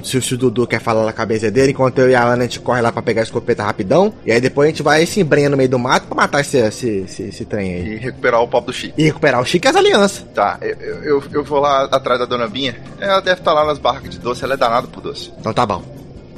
se- 0.03 0.21
se 0.23 0.35
o 0.35 0.39
Dudu 0.39 0.66
quer 0.66 0.81
falar 0.81 1.05
na 1.05 1.12
cabeça 1.12 1.51
dele, 1.51 1.73
enquanto 1.73 1.99
eu 1.99 2.11
e 2.11 2.14
a 2.14 2.23
Ana 2.25 2.43
a 2.45 2.47
gente 2.47 2.61
corre 2.61 2.81
lá 2.81 2.91
pra 2.93 3.03
pegar 3.03 3.23
a 3.23 3.25
escopeta 3.25 3.62
rapidão. 3.62 4.12
E 4.25 4.33
aí 4.33 4.41
depois 4.41 4.66
a 4.66 4.71
gente 4.71 4.83
vai 4.83 5.05
se 5.07 5.21
embrenha 5.21 5.49
no 5.49 5.57
meio 5.57 5.69
do 5.69 5.79
mato 5.79 6.07
pra 6.07 6.16
matar 6.16 6.41
esse, 6.41 6.57
esse, 6.59 6.89
esse, 7.05 7.23
esse 7.25 7.45
trem 7.45 7.75
aí. 7.75 7.93
E 7.95 7.97
recuperar 7.97 8.43
o 8.43 8.49
pau 8.49 8.61
do 8.61 8.73
Chico. 8.73 8.95
E 8.99 9.05
recuperar 9.05 9.41
o 9.41 9.45
Chico 9.45 9.66
e 9.66 9.69
as 9.69 9.77
alianças. 9.77 10.25
Tá, 10.35 10.59
eu, 10.62 10.77
eu, 11.03 11.23
eu- 11.33 11.45
vou 11.45 11.61
lá 11.61 11.85
atrás 11.85 12.19
da 12.21 12.27
dona 12.27 12.47
Binha. 12.49 12.77
Ela 13.01 13.21
deve 13.21 13.41
estar 13.41 13.53
lá 13.53 13.64
nas 13.64 13.79
barracas 13.79 14.11
de 14.11 14.19
doce, 14.19 14.45
ela 14.45 14.55
é 14.55 14.57
danada 14.57 14.87
por 14.87 15.01
doce. 15.03 15.33
Então 15.39 15.53
tá 15.53 15.64
bom. 15.64 15.83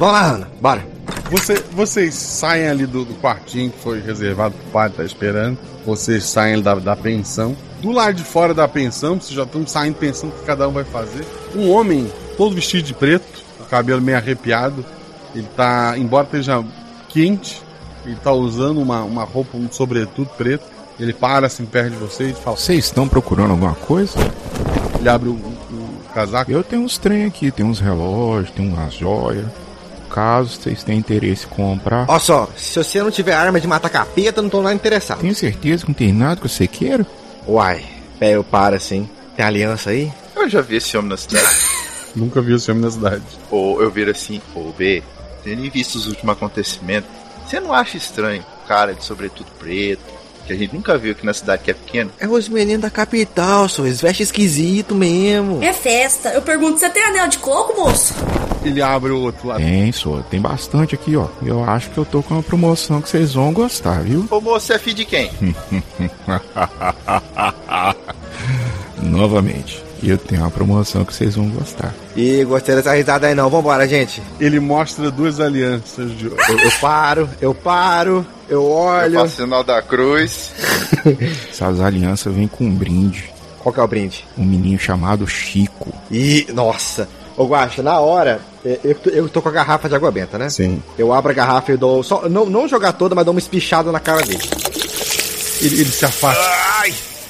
Vamos 0.00 0.14
lá, 0.14 0.30
Ana, 0.30 0.48
bora. 0.62 0.86
Você, 1.30 1.62
vocês 1.72 2.14
saem 2.14 2.68
ali 2.68 2.86
do, 2.86 3.04
do 3.04 3.12
quartinho 3.16 3.70
que 3.70 3.78
foi 3.80 4.00
reservado 4.00 4.54
pro 4.54 4.70
padre 4.70 4.96
tá 4.96 5.04
esperando. 5.04 5.58
Vocês 5.84 6.24
saem 6.24 6.54
ali 6.54 6.62
da, 6.62 6.74
da 6.76 6.96
pensão. 6.96 7.54
Do 7.82 7.92
lado 7.92 8.14
de 8.14 8.24
fora 8.24 8.54
da 8.54 8.66
pensão, 8.66 9.20
vocês 9.20 9.34
já 9.34 9.42
estão 9.42 9.66
saindo 9.66 9.96
pensando 9.96 10.30
o 10.30 10.38
que 10.38 10.46
cada 10.46 10.66
um 10.66 10.72
vai 10.72 10.84
fazer. 10.84 11.26
Um 11.54 11.70
homem, 11.70 12.10
todo 12.38 12.54
vestido 12.54 12.82
de 12.82 12.94
preto, 12.94 13.44
o 13.60 13.64
cabelo 13.66 14.00
meio 14.00 14.16
arrepiado. 14.16 14.82
Ele 15.34 15.46
tá, 15.54 15.92
embora 15.98 16.24
esteja 16.24 16.64
quente, 17.10 17.62
ele 18.06 18.16
tá 18.16 18.32
usando 18.32 18.80
uma, 18.80 19.02
uma 19.02 19.24
roupa, 19.24 19.58
um 19.58 19.70
sobretudo 19.70 20.30
preto. 20.30 20.64
Ele 20.98 21.12
para 21.12 21.46
assim 21.46 21.66
perto 21.66 21.90
de 21.90 21.96
vocês 21.98 22.30
e 22.30 22.40
fala: 22.40 22.56
Vocês 22.56 22.86
estão 22.86 23.06
procurando 23.06 23.50
alguma 23.50 23.74
coisa? 23.74 24.18
Ele 24.98 25.10
abre 25.10 25.28
o, 25.28 25.32
o 25.34 26.00
casaco. 26.14 26.50
Eu 26.50 26.64
tenho 26.64 26.84
uns 26.84 26.96
trem 26.96 27.26
aqui, 27.26 27.50
tem 27.50 27.66
uns 27.66 27.80
relógios, 27.80 28.50
tem 28.52 28.66
umas 28.66 28.94
joias. 28.94 29.44
Caso 30.10 30.60
vocês 30.60 30.82
tenham 30.82 30.98
interesse 30.98 31.46
em 31.46 31.48
comprar. 31.48 32.04
Ó 32.08 32.18
só, 32.18 32.48
se 32.56 32.82
você 32.82 33.02
não 33.02 33.10
tiver 33.10 33.32
arma 33.32 33.60
de 33.60 33.66
matar 33.66 33.88
capeta, 33.88 34.42
não 34.42 34.50
tô 34.50 34.60
lá 34.60 34.74
interessado. 34.74 35.20
Tenho 35.20 35.34
certeza 35.34 35.84
que 35.84 35.88
não 35.88 35.94
tem 35.94 36.12
nada 36.12 36.40
que 36.40 36.48
você 36.48 36.66
queira? 36.66 37.06
Uai, 37.46 37.84
pé, 38.18 38.32
eu 38.32 38.44
paro 38.44 38.76
assim. 38.76 39.08
Tem 39.36 39.44
aliança 39.44 39.90
aí? 39.90 40.12
Eu 40.34 40.48
já 40.48 40.60
vi 40.60 40.76
esse 40.76 40.96
homem 40.96 41.10
na 41.10 41.16
cidade. 41.16 41.46
Nunca 42.14 42.42
vi 42.42 42.54
esse 42.54 42.70
homem 42.70 42.82
na 42.82 42.90
cidade. 42.90 43.22
Ou 43.50 43.80
eu 43.80 43.90
viro 43.90 44.10
assim, 44.10 44.40
ô 44.54 44.72
B, 44.76 45.02
tendo 45.44 45.70
visto 45.70 45.94
os 45.94 46.06
últimos 46.06 46.36
acontecimentos, 46.36 47.08
você 47.46 47.60
não 47.60 47.72
acha 47.72 47.96
estranho 47.96 48.44
o 48.64 48.68
cara 48.68 48.94
de 48.94 49.04
sobretudo 49.04 49.50
preto, 49.58 50.02
que 50.46 50.52
a 50.52 50.56
gente 50.56 50.74
nunca 50.74 50.96
viu 50.98 51.12
aqui 51.12 51.24
na 51.24 51.32
cidade 51.34 51.62
que 51.62 51.70
é 51.70 51.74
pequeno? 51.74 52.10
É 52.18 52.26
os 52.28 52.48
meninos 52.48 52.82
da 52.82 52.90
capital, 52.90 53.68
só 53.68 53.84
eles 53.84 54.00
vestem 54.00 54.24
esquisito 54.24 54.94
mesmo. 54.94 55.62
É 55.62 55.72
festa. 55.72 56.30
Eu 56.30 56.42
pergunto, 56.42 56.78
você 56.78 56.88
tem 56.90 57.02
anel 57.02 57.28
de 57.28 57.38
coco, 57.38 57.80
moço? 57.80 58.14
Ele 58.64 58.82
abre 58.82 59.10
o 59.10 59.20
outro 59.20 59.48
lado. 59.48 59.60
Tem, 59.60 59.90
só. 59.92 60.20
Tem 60.30 60.40
bastante 60.40 60.94
aqui, 60.94 61.16
ó. 61.16 61.28
E 61.42 61.48
eu 61.48 61.64
acho 61.64 61.90
que 61.90 61.98
eu 61.98 62.04
tô 62.04 62.22
com 62.22 62.34
uma 62.34 62.42
promoção 62.42 63.00
que 63.00 63.08
vocês 63.08 63.34
vão 63.34 63.52
gostar, 63.52 64.02
viu? 64.02 64.26
Ô 64.30 64.40
moço, 64.40 64.66
você 64.66 64.74
é 64.74 64.78
filho 64.78 64.96
de 64.96 65.04
quem? 65.04 65.30
Novamente. 69.02 69.89
Eu 70.02 70.16
tenho 70.16 70.40
uma 70.42 70.50
promoção 70.50 71.04
que 71.04 71.14
vocês 71.14 71.34
vão 71.36 71.48
gostar. 71.50 71.94
Ih, 72.16 72.44
gostei 72.44 72.74
dessa 72.74 72.94
risada 72.94 73.26
aí 73.26 73.34
não. 73.34 73.50
Vambora, 73.50 73.86
gente. 73.86 74.22
Ele 74.40 74.58
mostra 74.58 75.10
duas 75.10 75.38
alianças 75.40 76.10
de 76.16 76.26
Eu, 76.26 76.36
eu 76.58 76.70
paro, 76.80 77.28
eu 77.40 77.54
paro, 77.54 78.26
eu 78.48 78.64
olho. 78.64 79.14
Eu 79.14 79.20
faço 79.20 79.36
sinal 79.36 79.62
da 79.62 79.82
cruz. 79.82 80.52
Essas 81.50 81.80
alianças 81.80 82.34
vêm 82.34 82.48
com 82.48 82.64
um 82.64 82.74
brinde. 82.74 83.30
Qual 83.58 83.72
que 83.74 83.78
é 83.80 83.82
o 83.82 83.86
brinde? 83.86 84.24
Um 84.38 84.44
menino 84.44 84.78
chamado 84.78 85.26
Chico. 85.26 85.92
Ih, 86.10 86.46
nossa. 86.54 87.06
Ô, 87.36 87.44
Guaxa, 87.46 87.82
na 87.82 88.00
hora, 88.00 88.40
é, 88.64 88.78
eu, 88.82 88.94
tô- 88.94 89.10
eu 89.10 89.28
tô 89.28 89.42
com 89.42 89.48
a 89.50 89.52
garrafa 89.52 89.88
de 89.88 89.94
água 89.94 90.10
benta, 90.10 90.38
né? 90.38 90.48
Sim. 90.48 90.82
Eu 90.98 91.12
abro 91.12 91.30
a 91.30 91.34
garrafa 91.34 91.72
e 91.72 91.76
dou. 91.76 92.02
Só, 92.02 92.26
não, 92.28 92.46
não 92.46 92.66
jogar 92.66 92.92
toda, 92.92 93.14
mas 93.14 93.24
dou 93.24 93.32
uma 93.34 93.38
espichada 93.38 93.92
na 93.92 94.00
cara 94.00 94.22
dele. 94.22 94.42
Ele, 95.60 95.80
ele 95.82 95.90
se 95.90 96.04
afasta. 96.06 96.42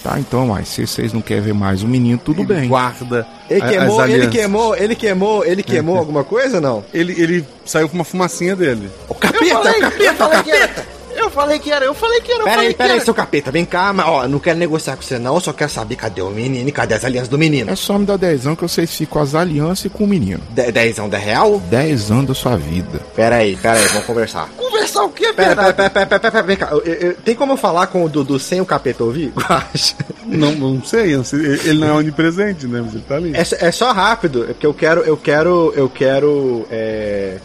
Tá, 0.02 0.18
então, 0.18 0.46
mas 0.46 0.68
se 0.68 0.86
vocês 0.86 1.12
não 1.12 1.20
querem 1.20 1.42
ver 1.42 1.52
mais 1.52 1.82
o 1.82 1.88
menino, 1.88 2.18
tudo 2.18 2.42
bem. 2.42 2.68
Guarda. 2.68 3.26
Ele 3.50 3.60
queimou, 3.60 4.00
as 4.00 4.10
ele 4.10 4.28
queimou, 4.28 4.76
ele 4.76 4.94
queimou, 4.94 5.44
ele 5.44 5.62
queimou 5.62 5.98
alguma 5.98 6.24
coisa 6.24 6.56
ou 6.56 6.62
não? 6.62 6.84
Ele, 6.94 7.12
ele 7.20 7.46
saiu 7.66 7.88
com 7.88 7.96
uma 7.96 8.04
fumacinha 8.04 8.56
dele. 8.56 8.90
O 9.08 9.14
capeta, 9.14 9.58
o 9.58 9.80
capeta, 9.80 10.26
o 10.26 10.30
capeta! 10.30 10.99
Eu 11.30 11.34
falei 11.34 11.58
que 11.60 11.70
era, 11.70 11.84
eu 11.84 11.94
falei 11.94 12.20
que 12.20 12.32
era, 12.32 12.40
eu 12.40 12.44
Pera 12.44 12.54
falei 12.56 12.66
aí, 12.68 12.74
que 12.74 12.78
pera 12.78 12.90
aí, 12.90 12.96
era. 12.96 13.04
seu 13.04 13.14
capeta, 13.14 13.52
vem 13.52 13.64
cá, 13.64 13.92
mas 13.92 14.04
ó, 14.06 14.26
não 14.26 14.40
quero 14.40 14.58
negociar 14.58 14.96
com 14.96 15.02
você 15.02 15.16
não, 15.16 15.36
eu 15.36 15.40
só 15.40 15.52
quero 15.52 15.70
saber 15.70 15.94
cadê 15.94 16.20
o 16.20 16.28
menino 16.28 16.68
e 16.68 16.72
cadê 16.72 16.94
as 16.94 17.04
alianças 17.04 17.28
do 17.28 17.38
menino. 17.38 17.70
É 17.70 17.76
só 17.76 17.96
me 17.96 18.04
dar 18.04 18.16
dezão 18.18 18.56
que 18.56 18.62
vocês 18.62 18.90
ficam 18.94 19.12
com 19.14 19.20
as 19.20 19.34
alianças 19.36 19.84
e 19.84 19.88
com 19.88 20.02
o 20.04 20.06
menino. 20.08 20.40
De, 20.50 20.72
dezão 20.72 21.08
da 21.08 21.18
real? 21.18 21.60
Dez 21.70 22.10
anos 22.10 22.26
da 22.26 22.34
sua 22.34 22.56
vida. 22.56 23.00
Pera 23.14 23.36
aí, 23.36 23.56
pera 23.56 23.78
aí, 23.78 23.86
vamos 23.86 24.04
conversar. 24.06 24.48
Conversar 24.56 25.04
o 25.04 25.10
quê, 25.10 25.32
Pera, 25.32 25.54
Bernardo? 25.54 25.76
pera, 25.76 25.90
pera, 25.90 26.06
pera, 26.06 26.20
pera, 26.20 26.32
pera, 26.32 26.42
vem 26.44 26.56
cá. 26.56 26.68
Eu- 26.72 26.80
eu- 26.82 26.94
eu- 26.94 27.14
tem 27.14 27.34
como 27.36 27.52
eu 27.52 27.56
falar 27.56 27.86
com 27.86 28.04
o 28.04 28.08
Dudu 28.08 28.36
sem 28.40 28.60
o 28.60 28.66
capeta 28.66 29.04
ouvir? 29.04 29.32
Não, 30.26 30.52
não 30.52 30.84
sei, 30.84 31.22
sei, 31.24 31.40
ele 31.64 31.80
não 31.80 31.88
é 31.88 31.92
onipresente, 31.92 32.64
né? 32.66 32.80
Mas 32.84 32.94
ele 32.94 33.04
tá 33.06 33.16
ali. 33.16 33.32
É, 33.34 33.42
só- 33.42 33.56
é 33.58 33.72
só 33.72 33.92
rápido, 33.92 34.44
é 34.44 34.48
porque 34.48 34.66
eu 34.66 34.72
quero, 34.74 35.00
eu 35.00 35.16
quero, 35.16 35.72
eu 35.76 35.88
quero 35.88 36.64
é, 36.70 37.38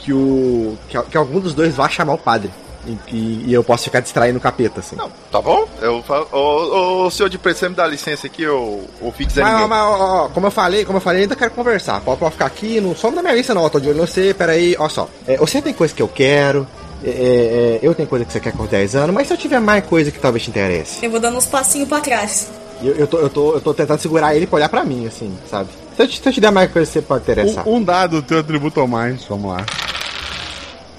que 0.00 0.12
o 0.12 0.76
que, 0.88 1.00
que 1.02 1.16
algum 1.16 1.40
dos 1.40 1.54
dois 1.54 1.74
vá 1.74 1.88
chamar 1.88 2.12
o 2.14 2.18
padre 2.18 2.50
e, 2.86 3.14
e- 3.14 3.44
e 3.48 3.52
eu 3.52 3.62
posso 3.64 3.84
ficar 3.84 4.00
distraindo 4.00 4.38
o 4.38 4.40
capeta 4.40 4.80
assim. 4.80 4.96
Não, 4.96 5.10
tá 5.30 5.40
bom? 5.40 5.66
Eu 5.80 6.02
falo, 6.02 6.28
ô, 6.32 7.04
ô, 7.06 7.10
senhor 7.10 7.28
de 7.28 7.36
você 7.38 7.68
me 7.68 7.74
dá 7.74 7.86
licença 7.86 8.26
aqui, 8.26 8.46
ou 8.46 8.84
ou 9.00 9.12
fique 9.12 9.32
Zé 9.32 9.42
Mas, 9.42 9.68
mas, 9.68 9.78
ó, 9.82 10.24
ó, 10.24 10.28
como 10.28 10.46
eu 10.46 10.50
falei, 10.50 10.84
como 10.84 10.98
eu 10.98 11.02
falei, 11.02 11.22
ainda 11.22 11.36
quero 11.36 11.50
conversar. 11.50 12.00
Pode, 12.00 12.18
pode 12.20 12.32
ficar 12.32 12.46
aqui, 12.46 12.80
não 12.80 12.94
some 12.94 13.14
da 13.16 13.22
minha 13.22 13.34
lista 13.34 13.52
não, 13.54 13.64
eu 13.64 13.70
tô 13.70 13.78
de 13.80 13.88
olho 13.88 13.98
em 13.98 14.06
você, 14.06 14.32
peraí, 14.34 14.76
ó 14.78 14.88
só. 14.88 15.08
É, 15.26 15.36
você 15.36 15.60
tem 15.62 15.72
coisa 15.74 15.94
que 15.94 16.02
eu 16.02 16.08
quero, 16.08 16.66
é, 17.04 17.08
é, 17.10 17.78
eu 17.82 17.94
tenho 17.94 18.08
coisa 18.08 18.24
que 18.24 18.32
você 18.32 18.40
quer 18.40 18.52
com 18.52 18.66
10 18.66 18.96
anos, 18.96 19.14
mas 19.14 19.26
se 19.28 19.32
eu 19.34 19.36
tiver 19.38 19.60
mais 19.60 19.84
coisa 19.84 20.10
que 20.10 20.18
talvez 20.18 20.42
te 20.44 20.50
interesse. 20.50 21.04
Eu 21.04 21.10
vou 21.10 21.20
dando 21.20 21.36
uns 21.38 21.46
passinhos 21.46 21.88
pra 21.88 22.00
trás. 22.00 22.48
Eu, 22.82 22.94
eu, 22.94 23.06
tô, 23.06 23.18
eu, 23.18 23.30
tô, 23.30 23.52
eu 23.54 23.60
tô 23.60 23.72
tentando 23.72 23.98
segurar 24.00 24.34
ele 24.36 24.46
pra 24.46 24.56
olhar 24.56 24.68
pra 24.68 24.84
mim, 24.84 25.06
assim, 25.06 25.32
sabe? 25.50 25.70
Se 25.96 26.02
eu, 26.02 26.08
te- 26.08 26.20
se 26.20 26.28
eu 26.28 26.32
te 26.32 26.40
der 26.42 26.52
mais 26.52 26.70
coisa 26.70 26.86
que 26.86 26.92
você 26.92 27.00
pode 27.02 27.22
interessar. 27.22 27.66
Um, 27.66 27.76
um 27.76 27.82
dado, 27.82 28.20
teu 28.20 28.38
atributo 28.40 28.80
ou 28.82 28.86
mais, 28.86 29.24
vamos 29.24 29.50
lá. 29.50 29.64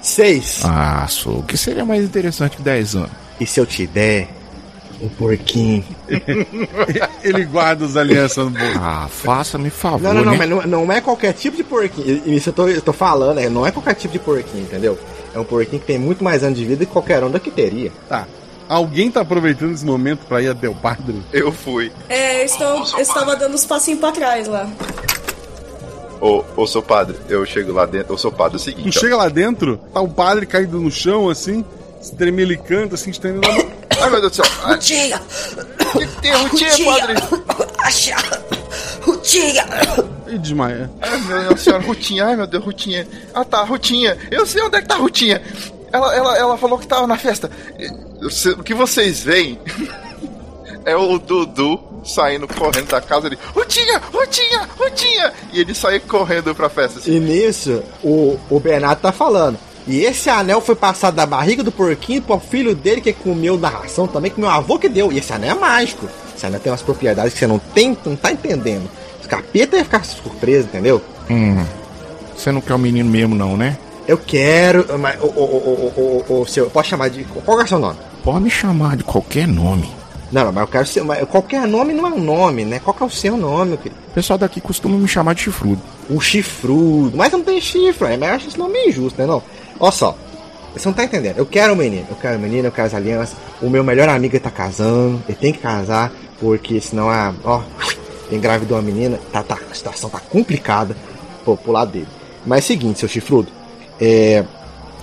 Seis. 0.08 0.60
Ah, 0.64 1.06
só. 1.08 1.30
O 1.30 1.42
que 1.42 1.56
seria 1.56 1.84
mais 1.84 2.02
interessante 2.04 2.56
que 2.56 2.62
10 2.62 2.94
anos? 2.96 3.10
E 3.40 3.46
se 3.46 3.60
eu 3.60 3.66
te 3.66 3.86
der 3.86 4.28
um 5.00 5.08
porquinho? 5.08 5.84
Ele 7.22 7.44
guarda 7.44 7.84
as 7.84 7.96
alianças 7.96 8.44
no 8.44 8.50
bolso. 8.50 8.78
Ah, 8.80 9.06
faça-me 9.10 9.70
favor, 9.70 10.02
Não, 10.02 10.14
não, 10.14 10.24
não, 10.24 10.32
né? 10.32 10.38
mas 10.38 10.48
não, 10.50 10.66
não 10.86 10.92
é 10.92 11.00
qualquer 11.00 11.32
tipo 11.34 11.56
de 11.56 11.62
porquinho. 11.64 12.22
E- 12.26 12.36
Isso 12.36 12.48
eu 12.48 12.52
tô, 12.52 12.68
eu 12.68 12.80
tô 12.82 12.92
falando, 12.92 13.38
é, 13.38 13.48
não 13.48 13.66
é 13.66 13.70
qualquer 13.70 13.94
tipo 13.94 14.12
de 14.12 14.18
porquinho, 14.18 14.62
entendeu? 14.64 14.98
É 15.34 15.38
um 15.38 15.44
porquinho 15.44 15.80
que 15.80 15.86
tem 15.86 15.98
muito 15.98 16.24
mais 16.24 16.42
anos 16.42 16.58
de 16.58 16.64
vida 16.64 16.84
que 16.86 16.90
qualquer 16.92 17.22
um 17.22 17.30
daqui 17.30 17.50
teria. 17.50 17.92
Tá. 18.08 18.26
Alguém 18.68 19.10
tá 19.10 19.20
aproveitando 19.20 19.72
esse 19.74 19.84
momento 19.84 20.26
pra 20.26 20.42
ir 20.42 20.48
até 20.48 20.68
o 20.68 20.74
padre? 20.74 21.22
Eu 21.32 21.52
fui. 21.52 21.92
É, 22.08 22.40
eu, 22.42 22.46
estou, 22.46 22.66
eu 22.96 23.00
estava 23.00 23.36
dando 23.36 23.54
uns 23.54 23.64
passinhos 23.64 24.00
pra 24.00 24.10
trás 24.12 24.46
lá. 24.48 24.68
Ô, 26.20 26.44
ô, 26.56 26.66
seu 26.66 26.82
padre, 26.82 27.16
eu 27.28 27.44
chego 27.46 27.72
lá 27.72 27.86
dentro. 27.86 28.14
Ô, 28.14 28.18
seu 28.18 28.32
padre, 28.32 28.54
é 28.54 28.56
o 28.56 28.60
Tu 28.60 28.64
seguinte. 28.64 28.98
ó. 28.98 29.00
chega 29.00 29.16
lá 29.16 29.28
dentro, 29.28 29.78
tá 29.92 30.00
o 30.00 30.08
padre 30.08 30.46
caído 30.46 30.80
no 30.80 30.90
chão, 30.90 31.28
assim, 31.30 31.64
se 32.00 32.14
tremelicando, 32.16 32.94
assim, 32.94 33.10
estendendo 33.10 33.46
a 33.48 33.52
mão. 33.52 33.70
Ai, 34.00 34.10
meu 34.10 34.20
Deus 34.20 34.36
do 34.36 34.44
céu. 34.44 34.52
Rutinha! 34.62 35.20
que 35.92 36.06
que 36.06 36.20
tem 36.22 36.32
Rutinha, 36.32 36.70
padre? 36.84 37.14
Acha! 37.78 38.16
Rutinha! 39.02 39.64
E 40.28 40.38
desmaia. 40.38 40.90
Ai, 41.00 41.20
meu 41.22 41.48
Deus, 41.48 41.60
senhora, 41.62 41.82
Rutinha. 41.82 42.24
Ai, 42.26 42.36
meu 42.36 42.46
Deus, 42.46 42.64
Rutinha. 42.64 43.06
Ah, 43.34 43.44
tá, 43.44 43.62
Rutinha. 43.64 44.16
Eu 44.30 44.46
sei 44.46 44.62
onde 44.62 44.76
é 44.76 44.82
que 44.82 44.88
tá 44.88 44.94
a 44.94 44.98
Rutinha. 44.98 45.42
Ela, 45.92 46.14
ela, 46.14 46.36
ela 46.38 46.58
falou 46.58 46.78
que 46.78 46.86
tava 46.86 47.06
na 47.06 47.16
festa. 47.16 47.50
O 48.58 48.62
que 48.62 48.74
vocês 48.74 49.22
veem 49.22 49.58
é 50.88 50.96
o 50.96 51.18
Dudu 51.18 51.80
saindo 52.04 52.48
correndo 52.48 52.88
da 52.88 53.00
casa 53.00 53.26
ali. 53.26 53.38
Rutinha, 53.54 54.00
Rutinha, 54.12 54.68
Rutinha! 54.78 55.32
E 55.52 55.60
ele 55.60 55.74
sai 55.74 56.00
correndo 56.00 56.54
pra 56.54 56.68
festa. 56.68 56.98
Assim. 56.98 57.16
E 57.16 57.20
nisso, 57.20 57.82
o, 58.02 58.38
o 58.48 58.58
Bernardo 58.58 59.00
tá 59.00 59.12
falando. 59.12 59.58
E 59.86 60.04
esse 60.04 60.28
anel 60.28 60.60
foi 60.60 60.74
passado 60.74 61.14
da 61.14 61.24
barriga 61.24 61.62
do 61.62 61.72
porquinho 61.72 62.20
pro 62.20 62.38
filho 62.38 62.74
dele 62.74 63.00
que 63.00 63.12
comeu 63.12 63.56
da 63.56 63.68
ração 63.68 64.06
também, 64.06 64.30
que 64.30 64.38
meu 64.38 64.50
avô 64.50 64.78
que 64.78 64.88
deu. 64.88 65.10
E 65.12 65.18
esse 65.18 65.32
anel 65.32 65.56
é 65.56 65.58
mágico. 65.58 66.08
Esse 66.36 66.46
anel 66.46 66.60
tem 66.60 66.70
umas 66.70 66.82
propriedades 66.82 67.32
que 67.32 67.38
você 67.38 67.46
não 67.46 67.58
tem, 67.58 67.96
não 68.04 68.14
tá 68.14 68.30
entendendo. 68.30 68.88
Os 69.20 69.26
capeta 69.26 69.76
ia 69.76 69.84
ficar 69.84 70.04
surpreso, 70.04 70.68
entendeu? 70.68 71.02
Hum. 71.30 71.64
Você 72.36 72.52
não 72.52 72.60
quer 72.60 72.74
o 72.74 72.78
menino 72.78 73.08
mesmo, 73.08 73.34
não, 73.34 73.56
né? 73.56 73.78
Eu 74.06 74.16
quero. 74.16 74.86
Mas, 74.98 75.20
o, 75.20 75.26
o, 75.26 75.30
o, 75.30 76.24
o, 76.28 76.40
o, 76.40 76.46
seu, 76.46 76.64
eu 76.64 76.70
posso 76.70 76.88
chamar 76.88 77.08
de. 77.08 77.24
Qual 77.24 77.60
é 77.60 77.64
o 77.64 77.66
seu 77.66 77.78
nome? 77.78 77.98
Pode 78.22 78.44
me 78.44 78.50
chamar 78.50 78.96
de 78.96 79.04
qualquer 79.04 79.46
nome. 79.46 79.97
Não, 80.30 80.44
não, 80.44 80.52
mas 80.52 80.62
eu 80.62 80.68
quero 80.68 80.86
ser. 80.86 81.04
Qualquer 81.26 81.66
nome 81.66 81.94
não 81.94 82.06
é 82.06 82.10
um 82.10 82.20
nome, 82.20 82.64
né? 82.64 82.80
Qual 82.80 82.94
que 82.94 83.02
é 83.02 83.06
o 83.06 83.10
seu 83.10 83.36
nome, 83.36 83.70
meu 83.70 83.78
querido? 83.78 84.00
O 84.08 84.14
pessoal 84.14 84.38
daqui 84.38 84.60
costuma 84.60 84.96
me 84.96 85.08
chamar 85.08 85.34
de 85.34 85.42
chifrudo. 85.42 85.80
O 86.10 86.20
chifrudo. 86.20 87.16
Mas 87.16 87.32
não 87.32 87.42
tem 87.42 87.60
chifre, 87.60 88.16
mas 88.16 88.28
eu 88.28 88.36
acho 88.36 88.48
esse 88.48 88.58
nome 88.58 88.78
injusto, 88.86 89.18
né? 89.20 89.26
Não. 89.26 89.42
Olha 89.80 89.92
só. 89.92 90.16
Você 90.74 90.86
não 90.86 90.92
tá 90.92 91.04
entendendo. 91.04 91.38
Eu 91.38 91.46
quero 91.46 91.72
o 91.72 91.76
menino, 91.76 92.06
eu 92.10 92.16
quero 92.16 92.36
o 92.36 92.40
menino, 92.40 92.68
eu 92.68 92.72
quero 92.72 92.86
as 92.86 92.94
alianças. 92.94 93.36
O 93.60 93.70
meu 93.70 93.82
melhor 93.82 94.08
amigo 94.08 94.38
tá 94.38 94.50
casando, 94.50 95.22
ele 95.26 95.38
tem 95.38 95.52
que 95.52 95.60
casar, 95.60 96.12
porque 96.38 96.80
senão 96.80 97.08
a. 97.08 97.34
Ó, 97.42 97.62
engravidou 98.30 98.76
uma 98.76 98.82
menina, 98.82 99.18
tá, 99.32 99.42
tá, 99.42 99.58
a 99.70 99.74
situação 99.74 100.10
tá 100.10 100.20
complicada 100.20 100.94
pô, 101.44 101.56
pro 101.56 101.72
lado 101.72 101.92
dele. 101.92 102.08
Mas 102.46 102.58
é 102.58 102.62
o 102.62 102.66
seguinte, 102.66 102.98
seu 103.00 103.08
chifrudo. 103.08 103.50
É, 104.00 104.44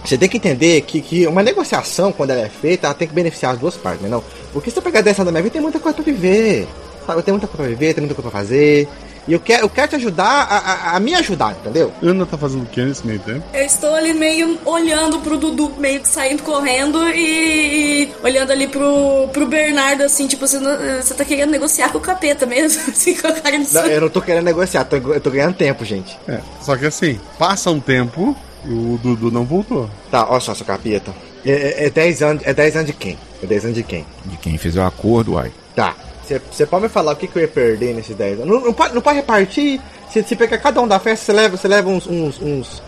você 0.03 0.17
tem 0.17 0.29
que 0.29 0.37
entender 0.37 0.81
que, 0.81 1.01
que 1.01 1.25
uma 1.25 1.41
negociação, 1.41 2.11
quando 2.11 2.29
ela 2.29 2.41
é 2.41 2.49
feita, 2.49 2.87
ela 2.87 2.93
tem 2.93 3.07
que 3.07 3.13
beneficiar 3.13 3.53
as 3.53 3.59
duas 3.59 3.75
partes, 3.75 4.01
né? 4.01 4.09
Não? 4.09 4.23
Porque 4.55 4.71
se 4.71 4.77
eu 4.77 4.81
pegar 4.81 5.01
dessa 5.01 5.25
da 5.25 5.31
minha 5.31 5.43
vida, 5.43 5.51
tem 5.53 5.61
muita 5.61 5.79
coisa 5.81 5.93
pra 5.95 6.03
viver. 6.05 6.65
Sabe? 7.05 7.19
Eu 7.19 7.23
tenho 7.23 7.35
muita 7.35 7.45
coisa 7.47 7.61
pra 7.63 7.67
viver, 7.69 7.93
tem 7.93 8.01
muita 8.01 8.15
coisa 8.15 8.31
pra 8.31 8.39
fazer. 8.39 8.87
E 9.27 9.33
eu 9.33 9.39
quero, 9.39 9.63
eu 9.65 9.69
quero 9.69 9.87
te 9.89 9.95
ajudar 9.95 10.23
a, 10.49 10.57
a, 10.91 10.95
a 10.95 10.99
me 10.99 11.13
ajudar, 11.15 11.51
entendeu? 11.59 11.91
Ana 12.01 12.25
tá 12.25 12.37
fazendo 12.37 12.61
o 12.63 12.65
que 12.67 12.79
nesse 12.81 13.05
meio 13.05 13.19
tempo? 13.19 13.43
Eu 13.53 13.65
estou 13.65 13.93
ali 13.93 14.13
meio 14.13 14.57
olhando 14.63 15.19
pro 15.19 15.35
Dudu, 15.35 15.73
meio 15.77 15.99
que 15.99 16.07
saindo 16.07 16.41
correndo 16.43 17.05
e, 17.09 18.03
e 18.03 18.11
olhando 18.23 18.51
ali 18.51 18.67
pro, 18.67 19.27
pro 19.33 19.45
Bernardo, 19.47 20.03
assim, 20.03 20.25
tipo, 20.27 20.47
você, 20.47 20.57
não- 20.59 21.01
você 21.01 21.13
tá 21.15 21.25
querendo 21.25 21.49
negociar 21.49 21.89
com 21.91 21.97
o 21.97 22.01
capeta 22.01 22.45
mesmo, 22.45 22.83
assim, 22.87 23.15
com 23.15 23.27
a 23.27 23.31
cara 23.33 23.57
de 23.57 23.73
Não, 23.73 23.85
eu 23.87 24.01
não 24.01 24.09
tô 24.09 24.21
querendo 24.21 24.45
negociar, 24.45 24.85
tô, 24.85 24.95
eu 24.95 25.19
tô 25.19 25.31
ganhando 25.31 25.55
tempo, 25.55 25.83
gente. 25.83 26.15
É, 26.27 26.39
só 26.61 26.77
que 26.77 26.85
assim, 26.85 27.19
passa 27.39 27.71
um 27.71 27.79
tempo 27.79 28.37
e 28.63 28.69
o 28.71 28.99
Dudu 29.01 29.31
não 29.31 29.43
voltou. 29.43 29.89
Tá, 30.11 30.27
olha 30.29 30.39
só, 30.39 30.53
seu 30.53 30.65
capeta. 30.67 31.11
É, 31.45 31.83
é, 31.83 31.85
é 31.85 31.89
10 31.89 32.21
anos, 32.23 32.43
é 32.45 32.53
10 32.53 32.75
anos 32.75 32.87
de 32.87 32.93
quem? 32.93 33.17
É 33.41 33.45
10 33.45 33.65
anos 33.65 33.77
de 33.77 33.83
quem? 33.83 34.05
De 34.25 34.37
quem 34.37 34.57
fez 34.57 34.75
o 34.75 34.81
acordo, 34.81 35.33
uai. 35.33 35.51
Tá. 35.75 35.95
Você 36.51 36.65
pode 36.65 36.83
me 36.83 36.89
falar 36.89 37.13
o 37.13 37.15
que, 37.15 37.27
que 37.27 37.37
eu 37.37 37.41
ia 37.41 37.47
perder 37.47 37.93
nesses 37.93 38.15
10 38.15 38.41
anos? 38.41 38.47
Não, 38.47 38.65
não, 38.65 38.73
pode, 38.73 38.95
não 38.95 39.01
pode 39.01 39.17
repartir. 39.17 39.79
Se 40.09 40.23
você 40.23 40.35
pegar 40.35 40.57
cada 40.57 40.81
um 40.81 40.87
da 40.87 40.99
festa, 40.99 41.25
você 41.25 41.33
leva, 41.33 41.55
você 41.57 41.67
leva 41.67 41.87
uns, 41.87 42.07
uns, 42.07 42.41
uns 42.41 42.81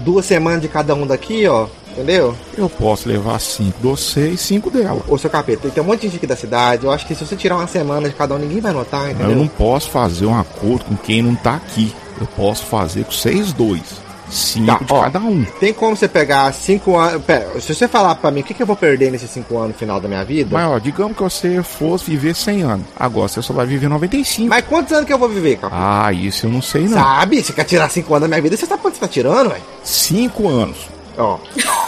duas 0.00 0.26
semanas 0.26 0.60
de 0.60 0.68
cada 0.68 0.94
um 0.94 1.06
daqui, 1.06 1.46
ó. 1.46 1.68
Entendeu? 1.92 2.36
Eu 2.56 2.68
posso 2.68 3.08
levar 3.08 3.38
cinco 3.40 3.78
de 3.78 3.82
você 3.84 4.30
e 4.30 4.36
cinco 4.36 4.70
dela. 4.70 5.02
Ô, 5.08 5.18
seu 5.18 5.28
capeta, 5.28 5.68
tem 5.68 5.82
um 5.82 5.86
monte 5.86 6.02
de 6.02 6.06
gente 6.06 6.16
aqui 6.16 6.26
da 6.26 6.36
cidade. 6.36 6.84
Eu 6.84 6.92
acho 6.92 7.06
que 7.06 7.14
se 7.14 7.26
você 7.26 7.36
tirar 7.36 7.56
uma 7.56 7.66
semana 7.66 8.08
de 8.08 8.14
cada 8.14 8.34
um, 8.34 8.38
ninguém 8.38 8.60
vai 8.60 8.72
notar, 8.72 9.10
entendeu? 9.10 9.30
eu 9.30 9.36
não 9.36 9.48
posso 9.48 9.90
fazer 9.90 10.26
um 10.26 10.38
acordo 10.38 10.84
com 10.84 10.96
quem 10.96 11.20
não 11.20 11.34
tá 11.34 11.56
aqui. 11.56 11.92
Eu 12.20 12.26
posso 12.28 12.64
fazer 12.66 13.04
com 13.04 13.12
vocês 13.12 13.52
dois. 13.52 13.99
Cinco 14.30 14.66
Tá, 14.66 14.78
de 14.84 14.92
ó, 14.92 15.00
cada 15.02 15.18
um. 15.18 15.44
Tem 15.58 15.72
como 15.72 15.96
você 15.96 16.06
pegar 16.08 16.52
5 16.52 16.96
anos. 16.96 17.24
Pera, 17.24 17.60
se 17.60 17.74
você 17.74 17.88
falar 17.88 18.14
pra 18.14 18.30
mim 18.30 18.40
o 18.40 18.44
que, 18.44 18.54
que 18.54 18.62
eu 18.62 18.66
vou 18.66 18.76
perder 18.76 19.10
nesses 19.10 19.30
5 19.30 19.56
anos 19.56 19.68
no 19.70 19.74
final 19.74 20.00
da 20.00 20.08
minha 20.08 20.24
vida. 20.24 20.50
Mas 20.52 20.66
ó, 20.66 20.78
digamos 20.78 21.16
que 21.16 21.22
você 21.22 21.62
fosse 21.62 22.04
viver 22.04 22.34
100 22.34 22.62
anos. 22.62 22.86
Agora 22.98 23.28
você 23.28 23.42
só 23.42 23.52
vai 23.52 23.66
viver 23.66 23.88
95. 23.88 24.48
Mas 24.48 24.64
quantos 24.64 24.92
anos 24.92 25.04
que 25.06 25.12
eu 25.12 25.18
vou 25.18 25.28
viver, 25.28 25.56
capeta? 25.56 25.76
Ah, 26.06 26.12
isso 26.12 26.46
eu 26.46 26.50
não 26.50 26.62
sei 26.62 26.82
não. 26.88 26.98
Sabe? 26.98 27.42
Você 27.42 27.52
quer 27.52 27.64
tirar 27.64 27.88
5 27.90 28.12
anos 28.14 28.22
da 28.22 28.28
minha 28.28 28.42
vida, 28.42 28.56
você 28.56 28.66
tá, 28.66 28.76
você 28.76 29.00
tá 29.00 29.08
tirando, 29.08 29.50
velho? 29.50 29.62
Cinco 29.82 30.48
anos. 30.48 30.76
Ó, 31.18 31.38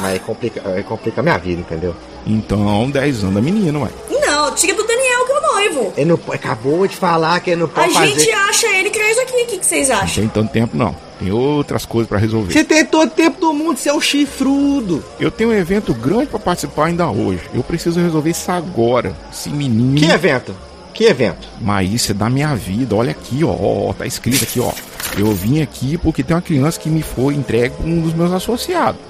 mas 0.00 0.12
aí 0.12 0.18
complica, 0.18 0.62
aí 0.68 0.82
complica 0.82 1.20
a 1.20 1.22
minha 1.22 1.38
vida, 1.38 1.60
entendeu? 1.60 1.94
Então, 2.26 2.90
10 2.90 3.22
anos 3.24 3.34
da 3.34 3.40
menina, 3.40 3.78
ué. 3.80 3.88
Não, 4.10 4.54
tira 4.54 4.74
do 4.74 4.86
Daniel, 4.86 5.26
que 5.26 5.32
é 5.32 5.38
o 5.38 5.52
noivo. 5.52 5.92
Ele 5.96 6.10
não, 6.10 6.20
acabou 6.32 6.86
de 6.86 6.96
falar 6.96 7.40
que 7.40 7.50
ele 7.50 7.60
não 7.60 7.66
A 7.66 7.70
pode 7.70 7.92
fazer. 7.92 8.06
gente 8.18 8.30
acha 8.30 8.66
ele 8.68 8.90
isso 9.12 9.20
aqui. 9.20 9.32
O 9.42 9.46
que, 9.46 9.58
que 9.58 9.66
vocês 9.66 9.88
Não 9.88 9.96
acham? 9.96 10.14
tem 10.22 10.28
tanto 10.28 10.52
tempo 10.52 10.76
não. 10.76 10.94
Tem 11.18 11.30
outras 11.30 11.84
coisas 11.86 12.08
pra 12.08 12.18
resolver. 12.18 12.52
Você 12.52 12.64
tem 12.64 12.84
todo 12.84 13.08
o 13.08 13.10
tempo 13.10 13.40
do 13.40 13.52
mundo, 13.52 13.76
você 13.76 13.88
é 13.88 13.94
um 13.94 14.00
chifrudo. 14.00 15.04
Eu 15.20 15.30
tenho 15.30 15.50
um 15.50 15.54
evento 15.54 15.94
grande 15.94 16.26
pra 16.26 16.38
participar 16.38 16.86
ainda 16.86 17.08
hoje. 17.08 17.42
Eu 17.54 17.62
preciso 17.62 18.00
resolver 18.00 18.30
isso 18.30 18.50
agora. 18.50 19.14
Esse 19.32 19.50
menino. 19.50 19.96
Que 19.98 20.06
evento? 20.10 20.54
Que 20.92 21.04
evento? 21.04 21.48
Mas 21.60 21.92
isso 21.92 22.10
é 22.12 22.14
da 22.14 22.28
minha 22.28 22.54
vida. 22.54 22.94
Olha 22.96 23.12
aqui, 23.12 23.44
ó. 23.44 23.50
ó, 23.50 23.92
Tá 23.92 24.06
escrito 24.06 24.42
aqui, 24.44 24.60
ó. 24.60 24.72
Eu 25.16 25.32
vim 25.32 25.60
aqui 25.62 25.96
porque 25.98 26.22
tem 26.22 26.34
uma 26.34 26.42
criança 26.42 26.80
que 26.80 26.88
me 26.88 27.02
foi 27.02 27.34
entregue 27.34 27.76
por 27.76 27.86
um 27.86 28.00
dos 28.00 28.14
meus 28.14 28.32
associados. 28.32 29.00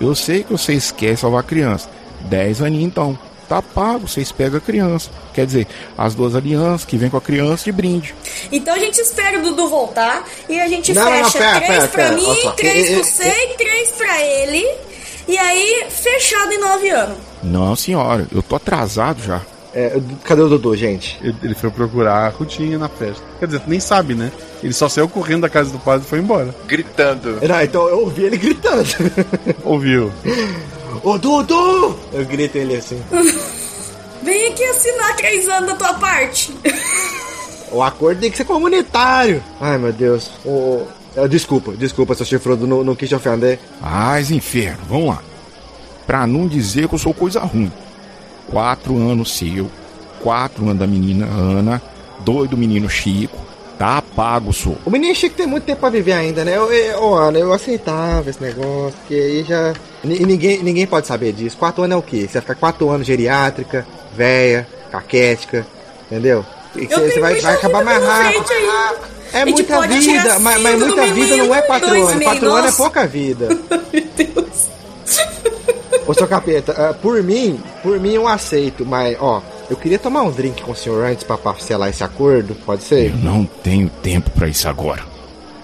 Eu 0.00 0.14
sei 0.14 0.42
que 0.42 0.52
vocês 0.52 0.90
querem 0.90 1.16
salvar 1.16 1.40
a 1.40 1.44
criança. 1.44 1.88
10 2.24 2.62
aninhos 2.62 2.86
então. 2.86 3.18
Tá 3.48 3.60
pago, 3.60 4.08
vocês 4.08 4.32
pegam 4.32 4.56
a 4.56 4.60
criança. 4.60 5.10
Quer 5.34 5.44
dizer, 5.44 5.66
as 5.98 6.14
duas 6.14 6.34
alianças 6.34 6.86
que 6.86 6.96
vem 6.96 7.10
com 7.10 7.18
a 7.18 7.20
criança 7.20 7.64
de 7.64 7.72
brinde. 7.72 8.14
Então 8.50 8.74
a 8.74 8.78
gente 8.78 8.98
espera 8.98 9.38
o 9.38 9.42
Dudu 9.42 9.68
voltar 9.68 10.26
e 10.48 10.58
a 10.58 10.66
gente 10.68 10.94
Não, 10.94 11.04
não, 11.04 11.24
fecha 11.24 11.38
pera, 11.38 11.60
três 11.60 11.68
pera, 11.68 11.88
pra 11.88 12.02
pera, 12.02 12.16
mim, 12.16 12.52
três 12.56 12.90
pra 12.90 12.98
você 12.98 13.28
e 13.28 13.56
três 13.58 13.90
pra 13.90 14.22
ele. 14.22 14.66
E 15.28 15.36
aí, 15.36 15.86
fechado 15.90 16.50
em 16.50 16.58
nove 16.58 16.88
anos. 16.90 17.18
Não, 17.42 17.76
senhora, 17.76 18.26
eu 18.32 18.42
tô 18.42 18.56
atrasado 18.56 19.22
já. 19.22 19.42
É, 19.74 19.98
cadê 20.24 20.42
o 20.42 20.48
Dudu, 20.48 20.76
gente? 20.76 21.18
Ele, 21.22 21.54
foi 21.54 21.70
procurar 21.70 22.26
a 22.26 22.28
Rutinha 22.28 22.78
na 22.78 22.88
festa. 22.88 23.22
Quer 23.38 23.46
dizer, 23.46 23.60
tu 23.60 23.70
nem 23.70 23.80
sabe, 23.80 24.14
né? 24.14 24.30
Ele 24.62 24.72
só 24.72 24.88
saiu 24.88 25.08
correndo 25.08 25.42
da 25.42 25.48
casa 25.48 25.70
do 25.70 25.78
padre 25.78 26.06
e 26.06 26.08
foi 26.08 26.18
embora. 26.18 26.54
Gritando. 26.66 27.38
Não, 27.46 27.62
então 27.62 27.88
eu 27.88 28.00
ouvi 28.00 28.24
ele 28.24 28.36
gritando. 28.36 28.84
Ouviu? 29.64 30.12
Ô 31.02 31.18
Dudu! 31.18 31.98
Eu 32.12 32.24
grito 32.24 32.56
ele 32.56 32.76
assim. 32.76 33.02
Vem 34.22 34.52
aqui 34.52 34.64
assinar 34.64 35.16
três 35.16 35.48
anos 35.48 35.70
da 35.70 35.74
tua 35.74 35.94
parte. 35.94 36.54
O 37.72 37.82
acordo 37.82 38.20
tem 38.20 38.30
que 38.30 38.36
ser 38.36 38.44
comunitário. 38.44 39.42
Ai, 39.60 39.78
meu 39.78 39.92
Deus. 39.92 40.30
Ô, 40.44 40.82
ô, 41.16 41.26
desculpa, 41.28 41.72
desculpa, 41.72 42.14
seu 42.14 42.24
chifrudo, 42.24 42.66
não, 42.66 42.84
não 42.84 42.94
quis 42.94 43.08
te 43.08 43.14
ofender. 43.16 43.58
Mas 43.80 44.30
inferno, 44.30 44.78
vamos 44.88 45.08
lá. 45.08 45.22
Pra 46.06 46.26
não 46.26 46.46
dizer 46.46 46.88
que 46.88 46.94
eu 46.94 46.98
sou 46.98 47.12
coisa 47.12 47.40
ruim. 47.40 47.72
Quatro 48.48 48.96
anos 48.96 49.36
seu, 49.36 49.68
quatro 50.20 50.64
anos 50.64 50.78
da 50.78 50.86
menina 50.86 51.26
Ana, 51.26 51.82
dois 52.20 52.48
do 52.48 52.56
menino 52.56 52.88
Chico, 52.88 53.38
tá 53.82 54.00
pago, 54.14 54.52
sou. 54.52 54.78
O 54.86 54.90
menino 54.90 55.12
Chico 55.12 55.34
tem 55.34 55.44
muito 55.46 55.64
tempo 55.64 55.80
pra 55.80 55.90
viver 55.90 56.12
ainda, 56.12 56.44
né? 56.44 56.56
Eu, 56.56 56.72
eu, 56.72 57.02
ô, 57.02 57.14
Ana, 57.16 57.38
eu 57.40 57.52
aceitava 57.52 58.30
esse 58.30 58.40
negócio, 58.40 58.94
porque 59.00 59.14
aí 59.14 59.42
já. 59.42 59.72
Ni- 60.04 60.20
ninguém, 60.20 60.62
ninguém 60.62 60.86
pode 60.86 61.08
saber 61.08 61.32
disso. 61.32 61.56
Quatro 61.56 61.82
anos 61.82 61.96
é 61.96 61.98
o 61.98 62.02
quê? 62.02 62.20
Você 62.28 62.34
vai 62.34 62.42
ficar 62.42 62.54
quatro 62.54 62.88
anos 62.90 63.04
geriátrica, 63.04 63.84
véia, 64.14 64.68
caquética, 64.92 65.66
entendeu? 66.06 66.46
E 66.76 66.86
que 66.86 66.94
Você, 66.94 67.18
vai, 67.18 67.40
vai 67.40 67.54
acabar 67.54 67.84
mais 67.84 68.04
rápido. 68.04 68.44
É 69.32 69.44
muita 69.44 69.80
vida, 69.88 70.38
mas, 70.38 70.62
mas 70.62 70.78
muita 70.78 71.06
vida 71.06 71.36
não 71.38 71.52
é 71.54 71.62
quatro 71.62 71.90
anos. 71.90 72.14
meio, 72.14 72.30
Quatro 72.30 72.52
anos 72.52 72.74
é 72.74 72.76
pouca 72.76 73.04
vida. 73.06 73.48
Ô, 76.06 76.14
seu 76.14 76.26
capeta, 76.28 76.72
ah, 76.72 76.94
por 76.94 77.20
mim, 77.22 77.60
por 77.82 77.98
mim 78.00 78.14
eu 78.14 78.26
aceito, 78.28 78.84
mas, 78.84 79.16
ó, 79.20 79.40
eu 79.70 79.76
queria 79.76 79.98
tomar 79.98 80.22
um 80.22 80.30
drink 80.30 80.62
com 80.62 80.72
o 80.72 80.76
senhor 80.76 81.04
antes 81.04 81.24
pra 81.24 81.36
parcelar 81.38 81.88
esse 81.88 82.02
acordo, 82.04 82.54
pode 82.66 82.82
ser? 82.84 83.10
Eu 83.10 83.16
não 83.16 83.44
tenho 83.44 83.88
tempo 84.02 84.30
pra 84.30 84.48
isso 84.48 84.68
agora. 84.68 85.02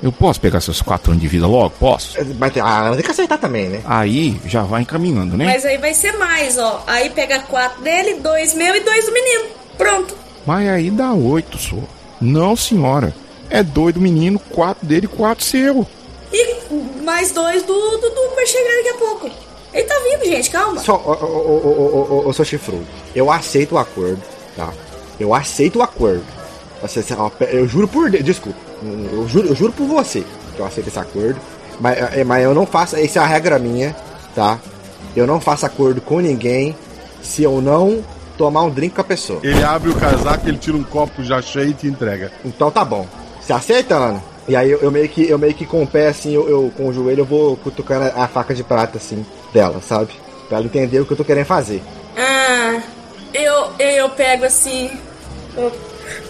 Eu 0.02 0.12
posso 0.12 0.40
pegar 0.40 0.60
seus 0.60 0.80
quatro 0.80 1.10
anos 1.10 1.20
de 1.20 1.26
vida 1.28 1.46
logo? 1.46 1.70
Posso? 1.70 2.16
Mas 2.38 2.52
tem- 2.52 2.62
a 2.62 2.82
Ana 2.82 2.94
tem 2.94 3.04
que 3.04 3.10
aceitar 3.10 3.36
também, 3.36 3.68
né? 3.68 3.80
Aí 3.84 4.40
já 4.46 4.62
vai 4.62 4.82
encaminhando, 4.82 5.36
né? 5.36 5.44
Mas 5.46 5.64
aí 5.64 5.76
vai 5.76 5.92
ser 5.92 6.12
mais, 6.16 6.56
ó. 6.56 6.84
Aí 6.86 7.10
pega 7.10 7.40
quatro 7.40 7.82
dele, 7.82 8.14
dois 8.20 8.54
meu 8.54 8.74
e 8.76 8.80
dois 8.80 9.04
do 9.06 9.12
menino. 9.12 9.44
Pronto. 9.76 10.14
Mas 10.46 10.68
aí 10.68 10.90
dá 10.90 11.12
oito, 11.12 11.58
só. 11.58 11.76
Não, 12.20 12.54
senhora. 12.54 13.12
É 13.50 13.62
dois 13.62 13.92
do 13.94 14.00
menino, 14.00 14.38
quatro 14.38 14.86
dele, 14.86 15.08
quatro 15.08 15.44
seu. 15.44 15.84
E 16.32 17.02
mais 17.02 17.32
dois 17.32 17.62
do 17.64 17.72
Dudu 17.72 18.34
vai 18.36 18.46
chegar 18.46 18.76
daqui 18.76 18.88
a 18.90 18.94
pouco. 18.94 19.30
Ele 19.72 19.84
tá 19.84 19.94
vindo, 20.10 20.24
gente, 20.24 20.50
calma. 20.50 20.80
Só, 20.80 20.94
ô, 20.96 21.12
ô, 21.12 22.22
ô, 22.24 22.24
ô, 22.26 22.28
ô, 22.30 22.44
chifrudo, 22.44 22.86
eu 23.14 23.30
aceito 23.30 23.74
o 23.74 23.78
acordo, 23.78 24.20
tá? 24.56 24.70
Eu 25.20 25.34
aceito 25.34 25.78
o 25.78 25.82
acordo. 25.82 26.24
Eu 27.50 27.66
juro 27.66 27.88
por 27.88 28.08
Deus, 28.10 28.24
desculpa, 28.24 28.58
eu 29.12 29.26
juro, 29.28 29.48
eu 29.48 29.54
juro 29.54 29.72
por 29.72 29.86
você 29.86 30.24
que 30.54 30.60
eu 30.60 30.64
aceito 30.66 30.86
esse 30.88 30.98
acordo, 30.98 31.36
mas, 31.80 31.98
é, 32.16 32.22
mas 32.24 32.44
eu 32.44 32.54
não 32.54 32.64
faço, 32.64 32.96
essa 32.96 33.18
é 33.18 33.22
a 33.22 33.26
regra 33.26 33.58
minha, 33.58 33.94
tá? 34.34 34.58
Eu 35.16 35.26
não 35.26 35.40
faço 35.40 35.66
acordo 35.66 36.00
com 36.00 36.20
ninguém 36.20 36.76
se 37.20 37.42
eu 37.42 37.60
não 37.60 38.04
tomar 38.36 38.62
um 38.62 38.70
drink 38.70 38.94
com 38.94 39.00
a 39.00 39.04
pessoa. 39.04 39.40
Ele 39.42 39.62
abre 39.64 39.90
o 39.90 39.94
casaco, 39.96 40.48
ele 40.48 40.58
tira 40.58 40.76
um 40.76 40.84
copo 40.84 41.24
já 41.24 41.42
cheio 41.42 41.70
e 41.70 41.74
te 41.74 41.88
entrega. 41.88 42.30
Então 42.44 42.70
tá 42.70 42.84
bom. 42.84 43.04
Você 43.40 43.52
aceita, 43.52 43.96
Ana? 43.96 44.22
E 44.46 44.54
aí 44.54 44.70
eu, 44.70 44.78
eu 44.78 44.90
meio 44.92 45.08
que 45.08 45.28
eu 45.28 45.38
meio 45.38 45.54
que 45.54 45.66
com 45.66 45.82
o 45.82 45.86
pé 45.86 46.06
assim, 46.08 46.32
eu, 46.32 46.48
eu- 46.48 46.72
com 46.76 46.88
o 46.88 46.92
joelho 46.92 47.22
eu 47.22 47.24
vou 47.26 47.56
cutucando 47.56 48.04
a, 48.04 48.24
a 48.24 48.28
faca 48.28 48.54
de 48.54 48.62
prata 48.62 48.96
assim 48.98 49.26
dela, 49.52 49.80
sabe? 49.80 50.12
Pra 50.48 50.58
ela 50.58 50.66
entender 50.66 51.00
o 51.00 51.06
que 51.06 51.12
eu 51.12 51.16
tô 51.16 51.24
querendo 51.24 51.46
fazer. 51.46 51.82
Ah, 52.16 52.80
Eu, 53.34 53.70
eu 53.78 54.08
pego 54.10 54.44
assim. 54.44 54.90
Eu, 55.56 55.72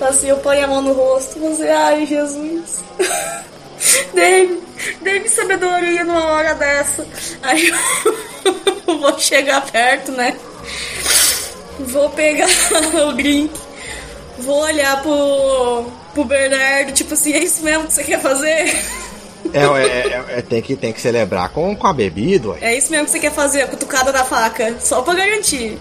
assim, 0.00 0.28
eu 0.28 0.36
ponho 0.38 0.64
a 0.64 0.66
mão 0.66 0.82
no 0.82 0.92
rosto. 0.92 1.38
Você, 1.38 1.68
ai, 1.68 2.04
Jesus. 2.06 2.82
Dê-me, 4.12 4.60
dê-me 5.02 5.28
sabedoria 5.28 6.02
numa 6.02 6.24
hora 6.32 6.54
dessa. 6.54 7.06
Aí 7.42 7.70
eu 8.86 8.98
vou 8.98 9.18
chegar 9.18 9.64
perto, 9.70 10.10
né? 10.12 10.36
Vou 11.78 12.10
pegar 12.10 12.48
o 13.08 13.12
drink. 13.12 13.52
Vou 14.38 14.62
olhar 14.62 15.00
pro, 15.02 15.84
pro 16.14 16.24
Bernardo, 16.24 16.92
tipo 16.92 17.14
assim, 17.14 17.32
é 17.32 17.38
isso 17.38 17.62
mesmo 17.62 17.86
que 17.86 17.94
você 17.94 18.04
quer 18.04 18.20
fazer? 18.20 18.72
É, 19.52 19.62
é, 19.62 19.86
é, 19.86 20.24
é, 20.38 20.42
tem, 20.42 20.60
que, 20.60 20.76
tem 20.76 20.92
que 20.92 21.00
celebrar 21.00 21.48
com, 21.50 21.74
com 21.74 21.86
a 21.86 21.92
bebida, 21.92 22.48
ué. 22.48 22.58
É 22.60 22.76
isso 22.76 22.90
mesmo 22.90 23.06
que 23.06 23.12
você 23.12 23.18
quer 23.18 23.32
fazer, 23.32 23.62
a 23.62 23.66
cutucada 23.66 24.12
da 24.12 24.24
faca. 24.24 24.76
Só 24.80 25.02
pra 25.02 25.14
garantir. 25.14 25.78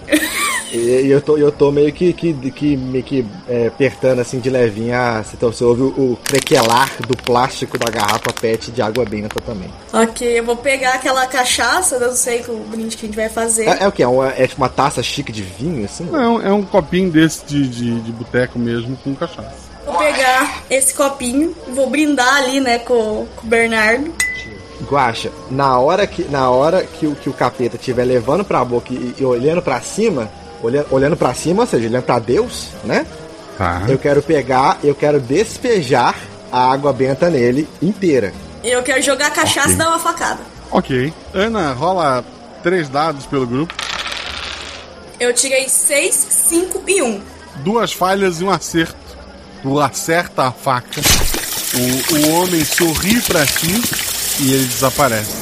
E, 0.72 0.76
e 0.76 1.10
eu, 1.10 1.20
tô, 1.20 1.36
eu 1.36 1.50
tô 1.50 1.70
meio 1.70 1.92
que, 1.92 2.12
que, 2.12 2.32
que, 2.50 2.76
meio 2.76 3.04
que 3.04 3.24
é, 3.48 3.68
apertando 3.68 4.20
assim 4.20 4.38
de 4.38 4.50
levinha. 4.50 5.24
Então 5.32 5.52
você 5.52 5.64
ouve 5.64 5.82
o, 5.82 5.86
o 5.86 6.18
crequelar 6.22 6.90
do 7.06 7.16
plástico 7.16 7.78
da 7.78 7.90
garrafa 7.90 8.32
PET 8.38 8.70
de 8.70 8.82
água 8.82 9.04
benta 9.04 9.40
também. 9.40 9.70
ok, 9.92 10.38
eu 10.38 10.44
vou 10.44 10.56
pegar 10.56 10.94
aquela 10.94 11.26
cachaça, 11.26 11.96
eu 11.96 12.00
não 12.08 12.14
sei 12.14 12.44
o 12.48 12.58
brinde 12.68 12.96
que 12.96 13.06
a 13.06 13.08
gente 13.08 13.16
vai 13.16 13.28
fazer. 13.28 13.68
É, 13.68 13.84
é 13.84 13.88
o 13.88 13.92
que? 13.92 14.02
É, 14.02 14.08
uma, 14.08 14.28
é 14.28 14.46
tipo 14.46 14.60
uma 14.60 14.68
taça 14.68 15.02
chique 15.02 15.32
de 15.32 15.42
vinho, 15.42 15.84
assim? 15.84 16.04
Não, 16.04 16.40
é 16.40 16.52
um 16.52 16.62
copinho 16.62 17.10
desse 17.10 17.44
de, 17.44 17.68
de, 17.68 18.00
de 18.00 18.12
boteco 18.12 18.58
mesmo 18.58 18.96
com 18.98 19.14
cachaça. 19.14 19.67
Vou 19.88 19.96
pegar 19.96 20.64
esse 20.68 20.92
copinho, 20.92 21.56
vou 21.68 21.88
brindar 21.88 22.36
ali, 22.36 22.60
né, 22.60 22.78
com, 22.80 23.26
com 23.34 23.46
o 23.46 23.48
Bernardo. 23.48 24.12
Guaxa, 24.82 25.30
na 25.50 25.78
hora 25.78 26.06
que, 26.06 26.24
na 26.24 26.50
hora 26.50 26.84
que, 26.84 27.06
o, 27.06 27.14
que 27.14 27.30
o 27.30 27.32
capeta 27.32 27.76
estiver 27.76 28.04
levando 28.04 28.44
pra 28.44 28.62
boca 28.62 28.92
e, 28.92 29.14
e 29.18 29.24
olhando 29.24 29.62
pra 29.62 29.80
cima, 29.80 30.30
olhando, 30.62 30.86
olhando 30.90 31.16
pra 31.16 31.32
cima, 31.32 31.62
ou 31.62 31.66
seja, 31.66 31.88
olhando 31.88 32.02
pra 32.04 32.18
Deus, 32.18 32.68
né? 32.84 33.06
Tá. 33.56 33.84
Eu 33.88 33.96
quero 33.98 34.22
pegar, 34.22 34.78
eu 34.84 34.94
quero 34.94 35.18
despejar 35.18 36.14
a 36.52 36.70
água 36.70 36.92
benta 36.92 37.30
nele 37.30 37.66
inteira. 37.80 38.34
Eu 38.62 38.82
quero 38.82 39.00
jogar 39.02 39.28
a 39.28 39.30
cachaça 39.30 39.68
Ok. 39.68 39.74
e 39.74 39.78
dar 39.78 39.88
uma 39.88 39.98
facada. 39.98 40.40
Ok. 40.70 41.12
Ana, 41.32 41.72
rola 41.72 42.22
três 42.62 42.90
dados 42.90 43.24
pelo 43.24 43.46
grupo. 43.46 43.74
Eu 45.18 45.32
tirei 45.32 45.66
6, 45.66 46.14
5 46.14 46.82
e 46.86 47.02
1. 47.02 47.20
Duas 47.56 47.90
falhas 47.92 48.40
e 48.40 48.44
um 48.44 48.50
acerto. 48.50 49.07
Tu 49.62 49.80
acerta 49.80 50.44
a 50.44 50.52
faca. 50.52 51.00
O, 51.74 52.14
o 52.16 52.30
homem 52.34 52.64
sorri 52.64 53.20
pra 53.22 53.44
ti 53.44 53.80
e 54.40 54.52
ele 54.52 54.64
desaparece. 54.66 55.32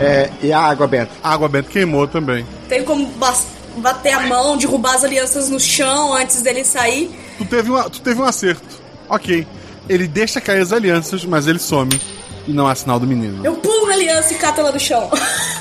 É, 0.00 0.30
e 0.42 0.52
a 0.52 0.60
água 0.60 0.86
benta? 0.86 1.10
A 1.22 1.32
água 1.32 1.48
benta 1.48 1.68
queimou 1.70 2.06
também. 2.06 2.46
Tem 2.68 2.84
como 2.84 3.12
bater 3.76 4.12
a 4.12 4.20
mão, 4.20 4.56
derrubar 4.56 4.94
as 4.94 5.04
alianças 5.04 5.48
no 5.48 5.58
chão 5.60 6.14
antes 6.14 6.42
dele 6.42 6.64
sair. 6.64 7.10
Tu 7.38 7.44
teve, 7.44 7.70
uma, 7.70 7.88
tu 7.90 8.00
teve 8.00 8.20
um 8.20 8.24
acerto. 8.24 8.62
Ok. 9.08 9.46
Ele 9.88 10.06
deixa 10.06 10.40
cair 10.40 10.60
as 10.60 10.72
alianças, 10.72 11.24
mas 11.24 11.46
ele 11.46 11.58
some. 11.58 12.00
E 12.46 12.52
não 12.52 12.66
há 12.66 12.74
sinal 12.74 12.98
do 12.98 13.06
menino. 13.06 13.44
Eu 13.44 13.54
pulo 13.56 13.86
na 13.86 13.94
aliança 13.94 14.32
e 14.32 14.36
cato 14.36 14.60
ela 14.60 14.72
do 14.72 14.80
chão. 14.80 15.10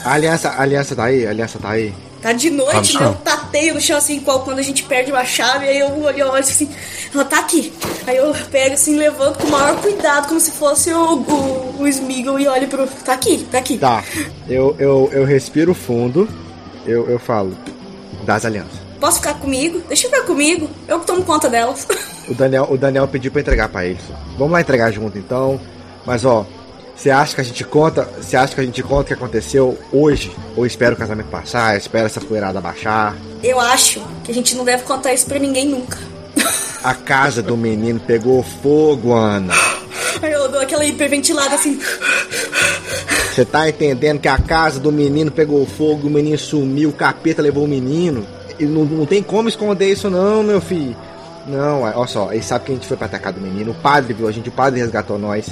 A 0.04 0.14
aliança, 0.14 0.50
a 0.50 0.62
aliança 0.62 0.96
tá 0.96 1.06
aí? 1.06 1.26
A 1.26 1.30
aliança 1.30 1.60
tá 1.60 1.70
aí? 1.72 1.94
Tá 2.22 2.32
de 2.32 2.50
Tá 2.50 2.56
no 2.56 2.64
noite, 2.66 2.94
né? 2.94 3.00
chão. 3.00 3.14
Eu 3.50 3.52
tateio 3.52 3.74
no 3.74 3.82
chão 3.82 3.98
assim, 3.98 4.18
igual 4.18 4.42
quando 4.42 4.60
a 4.60 4.62
gente 4.62 4.84
perde 4.84 5.12
uma 5.12 5.26
chave, 5.26 5.68
aí 5.68 5.80
eu 5.80 5.88
olho 6.04 6.30
olho 6.30 6.38
assim, 6.38 6.70
ela 7.14 7.26
tá 7.26 7.40
aqui. 7.40 7.74
Aí 8.06 8.16
eu 8.16 8.34
pego 8.52 8.76
assim, 8.76 8.96
levanto 8.96 9.40
com 9.40 9.48
o 9.48 9.52
maior 9.52 9.82
cuidado, 9.82 10.28
como 10.28 10.40
se 10.40 10.52
fosse 10.52 10.94
o, 10.94 11.16
o, 11.16 11.82
o 11.82 11.88
Smeagol 11.88 12.40
e 12.40 12.48
olho 12.48 12.68
pro. 12.68 12.86
Tá 12.88 13.14
aqui, 13.14 13.48
tá 13.52 13.58
aqui. 13.58 13.78
Tá. 13.80 14.04
Eu, 14.48 14.76
eu, 14.78 15.10
eu 15.12 15.26
respiro 15.26 15.74
fundo, 15.74 16.30
eu, 16.86 17.10
eu 17.10 17.18
falo 17.18 17.58
das 18.24 18.46
alianças. 18.46 18.80
Posso 19.00 19.18
ficar 19.18 19.34
comigo? 19.36 19.82
Deixa 19.88 20.06
eu 20.06 20.12
ficar 20.12 20.26
comigo. 20.26 20.70
Eu 20.88 21.00
que 21.00 21.08
tomo 21.08 21.24
conta 21.24 21.50
delas. 21.50 21.88
O 22.28 22.36
Daniel, 22.36 22.68
o 22.70 22.78
Daniel 22.78 23.08
pediu 23.08 23.32
pra 23.32 23.42
entregar 23.42 23.70
pra 23.70 23.86
ele. 23.86 24.00
Vamos 24.38 24.54
lá 24.54 24.62
entregar 24.62 24.92
junto 24.92 25.18
então. 25.18 25.60
Mas 26.06 26.24
ó, 26.24 26.46
você 27.00 27.10
acha 27.10 27.34
que 27.34 27.40
a 27.40 27.44
gente 27.46 27.64
conta? 27.64 28.04
Você 28.22 28.36
acha 28.36 28.54
que 28.54 28.60
a 28.60 28.64
gente 28.66 28.84
conta 28.84 29.04
o 29.04 29.06
que 29.06 29.14
aconteceu 29.14 29.80
hoje? 29.90 30.36
Ou 30.58 30.66
espera 30.66 30.94
o 30.94 30.98
casamento 30.98 31.28
passar? 31.28 31.78
Espera 31.78 32.08
essa 32.08 32.20
poeirada 32.20 32.60
baixar? 32.60 33.16
Eu 33.42 33.58
acho 33.58 34.06
que 34.26 34.32
a 34.32 34.34
gente 34.34 34.54
não 34.54 34.66
deve 34.66 34.84
contar 34.84 35.14
isso 35.14 35.26
pra 35.26 35.40
ninguém 35.40 35.66
nunca. 35.66 35.98
A 36.84 36.94
casa 36.94 37.42
do 37.42 37.56
menino 37.56 38.02
pegou 38.02 38.44
fogo, 38.44 39.14
Ana. 39.14 39.54
Aí 40.22 40.30
eu 40.30 40.50
dou 40.50 40.60
aquela 40.60 40.86
hiperventilada 40.86 41.56
assim. 41.56 41.80
Você 43.32 43.46
tá 43.46 43.70
entendendo 43.70 44.20
que 44.20 44.28
a 44.28 44.38
casa 44.38 44.78
do 44.78 44.92
menino 44.92 45.32
pegou 45.32 45.66
fogo, 45.66 46.10
o 46.10 46.12
menino 46.12 46.38
sumiu, 46.38 46.90
o 46.90 46.94
capeta 46.94 47.42
levou 47.42 47.64
o 47.64 47.68
menino? 47.68 48.28
E 48.60 48.66
não, 48.66 48.84
não 48.84 49.06
tem 49.06 49.24
como 49.24 49.48
esconder 49.48 49.90
isso 49.90 50.10
não, 50.10 50.44
meu 50.44 50.60
filho. 50.60 50.98
Não, 51.48 51.84
olha 51.84 52.08
só, 52.08 52.34
ele 52.34 52.44
sabe 52.44 52.66
que 52.66 52.72
a 52.74 52.76
gente 52.76 52.88
foi 52.88 52.98
pra 52.98 53.06
atacar 53.06 53.32
do 53.32 53.40
menino, 53.40 53.72
o 53.72 53.76
padre 53.76 54.14
viu 54.14 54.28
a 54.28 54.32
gente, 54.34 54.50
o 54.50 54.52
padre 54.52 54.82
resgatou 54.82 55.18
nós. 55.18 55.48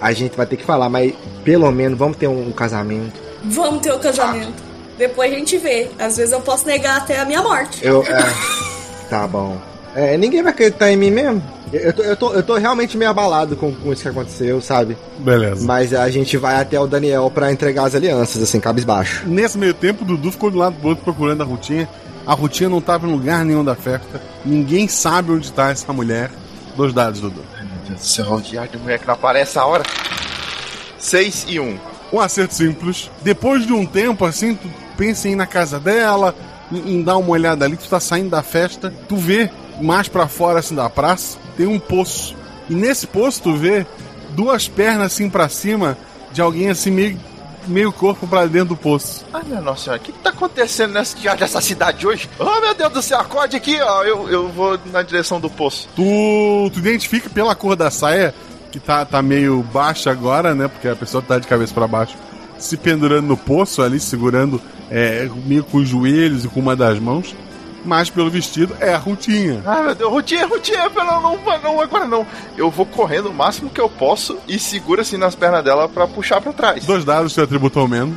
A 0.00 0.12
gente 0.12 0.36
vai 0.36 0.46
ter 0.46 0.56
que 0.56 0.64
falar, 0.64 0.88
mas 0.88 1.12
pelo 1.44 1.70
menos 1.70 1.98
vamos 1.98 2.16
ter 2.16 2.28
um, 2.28 2.50
casamento. 2.52 3.20
Vamos 3.44 3.82
ter 3.82 3.92
o 3.92 3.98
casamento. 3.98 4.62
Depois 4.96 5.32
a 5.32 5.36
gente 5.36 5.58
vê. 5.58 5.90
Às 5.98 6.16
vezes 6.16 6.32
eu 6.32 6.40
posso 6.40 6.66
negar 6.66 6.98
até 6.98 7.20
a 7.20 7.24
minha 7.24 7.42
morte. 7.42 7.84
Eu. 7.84 8.02
é, 8.08 8.24
tá 9.08 9.26
bom. 9.26 9.58
É, 9.94 10.16
ninguém 10.16 10.42
vai 10.42 10.52
acreditar 10.52 10.90
em 10.90 10.96
mim 10.96 11.10
mesmo. 11.10 11.42
Eu, 11.72 11.80
eu 11.80 11.92
tô, 11.92 12.02
eu, 12.02 12.16
tô, 12.16 12.32
eu 12.34 12.42
tô 12.42 12.54
realmente 12.56 12.96
meio 12.96 13.10
abalado 13.10 13.56
com, 13.56 13.72
com 13.72 13.92
isso 13.92 14.02
que 14.02 14.08
aconteceu, 14.08 14.60
sabe? 14.60 14.96
Beleza. 15.18 15.64
Mas 15.64 15.92
a 15.92 16.08
gente 16.08 16.36
vai 16.36 16.56
até 16.56 16.78
o 16.78 16.86
Daniel 16.86 17.30
pra 17.30 17.52
entregar 17.52 17.84
as 17.84 17.94
alianças, 17.94 18.42
assim, 18.42 18.60
cabisbaixo. 18.60 19.24
Nesse 19.26 19.58
meio 19.58 19.74
tempo, 19.74 20.04
o 20.04 20.06
Dudu 20.06 20.30
ficou 20.30 20.50
do 20.50 20.58
lado 20.58 20.76
do 20.76 20.88
outro 20.88 21.04
procurando 21.04 21.42
a 21.42 21.44
Rutinha. 21.44 21.88
A 22.26 22.32
Rutinha 22.32 22.68
não 22.68 22.80
tava 22.80 23.06
em 23.06 23.10
lugar 23.10 23.44
nenhum 23.44 23.64
da 23.64 23.74
festa. 23.74 24.20
Ninguém 24.44 24.88
sabe 24.88 25.32
onde 25.32 25.52
tá 25.52 25.70
essa 25.70 25.92
mulher. 25.92 26.30
Dois 26.76 26.92
dados, 26.92 27.20
Dudu. 27.20 27.42
Deus 27.94 28.00
do 28.00 28.06
céu, 28.06 28.32
o 28.32 28.40
diário 28.40 28.70
de 28.70 28.78
mulher 28.78 28.98
que 28.98 29.06
não 29.06 29.14
aparece 29.14 29.58
a 29.58 29.64
hora. 29.64 29.84
6 30.98 31.46
e 31.48 31.60
1. 31.60 31.64
Um. 31.64 31.78
Um 32.12 32.20
acerto 32.20 32.54
simples. 32.54 33.10
Depois 33.22 33.66
de 33.66 33.72
um 33.72 33.84
tempo, 33.84 34.24
assim, 34.24 34.54
tu 34.54 34.68
pensa 34.96 35.28
em 35.28 35.32
ir 35.32 35.36
na 35.36 35.46
casa 35.46 35.80
dela, 35.80 36.34
em, 36.70 36.96
em 36.96 37.02
dar 37.02 37.16
uma 37.16 37.30
olhada 37.30 37.64
ali, 37.64 37.76
tu 37.76 37.88
tá 37.88 37.98
saindo 37.98 38.30
da 38.30 38.42
festa, 38.42 38.92
tu 39.08 39.16
vê 39.16 39.50
mais 39.80 40.08
pra 40.08 40.28
fora, 40.28 40.60
assim, 40.60 40.74
da 40.74 40.88
praça, 40.88 41.38
tem 41.56 41.66
um 41.66 41.78
poço. 41.78 42.36
E 42.68 42.74
nesse 42.74 43.06
poço 43.06 43.42
tu 43.42 43.56
vê 43.56 43.84
duas 44.30 44.68
pernas, 44.68 45.06
assim, 45.12 45.28
pra 45.28 45.48
cima, 45.48 45.98
de 46.32 46.40
alguém, 46.40 46.70
assim, 46.70 46.90
meio, 46.90 47.18
meio 47.66 47.92
corpo 47.92 48.26
pra 48.26 48.46
dentro 48.46 48.70
do 48.70 48.76
poço. 48.76 49.24
Ai, 49.32 49.42
minha 49.44 49.60
nossa 49.60 49.84
senhora, 49.84 50.00
o 50.00 50.04
que, 50.04 50.12
que 50.12 50.18
tá 50.18 50.30
acontecendo 50.30 50.92
nessa 50.92 51.60
cidade 51.60 52.06
hoje? 52.06 52.28
Oh, 52.38 52.60
meu 52.60 52.74
Deus 52.74 52.92
do 52.92 53.02
céu, 53.02 53.20
acorde 53.20 53.56
aqui, 53.56 53.80
ó. 53.80 54.04
Eu, 54.04 54.28
eu 54.28 54.48
vou 54.48 54.78
na 54.86 55.02
direção 55.02 55.40
do 55.40 55.50
poço. 55.50 55.88
Tu, 55.94 56.70
tu 56.72 56.78
identifica 56.78 57.28
pela 57.28 57.54
cor 57.54 57.76
da 57.76 57.90
saia, 57.90 58.34
que 58.70 58.80
tá, 58.80 59.04
tá 59.04 59.22
meio 59.22 59.62
baixa 59.62 60.10
agora, 60.10 60.54
né? 60.54 60.68
Porque 60.68 60.88
a 60.88 60.96
pessoa 60.96 61.22
tá 61.22 61.38
de 61.38 61.46
cabeça 61.46 61.72
pra 61.72 61.86
baixo, 61.86 62.16
se 62.58 62.76
pendurando 62.76 63.26
no 63.26 63.36
poço 63.36 63.82
ali, 63.82 64.00
segurando 64.00 64.60
é, 64.90 65.28
meio 65.46 65.64
com 65.64 65.78
os 65.78 65.88
joelhos 65.88 66.44
e 66.44 66.48
com 66.48 66.60
uma 66.60 66.76
das 66.76 66.98
mãos. 66.98 67.34
Mas 67.84 68.08
pelo 68.08 68.30
vestido 68.30 68.74
é 68.80 68.94
a 68.94 68.98
Rutinha. 68.98 69.62
Ai, 69.66 69.82
meu 69.82 69.94
Deus, 69.94 70.10
Rutinha, 70.10 70.46
Rutinha, 70.46 70.88
não, 70.94 71.20
não, 71.20 71.38
não, 71.62 71.80
agora 71.80 72.06
não. 72.06 72.26
Eu 72.56 72.70
vou 72.70 72.86
correndo 72.86 73.28
o 73.28 73.34
máximo 73.34 73.68
que 73.68 73.80
eu 73.80 73.88
posso 73.90 74.38
e 74.48 74.58
seguro 74.58 75.02
assim 75.02 75.18
nas 75.18 75.34
pernas 75.34 75.62
dela 75.62 75.86
pra 75.88 76.06
puxar 76.06 76.40
pra 76.40 76.52
trás. 76.52 76.84
Dois 76.86 77.04
dados, 77.04 77.34
teu 77.34 77.44
atributo 77.44 77.78
ao 77.78 77.86
menos. 77.86 78.16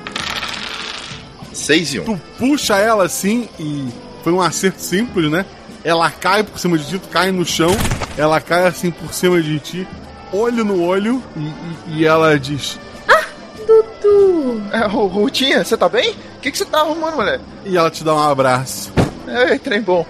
6 1.53 1.93
e 1.95 1.99
1. 1.99 2.03
Um. 2.03 2.05
Tu 2.05 2.21
puxa 2.37 2.77
ela 2.77 3.03
assim 3.05 3.49
e 3.59 3.89
foi 4.23 4.31
um 4.31 4.41
acerto 4.41 4.81
simples, 4.81 5.29
né? 5.29 5.45
Ela 5.83 6.09
cai 6.11 6.43
por 6.43 6.57
cima 6.59 6.77
de 6.77 6.85
ti, 6.87 6.99
tu 6.99 7.07
cai 7.09 7.31
no 7.31 7.45
chão, 7.45 7.71
ela 8.17 8.39
cai 8.41 8.67
assim 8.67 8.91
por 8.91 9.13
cima 9.13 9.41
de 9.41 9.59
ti, 9.59 9.87
olho 10.33 10.63
no 10.65 10.81
olho, 10.83 11.21
e, 11.35 11.39
e- 11.39 11.99
e 11.99 12.05
ela 12.05 12.37
diz: 12.39 12.77
Dudu! 13.65 14.61
É, 14.71 14.85
Ru- 14.85 15.07
Rutinha, 15.07 15.63
você 15.63 15.75
tá 15.77 15.87
bem? 15.89 16.11
O 16.11 16.39
que, 16.41 16.51
que 16.51 16.57
você 16.57 16.65
tá 16.65 16.79
arrumando, 16.81 17.15
mulher? 17.15 17.39
E 17.65 17.75
ela 17.77 17.89
te 17.89 18.03
dá 18.03 18.13
um 18.13 18.19
abraço. 18.29 18.91
É, 19.27 19.57
trem 19.57 19.81
bom. 19.81 20.05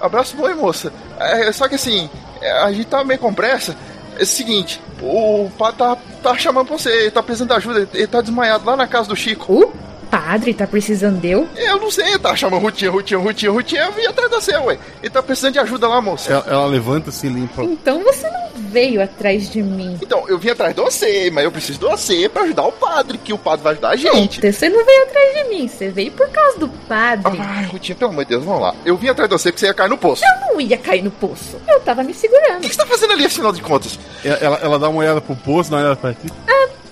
Abraço 0.00 0.36
bom, 0.36 0.52
moça. 0.54 0.92
É, 1.18 1.50
só 1.52 1.68
que 1.68 1.74
assim, 1.74 2.08
é, 2.40 2.50
a 2.62 2.72
gente 2.72 2.86
tá 2.86 3.04
meio 3.04 3.20
com 3.20 3.32
pressa. 3.34 3.76
É 4.18 4.22
o 4.22 4.26
seguinte, 4.26 4.80
o 5.00 5.50
padre 5.56 5.78
tá, 5.78 5.96
tá 6.22 6.36
chamando 6.36 6.66
pra 6.66 6.78
você, 6.78 6.90
ele 6.90 7.10
tá 7.10 7.22
precisando 7.22 7.50
de 7.50 7.54
ajuda, 7.54 7.88
ele 7.94 8.06
tá 8.06 8.20
desmaiado 8.20 8.64
lá 8.64 8.76
na 8.76 8.86
casa 8.86 9.08
do 9.08 9.16
Chico. 9.16 9.64
O 9.64 9.72
padre 10.10 10.54
tá 10.54 10.66
precisando 10.66 11.20
de 11.20 11.30
eu? 11.30 11.48
Eu 11.56 11.78
não 11.78 11.90
sei, 11.90 12.18
tá 12.18 12.34
chamando 12.34 12.62
Rutinha, 12.62 12.90
Rutinha, 12.90 13.20
Rutinha, 13.20 13.52
Rutinha, 13.52 13.82
eu 13.82 13.92
vim 13.92 14.06
atrás 14.06 14.30
de 14.30 14.36
você, 14.36 14.56
ué. 14.56 14.78
Ele 15.02 15.10
tá 15.10 15.22
precisando 15.22 15.52
de 15.54 15.58
ajuda 15.58 15.88
lá, 15.88 16.00
moça. 16.00 16.32
Ela, 16.32 16.44
ela 16.48 16.66
levanta 16.66 17.10
assim, 17.10 17.28
limpa. 17.28 17.62
Então 17.62 18.02
você 18.02 18.28
não 18.30 18.48
veio 18.68 19.02
atrás 19.02 19.50
de 19.50 19.62
mim. 19.62 19.98
Então, 20.02 20.28
eu 20.28 20.38
vim 20.38 20.50
atrás 20.50 20.74
de 20.74 20.80
você, 20.80 21.30
mas 21.30 21.44
eu 21.44 21.52
preciso 21.52 21.78
de 21.78 21.86
você 21.86 22.28
pra 22.28 22.42
ajudar 22.42 22.66
o 22.66 22.72
padre, 22.72 23.18
que 23.18 23.32
o 23.32 23.38
padre 23.38 23.62
vai 23.62 23.72
ajudar 23.72 23.90
a 23.90 23.96
gente. 23.96 24.42
Não, 24.42 24.52
você 24.52 24.68
não 24.68 24.84
veio 24.84 25.02
atrás 25.04 25.34
de 25.34 25.44
mim, 25.44 25.68
você 25.68 25.88
veio 25.88 26.10
por 26.12 26.28
causa 26.30 26.58
do 26.58 26.68
padre. 26.68 27.38
Ai, 27.40 27.64
Rutinha, 27.66 27.96
pelo 27.96 28.10
amor 28.10 28.24
de 28.24 28.30
Deus, 28.30 28.44
vamos 28.44 28.62
lá. 28.62 28.74
Eu 28.84 28.96
vim 28.96 29.08
atrás 29.08 29.28
de 29.28 29.36
você 29.36 29.50
porque 29.50 29.60
você 29.60 29.66
ia 29.66 29.74
cair 29.74 29.88
no 29.88 29.98
poço. 29.98 30.22
Eu 30.24 30.52
não 30.52 30.60
ia 30.60 30.76
cair 30.76 31.02
no 31.02 31.10
poço. 31.10 31.60
Eu 31.68 31.80
tava 31.80 32.02
me 32.02 32.14
segurando. 32.14 32.58
O 32.58 32.60
que 32.68 32.74
você 32.74 32.76
tá 32.76 32.86
fazendo 32.86 33.12
ali, 33.12 33.24
afinal 33.24 33.52
de 33.52 33.62
contas? 33.62 33.98
Ela, 34.24 34.36
ela, 34.36 34.56
ela 34.62 34.78
dá 34.78 34.88
uma 34.88 35.00
olhada 35.00 35.20
pro 35.20 35.36
poço, 35.36 35.70
dá 35.70 35.76
uma 35.76 35.82
olhada 35.84 35.96
pra 35.96 36.12
ti. 36.12 36.26
Ah, 36.46 36.50
não, 36.50 36.66
não. 36.66 36.87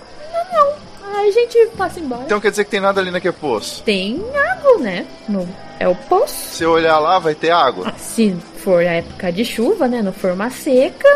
A 1.26 1.30
gente 1.32 1.66
passa 1.76 1.98
embora. 2.00 2.22
Então 2.24 2.40
quer 2.40 2.50
dizer 2.50 2.64
que 2.64 2.70
tem 2.70 2.80
nada 2.80 3.00
ali 3.00 3.10
naquele 3.10 3.34
poço? 3.34 3.82
Tem 3.82 4.22
água, 4.52 4.78
né? 4.78 5.06
No 5.28 5.46
é 5.78 5.86
o 5.88 5.94
poço. 5.94 6.54
Se 6.56 6.62
eu 6.64 6.70
olhar 6.70 6.98
lá, 6.98 7.18
vai 7.18 7.34
ter 7.34 7.50
água. 7.50 7.92
Se 7.98 8.34
for 8.58 8.80
a 8.80 8.92
época 8.92 9.30
de 9.32 9.44
chuva, 9.44 9.86
né? 9.88 10.00
Não 10.02 10.12
for 10.12 10.30
uma 10.32 10.48
seca, 10.50 11.08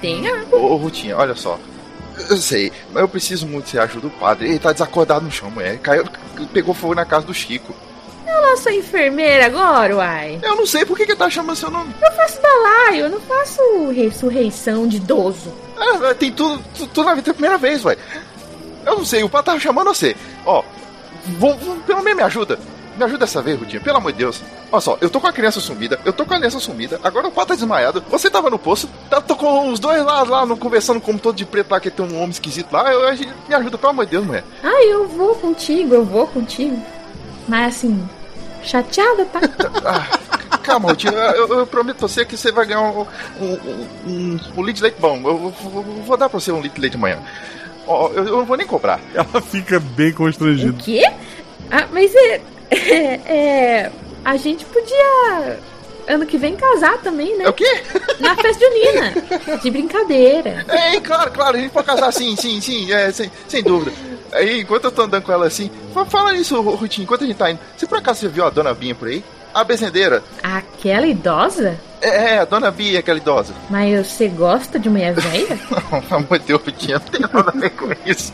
tem 0.00 0.26
água. 0.28 0.58
Ô, 0.58 0.72
ô 0.72 0.76
Rutinha, 0.76 1.16
olha 1.16 1.34
só. 1.34 1.58
Eu 2.28 2.36
sei, 2.36 2.70
mas 2.92 3.02
eu 3.02 3.08
preciso 3.08 3.46
muito 3.46 3.64
que 3.64 3.70
você 3.72 3.78
ajude 3.78 4.06
o 4.06 4.10
padre. 4.10 4.48
Ele 4.48 4.58
tá 4.58 4.72
desacordado 4.72 5.24
no 5.24 5.30
chão, 5.30 5.50
mulher. 5.50 5.78
Caiu, 5.78 6.04
pegou 6.52 6.74
fogo 6.74 6.94
na 6.94 7.04
casa 7.04 7.26
do 7.26 7.34
Chico. 7.34 7.74
Eu 8.26 8.42
não 8.42 8.56
sou 8.56 8.70
enfermeira 8.72 9.46
agora, 9.46 9.96
uai. 9.96 10.38
Eu 10.42 10.54
não 10.56 10.66
sei 10.66 10.84
por 10.84 10.96
que, 10.96 11.04
que 11.04 11.12
ele 11.12 11.18
tá 11.18 11.28
chamando 11.28 11.56
seu 11.56 11.70
nome. 11.70 11.92
Eu 12.02 12.12
faço 12.12 12.40
balaio, 12.40 13.04
eu 13.06 13.10
não 13.10 13.20
faço 13.20 13.60
ressurreição 13.90 14.86
de 14.86 14.98
idoso. 14.98 15.52
Ah, 15.76 16.14
tem 16.14 16.30
tudo, 16.30 16.62
tu- 16.76 16.86
tudo 16.88 17.06
na 17.06 17.14
vida, 17.14 17.30
é 17.30 17.32
a 17.32 17.34
primeira 17.34 17.56
vez, 17.58 17.80
vai. 17.82 17.96
Eu 18.86 18.96
não 18.98 19.04
sei, 19.04 19.22
o 19.22 19.28
padre 19.28 19.46
tava 19.46 19.60
chamando 19.60 19.88
você. 19.88 20.16
Ó, 20.46 20.62
vou, 21.38 21.56
vou- 21.56 21.76
pelo 21.76 22.02
menos 22.02 22.16
me 22.18 22.22
ajuda. 22.22 22.58
Me 22.96 23.04
ajuda 23.04 23.20
dessa 23.20 23.40
vez, 23.40 23.58
Rutinha, 23.58 23.80
pelo 23.80 23.96
amor 23.96 24.12
de 24.12 24.18
Deus. 24.18 24.42
Olha 24.70 24.80
só, 24.80 24.98
eu 25.00 25.08
tô 25.08 25.20
com 25.20 25.26
a 25.26 25.32
criança 25.32 25.58
sumida, 25.60 25.98
eu 26.04 26.12
tô 26.12 26.24
com 26.26 26.34
a 26.34 26.36
aliança 26.36 26.60
sumida, 26.60 27.00
agora 27.02 27.28
o 27.28 27.30
padre 27.32 27.48
tá 27.50 27.54
desmaiado, 27.54 28.04
você 28.10 28.28
tava 28.28 28.50
no 28.50 28.58
poço, 28.58 28.88
tá, 29.08 29.20
tô 29.20 29.34
com 29.36 29.70
os 29.72 29.80
dois 29.80 30.04
lá, 30.04 30.22
lá 30.22 30.44
no, 30.44 30.56
conversando 30.56 31.00
como 31.00 31.18
todo 31.18 31.34
de 31.34 31.46
preto 31.46 31.70
lá, 31.70 31.80
que 31.80 31.90
tem 31.90 32.04
um 32.04 32.16
homem 32.16 32.30
esquisito 32.30 32.70
lá. 32.72 32.92
Eu, 32.92 33.00
eu- 33.00 33.16
me 33.48 33.54
ajuda, 33.54 33.78
pelo 33.78 33.90
amor 33.90 34.04
de 34.04 34.10
Deus, 34.12 34.26
mulher. 34.26 34.44
Ah, 34.62 34.84
eu 34.84 35.08
vou 35.08 35.34
contigo, 35.36 35.94
eu 35.94 36.04
vou 36.04 36.26
contigo. 36.26 36.80
Mas 37.48 37.76
assim, 37.76 38.06
chateada, 38.62 39.24
tá? 39.26 39.40
Calma, 40.62 40.90
Rutinha, 40.90 41.12
eu, 41.12 41.48
eu 41.60 41.66
prometo 41.66 42.00
você 42.00 42.24
que 42.24 42.36
você 42.36 42.52
vai 42.52 42.66
ganhar 42.66 42.82
um, 42.82 43.06
um, 43.40 43.58
um, 44.06 44.40
um, 44.58 44.62
litro 44.62 44.72
de 44.74 44.82
leite 44.82 44.96
bom. 45.00 45.16
Eu, 45.24 45.38
vou- 45.38 45.50
vou- 45.50 45.82
vou 46.06 46.16
dar 46.16 46.28
pra 46.28 46.38
você 46.38 46.52
um 46.52 46.60
litro 46.60 46.74
de 46.76 46.80
leite 46.82 46.96
amanhã. 46.96 47.18
Ó, 47.92 48.08
eu, 48.10 48.24
eu 48.26 48.36
não 48.38 48.44
vou 48.44 48.56
nem 48.56 48.66
cobrar. 48.66 49.00
Ela 49.14 49.40
fica 49.42 49.80
bem 49.80 50.12
constrangida. 50.12 50.72
Quê? 50.82 51.02
Ah, 51.70 51.86
mas 51.92 52.14
é, 52.14 52.40
é, 52.70 53.20
é, 53.26 53.92
A 54.24 54.36
gente 54.36 54.64
podia. 54.64 55.58
Ano 56.08 56.26
que 56.26 56.36
vem 56.38 56.56
casar 56.56 56.98
também, 56.98 57.36
né? 57.38 57.44
É 57.44 57.48
o 57.48 57.52
quê? 57.52 57.82
Na 58.18 58.34
festa 58.34 58.64
junina. 58.64 59.58
De 59.62 59.70
brincadeira. 59.70 60.64
É, 60.68 60.98
claro, 61.00 61.30
claro, 61.30 61.56
a 61.56 61.60
gente 61.60 61.70
pode 61.70 61.86
casar 61.86 62.12
sim, 62.12 62.34
sim, 62.36 62.60
sim, 62.60 62.90
é, 62.92 63.12
sem, 63.12 63.30
sem 63.46 63.62
dúvida. 63.62 63.92
Aí, 64.32 64.60
enquanto 64.62 64.84
eu 64.86 64.90
tô 64.92 65.02
andando 65.02 65.22
com 65.22 65.30
ela 65.32 65.46
assim, 65.46 65.70
fa- 65.94 66.04
fala 66.06 66.34
isso, 66.34 66.60
Rutinho, 66.60 67.04
enquanto 67.04 67.22
a 67.24 67.26
gente 67.28 67.36
tá 67.36 67.50
indo. 67.50 67.60
Você 67.76 67.86
por 67.86 67.98
acaso 67.98 68.20
você 68.20 68.28
viu 68.28 68.44
a 68.44 68.50
dona 68.50 68.74
Binha 68.74 68.94
por 68.94 69.06
aí? 69.08 69.22
A 69.52 69.64
bezendeira. 69.64 70.22
Aquela 70.42 71.06
idosa? 71.06 71.78
É, 72.00 72.34
é, 72.34 72.38
a 72.38 72.44
dona 72.44 72.70
Bia, 72.70 73.00
aquela 73.00 73.18
idosa. 73.18 73.52
Mas 73.68 74.06
você 74.06 74.28
gosta 74.28 74.78
de 74.78 74.88
mulher 74.88 75.14
velha? 75.14 75.58
Não, 75.92 76.00
pelo 76.00 76.20
amor 76.20 76.38
de 76.38 76.46
Deus, 76.46 76.62
Rutinha, 76.64 76.98
não 76.98 77.06
tem 77.06 77.20
nada 77.20 77.52
a 77.54 77.58
ver 77.60 77.70
com 77.70 77.88
isso. 78.06 78.32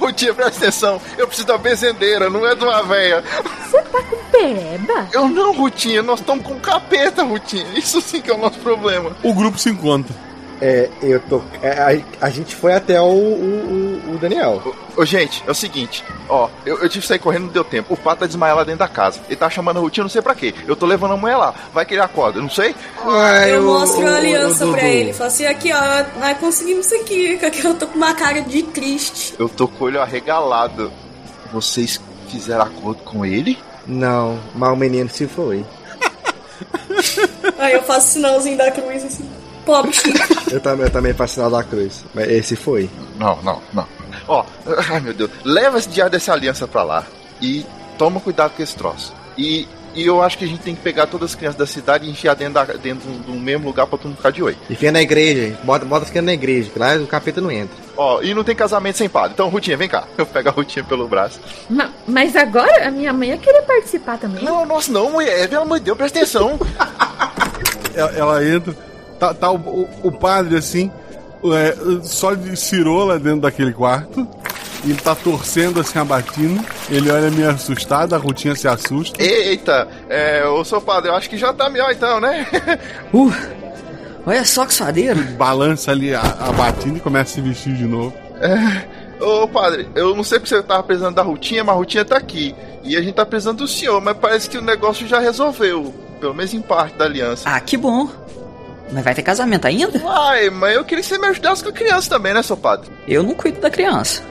Rutinha, 0.00 0.32
presta 0.32 0.62
atenção, 0.62 1.00
eu 1.18 1.26
preciso 1.26 1.48
da 1.48 1.58
bezendeira, 1.58 2.30
não 2.30 2.46
é 2.46 2.54
de 2.54 2.64
uma 2.64 2.82
véia. 2.82 3.22
Você 3.64 3.82
tá 3.82 4.02
com 4.02 4.16
pereba? 4.30 5.08
Eu 5.12 5.28
não, 5.28 5.52
Rutinha, 5.52 6.02
nós 6.02 6.20
estamos 6.20 6.46
com 6.46 6.58
capeta, 6.60 7.22
Rutinha. 7.24 7.66
Isso 7.76 8.00
sim 8.00 8.20
que 8.22 8.30
é 8.30 8.34
o 8.34 8.38
nosso 8.38 8.58
problema. 8.60 9.10
O 9.22 9.34
grupo 9.34 9.58
se 9.58 9.70
encontra. 9.70 10.14
É, 10.60 10.88
eu 11.02 11.20
tô. 11.20 11.42
é, 11.62 12.02
a, 12.20 12.26
a 12.26 12.30
gente 12.30 12.54
foi 12.54 12.72
até 12.74 13.00
o, 13.00 13.04
o, 13.04 14.02
o- 14.14 14.18
Daniel. 14.18 14.62
Ô, 14.96 15.04
gente, 15.04 15.42
é 15.46 15.50
o 15.50 15.54
seguinte, 15.54 16.04
ó, 16.28 16.48
eu, 16.64 16.76
eu 16.78 16.88
tive 16.88 17.02
que 17.02 17.06
sair 17.08 17.18
correndo, 17.18 17.46
não 17.46 17.52
deu 17.52 17.64
tempo. 17.64 17.92
O 17.92 17.96
pato 17.96 18.20
tá 18.20 18.26
desmaiado 18.26 18.58
lá 18.58 18.64
dentro 18.64 18.78
da 18.78 18.88
casa. 18.88 19.20
Ele 19.26 19.36
tá 19.36 19.50
chamando 19.50 19.78
a 19.78 19.80
Rutinha, 19.80 20.04
não 20.04 20.08
sei 20.10 20.22
pra 20.22 20.34
quê. 20.34 20.54
Eu 20.66 20.76
tô 20.76 20.86
levando 20.86 21.14
a 21.14 21.16
mulher 21.16 21.36
lá. 21.36 21.52
Vai 21.72 21.84
que 21.84 21.94
ele 21.94 22.00
acorda, 22.00 22.40
não 22.40 22.48
sei? 22.48 22.74
eu 23.48 23.62
mostro 23.62 24.06
a 24.06 24.16
aliança 24.16 24.66
pra 24.68 24.84
ele. 24.88 25.12
Falo 25.12 25.26
assim, 25.28 25.44
aqui 25.46 25.70
ó, 25.72 26.20
nós 26.20 26.38
conseguimos 26.38 26.86
isso 26.86 26.94
aqui. 26.94 27.36
que 27.38 27.44
Aqui 27.46 27.64
eu 27.64 27.74
tô 27.74 27.86
com 27.88 27.96
uma 27.96 28.14
cara 28.14 28.40
de 28.40 28.62
triste. 28.62 29.34
Eu 29.38 29.48
tô 29.48 29.66
com 29.68 29.84
o 29.84 29.86
olho 29.88 30.00
arregalado. 30.00 30.92
Vocês 31.52 32.00
fizeram 32.28 32.62
acordo 32.64 33.02
com 33.02 33.26
ele? 33.26 33.58
Não, 33.86 34.38
mas 34.54 34.72
o 34.72 34.76
menino 34.76 35.10
se 35.10 35.26
foi. 35.26 35.64
Aí 37.58 37.74
eu 37.74 37.82
faço 37.82 38.12
sinalzinho 38.12 38.56
da 38.56 38.70
cruz 38.70 39.04
assim. 39.04 39.28
Pobre 39.64 39.92
Chico. 39.92 40.18
Eu 40.50 40.60
também, 40.60 40.86
eu 40.86 40.90
também 40.92 41.12
faço 41.14 41.34
sinal 41.34 41.50
da 41.50 41.64
cruz. 41.64 42.04
Mas 42.14 42.28
esse 42.30 42.54
foi. 42.54 42.88
Não, 43.18 43.36
não, 43.42 43.60
não. 43.72 43.86
Ó, 44.28 44.44
ai 44.90 45.00
meu 45.00 45.12
Deus, 45.12 45.30
leva 45.44 45.78
esse 45.78 45.88
diário 45.88 46.12
dessa 46.12 46.32
aliança 46.32 46.68
pra 46.68 46.82
lá 46.84 47.04
e 47.40 47.66
toma 47.98 48.20
cuidado 48.20 48.52
com 48.56 48.62
esse 48.62 48.76
troço. 48.76 49.12
E, 49.36 49.66
e 49.94 50.06
eu 50.06 50.22
acho 50.22 50.38
que 50.38 50.44
a 50.44 50.48
gente 50.48 50.60
tem 50.60 50.74
que 50.76 50.80
pegar 50.80 51.06
todas 51.08 51.30
as 51.30 51.34
crianças 51.34 51.58
da 51.58 51.66
cidade 51.66 52.06
e 52.06 52.10
enfiar 52.10 52.34
dentro, 52.34 52.54
da, 52.54 52.64
dentro 52.64 53.10
do 53.10 53.32
mesmo 53.32 53.66
lugar 53.66 53.86
pra 53.88 53.98
todo 53.98 54.08
mundo 54.08 54.16
ficar 54.18 54.30
de 54.30 54.42
olho. 54.44 54.56
E 54.70 54.76
fica 54.76 54.92
na 54.92 55.02
igreja, 55.02 55.46
hein? 55.46 55.58
bota, 55.64 55.84
bota 55.84 56.06
ficando 56.06 56.26
na 56.26 56.34
igreja, 56.34 56.70
que 56.70 56.78
lá 56.78 56.94
o 56.96 57.06
capeta 57.08 57.40
não 57.40 57.50
entra. 57.50 57.76
Ó, 57.96 58.22
e 58.22 58.32
não 58.32 58.44
tem 58.44 58.54
casamento 58.54 58.98
sem 58.98 59.08
padre. 59.08 59.32
Então, 59.34 59.48
Rutinha, 59.48 59.76
vem 59.76 59.88
cá. 59.88 60.04
Eu 60.16 60.24
pego 60.26 60.48
a 60.50 60.52
Rutinha 60.52 60.84
pelo 60.84 61.08
braço. 61.08 61.40
Ma- 61.68 61.90
mas 62.06 62.36
agora 62.36 62.86
a 62.86 62.90
minha 62.92 63.12
mãe 63.12 63.30
ia 63.30 63.38
querer 63.38 63.62
participar 63.62 64.18
também. 64.18 64.44
Não, 64.44 64.64
nossa, 64.64 64.92
não, 64.92 65.10
mulher. 65.10 65.48
Pelo 65.48 65.62
amor 65.62 65.78
de 65.80 65.86
Deus, 65.86 65.96
presta 65.98 66.18
atenção. 66.20 66.58
Ela, 67.94 68.10
ela 68.12 68.44
entra, 68.44 68.76
tá, 69.28 69.34
tá 69.34 69.50
o, 69.50 69.56
o- 69.56 69.88
o 70.04 70.12
padre 70.12 70.56
assim, 70.56 70.90
é, 71.44 71.74
só 72.02 72.34
de 72.34 72.56
cirola 72.56 73.18
dentro 73.18 73.40
daquele 73.40 73.72
quarto. 73.72 74.26
E 74.84 74.90
ele 74.90 75.00
tá 75.00 75.14
torcendo 75.14 75.80
assim 75.80 75.98
a 75.98 76.04
batina. 76.04 76.62
Ele 76.90 77.10
olha 77.10 77.30
meio 77.30 77.48
assustado, 77.48 78.14
a 78.14 78.18
rotinha 78.18 78.54
se 78.54 78.68
assusta. 78.68 79.22
Eita, 79.22 79.88
é, 80.10 80.46
ô 80.46 80.62
seu 80.62 80.78
padre, 80.80 81.08
eu 81.10 81.14
acho 81.14 81.30
que 81.30 81.38
já 81.38 81.54
tá 81.54 81.70
melhor 81.70 81.90
então, 81.90 82.20
né? 82.20 82.46
Uh, 83.14 83.32
olha 84.26 84.44
só 84.44 84.66
que 84.66 84.74
suadeiro. 84.74 85.18
Balança 85.38 85.90
ali 85.90 86.14
a, 86.14 86.20
a 86.20 86.52
batina 86.52 86.98
e 86.98 87.00
começa 87.00 87.30
a 87.30 87.34
se 87.34 87.40
vestir 87.40 87.74
de 87.74 87.84
novo. 87.86 88.12
É, 88.40 89.24
ô 89.24 89.48
padre, 89.48 89.88
eu 89.94 90.14
não 90.14 90.22
sei 90.22 90.38
porque 90.38 90.54
você 90.54 90.62
tava 90.62 90.82
precisando 90.82 91.14
da 91.14 91.22
Rutinha, 91.22 91.64
mas 91.64 91.74
a 91.74 91.78
Rutinha 91.78 92.04
tá 92.04 92.18
aqui. 92.18 92.54
E 92.82 92.94
a 92.94 93.00
gente 93.00 93.14
tá 93.14 93.24
precisando 93.24 93.58
do 93.58 93.68
senhor, 93.68 94.02
mas 94.02 94.14
parece 94.18 94.50
que 94.50 94.58
o 94.58 94.62
negócio 94.62 95.06
já 95.08 95.18
resolveu. 95.18 95.94
Pelo 96.20 96.34
menos 96.34 96.52
em 96.52 96.60
parte 96.60 96.94
da 96.98 97.06
aliança. 97.06 97.48
Ah, 97.48 97.58
que 97.58 97.78
bom. 97.78 98.06
Mas 98.92 99.04
vai 99.04 99.14
ter 99.14 99.22
casamento 99.22 99.66
ainda? 99.66 100.00
Ai, 100.06 100.50
mas 100.50 100.74
eu 100.76 100.84
queria 100.84 101.02
que 101.02 101.08
você 101.08 101.18
me 101.18 101.26
ajudasse 101.26 101.62
com 101.62 101.70
a 101.70 101.72
criança 101.72 102.10
também, 102.10 102.34
né, 102.34 102.42
seu 102.42 102.56
padre? 102.56 102.90
Eu 103.08 103.22
não 103.22 103.34
cuido 103.34 103.60
da 103.60 103.70
criança. 103.70 104.22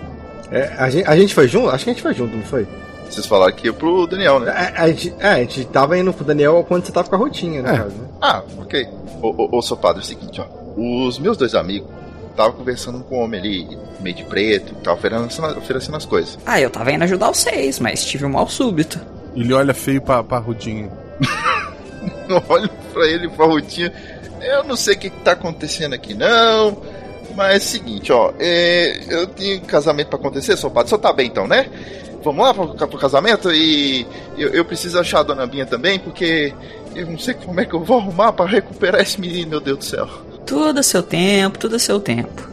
É, 0.51 0.71
a, 0.77 0.89
gente, 0.89 1.07
a 1.07 1.15
gente 1.15 1.33
foi 1.33 1.47
junto? 1.47 1.69
Acho 1.69 1.83
que 1.83 1.89
a 1.89 1.93
gente 1.93 2.03
foi 2.03 2.13
junto, 2.13 2.35
não 2.35 2.43
foi? 2.43 2.67
Vocês 3.09 3.25
falaram 3.25 3.53
que 3.53 3.67
ia 3.67 3.73
pro 3.73 4.07
Daniel, 4.07 4.39
né? 4.39 4.51
A, 4.51 4.83
a 4.83 4.87
gente, 4.89 5.13
é, 5.19 5.27
a 5.29 5.39
gente 5.39 5.65
tava 5.65 5.97
indo 5.97 6.13
pro 6.13 6.23
Daniel 6.23 6.63
quando 6.67 6.85
você 6.85 6.91
tava 6.91 7.09
com 7.09 7.15
a 7.15 7.17
rotinha, 7.17 7.61
caso, 7.63 7.89
né? 7.89 8.07
Ah, 8.21 8.43
ok. 8.59 8.87
Ô, 9.21 9.29
ô, 9.29 9.57
ô, 9.57 9.61
seu 9.61 9.77
padre, 9.77 10.01
é 10.01 10.03
o 10.03 10.07
seguinte, 10.07 10.41
ó. 10.41 10.45
Os 10.75 11.19
meus 11.19 11.37
dois 11.37 11.53
amigos 11.55 11.89
estavam 12.29 12.53
conversando 12.53 13.03
com 13.03 13.19
um 13.19 13.23
homem 13.23 13.39
ali, 13.39 13.77
meio 13.99 14.15
de 14.15 14.23
preto, 14.23 14.73
tava 14.75 14.97
oferecendo, 14.97 15.57
oferecendo 15.57 15.97
as 15.97 16.05
coisas. 16.05 16.39
Ah, 16.45 16.59
eu 16.59 16.69
tava 16.69 16.91
indo 16.91 17.03
ajudar 17.03 17.27
vocês, 17.27 17.79
mas 17.79 18.03
tive 18.03 18.25
um 18.25 18.29
mal 18.29 18.47
súbito. 18.47 18.99
Ele 19.35 19.53
olha 19.53 19.73
feio 19.73 20.01
pra, 20.01 20.23
pra 20.23 20.37
Rudinha. 20.39 20.89
Eu 22.27 22.41
olho 22.49 22.69
pra 22.93 23.05
ele, 23.05 23.29
pra 23.29 23.45
Rutinha. 23.45 23.91
Eu 24.43 24.63
não 24.63 24.75
sei 24.75 24.95
o 24.95 24.97
que, 24.99 25.09
que 25.09 25.19
tá 25.21 25.33
acontecendo 25.33 25.93
aqui, 25.93 26.13
não. 26.13 26.77
Mas 27.35 27.53
é 27.53 27.57
o 27.57 27.61
seguinte, 27.61 28.11
ó. 28.11 28.31
é, 28.39 29.03
eu 29.09 29.27
tenho 29.27 29.61
casamento 29.61 30.07
pra 30.07 30.19
acontecer, 30.19 30.55
seu 30.57 30.69
padre. 30.69 30.87
O 30.87 30.89
senhor 30.89 31.01
tá 31.01 31.11
bem 31.11 31.27
então, 31.27 31.47
né? 31.47 31.67
Vamos 32.23 32.45
lá 32.45 32.53
pro, 32.53 32.73
pro 32.75 32.97
casamento 32.97 33.51
e 33.51 34.05
eu, 34.37 34.49
eu 34.49 34.63
preciso 34.63 34.99
achar 34.99 35.19
a 35.19 35.23
dona 35.23 35.45
Binha 35.45 35.65
também, 35.65 35.99
porque 35.99 36.53
eu 36.95 37.07
não 37.07 37.17
sei 37.17 37.33
como 37.33 37.59
é 37.59 37.65
que 37.65 37.73
eu 37.73 37.83
vou 37.83 37.97
arrumar 37.97 38.31
pra 38.31 38.45
recuperar 38.45 39.01
esse 39.01 39.19
menino, 39.19 39.49
meu 39.49 39.59
Deus 39.59 39.79
do 39.79 39.83
céu. 39.83 40.07
Tudo 40.45 40.79
a 40.79 40.83
seu 40.83 41.03
tempo, 41.03 41.57
tudo 41.57 41.75
a 41.75 41.79
seu 41.79 41.99
tempo. 41.99 42.47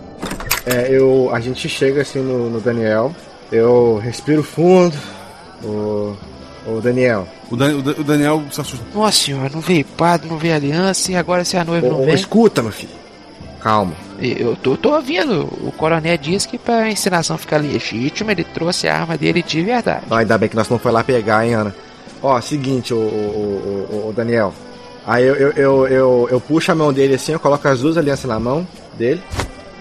É, 0.66 0.88
eu, 0.91 1.30
a 1.32 1.41
gente 1.41 1.68
chega 1.68 2.03
assim 2.03 2.20
no, 2.20 2.51
no 2.51 2.61
Daniel, 2.61 3.14
eu 3.53 3.99
respiro 3.99 4.43
fundo. 4.43 4.97
O, 5.62 6.16
o 6.67 6.81
Daniel. 6.81 7.27
O, 7.51 7.57
Dan- 7.57 7.77
o 7.77 7.83
Dan- 7.83 7.95
o 7.99 8.05
Daniel 8.05 8.43
se 8.51 8.61
assusta. 8.61 8.85
Nossa 8.95 9.13
senhora, 9.25 9.51
não 9.53 9.61
veio 9.61 9.85
padre, 9.85 10.29
não 10.29 10.37
veio 10.39 10.55
aliança 10.55 11.11
e 11.13 11.17
agora 11.17 11.45
se 11.45 11.57
a 11.57 11.65
noiva 11.65 11.87
Ô, 11.87 11.91
não 11.91 12.03
ô, 12.03 12.05
vem. 12.07 12.15
escuta, 12.15 12.63
meu 12.63 12.73
filho. 12.73 12.93
Calma. 13.61 13.93
Eu 14.21 14.57
tô, 14.57 14.77
tô 14.77 14.95
ouvindo. 14.95 15.43
O 15.67 15.73
coronel 15.77 16.17
disse 16.17 16.49
que 16.49 16.59
pra 16.59 16.91
encenação 16.91 17.37
ficar 17.37 17.59
legítima, 17.59 18.33
ele 18.33 18.45
trouxe 18.45 18.89
a 18.89 18.97
arma 19.01 19.17
dele 19.19 19.43
de 19.43 19.63
verdade. 19.63 20.05
Ah, 20.11 20.19
ainda 20.19 20.39
bem 20.39 20.49
que 20.49 20.57
nós 20.57 20.69
não 20.69 20.79
foi 20.79 20.93
lá 20.93 21.05
pegar, 21.05 21.47
hein, 21.47 21.55
Ana. 21.55 21.75
Ó, 22.23 22.41
seguinte, 22.41 22.93
o, 22.95 22.97
o, 22.97 23.01
o, 23.91 24.09
o 24.09 24.13
Daniel. 24.13 24.53
Aí 25.07 25.25
eu, 25.27 25.35
eu, 25.35 25.53
eu, 25.53 25.87
eu, 25.89 26.29
eu 26.31 26.41
puxo 26.41 26.71
a 26.73 26.75
mão 26.75 26.93
dele 26.93 27.15
assim, 27.15 27.33
eu 27.33 27.41
coloco 27.41 27.67
as 27.67 27.81
duas 27.81 27.97
alianças 27.97 28.27
na 28.31 28.39
mão 28.39 28.67
dele. 28.97 29.23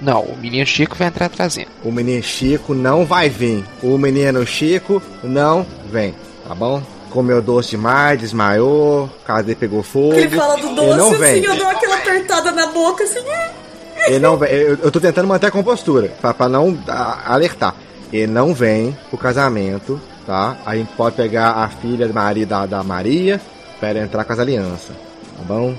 Não, 0.01 0.21
o 0.23 0.37
menino 0.37 0.65
Chico 0.65 0.95
vai 0.95 1.09
entrar 1.09 1.27
trazendo. 1.29 1.67
O 1.83 1.91
menino 1.91 2.23
Chico 2.23 2.73
não 2.73 3.05
vai 3.05 3.29
vir. 3.29 3.65
O 3.83 3.97
menino 3.97 4.45
Chico 4.47 5.01
não 5.21 5.65
vem, 5.91 6.15
tá 6.49 6.55
bom? 6.55 6.81
Comeu 7.11 7.41
doce 7.41 7.71
demais, 7.71 8.19
desmaiou, 8.19 9.09
cadê 9.25 9.55
pegou 9.55 9.81
fogo. 9.81 10.13
Ele 10.13 10.35
fala 10.35 10.57
do 10.57 10.67
Ele 10.67 10.75
doce 10.75 10.97
não 10.97 11.11
vem. 11.11 11.31
assim, 11.39 11.45
eu 11.45 11.55
dou 11.55 11.67
aquela 11.67 11.95
apertada 11.95 12.51
na 12.51 12.67
boca 12.67 13.03
assim. 13.03 13.19
Ele 14.07 14.19
não 14.19 14.37
vem. 14.37 14.49
Eu, 14.51 14.77
eu 14.83 14.91
tô 14.91 14.99
tentando 14.99 15.27
manter 15.27 15.47
a 15.47 15.51
compostura, 15.51 16.09
pra, 16.21 16.33
pra 16.33 16.47
não 16.49 16.77
a- 16.87 17.33
alertar. 17.33 17.75
Ele 18.11 18.27
não 18.31 18.53
vem 18.53 18.97
pro 19.09 19.17
casamento, 19.17 19.99
tá? 20.25 20.57
A 20.65 20.75
gente 20.75 20.91
pode 20.93 21.15
pegar 21.15 21.51
a 21.51 21.69
filha 21.69 22.07
da 22.07 22.13
Maria, 22.13 22.45
da, 22.45 22.65
da 22.65 22.83
Maria 22.83 23.39
pra 23.79 23.89
ela 23.89 23.99
entrar 23.99 24.23
com 24.23 24.33
as 24.33 24.39
alianças, 24.39 24.95
tá 25.37 25.43
bom? 25.47 25.75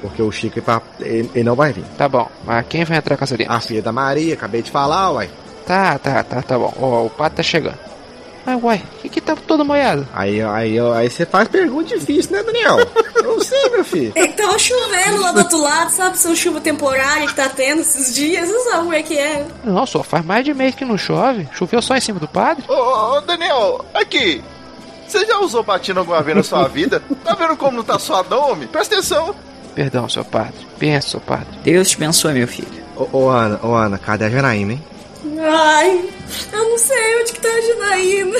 Porque 0.00 0.20
o 0.22 0.32
Chico 0.32 0.58
ele, 1.00 1.30
ele- 1.34 1.44
não 1.44 1.54
vai 1.54 1.72
vir. 1.72 1.84
Tá 1.96 2.08
bom, 2.08 2.28
mas 2.44 2.66
quem 2.68 2.84
vai 2.84 2.98
entrar 2.98 3.16
com 3.16 3.24
as 3.24 3.32
alianças? 3.32 3.56
A 3.56 3.60
filha 3.60 3.82
da 3.82 3.92
Maria, 3.92 4.34
acabei 4.34 4.60
de 4.62 4.70
falar, 4.70 5.10
uai. 5.12 5.30
Tá, 5.66 5.98
tá, 5.98 6.22
tá, 6.24 6.42
tá 6.42 6.58
bom. 6.58 6.72
Ó, 6.80 7.04
o 7.06 7.10
padre 7.10 7.36
tá 7.36 7.42
chegando. 7.42 7.78
Mas 8.44 8.62
uai, 8.62 8.82
o 8.96 8.98
que 9.02 9.08
que 9.08 9.20
tá 9.20 9.36
todo 9.36 9.64
molhado? 9.64 10.06
Aí, 10.12 10.42
aí, 10.42 10.78
aí 10.78 11.10
você 11.10 11.24
faz 11.24 11.46
pergunta 11.48 11.96
difícil, 11.96 12.32
né, 12.32 12.42
Daniel? 12.42 12.78
Eu 13.16 13.22
não 13.22 13.40
sei, 13.40 13.68
meu 13.70 13.84
filho. 13.84 14.12
Então 14.32 14.58
chovendo 14.58 15.20
lá 15.20 15.32
do 15.32 15.38
outro 15.38 15.60
lado, 15.60 15.90
sabe? 15.90 16.18
São 16.18 16.34
chuva 16.34 16.60
temporária 16.60 17.26
que 17.26 17.34
tá 17.34 17.48
tendo 17.48 17.80
esses 17.80 18.14
dias, 18.14 18.48
não 18.48 18.64
sabe 18.64 18.78
como 18.78 18.92
é 18.92 19.02
que 19.02 19.16
é. 19.16 19.46
Não, 19.62 19.86
só 19.86 20.02
faz 20.02 20.24
mais 20.24 20.44
de 20.44 20.52
mês 20.52 20.74
que 20.74 20.84
não 20.84 20.98
chove. 20.98 21.48
Choveu 21.52 21.80
só 21.80 21.96
em 21.96 22.00
cima 22.00 22.18
do 22.18 22.26
padre? 22.26 22.64
Ô, 22.68 22.72
ô, 22.72 23.16
ô, 23.16 23.20
Daniel, 23.20 23.84
aqui. 23.94 24.42
Você 25.06 25.24
já 25.26 25.38
usou 25.38 25.62
batina 25.62 26.00
alguma 26.00 26.22
vez 26.22 26.36
na 26.36 26.42
sua 26.42 26.66
vida? 26.68 27.02
Tá 27.22 27.34
vendo 27.34 27.56
como 27.56 27.76
não 27.76 27.84
tá 27.84 27.98
suadão, 27.98 28.50
homem? 28.52 28.66
Presta 28.66 28.96
atenção. 28.96 29.34
Perdão, 29.74 30.08
seu 30.08 30.24
padre. 30.24 30.66
Pensa, 30.78 31.10
seu 31.10 31.20
padre. 31.20 31.46
Deus 31.62 31.90
te 31.90 31.96
abençoe, 31.96 32.32
meu 32.32 32.48
filho. 32.48 32.68
Ô, 32.96 33.08
ô, 33.12 33.28
Ana, 33.30 33.60
ô, 33.62 33.74
Ana, 33.74 33.98
cadê 33.98 34.24
a 34.24 34.30
Janaína, 34.30 34.72
hein? 34.72 34.84
Ai, 35.40 36.08
eu 36.52 36.68
não 36.68 36.78
sei 36.78 37.20
onde 37.20 37.32
que 37.32 37.40
tá 37.40 37.48
a 37.48 37.60
Janaína. 37.60 38.38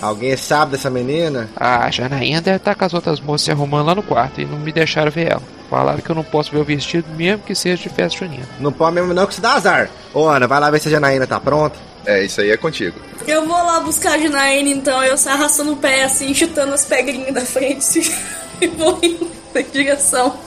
Alguém 0.00 0.36
sabe 0.36 0.72
dessa 0.72 0.88
menina? 0.88 1.48
Ah, 1.56 1.84
a 1.84 1.90
Janaína 1.90 2.40
deve 2.40 2.56
estar 2.56 2.74
com 2.74 2.84
as 2.84 2.94
outras 2.94 3.20
moças 3.20 3.42
se 3.42 3.50
arrumando 3.50 3.86
lá 3.86 3.94
no 3.94 4.02
quarto 4.02 4.40
e 4.40 4.46
não 4.46 4.58
me 4.58 4.72
deixaram 4.72 5.10
ver 5.10 5.32
ela. 5.32 5.42
Falaram 5.68 6.00
que 6.00 6.10
eu 6.10 6.14
não 6.14 6.24
posso 6.24 6.50
ver 6.50 6.58
o 6.58 6.64
vestido 6.64 7.06
mesmo 7.16 7.42
que 7.42 7.54
seja 7.54 7.82
de 7.82 7.88
festa 7.88 8.18
junina. 8.18 8.48
Não 8.58 8.72
pode 8.72 8.94
mesmo 8.94 9.12
não 9.12 9.26
que 9.26 9.34
se 9.34 9.40
dá 9.40 9.54
azar. 9.54 9.90
Ô, 10.14 10.26
Ana, 10.26 10.46
vai 10.48 10.58
lá 10.58 10.70
ver 10.70 10.80
se 10.80 10.88
a 10.88 10.90
Janaína 10.90 11.26
tá 11.26 11.38
pronta. 11.38 11.78
É, 12.06 12.24
isso 12.24 12.40
aí 12.40 12.50
é 12.50 12.56
contigo. 12.56 12.98
Eu 13.26 13.46
vou 13.46 13.56
lá 13.56 13.80
buscar 13.80 14.14
a 14.14 14.18
Janaína, 14.18 14.70
então. 14.70 15.02
Eu 15.02 15.18
saio 15.18 15.36
arrastando 15.36 15.72
o 15.72 15.76
pé, 15.76 16.04
assim, 16.04 16.32
chutando 16.34 16.72
as 16.72 16.84
pedrinhas 16.84 17.34
da 17.34 17.42
frente. 17.42 18.10
e 18.60 18.66
vou 18.68 18.98
indo 19.02 19.30
em 19.54 19.64
direção 19.70 20.38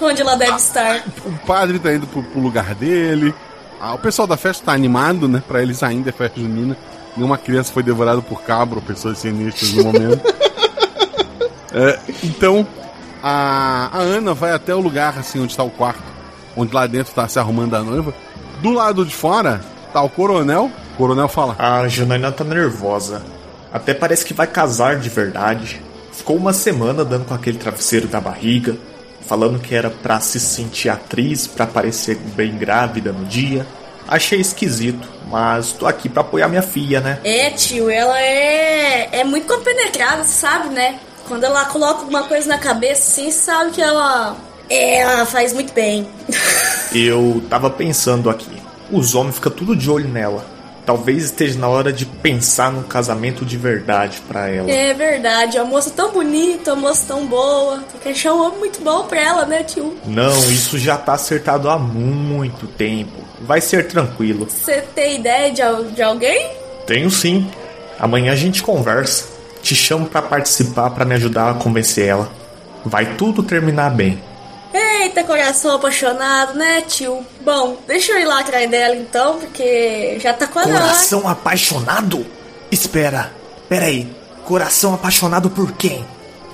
onde 0.00 0.22
ela 0.22 0.36
deve 0.36 0.56
estar. 0.56 1.04
O 1.24 1.46
padre 1.46 1.78
tá 1.78 1.92
indo 1.92 2.06
pro, 2.06 2.22
pro 2.22 2.40
lugar 2.40 2.74
dele. 2.74 3.34
Ah, 3.84 3.94
o 3.94 3.98
pessoal 3.98 4.28
da 4.28 4.36
festa 4.36 4.66
tá 4.66 4.72
animado, 4.72 5.26
né? 5.26 5.42
Pra 5.48 5.60
eles 5.60 5.82
ainda 5.82 6.10
é 6.10 6.12
festa 6.12 6.38
junina. 6.40 6.76
Nenhuma 7.16 7.36
criança 7.36 7.72
foi 7.72 7.82
devorada 7.82 8.22
por 8.22 8.40
cabra 8.42 8.76
ou 8.76 8.82
pessoas 8.82 9.18
sinistras 9.18 9.72
no 9.72 9.82
momento. 9.82 10.22
É, 11.74 11.98
então, 12.22 12.66
a, 13.22 13.88
a 13.90 13.98
Ana 14.02 14.34
vai 14.34 14.52
até 14.52 14.74
o 14.74 14.78
lugar, 14.78 15.18
assim, 15.18 15.40
onde 15.40 15.56
tá 15.56 15.62
o 15.62 15.70
quarto. 15.70 16.02
Onde 16.54 16.74
lá 16.74 16.86
dentro 16.86 17.14
tá 17.14 17.26
se 17.26 17.38
arrumando 17.38 17.74
a 17.74 17.82
noiva. 17.82 18.12
Do 18.60 18.72
lado 18.72 19.06
de 19.06 19.14
fora, 19.14 19.58
tá 19.90 20.02
o 20.02 20.10
coronel. 20.10 20.70
O 20.92 20.96
coronel 20.98 21.28
fala: 21.28 21.56
A 21.58 21.88
Janaína 21.88 22.30
tá 22.30 22.44
nervosa. 22.44 23.22
Até 23.72 23.94
parece 23.94 24.22
que 24.22 24.34
vai 24.34 24.46
casar 24.46 24.96
de 24.96 25.08
verdade. 25.08 25.80
Ficou 26.12 26.36
uma 26.36 26.52
semana 26.52 27.06
dando 27.06 27.24
com 27.24 27.32
aquele 27.32 27.56
travesseiro 27.56 28.06
da 28.06 28.20
barriga, 28.20 28.76
falando 29.26 29.60
que 29.60 29.74
era 29.74 29.90
pra 29.90 30.20
se 30.20 30.38
sentir 30.38 30.88
atriz, 30.88 31.46
pra 31.46 31.66
parecer 31.66 32.16
bem 32.16 32.56
grávida 32.56 33.12
no 33.12 33.24
dia. 33.24 33.66
Achei 34.06 34.40
esquisito, 34.40 35.08
mas 35.28 35.72
tô 35.72 35.86
aqui 35.86 36.08
pra 36.08 36.22
apoiar 36.22 36.48
minha 36.48 36.62
filha, 36.62 37.00
né? 37.00 37.20
É, 37.24 37.50
tio, 37.50 37.88
ela 37.88 38.20
é, 38.20 39.08
é 39.20 39.24
muito 39.24 39.46
compenetrada, 39.46 40.24
sabe, 40.24 40.68
né? 40.70 40.98
Quando 41.26 41.44
ela 41.44 41.64
coloca 41.66 42.00
alguma 42.00 42.24
coisa 42.24 42.48
na 42.48 42.58
cabeça, 42.58 43.02
assim, 43.10 43.30
sabe 43.30 43.70
que 43.70 43.80
ela. 43.80 44.36
É, 44.68 44.98
ela 44.98 45.24
faz 45.24 45.52
muito 45.52 45.72
bem. 45.72 46.06
Eu 46.94 47.42
tava 47.48 47.70
pensando 47.70 48.28
aqui. 48.28 48.60
Os 48.90 49.14
homens 49.14 49.36
ficam 49.36 49.52
tudo 49.52 49.74
de 49.74 49.90
olho 49.90 50.08
nela. 50.08 50.44
Talvez 50.84 51.24
esteja 51.24 51.58
na 51.58 51.68
hora 51.68 51.92
de 51.92 52.04
pensar 52.04 52.72
num 52.72 52.82
casamento 52.82 53.44
de 53.44 53.56
verdade 53.56 54.20
pra 54.26 54.48
ela. 54.48 54.68
É 54.68 54.92
verdade, 54.92 55.56
a 55.56 55.64
moça 55.64 55.90
tão 55.90 56.10
bonita, 56.10 56.72
a 56.72 56.76
moça 56.76 57.06
tão 57.06 57.24
boa. 57.24 57.78
Tem 57.92 58.00
que 58.00 58.08
achar 58.08 58.34
um 58.34 58.44
homem 58.44 58.58
muito 58.58 58.80
bom 58.82 59.04
pra 59.06 59.20
ela, 59.20 59.46
né, 59.46 59.62
tio? 59.62 59.96
Não, 60.04 60.36
isso 60.50 60.76
já 60.78 60.96
tá 60.96 61.12
acertado 61.14 61.70
há 61.70 61.78
muito 61.78 62.66
tempo. 62.66 63.22
Vai 63.40 63.60
ser 63.60 63.86
tranquilo. 63.86 64.48
Você 64.50 64.82
tem 64.94 65.20
ideia 65.20 65.52
de, 65.52 65.92
de 65.92 66.02
alguém? 66.02 66.50
Tenho 66.86 67.10
sim. 67.10 67.48
Amanhã 67.98 68.32
a 68.32 68.36
gente 68.36 68.62
conversa. 68.62 69.26
Te 69.62 69.76
chamo 69.76 70.06
pra 70.06 70.20
participar 70.20 70.90
pra 70.90 71.04
me 71.04 71.14
ajudar 71.14 71.50
a 71.50 71.54
convencer 71.54 72.08
ela. 72.08 72.28
Vai 72.84 73.14
tudo 73.14 73.44
terminar 73.44 73.90
bem. 73.90 74.20
Eita, 74.72 75.22
coração 75.24 75.74
apaixonado, 75.74 76.54
né, 76.54 76.80
tio? 76.82 77.24
Bom, 77.44 77.78
deixa 77.86 78.12
eu 78.12 78.20
ir 78.20 78.24
lá 78.24 78.40
atrás 78.40 78.70
dela 78.70 78.96
então, 78.96 79.38
porque 79.38 80.18
já 80.20 80.32
tá 80.32 80.46
quase. 80.46 80.72
Coração 80.72 81.28
apaixonado? 81.28 82.26
Espera, 82.70 83.32
peraí. 83.68 84.08
Coração 84.44 84.94
apaixonado 84.94 85.50
por 85.50 85.72
quem? 85.72 86.04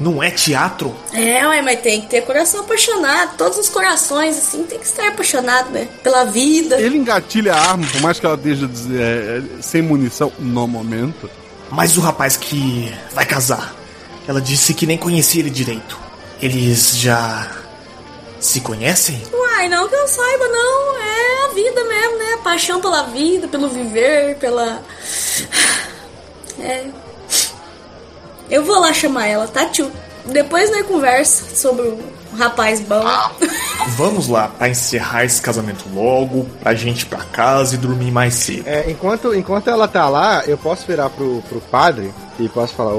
Não 0.00 0.22
é 0.22 0.30
teatro? 0.30 0.94
É, 1.12 1.46
ué, 1.46 1.60
mas 1.62 1.80
tem 1.80 2.00
que 2.00 2.06
ter 2.06 2.22
coração 2.22 2.60
apaixonado. 2.60 3.36
Todos 3.36 3.58
os 3.58 3.68
corações, 3.68 4.36
assim, 4.36 4.62
tem 4.62 4.78
que 4.78 4.86
estar 4.86 5.08
apaixonado, 5.08 5.70
né? 5.70 5.88
Pela 6.02 6.24
vida. 6.24 6.80
Ele 6.80 6.98
engatilha 6.98 7.54
a 7.54 7.70
arma, 7.70 7.86
por 7.86 8.00
mais 8.00 8.20
que 8.20 8.26
ela 8.26 8.36
esteja 8.36 8.70
é, 8.96 9.42
sem 9.60 9.82
munição 9.82 10.32
no 10.38 10.68
momento. 10.68 11.28
Mas 11.70 11.96
o 11.96 12.00
rapaz 12.00 12.36
que 12.36 12.92
vai 13.12 13.26
casar, 13.26 13.74
ela 14.26 14.40
disse 14.40 14.72
que 14.72 14.86
nem 14.86 14.96
conhecia 14.96 15.40
ele 15.40 15.50
direito. 15.50 15.98
Eles 16.40 16.96
já 16.96 17.50
se 18.40 18.60
conhecem? 18.60 19.22
Uai, 19.32 19.68
não 19.68 19.88
que 19.88 19.94
eu 19.94 20.08
saiba, 20.08 20.48
não. 20.48 20.98
É 20.98 21.44
a 21.44 21.54
vida 21.54 21.84
mesmo, 21.84 22.18
né? 22.18 22.38
Paixão 22.42 22.80
pela 22.80 23.02
vida, 23.04 23.48
pelo 23.48 23.68
viver, 23.68 24.36
pela. 24.36 24.82
É. 26.60 26.86
Eu 28.50 28.64
vou 28.64 28.78
lá 28.80 28.92
chamar 28.92 29.26
ela, 29.26 29.46
tá, 29.46 29.66
tio? 29.66 29.90
Depois 30.26 30.70
nós 30.70 30.86
conversa 30.86 31.54
sobre 31.54 31.82
o 31.82 31.98
rapaz 32.36 32.80
bom. 32.80 33.04
Vamos 33.96 34.28
lá, 34.28 34.48
pra 34.48 34.68
encerrar 34.68 35.24
esse 35.24 35.40
casamento 35.40 35.84
logo, 35.94 36.46
pra 36.60 36.74
gente 36.74 37.02
ir 37.02 37.06
pra 37.06 37.24
casa 37.24 37.74
e 37.74 37.78
dormir 37.78 38.10
mais 38.10 38.34
cedo. 38.34 38.66
É, 38.66 38.90
enquanto, 38.90 39.34
enquanto 39.34 39.68
ela 39.68 39.88
tá 39.88 40.08
lá, 40.08 40.44
eu 40.46 40.58
posso 40.58 40.86
virar 40.86 41.10
pro, 41.10 41.42
pro 41.48 41.60
padre 41.60 42.12
e 42.38 42.48
posso 42.48 42.74
falar, 42.74 42.92
ô, 42.92 42.96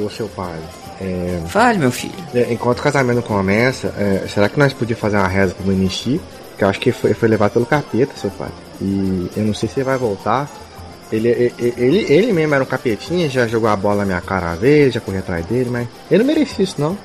ô, 0.00 0.04
ô 0.06 0.10
seu 0.10 0.28
padre. 0.28 0.62
É, 1.00 1.40
Fale, 1.48 1.78
meu 1.78 1.90
filho. 1.92 2.14
é, 2.34 2.52
enquanto 2.52 2.78
o 2.78 2.82
casamento 2.82 3.22
começa, 3.22 3.88
é, 3.98 4.26
será 4.28 4.48
que 4.48 4.58
nós 4.58 4.72
podíamos 4.72 5.00
fazer 5.00 5.16
uma 5.16 5.28
reza 5.28 5.54
pro 5.54 5.66
Manichi? 5.66 6.20
Que 6.56 6.64
eu 6.64 6.68
acho 6.68 6.80
que 6.80 6.90
foi, 6.92 7.12
foi 7.12 7.28
levado 7.28 7.52
pelo 7.52 7.66
capeta, 7.66 8.12
seu 8.16 8.30
padre. 8.30 8.54
E 8.80 9.30
eu 9.36 9.44
não 9.44 9.52
sei 9.54 9.68
se 9.68 9.78
ele 9.80 9.84
vai 9.84 9.98
voltar. 9.98 10.48
Ele, 11.12 11.28
ele, 11.28 11.54
ele, 11.76 12.12
ele 12.12 12.32
mesmo 12.32 12.54
era 12.54 12.64
um 12.64 12.66
capetinha, 12.66 13.28
já 13.28 13.46
jogou 13.46 13.68
a 13.68 13.76
bola 13.76 13.98
na 13.98 14.04
minha 14.06 14.20
cara 14.20 14.46
uma 14.46 14.56
vez, 14.56 14.92
já 14.94 15.00
corri 15.00 15.18
atrás 15.18 15.44
dele, 15.46 15.70
mas 15.70 15.86
ele 16.10 16.24
não 16.24 16.34
merecia 16.34 16.64
isso 16.64 16.76
não. 16.78 16.96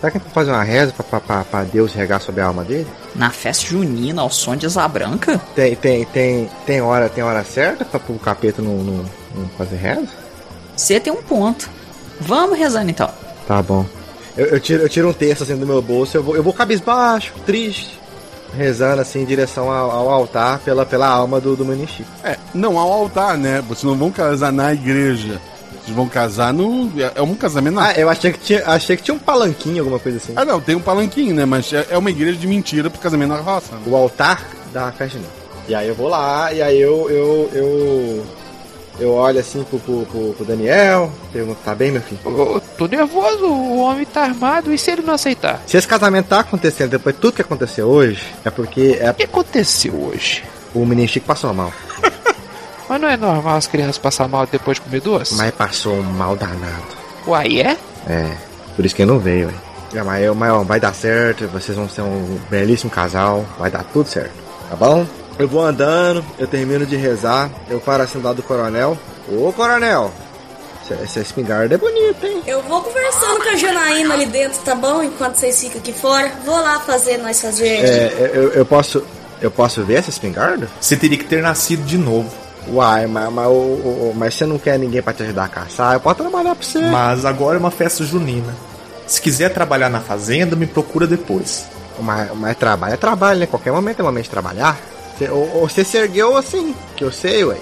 Será 0.00 0.10
que 0.10 0.16
é 0.16 0.20
pra 0.20 0.30
fazer 0.30 0.50
uma 0.50 0.62
reza 0.62 0.92
pra, 0.92 1.04
pra, 1.04 1.20
pra, 1.20 1.44
pra 1.44 1.62
Deus 1.62 1.94
regar 1.94 2.20
sobre 2.20 2.40
a 2.40 2.46
alma 2.46 2.64
dele? 2.64 2.86
Na 3.14 3.30
festa 3.30 3.66
junina, 3.66 4.22
ao 4.22 4.30
som 4.30 4.56
de 4.56 4.66
asa 4.66 4.86
branca? 4.88 5.40
Tem, 5.54 5.76
tem, 5.76 6.04
tem, 6.06 6.50
tem 6.66 6.80
hora, 6.82 7.08
tem 7.08 7.22
hora 7.22 7.44
certa 7.44 7.84
pra 7.84 8.00
o 8.08 8.18
capeta 8.18 8.60
não, 8.60 8.76
não, 8.78 9.04
não 9.34 9.48
fazer 9.56 9.76
reza? 9.76 10.08
Você 10.76 10.98
tem 10.98 11.12
um 11.12 11.22
ponto. 11.22 11.70
Vamos 12.20 12.58
rezando 12.58 12.90
então. 12.90 13.08
Tá 13.46 13.62
bom. 13.62 13.84
Eu, 14.36 14.46
eu 14.46 14.60
tiro, 14.60 14.82
eu 14.82 14.88
tiro 14.88 15.08
um 15.08 15.12
texto 15.12 15.42
assim 15.42 15.56
do 15.56 15.66
meu 15.66 15.80
bolso, 15.80 16.16
eu 16.16 16.22
vou, 16.22 16.34
eu 16.36 16.42
vou 16.42 16.52
cabisbaixo, 16.52 17.32
triste, 17.46 17.98
rezando 18.56 19.00
assim 19.02 19.20
em 19.20 19.24
direção 19.24 19.70
ao, 19.70 19.90
ao 19.90 20.10
altar 20.10 20.58
pela, 20.60 20.84
pela 20.84 21.06
alma 21.06 21.40
do, 21.40 21.54
do 21.54 21.64
Manichi. 21.64 22.04
É, 22.24 22.36
não 22.52 22.78
ao 22.78 22.92
altar, 22.92 23.36
né? 23.38 23.62
Vocês 23.68 23.84
não 23.84 23.96
vão 23.96 24.10
casar 24.10 24.52
na 24.52 24.72
igreja. 24.72 25.40
Vocês 25.84 25.94
vão 25.94 26.08
casar 26.08 26.52
no. 26.52 26.90
É 27.14 27.20
um 27.20 27.34
casamento 27.34 27.74
na. 27.74 27.88
Ah, 27.88 27.92
eu 27.92 28.08
achei 28.08 28.32
que 28.32 28.38
tinha, 28.38 28.62
achei 28.66 28.96
que 28.96 29.02
tinha 29.02 29.14
um 29.14 29.18
palanquinho, 29.18 29.80
alguma 29.80 29.98
coisa 29.98 30.16
assim. 30.16 30.32
Ah, 30.34 30.44
não, 30.44 30.58
tem 30.60 30.74
um 30.74 30.80
palanquinho, 30.80 31.34
né? 31.34 31.44
Mas 31.44 31.70
é 31.72 31.86
é 31.90 31.98
uma 31.98 32.10
igreja 32.10 32.38
de 32.38 32.46
mentira 32.46 32.88
pro 32.88 32.98
casamento 33.00 33.28
na 33.28 33.40
roça. 33.40 33.74
né? 33.74 33.82
O 33.86 33.94
altar 33.94 34.42
da 34.72 34.90
festa 34.92 35.18
junina. 35.18 35.30
E 35.68 35.74
aí 35.74 35.86
eu 35.88 35.94
vou 35.94 36.08
lá, 36.08 36.52
e 36.52 36.62
aí 36.62 36.80
eu 36.80 37.10
eu 37.10 37.50
eu, 37.52 38.26
eu 38.98 39.12
olho 39.12 39.40
assim 39.40 39.64
pro, 39.64 39.78
pro, 39.78 40.06
pro, 40.06 40.34
pro 40.34 40.44
Daniel, 40.44 41.10
pergunto, 41.32 41.58
tá 41.64 41.74
bem, 41.74 41.90
meu 41.90 42.02
filho? 42.02 42.20
Ô, 42.24 42.60
tô 42.60 42.86
nervoso, 42.86 43.46
o 43.46 43.78
homem 43.78 44.04
tá 44.04 44.22
armado, 44.22 44.72
e 44.72 44.78
se 44.78 44.90
ele 44.90 45.02
não 45.02 45.14
aceitar? 45.14 45.60
Se 45.66 45.76
esse 45.76 45.86
casamento 45.86 46.28
tá 46.28 46.40
acontecendo 46.40 46.90
depois 46.90 47.14
de 47.14 47.20
tudo 47.20 47.34
que 47.34 47.42
aconteceu 47.42 47.88
hoje, 47.88 48.22
é 48.44 48.50
porque 48.50 48.98
é. 49.00 49.10
O 49.10 49.14
que 49.14 49.24
aconteceu 49.24 49.94
hoje? 49.94 50.44
O 50.74 50.84
menino 50.84 51.08
Chico 51.08 51.26
passou 51.26 51.52
mal. 51.52 51.72
Mas 52.88 53.00
não 53.00 53.08
é 53.08 53.16
normal 53.16 53.56
as 53.56 53.66
crianças 53.66 53.98
passar 53.98 54.28
mal 54.28 54.46
depois 54.46 54.76
de 54.76 54.82
comer 54.82 55.00
doce? 55.00 55.34
Mas 55.34 55.50
passou 55.52 55.94
um 55.94 56.02
mal 56.02 56.36
danado. 56.36 57.04
Uai, 57.26 57.60
é? 57.60 57.76
É, 58.06 58.36
por 58.76 58.84
isso 58.84 58.94
que 58.94 59.02
ele 59.02 59.10
não 59.10 59.18
veio, 59.18 59.46
ué. 59.48 59.54
É, 59.94 60.02
mas, 60.02 60.24
eu, 60.24 60.34
vai 60.64 60.80
dar 60.80 60.92
certo, 60.92 61.46
vocês 61.48 61.76
vão 61.76 61.88
ser 61.88 62.02
um 62.02 62.38
belíssimo 62.50 62.90
casal, 62.90 63.46
vai 63.58 63.70
dar 63.70 63.84
tudo 63.84 64.08
certo, 64.08 64.32
tá 64.68 64.74
bom? 64.74 65.06
Eu 65.38 65.48
vou 65.48 65.64
andando, 65.64 66.24
eu 66.38 66.46
termino 66.46 66.86
de 66.86 66.96
rezar, 66.96 67.50
eu 67.68 67.80
paro 67.80 68.02
assim 68.04 68.18
do 68.20 68.24
lado 68.24 68.36
do 68.36 68.42
coronel. 68.42 68.96
Ô 69.28 69.52
coronel, 69.52 70.12
essa- 71.02 71.20
espingarda 71.20 71.74
é 71.74 71.78
bonita, 71.78 72.26
hein? 72.26 72.42
Eu 72.46 72.62
vou 72.62 72.80
conversando 72.82 73.42
com 73.42 73.48
a 73.48 73.56
Janaína 73.56 74.14
ali 74.14 74.26
dentro, 74.26 74.60
tá 74.60 74.74
bom? 74.74 75.02
Enquanto 75.02 75.36
vocês 75.36 75.58
ficam 75.60 75.80
aqui 75.80 75.92
fora. 75.92 76.30
Vou 76.44 76.54
lá 76.60 76.78
fazer 76.80 77.16
nós 77.18 77.40
fazer. 77.40 77.66
É, 77.84 78.30
eu, 78.34 78.50
eu 78.52 78.66
posso. 78.66 79.04
Eu 79.42 79.50
posso 79.50 79.82
ver 79.82 79.94
essa 79.94 80.08
espingarda? 80.08 80.68
Você 80.80 80.96
teria 80.96 81.18
que 81.18 81.24
ter 81.24 81.42
nascido 81.42 81.84
de 81.84 81.98
novo. 81.98 82.30
Uai, 82.68 83.06
mas, 83.06 83.30
mas, 83.30 83.46
mas 84.14 84.34
você 84.34 84.46
não 84.46 84.56
quer 84.58 84.78
ninguém 84.78 85.02
pra 85.02 85.12
te 85.12 85.22
ajudar 85.24 85.44
a 85.44 85.48
caçar? 85.48 85.94
Eu 85.94 86.00
posso 86.00 86.16
trabalhar 86.16 86.54
pra 86.54 86.64
você. 86.66 86.78
Mas 86.78 87.24
agora 87.26 87.56
é 87.56 87.58
uma 87.58 87.70
festa 87.70 88.04
junina. 88.04 88.54
Se 89.06 89.20
quiser 89.20 89.52
trabalhar 89.52 89.90
na 89.90 90.00
fazenda, 90.00 90.56
me 90.56 90.66
procura 90.66 91.06
depois. 91.06 91.66
Mas, 92.00 92.30
mas 92.36 92.56
trabalho 92.56 92.94
é 92.94 92.96
trabalho, 92.96 93.40
né? 93.40 93.46
Qualquer 93.46 93.72
momento 93.72 94.00
é 94.00 94.02
momento 94.02 94.24
de 94.24 94.30
trabalhar. 94.30 94.78
Ou 95.30 95.68
você 95.68 95.84
se 95.84 95.96
ergueu 95.96 96.36
assim, 96.36 96.74
que 96.96 97.04
eu 97.04 97.12
sei, 97.12 97.44
ué. 97.44 97.56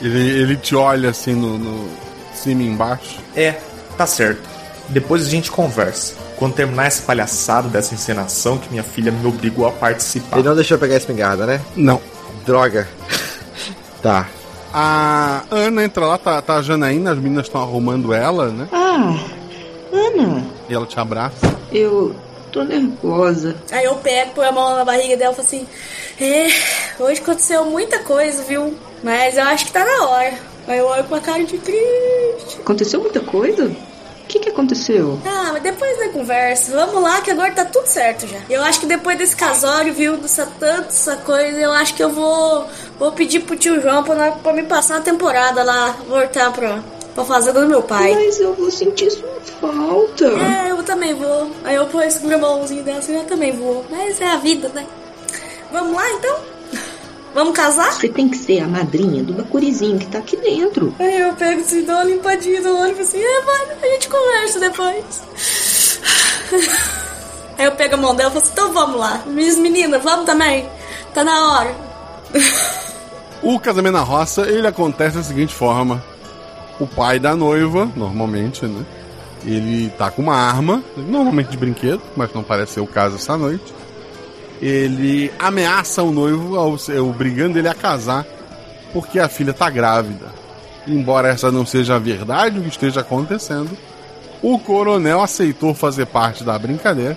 Ele, 0.00 0.18
ele 0.42 0.56
te 0.56 0.74
olha 0.74 1.10
assim 1.10 1.32
no, 1.34 1.58
no- 1.58 1.88
cima 2.34 2.62
e 2.62 2.66
embaixo. 2.66 3.18
É, 3.36 3.56
tá 3.96 4.06
certo. 4.06 4.40
Depois 4.88 5.26
a 5.26 5.30
gente 5.30 5.50
conversa. 5.50 6.14
Quando 6.36 6.54
terminar 6.54 6.86
essa 6.86 7.02
palhaçada 7.02 7.68
dessa 7.68 7.94
encenação 7.94 8.58
que 8.58 8.68
minha 8.70 8.82
filha 8.82 9.12
me 9.12 9.24
obrigou 9.26 9.66
a 9.66 9.70
participar. 9.70 10.38
Ele 10.38 10.48
não 10.48 10.56
deixou 10.56 10.74
eu 10.76 10.80
pegar 10.80 10.94
a 10.94 10.98
espingarda, 10.98 11.46
né? 11.46 11.60
Não. 11.76 12.00
Droga. 12.44 12.88
tá. 14.02 14.28
A 14.74 15.42
Ana 15.50 15.84
entra 15.84 16.06
lá, 16.06 16.18
tá, 16.18 16.40
tá 16.42 16.56
a 16.56 16.62
Janaína, 16.62 17.12
as 17.12 17.18
meninas 17.18 17.46
estão 17.46 17.60
arrumando 17.62 18.12
ela, 18.12 18.48
né? 18.48 18.66
Ah, 18.72 19.14
Ana, 19.92 20.44
E 20.68 20.74
ela 20.74 20.86
te 20.86 20.98
abraça. 20.98 21.54
eu 21.70 22.14
tô 22.52 22.62
nervosa. 22.62 23.56
Aí 23.72 23.84
eu 23.84 23.96
pego, 23.96 24.32
põe 24.34 24.46
a 24.46 24.52
mão 24.52 24.76
na 24.76 24.84
barriga 24.84 25.16
dela 25.16 25.32
e 25.32 25.36
falo 25.36 25.48
assim: 25.48 25.66
É, 26.20 26.46
hoje 27.02 27.20
aconteceu 27.20 27.64
muita 27.64 27.98
coisa, 28.00 28.42
viu? 28.44 28.76
Mas 29.02 29.36
eu 29.36 29.44
acho 29.44 29.64
que 29.64 29.72
tá 29.72 29.84
na 29.84 30.06
hora. 30.08 30.34
Aí 30.68 30.78
eu 30.78 30.86
olho 30.86 31.04
com 31.04 31.14
a 31.14 31.20
cara 31.20 31.42
de 31.42 31.58
triste. 31.58 32.60
Aconteceu 32.60 33.00
muita 33.00 33.20
coisa? 33.20 33.64
O 33.64 34.26
que 34.28 34.38
que 34.38 34.50
aconteceu? 34.50 35.20
Ah, 35.26 35.50
mas 35.52 35.62
depois 35.62 35.98
da 35.98 36.08
conversa, 36.10 36.72
vamos 36.72 37.02
lá 37.02 37.20
que 37.20 37.30
agora 37.30 37.52
tá 37.52 37.64
tudo 37.64 37.86
certo 37.86 38.26
já. 38.26 38.38
Eu 38.48 38.62
acho 38.62 38.80
que 38.80 38.86
depois 38.86 39.18
desse 39.18 39.34
casório, 39.36 39.92
viu, 39.92 40.16
dessa 40.16 40.46
tanta 40.46 40.88
essa 40.88 41.16
coisa, 41.16 41.58
eu 41.58 41.72
acho 41.72 41.94
que 41.94 42.02
eu 42.02 42.10
vou 42.10 42.66
vou 42.98 43.12
pedir 43.12 43.40
pro 43.40 43.56
tio 43.56 43.82
João 43.82 44.04
pra, 44.04 44.30
pra 44.30 44.52
me 44.52 44.62
passar 44.62 44.98
a 44.98 45.00
temporada 45.00 45.62
lá, 45.64 45.96
voltar 46.08 46.50
pra, 46.52 46.78
pra 47.14 47.24
fazenda 47.24 47.60
do 47.60 47.68
meu 47.68 47.82
pai. 47.82 48.14
Mas 48.14 48.40
eu 48.40 48.54
vou 48.54 48.70
sentir 48.70 49.10
sua 49.10 49.28
falta. 49.60 50.24
É, 50.24 50.70
eu 50.70 50.82
também 50.82 51.14
vou. 51.14 51.50
Aí 51.64 51.76
eu 51.76 51.86
pôr 51.86 52.04
esse 52.04 52.24
irmãozinho 52.26 52.82
dela 52.82 52.98
assim, 52.98 53.16
eu 53.16 53.24
também 53.24 53.52
vou. 53.52 53.84
Mas 53.90 54.20
é 54.20 54.26
a 54.26 54.36
vida, 54.36 54.68
né? 54.70 54.86
Vamos 55.70 55.94
lá 55.94 56.10
então? 56.12 56.36
Vamos 57.34 57.54
casar? 57.54 57.92
Você 57.92 58.08
tem 58.08 58.28
que 58.28 58.36
ser 58.36 58.60
a 58.60 58.68
madrinha 58.68 59.22
do 59.22 59.32
bacurizinho 59.32 59.98
que 59.98 60.06
tá 60.06 60.18
aqui 60.18 60.36
dentro. 60.36 60.94
Aí 60.98 61.20
eu 61.20 61.32
pego 61.34 61.62
assim, 61.62 61.82
dou 61.82 61.94
uma 61.94 62.04
limpadinha 62.04 62.60
no 62.60 62.78
olho 62.78 62.92
e 62.92 62.94
falo 62.94 63.08
assim, 63.08 63.22
é, 63.22 63.40
vai, 63.40 63.76
a 63.82 63.94
gente 63.94 64.08
conversa 64.08 64.60
depois. 64.60 65.22
Aí 67.58 67.64
eu 67.66 67.72
pego 67.72 67.94
a 67.94 67.98
mão 67.98 68.14
dela 68.14 68.28
e 68.28 68.32
falo 68.32 68.44
assim, 68.44 68.52
então 68.52 68.72
vamos 68.72 69.00
lá. 69.00 69.22
Minhas 69.26 69.56
meninas, 69.56 70.02
vamos 70.02 70.26
também? 70.26 70.68
Tá 71.14 71.24
na 71.24 71.52
hora. 71.52 71.74
O 73.42 73.58
casamento 73.58 73.94
na 73.94 74.02
roça, 74.02 74.42
ele 74.42 74.68
acontece 74.68 75.16
da 75.16 75.22
seguinte 75.24 75.52
forma. 75.52 76.00
O 76.82 76.86
pai 76.88 77.20
da 77.20 77.36
noiva, 77.36 77.88
normalmente, 77.94 78.66
né? 78.66 78.84
Ele 79.44 79.88
tá 79.90 80.10
com 80.10 80.20
uma 80.20 80.34
arma, 80.34 80.82
normalmente 80.96 81.50
de 81.50 81.56
brinquedo, 81.56 82.02
mas 82.16 82.34
não 82.34 82.42
parece 82.42 82.72
ser 82.72 82.80
o 82.80 82.88
caso 82.88 83.14
essa 83.14 83.36
noite. 83.36 83.72
Ele 84.60 85.32
ameaça 85.38 86.02
o 86.02 86.10
noivo, 86.10 86.56
obrigando 87.08 87.56
ele 87.56 87.68
a 87.68 87.74
casar, 87.74 88.26
porque 88.92 89.20
a 89.20 89.28
filha 89.28 89.52
tá 89.52 89.70
grávida. 89.70 90.26
Embora 90.84 91.28
essa 91.28 91.52
não 91.52 91.64
seja 91.64 91.94
a 91.94 92.00
verdade 92.00 92.58
o 92.58 92.62
que 92.62 92.68
esteja 92.68 93.02
acontecendo, 93.02 93.70
o 94.42 94.58
coronel 94.58 95.22
aceitou 95.22 95.74
fazer 95.74 96.06
parte 96.06 96.42
da 96.42 96.58
brincadeira 96.58 97.16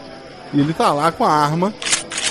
e 0.54 0.60
ele 0.60 0.74
tá 0.74 0.94
lá 0.94 1.12
com 1.12 1.26
a 1.26 1.32
arma, 1.32 1.74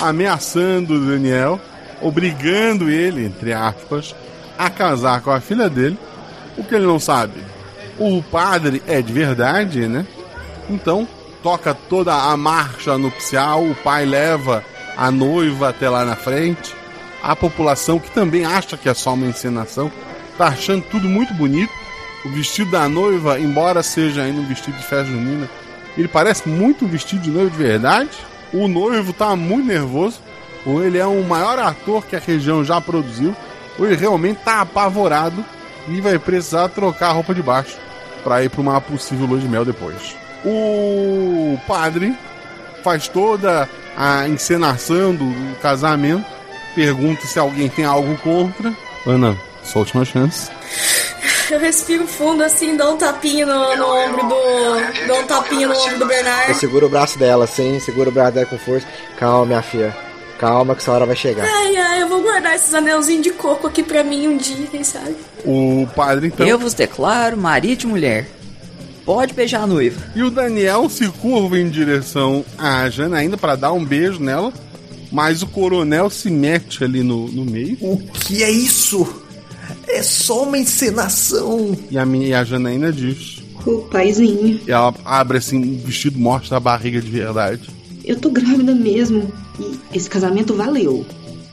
ameaçando 0.01 0.95
o 0.95 1.07
Daniel, 1.07 1.61
obrigando 2.01 2.89
ele, 2.89 3.24
entre 3.24 3.53
aspas, 3.53 4.14
a 4.57 4.70
casar 4.70 5.20
com 5.20 5.32
a 5.32 5.41
filha 5.41 5.68
dele. 5.68 5.99
O 6.57 6.65
que 6.65 6.75
ele 6.75 6.87
não 6.87 6.99
sabe? 6.99 7.43
O 7.99 8.23
padre 8.23 8.83
é 8.87 9.01
de 9.01 9.13
verdade, 9.13 9.87
né? 9.87 10.07
Então, 10.69 11.07
toca 11.43 11.75
toda 11.75 12.15
a 12.15 12.37
marcha 12.37 12.97
nupcial, 12.97 13.65
o 13.65 13.75
pai 13.75 14.05
leva 14.07 14.65
a 14.97 15.11
noiva 15.11 15.69
até 15.69 15.89
lá 15.89 16.05
na 16.05 16.17
frente. 16.17 16.75
A 17.23 17.35
população, 17.35 17.99
que 17.99 18.11
também 18.11 18.45
acha 18.45 18.77
que 18.77 18.89
é 18.89 18.95
só 18.95 19.15
uma 19.15 19.27
encenação, 19.27 19.91
tá 20.37 20.49
achando 20.49 20.85
tudo 20.91 21.09
muito 21.09 21.33
bonito. 21.35 21.73
O 22.25 22.31
vestido 22.31 22.71
da 22.71 22.89
noiva, 22.89 23.39
embora 23.39 23.83
seja 23.83 24.23
ainda 24.23 24.41
um 24.41 24.47
vestido 24.47 24.77
de 24.77 24.85
festa 24.85 25.05
junina, 25.05 25.49
ele 25.97 26.09
parece 26.09 26.49
muito 26.49 26.85
um 26.85 26.89
vestido 26.89 27.23
de 27.23 27.31
noiva 27.31 27.51
de 27.51 27.57
verdade. 27.57 28.11
O 28.53 28.67
noivo 28.67 29.13
tá 29.13 29.37
muito 29.37 29.67
nervoso, 29.67 30.21
ou 30.65 30.83
ele 30.83 30.99
é 30.99 31.07
o 31.07 31.23
maior 31.23 31.59
ator 31.59 32.05
que 32.07 32.17
a 32.17 32.21
região 32.21 32.65
já 32.65 32.81
produziu, 32.81 33.37
ou 33.79 33.87
ele 33.87 33.97
realmente 33.97 34.39
tá 34.45 34.61
apavorado 34.61 35.45
e 35.89 36.01
vai 36.01 36.18
precisar 36.18 36.68
trocar 36.68 37.09
a 37.09 37.12
roupa 37.12 37.35
de 37.35 37.43
baixo 37.43 37.76
para 38.22 38.43
ir 38.43 38.49
para 38.51 38.61
uma 38.61 38.80
possível 38.80 39.26
lua 39.26 39.39
de 39.39 39.49
mel 39.49 39.64
depois. 39.64 40.16
O 40.45 41.59
padre 41.66 42.16
faz 42.82 43.09
toda 43.09 43.68
a 43.97 44.28
encenação 44.28 45.14
do 45.14 45.57
casamento, 45.61 46.24
pergunta 46.74 47.26
se 47.26 47.39
alguém 47.39 47.68
tem 47.68 47.85
algo 47.85 48.16
contra. 48.18 48.72
Ana, 49.07 49.37
sua 49.62 49.80
última 49.80 50.05
chance. 50.05 50.51
Eu 51.51 51.61
respiro 51.61 52.07
fundo 52.07 52.43
assim, 52.43 52.76
dou 52.76 52.95
um 52.95 52.97
tapinha 52.97 53.45
no, 53.45 53.76
no 53.76 53.87
ombro 53.87 54.22
do. 54.28 55.07
Dou 55.07 55.20
um 55.20 55.26
tapinha 55.26 55.68
no 55.68 55.74
ombro 55.76 55.99
do 55.99 56.05
Eu 56.05 56.09
Bernardo. 56.09 56.55
seguro 56.55 56.87
o 56.87 56.89
braço 56.89 57.18
dela 57.18 57.45
assim, 57.45 57.78
seguro 57.80 58.11
o 58.11 58.12
braço 58.12 58.32
dela 58.32 58.47
com 58.47 58.59
força. 58.59 58.87
Calma, 59.18 59.47
minha 59.47 59.62
filha. 59.62 59.95
Calma 60.39 60.74
que 60.74 60.82
essa 60.82 60.93
hora 60.93 61.07
vai 61.07 61.16
chegar. 61.16 61.45
Ai, 61.45 61.76
ai, 61.76 62.03
eu 62.03 62.09
vou 62.09 62.22
guardar 62.22 62.55
esses 62.55 62.72
anelzinhos 62.74 63.22
de 63.22 63.30
coco 63.30 63.66
aqui 63.66 63.82
pra 63.82 64.03
mim 64.03 64.28
um 64.28 64.37
dia, 64.37 64.66
quem 64.70 64.82
sabe? 64.82 65.16
O 65.45 65.87
padre 65.95 66.28
então. 66.28 66.47
Eu 66.47 66.59
vos 66.59 66.74
declaro 66.74 67.37
marido 67.37 67.85
e 67.85 67.87
mulher. 67.87 68.26
Pode 69.05 69.35
beijar 69.35 69.62
a 69.62 69.66
noiva. 69.66 70.01
E 70.14 70.22
o 70.22 70.30
Daniel 70.30 70.89
se 70.89 71.07
curva 71.09 71.59
em 71.59 71.68
direção 71.68 72.45
à 72.59 72.89
Janaína 72.89 73.37
para 73.37 73.55
dar 73.55 73.72
um 73.72 73.85
beijo 73.85 74.18
nela, 74.18 74.53
mas 75.12 75.43
o 75.43 75.47
coronel 75.47 76.09
se 76.09 76.30
mete 76.30 76.82
ali 76.82 77.03
no, 77.03 77.28
no 77.28 77.45
meio. 77.45 77.76
O 77.80 77.99
que 77.99 78.43
é 78.43 78.51
isso? 78.51 79.22
É 79.87 80.03
só 80.03 80.45
uma 80.45 80.59
encenação. 80.59 81.76
E 81.91 81.99
a, 81.99 82.07
minha, 82.07 82.28
e 82.28 82.35
a 82.35 82.45
Janaína 82.45 82.91
diz. 82.91 83.43
O 83.66 83.82
paizinho. 83.82 84.61
E 84.66 84.70
ela 84.72 84.95
abre 85.05 85.39
assim, 85.39 85.76
o 85.76 85.87
vestido 85.87 86.18
mostra 86.18 86.57
a 86.57 86.61
barriga 86.61 87.01
de 87.01 87.11
verdade. 87.11 87.68
Eu 88.05 88.19
tô 88.21 88.31
grávida 88.31 88.75
mesmo. 88.75 89.33
E 89.59 89.79
esse 89.93 90.09
casamento 90.11 90.55
valeu. 90.55 91.07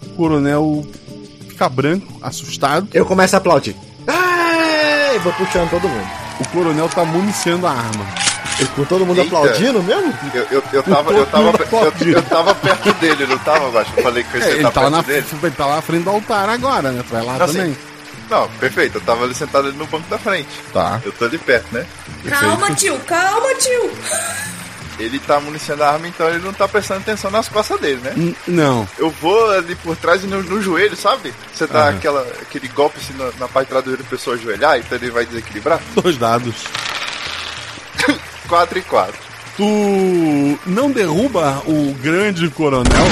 O 0.06 0.10
coronel 0.16 0.86
fica 1.48 1.70
branco, 1.70 2.12
assustado. 2.22 2.88
Eu 2.94 3.06
começo 3.06 3.36
a 3.36 3.38
aplaudir. 3.38 3.76
Ai, 4.08 5.18
vou 5.20 5.32
puxando 5.34 5.70
todo 5.70 5.88
mundo. 5.88 6.08
O 6.40 6.48
coronel 6.50 6.90
tá 6.90 7.06
municiando 7.06 7.68
a 7.68 7.72
arma. 7.72 8.06
E 8.60 8.66
com 8.66 8.84
todo 8.86 9.06
mundo 9.06 9.20
Eita. 9.22 9.36
aplaudindo 9.38 9.82
mesmo? 9.82 10.14
Eu, 10.34 10.48
eu, 10.52 10.64
eu, 10.74 10.84
tava, 10.84 11.12
eu, 11.14 11.26
tava, 11.26 11.48
eu, 11.48 12.12
eu 12.12 12.24
tava 12.24 12.54
perto 12.56 12.94
dele, 12.96 13.26
não 13.26 13.38
tava, 13.40 13.72
Baixo? 13.72 13.92
Eu 13.98 14.04
falei 14.04 14.24
que 14.24 14.36
eu 14.36 14.42
ia 14.42 14.46
É, 14.48 14.52
ele, 14.54 14.62
tá 14.64 14.68
lá 14.68 14.74
perto 14.74 14.92
na, 14.92 15.02
dele. 15.02 15.26
ele 15.42 15.52
tá 15.52 15.66
lá 15.66 15.78
à 15.78 15.82
frente 15.82 16.04
do 16.04 16.10
altar 16.10 16.50
agora, 16.50 16.92
né? 16.92 17.04
Tu 17.08 17.12
vai 17.12 17.24
lá 17.26 17.38
Não, 17.38 17.48
também. 17.48 17.62
assim, 17.64 17.78
Não, 18.30 18.48
perfeito. 18.60 18.98
Eu 18.98 19.02
tava 19.02 19.24
ali 19.24 19.34
sentado 19.34 19.68
ali 19.68 19.78
no 19.78 19.86
banco 19.88 20.08
da 20.10 20.18
frente. 20.18 20.48
Tá. 20.74 21.02
Eu 21.04 21.12
tô 21.12 21.26
ali 21.26 21.38
perto, 21.38 21.74
né? 21.74 21.86
Calma, 22.30 22.72
tio, 22.76 23.00
calma, 23.00 23.54
tio. 23.56 23.92
Ele 25.02 25.20
tá 25.20 25.40
municiando 25.40 25.84
a 25.84 25.90
arma, 25.92 26.08
então 26.08 26.28
ele 26.30 26.40
não 26.40 26.54
tá 26.54 26.68
prestando 26.68 27.02
atenção 27.02 27.30
nas 27.32 27.48
costas 27.50 27.80
dele, 27.80 28.00
né? 28.04 28.14
N- 28.16 28.36
Não. 28.48 28.88
Eu 28.98 29.10
vou 29.10 29.50
ali 29.52 29.76
por 29.76 29.96
trás 29.98 30.24
e 30.24 30.28
no, 30.28 30.42
no 30.44 30.62
joelho, 30.62 30.96
sabe? 30.96 31.34
Você 31.54 31.68
dá 31.68 31.88
Aham. 31.88 31.98
aquela, 31.98 32.22
aquele 32.42 32.68
golpe 32.70 32.98
assim 33.00 33.14
na, 33.18 33.30
na 33.40 33.48
parte 33.48 33.68
de 33.68 33.82
trás 33.82 33.86
do 33.98 34.04
pessoa 34.06 34.36
ajoelhar, 34.36 34.78
então 34.80 34.98
ele 34.98 35.10
vai 35.12 35.26
desequilibrar. 35.26 35.80
Dois 36.02 36.18
dados. 36.18 36.56
4 38.48 38.80
e 38.80 38.82
4. 38.82 39.32
Tu 39.58 40.60
não 40.66 40.90
derruba 40.92 41.62
o 41.66 41.94
grande 42.02 42.50
coronel, 42.50 43.06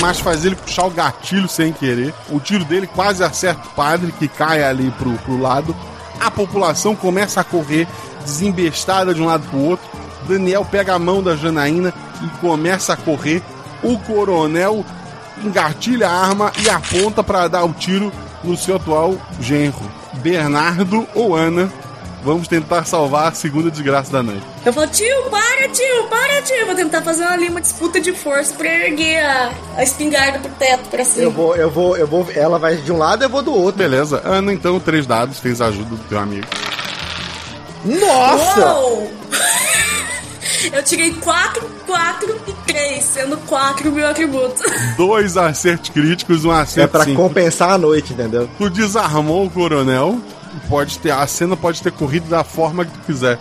mas 0.00 0.20
faz 0.20 0.44
ele 0.44 0.54
puxar 0.54 0.84
o 0.84 0.90
gatilho 0.90 1.48
sem 1.48 1.72
querer. 1.72 2.14
O 2.30 2.38
tiro 2.40 2.64
dele 2.64 2.86
quase 2.86 3.22
acerta 3.24 3.66
o 3.66 3.70
padre, 3.72 4.12
que 4.18 4.28
cai 4.28 4.62
ali 4.62 4.90
pro, 4.92 5.12
pro 5.18 5.40
lado. 5.40 5.74
A 6.20 6.30
população 6.30 6.94
começa 6.94 7.40
a 7.40 7.44
correr, 7.44 7.86
desembestada 8.24 9.12
de 9.12 9.20
um 9.20 9.26
lado 9.26 9.46
pro 9.48 9.58
outro. 9.58 9.84
Daniel 10.26 10.64
pega 10.64 10.94
a 10.94 10.98
mão 10.98 11.22
da 11.22 11.36
Janaína 11.36 11.92
e 12.22 12.28
começa 12.38 12.92
a 12.92 12.96
correr. 12.96 13.42
O 13.82 13.98
coronel 13.98 14.84
engatilha 15.44 16.08
a 16.08 16.26
arma 16.26 16.52
e 16.62 16.68
aponta 16.70 17.22
para 17.22 17.48
dar 17.48 17.64
o 17.64 17.72
tiro 17.72 18.12
no 18.44 18.56
seu 18.56 18.76
atual 18.76 19.16
genro. 19.40 19.90
Bernardo 20.14 21.06
ou 21.14 21.34
Ana, 21.34 21.72
vamos 22.22 22.46
tentar 22.46 22.84
salvar 22.84 23.28
a 23.28 23.34
segunda 23.34 23.70
desgraça 23.70 24.12
da 24.12 24.22
noite. 24.22 24.44
Eu 24.64 24.72
falo, 24.72 24.86
tio, 24.88 25.22
para, 25.30 25.68
tio, 25.68 26.08
para, 26.08 26.42
tio. 26.42 26.66
Vou 26.66 26.74
tentar 26.74 27.02
fazer 27.02 27.24
ali 27.24 27.48
uma 27.48 27.60
disputa 27.60 28.00
de 28.00 28.12
força 28.12 28.54
pra 28.54 28.68
erguer 28.68 29.24
a, 29.24 29.52
a 29.76 29.82
espingarda 29.82 30.38
pro 30.38 30.50
teto 30.52 30.88
pra 30.88 31.04
cima. 31.04 31.24
Eu 31.24 31.30
vou, 31.30 31.56
eu 31.56 31.70
vou, 31.70 31.96
eu 31.96 32.06
vou. 32.06 32.26
Ela 32.34 32.58
vai 32.58 32.76
de 32.76 32.92
um 32.92 32.98
lado, 32.98 33.24
eu 33.24 33.28
vou 33.28 33.42
do 33.42 33.52
outro. 33.52 33.78
Beleza. 33.78 34.22
Ana, 34.24 34.52
então, 34.52 34.78
três 34.78 35.06
dados, 35.06 35.40
tens 35.40 35.60
a 35.60 35.66
ajuda 35.66 35.90
do 35.90 35.98
teu 36.04 36.18
amigo. 36.18 36.46
Nossa! 37.84 38.76
Eu 40.72 40.82
tirei 40.82 41.12
4, 41.14 41.66
4 41.86 42.40
e 42.46 42.52
3, 42.72 43.02
sendo 43.04 43.36
4 43.38 43.88
o 43.88 43.92
meu 43.92 44.06
atributo. 44.08 44.62
Dois 44.96 45.36
acertos 45.36 45.90
críticos, 45.90 46.44
um 46.44 46.52
É 46.52 46.60
acerto 46.60 46.90
pra 46.92 47.04
sim. 47.04 47.14
compensar 47.14 47.70
a 47.70 47.78
noite, 47.78 48.12
entendeu? 48.12 48.48
Tu 48.58 48.68
desarmou 48.70 49.46
o 49.46 49.50
coronel. 49.50 50.20
Pode 50.68 50.98
ter, 50.98 51.10
a 51.10 51.26
cena 51.26 51.56
pode 51.56 51.82
ter 51.82 51.90
corrido 51.92 52.28
da 52.28 52.44
forma 52.44 52.84
que 52.84 52.92
tu 52.92 53.00
quiser. 53.06 53.38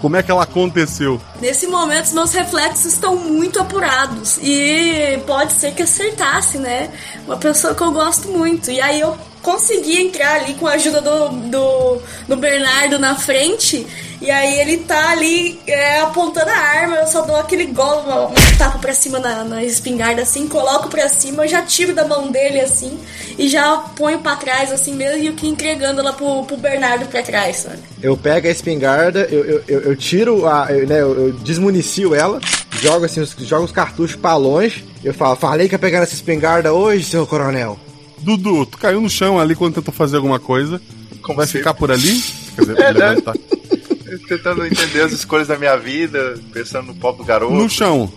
Como 0.00 0.16
é 0.16 0.22
que 0.22 0.30
ela 0.30 0.44
aconteceu? 0.44 1.20
Nesse 1.40 1.66
momento, 1.66 2.06
os 2.06 2.12
meus 2.12 2.32
reflexos 2.32 2.86
estão 2.94 3.16
muito 3.16 3.60
apurados. 3.60 4.38
E 4.42 5.18
pode 5.26 5.52
ser 5.54 5.72
que 5.72 5.82
acertasse, 5.82 6.58
né? 6.58 6.90
Uma 7.26 7.36
pessoa 7.36 7.74
que 7.74 7.82
eu 7.82 7.92
gosto 7.92 8.28
muito. 8.28 8.70
E 8.70 8.80
aí 8.80 9.00
eu 9.00 9.16
consegui 9.42 10.00
entrar 10.00 10.40
ali 10.40 10.54
com 10.54 10.66
a 10.66 10.72
ajuda 10.72 11.00
do, 11.00 11.28
do, 11.28 12.02
do 12.28 12.36
Bernardo 12.36 12.98
na 12.98 13.14
frente. 13.16 13.86
E 14.20 14.30
aí 14.30 14.60
ele 14.60 14.78
tá 14.78 15.12
ali 15.12 15.58
é, 15.66 16.00
apontando 16.00 16.50
a 16.50 16.56
arma, 16.56 16.96
eu 16.96 17.06
só 17.06 17.22
dou 17.22 17.36
aquele 17.36 17.64
uma, 17.64 18.26
um 18.26 18.34
tapa 18.58 18.78
pra 18.78 18.92
cima 18.92 19.18
na, 19.18 19.44
na 19.44 19.64
espingarda 19.64 20.20
assim, 20.20 20.46
coloco 20.46 20.90
pra 20.90 21.08
cima, 21.08 21.48
já 21.48 21.62
tiro 21.62 21.94
da 21.94 22.04
mão 22.06 22.30
dele 22.30 22.60
assim 22.60 22.98
e 23.38 23.48
já 23.48 23.78
ponho 23.96 24.18
pra 24.18 24.36
trás 24.36 24.70
assim 24.70 24.94
mesmo 24.94 25.24
e 25.24 25.30
o 25.30 25.32
que 25.32 25.48
entregando 25.48 26.02
lá 26.02 26.12
pro, 26.12 26.44
pro 26.44 26.58
Bernardo 26.58 27.06
pra 27.06 27.22
trás, 27.22 27.56
sabe? 27.56 27.78
Eu 28.02 28.14
pego 28.14 28.46
a 28.46 28.50
espingarda, 28.50 29.20
eu, 29.30 29.42
eu, 29.42 29.64
eu, 29.66 29.80
eu 29.80 29.96
tiro 29.96 30.46
a. 30.46 30.66
Eu, 30.68 30.86
né, 30.86 31.00
eu, 31.00 31.28
eu 31.28 31.32
desmunicio 31.32 32.14
ela, 32.14 32.40
jogo 32.72 33.06
assim, 33.06 33.20
os, 33.20 33.34
jogo 33.38 33.64
os 33.64 33.72
cartuchos 33.72 34.16
pra 34.16 34.36
longe. 34.36 34.84
Eu 35.02 35.14
falo, 35.14 35.34
falei 35.34 35.66
que 35.66 35.74
ia 35.74 35.78
pegar 35.78 36.00
essa 36.00 36.12
espingarda 36.12 36.74
hoje, 36.74 37.04
seu 37.04 37.26
coronel. 37.26 37.78
Dudu, 38.22 38.66
tu 38.66 38.78
caiu 38.78 39.00
no 39.00 39.08
chão 39.10 39.38
ali 39.38 39.54
quando 39.54 39.74
tentou 39.74 39.92
fazer 39.94 40.16
alguma 40.16 40.38
coisa. 40.38 40.80
Como 41.22 41.36
Vai 41.36 41.46
se- 41.46 41.58
ficar 41.58 41.74
por 41.74 41.90
ali? 41.90 42.20
Quer 42.54 42.60
dizer, 42.62 42.78
É, 42.80 42.92
né? 42.92 43.08
levantar. 43.10 43.34
Tentando 44.28 44.66
entender 44.66 45.02
as 45.02 45.12
escolhas 45.12 45.46
da 45.48 45.56
minha 45.56 45.76
vida, 45.76 46.38
pensando 46.52 46.86
no 46.88 46.94
pobre 46.94 47.24
garoto. 47.24 47.52
No 47.54 47.68
chão. 47.68 48.12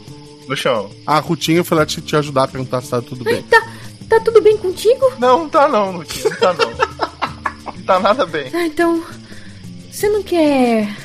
No 0.47 0.55
chão. 0.57 0.89
A 1.05 1.19
Rutinha 1.19 1.63
foi 1.63 1.77
lá 1.77 1.85
te, 1.85 2.01
te 2.01 2.15
ajudar 2.15 2.43
a 2.43 2.47
perguntar 2.47 2.81
se 2.81 2.89
tá 2.89 3.01
tudo 3.01 3.23
bem. 3.23 3.41
Tá, 3.43 3.61
tá 4.09 4.19
tudo 4.19 4.41
bem 4.41 4.57
contigo? 4.57 5.11
Não, 5.19 5.39
não 5.39 5.49
tá 5.49 5.67
não, 5.67 5.93
não, 5.93 6.03
tinha, 6.03 6.29
não 6.29 6.37
tá 6.37 6.53
não. 6.53 6.73
Não 7.75 7.83
tá 7.85 7.99
nada 7.99 8.25
bem. 8.25 8.49
Ah, 8.53 8.65
então. 8.65 9.03
Você 9.91 10.07
não 10.09 10.23
quer 10.23 10.95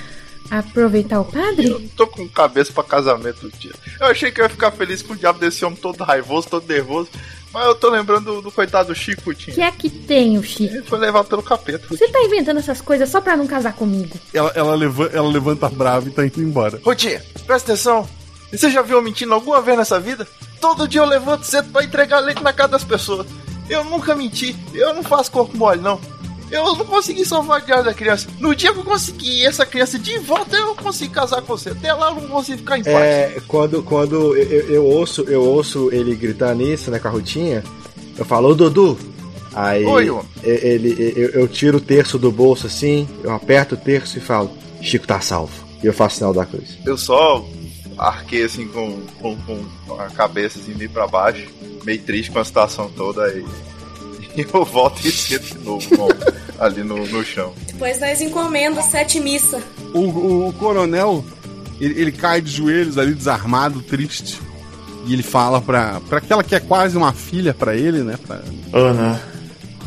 aproveitar 0.50 1.20
o 1.20 1.24
padre? 1.24 1.90
Tô 1.96 2.06
com 2.06 2.28
cabeça 2.28 2.72
pra 2.72 2.82
casamento 2.84 3.48
do 3.48 3.58
dia. 3.58 3.72
Eu 4.00 4.06
achei 4.06 4.30
que 4.30 4.40
eu 4.40 4.44
ia 4.44 4.48
ficar 4.48 4.70
feliz 4.72 5.02
com 5.02 5.12
o 5.12 5.16
diabo 5.16 5.38
desse 5.38 5.64
homem 5.64 5.78
todo 5.78 6.02
raivoso, 6.04 6.48
todo 6.48 6.66
nervoso. 6.68 7.08
Mas 7.52 7.64
eu 7.64 7.74
tô 7.74 7.88
lembrando 7.88 8.34
do, 8.34 8.42
do 8.42 8.50
coitado 8.52 8.88
do 8.88 8.94
Chico, 8.94 9.30
O 9.30 9.34
que 9.34 9.62
é 9.62 9.70
que 9.70 9.88
tem, 9.88 10.36
o 10.36 10.42
Chico? 10.42 10.74
Ele 10.74 10.82
foi 10.82 10.98
levado 10.98 11.26
pelo 11.28 11.42
capeta. 11.42 11.86
Você 11.88 12.06
tá 12.08 12.20
inventando 12.20 12.58
essas 12.58 12.80
coisas 12.82 13.08
só 13.08 13.20
pra 13.22 13.36
não 13.38 13.46
casar 13.46 13.72
comigo. 13.72 14.18
Ela, 14.34 14.52
ela, 14.54 14.74
leva- 14.74 15.10
ela 15.12 15.28
levanta 15.28 15.66
brava 15.68 16.06
e 16.08 16.12
tá 16.12 16.26
indo 16.26 16.42
embora. 16.42 16.78
Rotinha, 16.84 17.22
presta 17.46 17.72
atenção. 17.72 18.06
Você 18.52 18.70
já 18.70 18.82
viu 18.82 18.98
eu 18.98 19.02
mentindo 19.02 19.32
alguma 19.32 19.62
vez 19.62 19.78
nessa 19.78 19.98
vida? 19.98 20.26
Todo 20.60 20.86
dia 20.88 21.00
eu 21.00 21.06
levanto 21.06 21.44
cedo 21.44 21.70
pra 21.70 21.84
entregar 21.84 22.18
leite 22.20 22.42
na 22.42 22.52
casa 22.52 22.72
das 22.72 22.84
pessoas. 22.84 23.26
Eu 23.68 23.82
nunca 23.84 24.14
menti. 24.14 24.54
Eu 24.74 24.92
não 24.94 25.02
faço 25.02 25.30
corpo 25.30 25.56
mole, 25.56 25.80
não. 25.80 25.98
Eu 26.50 26.64
não 26.76 26.84
consegui 26.86 27.24
salvar 27.24 27.60
a 27.60 27.64
diária 27.64 27.84
da 27.84 27.94
criança. 27.94 28.26
No 28.38 28.54
dia 28.54 28.72
que 28.72 28.78
eu 28.78 28.84
consegui 28.84 29.44
essa 29.44 29.66
criança 29.66 29.98
de 29.98 30.18
volta, 30.18 30.56
eu 30.56 30.74
consigo 30.74 31.12
casar 31.12 31.42
com 31.42 31.56
você. 31.56 31.70
Até 31.70 31.92
lá 31.92 32.08
eu 32.10 32.14
não 32.22 32.28
consigo 32.28 32.58
ficar 32.58 32.78
em 32.78 32.82
paz. 32.84 32.94
É, 32.96 33.40
quando, 33.46 33.82
quando 33.82 34.34
eu, 34.36 34.50
eu- 34.50 34.68
eu 34.74 34.84
ouço, 34.86 35.22
eu 35.22 35.42
ouço 35.42 35.90
ele 35.92 36.14
gritando 36.14 36.62
isso, 36.62 36.90
né, 36.90 36.98
com 36.98 37.08
a 37.08 37.10
Rutinha, 37.10 37.62
eu 38.16 38.24
falo, 38.24 38.48
ô 38.50 38.54
Dudu. 38.54 38.98
Aí 39.54 39.84
Oi, 39.84 40.08
ô. 40.10 40.22
e- 40.42 40.48
ele, 40.48 41.12
eu, 41.16 41.30
eu 41.30 41.48
tiro 41.48 41.78
o 41.78 41.80
terço 41.80 42.18
do 42.18 42.30
bolso 42.30 42.66
assim, 42.66 43.08
eu 43.22 43.32
aperto 43.32 43.74
o 43.74 43.78
terço 43.78 44.16
e 44.18 44.20
falo, 44.20 44.50
Chico 44.80 45.06
tá 45.06 45.20
salvo. 45.20 45.52
E 45.82 45.86
eu 45.86 45.92
faço 45.92 46.16
sinal 46.16 46.32
da 46.32 46.46
cruz. 46.46 46.78
Eu 46.86 46.96
só 46.96 47.44
arquei 47.96 48.44
assim 48.44 48.66
com, 48.68 49.00
com, 49.20 49.36
com 49.36 49.94
a 50.00 50.06
cabeça 50.06 50.58
assim, 50.58 50.74
meio 50.74 50.90
pra 50.90 51.06
baixo, 51.06 51.46
meio 51.84 52.00
triste 52.00 52.30
com 52.30 52.38
a 52.38 52.44
situação 52.44 52.90
toda 52.96 53.24
aí. 53.24 53.44
E 53.44 53.77
eu 54.52 54.64
volto 54.64 55.06
e 55.06 55.10
sento 55.12 55.58
de 55.58 55.64
novo 55.64 55.88
com- 55.96 56.08
ali 56.58 56.82
no, 56.82 57.06
no 57.06 57.24
chão. 57.24 57.52
Depois 57.66 58.00
nós 58.00 58.20
encomenda 58.20 58.82
sete 58.82 59.20
missa. 59.20 59.62
O, 59.94 59.98
o- 60.00 60.48
o 60.48 60.52
coronel, 60.54 61.24
ele, 61.80 62.00
ele 62.00 62.12
cai 62.12 62.40
de 62.40 62.50
joelhos 62.50 62.98
ali, 62.98 63.14
desarmado, 63.14 63.80
triste. 63.82 64.40
E 65.06 65.12
ele 65.14 65.22
fala 65.22 65.60
pra, 65.62 66.00
pra 66.08 66.18
aquela 66.18 66.42
que 66.44 66.54
é 66.54 66.60
quase 66.60 66.96
uma 66.96 67.12
filha 67.12 67.54
pra 67.54 67.74
ele, 67.74 68.02
né? 68.02 68.18
Pra... 68.26 68.40
Ana, 68.72 69.20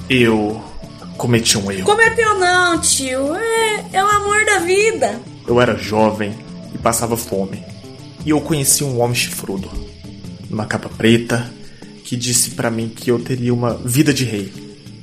eu 0.10 0.62
cometi 1.18 1.58
um 1.58 1.72
erro. 1.72 1.86
Cometeu 1.86 2.40
não, 2.40 2.80
tio. 2.80 3.36
É, 3.36 3.86
é 3.94 4.04
o 4.04 4.08
amor 4.08 4.44
da 4.46 4.60
vida. 4.60 5.20
Eu 5.48 5.62
era 5.62 5.76
jovem 5.78 6.34
e 6.74 6.78
passava 6.78 7.16
fome. 7.16 7.64
E 8.26 8.30
eu 8.32 8.42
conheci 8.42 8.84
um 8.84 9.00
homem 9.00 9.16
chifrudo, 9.16 9.70
numa 10.50 10.66
capa 10.66 10.90
preta, 10.90 11.52
que 12.12 12.18
disse 12.18 12.50
pra 12.52 12.70
mim 12.70 12.90
que 12.94 13.10
eu 13.10 13.18
teria 13.20 13.54
uma 13.54 13.74
vida 13.74 14.14
de 14.14 14.26
rei 14.26 14.52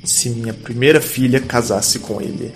se 0.05 0.29
minha 0.29 0.53
primeira 0.53 1.01
filha 1.01 1.41
casasse 1.41 2.01
com 2.01 2.21
ele 2.21 2.53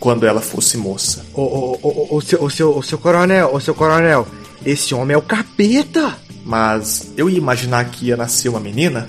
quando 0.00 0.26
ela 0.26 0.40
fosse 0.40 0.76
moça. 0.76 1.24
Ô, 1.32 1.42
ô, 1.42 1.78
ô, 1.80 1.88
ô, 1.88 2.16
ô, 2.16 2.20
seu, 2.20 2.42
ô, 2.42 2.50
seu, 2.50 2.76
ô, 2.76 2.82
seu 2.82 2.98
coronel, 2.98 3.54
ô 3.54 3.60
seu 3.60 3.72
coronel, 3.72 4.26
esse 4.66 4.92
homem 4.92 5.14
é 5.14 5.16
o 5.16 5.22
capeta! 5.22 6.18
Mas 6.44 7.12
eu 7.16 7.30
ia 7.30 7.38
imaginar 7.38 7.84
que 7.92 8.06
ia 8.06 8.16
nascer 8.16 8.48
uma 8.48 8.58
menina. 8.58 9.08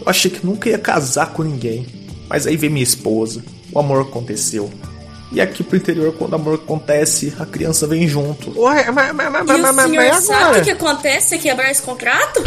Eu 0.00 0.08
achei 0.08 0.28
que 0.28 0.44
nunca 0.44 0.68
ia 0.68 0.78
casar 0.78 1.32
com 1.32 1.44
ninguém. 1.44 1.86
Mas 2.28 2.44
aí 2.44 2.56
veio 2.56 2.72
minha 2.72 2.82
esposa. 2.82 3.44
O 3.72 3.78
amor 3.78 4.02
aconteceu. 4.02 4.68
E 5.30 5.40
aqui 5.40 5.62
pro 5.62 5.76
interior, 5.76 6.12
quando 6.18 6.32
o 6.32 6.36
amor 6.36 6.54
acontece, 6.54 7.32
a 7.38 7.46
criança 7.46 7.86
vem 7.86 8.08
junto. 8.08 8.50
Ué, 8.60 8.90
mas, 8.90 9.14
mas, 9.14 9.30
mas, 9.30 9.48
E 9.48 9.52
o 9.52 9.62
mas, 9.62 9.74
mas, 9.76 9.90
senhor 9.90 10.08
mas 10.08 10.24
sabe 10.24 10.42
agora? 10.42 10.60
o 10.60 10.64
que 10.64 10.70
acontece 10.72 11.28
se 11.28 11.38
quebrar 11.38 11.70
esse 11.70 11.82
contrato? 11.82 12.42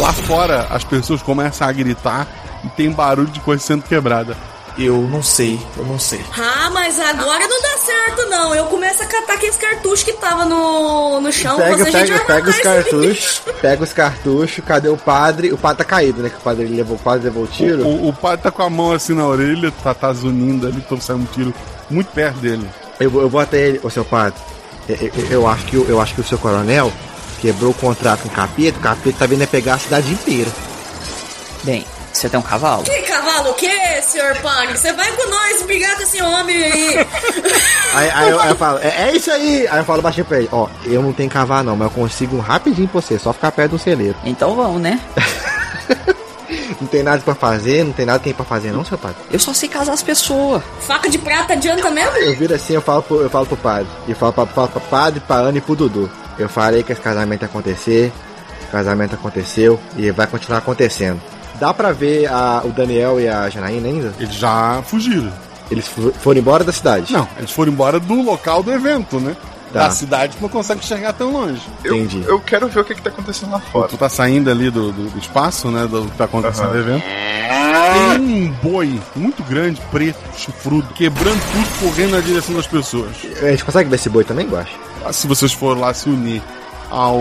Lá 0.00 0.12
fora, 0.12 0.66
as 0.70 0.82
pessoas 0.84 1.22
começam 1.22 1.68
a 1.68 1.72
gritar 1.72 2.26
e 2.64 2.68
tem 2.70 2.90
barulho 2.90 3.28
de 3.28 3.40
coisa 3.40 3.62
sendo 3.62 3.82
quebrada. 3.82 4.36
Eu 4.78 5.02
não 5.02 5.22
sei, 5.22 5.60
eu 5.76 5.84
não 5.84 5.98
sei. 5.98 6.24
Ah, 6.38 6.70
mas 6.72 6.98
agora 6.98 7.46
não 7.46 7.60
dá 7.60 7.76
certo, 7.84 8.30
não. 8.30 8.54
Eu 8.54 8.64
começo 8.66 9.02
a 9.02 9.06
catar 9.06 9.34
aqueles 9.34 9.56
cartuchos 9.56 10.02
que 10.04 10.12
tava 10.14 10.44
no, 10.46 11.20
no 11.20 11.30
chão. 11.32 11.56
Pega, 11.58 11.70
mas 11.84 11.94
a 11.94 11.98
gente 11.98 12.12
pega, 12.12 12.24
pega 12.24 12.50
os 12.50 12.58
cartuchos, 12.60 13.42
pega 13.60 13.84
os 13.84 13.92
cartuchos, 13.92 14.64
cadê 14.64 14.88
o 14.88 14.96
padre? 14.96 15.52
O 15.52 15.58
padre 15.58 15.78
tá 15.78 15.84
caído, 15.84 16.22
né? 16.22 16.30
Que 16.30 16.36
o 16.36 16.40
padre 16.40 16.66
levou, 16.66 16.96
o 16.96 17.00
padre 17.00 17.24
levou 17.24 17.44
o 17.44 17.46
tiro. 17.46 17.82
O, 17.84 18.08
o 18.08 18.12
padre 18.12 18.42
tá 18.42 18.50
com 18.50 18.62
a 18.62 18.70
mão 18.70 18.92
assim 18.92 19.12
na 19.14 19.26
orelha, 19.26 19.70
tá, 19.82 19.92
tá 19.92 20.12
zunindo 20.14 20.66
ali, 20.66 20.80
tô 20.88 20.96
saindo 20.98 21.22
um 21.24 21.26
tiro 21.26 21.52
muito 21.90 22.06
perto 22.12 22.36
dele. 22.38 22.66
Eu, 22.98 23.10
vou- 23.10 23.22
eu 23.22 23.28
vou 23.28 23.40
até 23.40 23.58
ele, 23.60 23.80
ô 23.82 23.90
seu 23.90 24.04
padre. 24.04 24.38
Eu, 24.88 24.96
eu- 24.96 25.26
eu 25.30 25.46
acho 25.48 25.64
que, 25.66 25.76
o- 25.76 25.84
eu 25.88 26.00
acho 26.00 26.14
que 26.14 26.20
o 26.22 26.24
seu 26.24 26.38
coronel 26.38 26.90
quebrou 27.40 27.70
o 27.70 27.74
contrato 27.74 28.22
com 28.22 28.28
o 28.28 28.32
capeta, 28.32 28.78
o 28.78 28.82
capeta 28.82 29.18
tá 29.18 29.26
vindo 29.26 29.42
é 29.42 29.46
pegar 29.46 29.74
a 29.74 29.78
cidade 29.78 30.12
inteira. 30.12 30.50
Bem, 31.62 31.84
você 32.12 32.28
tem 32.28 32.38
um 32.38 32.42
cavalo? 32.42 32.82
Que 32.82 33.02
cavalo 33.02 33.50
o 33.50 33.54
quê, 33.54 34.02
senhor 34.02 34.36
Pânico? 34.38 34.76
Você 34.78 34.92
vai 34.92 35.10
com 35.12 35.28
nós 35.30 35.62
brigar 35.62 35.96
com 35.96 36.02
esse 36.02 36.22
homem 36.22 36.56
aí. 36.64 37.06
Aí, 37.92 38.08
aí 38.14 38.30
eu, 38.30 38.40
aí 38.40 38.50
eu 38.50 38.54
falo, 38.54 38.78
é, 38.78 39.08
é 39.08 39.16
isso 39.16 39.32
aí! 39.32 39.66
Aí 39.66 39.78
eu 39.80 39.84
falo 39.84 40.00
baixinho 40.00 40.24
pra 40.24 40.38
ele, 40.38 40.48
ó, 40.52 40.68
eu 40.84 41.02
não 41.02 41.12
tenho 41.12 41.28
cavalo 41.28 41.64
não, 41.64 41.76
mas 41.76 41.88
eu 41.88 41.90
consigo 41.90 42.36
um 42.36 42.40
rapidinho 42.40 42.86
pra 42.86 43.00
você, 43.00 43.18
só 43.18 43.32
ficar 43.32 43.50
perto 43.50 43.72
do 43.72 43.78
celeiro. 43.80 44.14
Então 44.24 44.54
vamos, 44.54 44.80
né? 44.80 45.00
Não 46.80 46.86
tem 46.86 47.02
nada 47.02 47.20
pra 47.20 47.34
fazer, 47.34 47.84
não 47.84 47.92
tem 47.92 48.06
nada 48.06 48.18
que 48.18 48.26
tem 48.26 48.32
pra 48.34 48.44
fazer 48.44 48.72
não, 48.72 48.84
seu 48.84 48.96
padre. 48.96 49.16
Eu 49.30 49.38
só 49.40 49.52
sei 49.52 49.68
casar 49.68 49.92
as 49.92 50.02
pessoas. 50.02 50.62
Faca 50.80 51.08
de 51.10 51.18
prata 51.18 51.52
adianta 51.52 51.90
mesmo? 51.90 52.16
Eu 52.16 52.36
viro 52.36 52.54
assim, 52.54 52.74
eu 52.74 52.80
falo 52.80 53.02
pro, 53.02 53.20
eu 53.20 53.28
falo 53.28 53.46
pro 53.46 53.56
padre. 53.56 53.88
E 54.08 54.14
falo 54.14 54.32
pra, 54.32 54.46
falo 54.46 54.68
pra 54.68 54.80
padre, 54.80 55.20
pra 55.20 55.36
Ana 55.36 55.58
e 55.58 55.60
pro 55.60 55.74
Dudu. 55.76 56.10
Eu 56.42 56.48
falei 56.48 56.82
que 56.82 56.92
esse 56.92 57.00
casamento 57.00 57.42
ia 57.42 57.46
acontecer, 57.46 58.12
o 58.68 58.70
casamento 58.72 59.14
aconteceu 59.14 59.78
e 59.96 60.10
vai 60.10 60.26
continuar 60.26 60.58
acontecendo. 60.58 61.20
Dá 61.58 61.74
pra 61.74 61.92
ver 61.92 62.26
a- 62.26 62.62
o 62.64 62.68
Daniel 62.70 63.20
e 63.20 63.28
a 63.28 63.48
Janaína 63.50 63.88
ainda? 63.88 64.14
Eles 64.18 64.34
já 64.34 64.82
fugiram. 64.86 65.30
Eles 65.70 65.86
foram 66.20 66.40
embora 66.40 66.64
da 66.64 66.72
cidade? 66.72 67.12
Não, 67.12 67.28
eles 67.38 67.50
foram 67.50 67.70
embora 67.72 68.00
do 68.00 68.20
local 68.22 68.62
do 68.62 68.72
evento, 68.72 69.20
né? 69.20 69.36
Tá. 69.72 69.84
Da 69.84 69.90
cidade 69.90 70.36
que 70.36 70.42
não 70.42 70.48
consegue 70.48 70.80
enxergar 70.80 71.12
tão 71.12 71.32
longe. 71.32 71.62
Eu, 71.84 71.94
Entendi. 71.94 72.24
eu 72.26 72.40
quero 72.40 72.66
ver 72.66 72.80
o 72.80 72.84
que, 72.84 72.92
que 72.92 73.00
tá 73.02 73.08
acontecendo 73.10 73.52
lá 73.52 73.60
fora. 73.60 73.86
Tu 73.86 73.96
tá 73.96 74.08
saindo 74.08 74.50
ali 74.50 74.68
do, 74.68 74.90
do- 74.90 75.16
espaço, 75.16 75.68
né? 75.70 75.86
Do 75.86 76.06
que 76.06 76.16
tá 76.16 76.24
acontecendo 76.24 76.70
Aham. 76.70 76.74
no 76.74 76.80
evento. 76.80 77.04
Tem 77.04 78.20
um 78.20 78.50
boi 78.62 79.00
muito 79.14 79.42
grande, 79.44 79.80
preto, 79.92 80.18
chifrudo, 80.36 80.88
quebrando 80.94 81.40
tudo, 81.52 81.88
correndo 81.88 82.12
na 82.12 82.20
direção 82.20 82.54
das 82.56 82.66
pessoas. 82.66 83.10
A 83.42 83.50
gente 83.50 83.64
consegue 83.64 83.88
ver 83.88 83.94
esse 83.96 84.08
boi 84.08 84.24
também, 84.24 84.48
Guache? 84.48 84.72
Ah, 85.04 85.12
Se 85.12 85.26
vocês 85.26 85.52
forem 85.52 85.80
lá 85.80 85.92
se 85.94 86.08
unir 86.08 86.42
ao, 86.90 87.18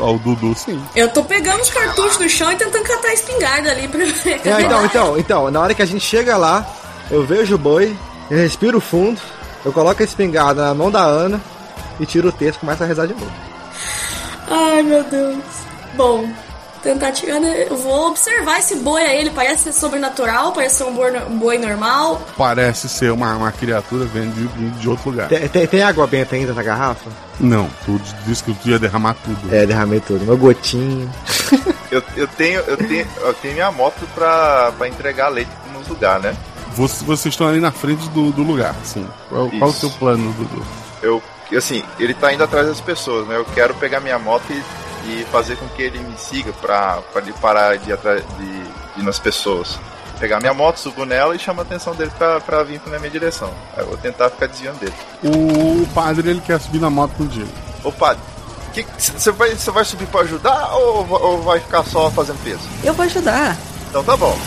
ao 0.00 0.18
Dudu, 0.18 0.54
sim. 0.54 0.80
Eu 0.96 1.08
tô 1.08 1.22
pegando 1.22 1.60
os 1.60 1.70
cartuchos 1.70 2.16
do 2.16 2.28
chão 2.28 2.50
e 2.50 2.56
tentando 2.56 2.82
catar 2.84 3.08
a 3.08 3.14
espingarda 3.14 3.70
ali 3.70 3.86
pra 3.88 4.04
ver. 4.04 4.40
É, 4.46 4.62
então, 4.62 4.84
então, 4.84 5.18
então, 5.18 5.50
na 5.50 5.60
hora 5.60 5.74
que 5.74 5.82
a 5.82 5.86
gente 5.86 6.04
chega 6.04 6.36
lá, 6.36 6.66
eu 7.10 7.24
vejo 7.24 7.54
o 7.54 7.58
boi, 7.58 7.96
eu 8.30 8.38
respiro 8.38 8.80
fundo, 8.80 9.20
eu 9.64 9.72
coloco 9.72 10.00
a 10.02 10.04
espingarda 10.04 10.62
na 10.64 10.74
mão 10.74 10.90
da 10.90 11.02
Ana 11.02 11.40
e 12.00 12.06
tiro 12.06 12.28
o 12.28 12.32
texto 12.32 12.56
e 12.56 12.60
começo 12.60 12.82
a 12.82 12.86
rezar 12.86 13.06
de 13.06 13.12
novo. 13.14 13.32
Ai, 14.48 14.82
meu 14.82 15.04
Deus. 15.04 15.44
Bom, 15.94 16.26
tentar 16.82 17.12
tirar. 17.12 17.40
né? 17.40 17.66
Eu 17.70 17.76
vou 17.76 18.08
observar 18.08 18.58
esse 18.58 18.76
boi 18.76 19.02
aí. 19.02 19.20
Ele 19.20 19.30
parece 19.30 19.64
ser 19.64 19.72
sobrenatural, 19.72 20.52
parece 20.52 20.76
ser 20.76 20.84
um 20.84 20.92
boi, 20.94 21.16
um 21.28 21.38
boi 21.38 21.58
normal. 21.58 22.20
Parece 22.36 22.88
ser 22.88 23.12
uma, 23.12 23.34
uma 23.36 23.52
criatura 23.52 24.04
vindo 24.06 24.34
de, 24.34 24.70
de 24.80 24.88
outro 24.88 25.10
lugar. 25.10 25.28
Tem, 25.28 25.48
tem, 25.48 25.66
tem 25.66 25.82
água 25.82 26.06
benta 26.06 26.34
ainda 26.34 26.52
na 26.52 26.62
garrafa? 26.62 27.10
Não, 27.40 27.68
tu 27.84 28.00
disse 28.26 28.44
que 28.44 28.52
tu 28.54 28.68
ia 28.68 28.78
derramar 28.78 29.14
tudo. 29.14 29.54
É, 29.54 29.66
derramei 29.66 30.00
tudo. 30.00 30.24
Meu 30.24 30.36
gotinho. 30.36 31.10
Eu, 31.92 32.02
eu, 32.16 32.26
tenho, 32.26 32.58
eu, 32.60 32.76
tenho, 32.78 33.06
eu 33.20 33.34
tenho 33.34 33.52
minha 33.52 33.70
moto 33.70 34.00
pra, 34.14 34.72
pra 34.78 34.88
entregar 34.88 35.28
leite 35.28 35.50
nos 35.74 35.86
lugares, 35.86 36.24
né? 36.24 36.36
Vocês, 36.74 37.02
vocês 37.02 37.34
estão 37.34 37.46
ali 37.46 37.60
na 37.60 37.70
frente 37.70 38.08
do, 38.08 38.32
do 38.32 38.42
lugar, 38.42 38.74
sim. 38.82 39.06
Qual, 39.28 39.50
qual 39.50 39.68
o 39.68 39.72
seu 39.74 39.90
plano, 39.90 40.32
Dudu? 40.32 40.64
Eu, 41.02 41.22
assim, 41.54 41.84
ele 41.98 42.14
tá 42.14 42.32
indo 42.32 42.42
atrás 42.42 42.66
das 42.66 42.80
pessoas, 42.80 43.28
né? 43.28 43.36
Eu 43.36 43.44
quero 43.54 43.74
pegar 43.74 44.00
minha 44.00 44.18
moto 44.18 44.44
e, 44.50 44.62
e 45.06 45.24
fazer 45.30 45.56
com 45.56 45.68
que 45.68 45.82
ele 45.82 45.98
me 45.98 46.16
siga 46.16 46.52
pra, 46.52 47.02
pra 47.12 47.22
ele 47.22 47.32
parar 47.34 47.76
de 47.76 47.90
ir 47.90 47.92
atrás 47.92 48.22
de, 48.38 48.62
de 48.96 49.02
nas 49.04 49.18
pessoas. 49.18 49.78
pegar 50.18 50.40
minha 50.40 50.54
moto, 50.54 50.78
subo 50.78 51.04
nela 51.04 51.34
e 51.34 51.38
chamo 51.38 51.60
a 51.60 51.62
atenção 51.62 51.94
dele 51.94 52.12
pra, 52.16 52.40
pra 52.40 52.62
vir 52.62 52.80
pra 52.80 52.98
minha 52.98 53.10
direção. 53.10 53.52
Aí 53.76 53.82
eu 53.82 53.88
vou 53.88 53.96
tentar 53.96 54.30
ficar 54.30 54.46
desviando 54.46 54.78
dele. 54.78 54.94
O 55.24 55.86
padre 55.88 56.30
ele 56.30 56.40
quer 56.40 56.60
subir 56.60 56.80
na 56.80 56.90
moto 56.90 57.14
contigo. 57.16 57.48
Ô 57.82 57.90
padre, 57.90 58.22
você 58.96 59.30
vai, 59.32 59.54
cê 59.56 59.70
vai 59.70 59.84
subir 59.84 60.06
pra 60.06 60.20
ajudar 60.22 60.74
ou, 60.76 61.06
ou 61.10 61.42
vai 61.42 61.60
ficar 61.60 61.84
só 61.84 62.10
fazendo 62.10 62.42
peso? 62.42 62.62
Eu 62.82 62.94
vou 62.94 63.04
ajudar. 63.04 63.56
Então 63.88 64.02
tá 64.02 64.16
bom. 64.16 64.38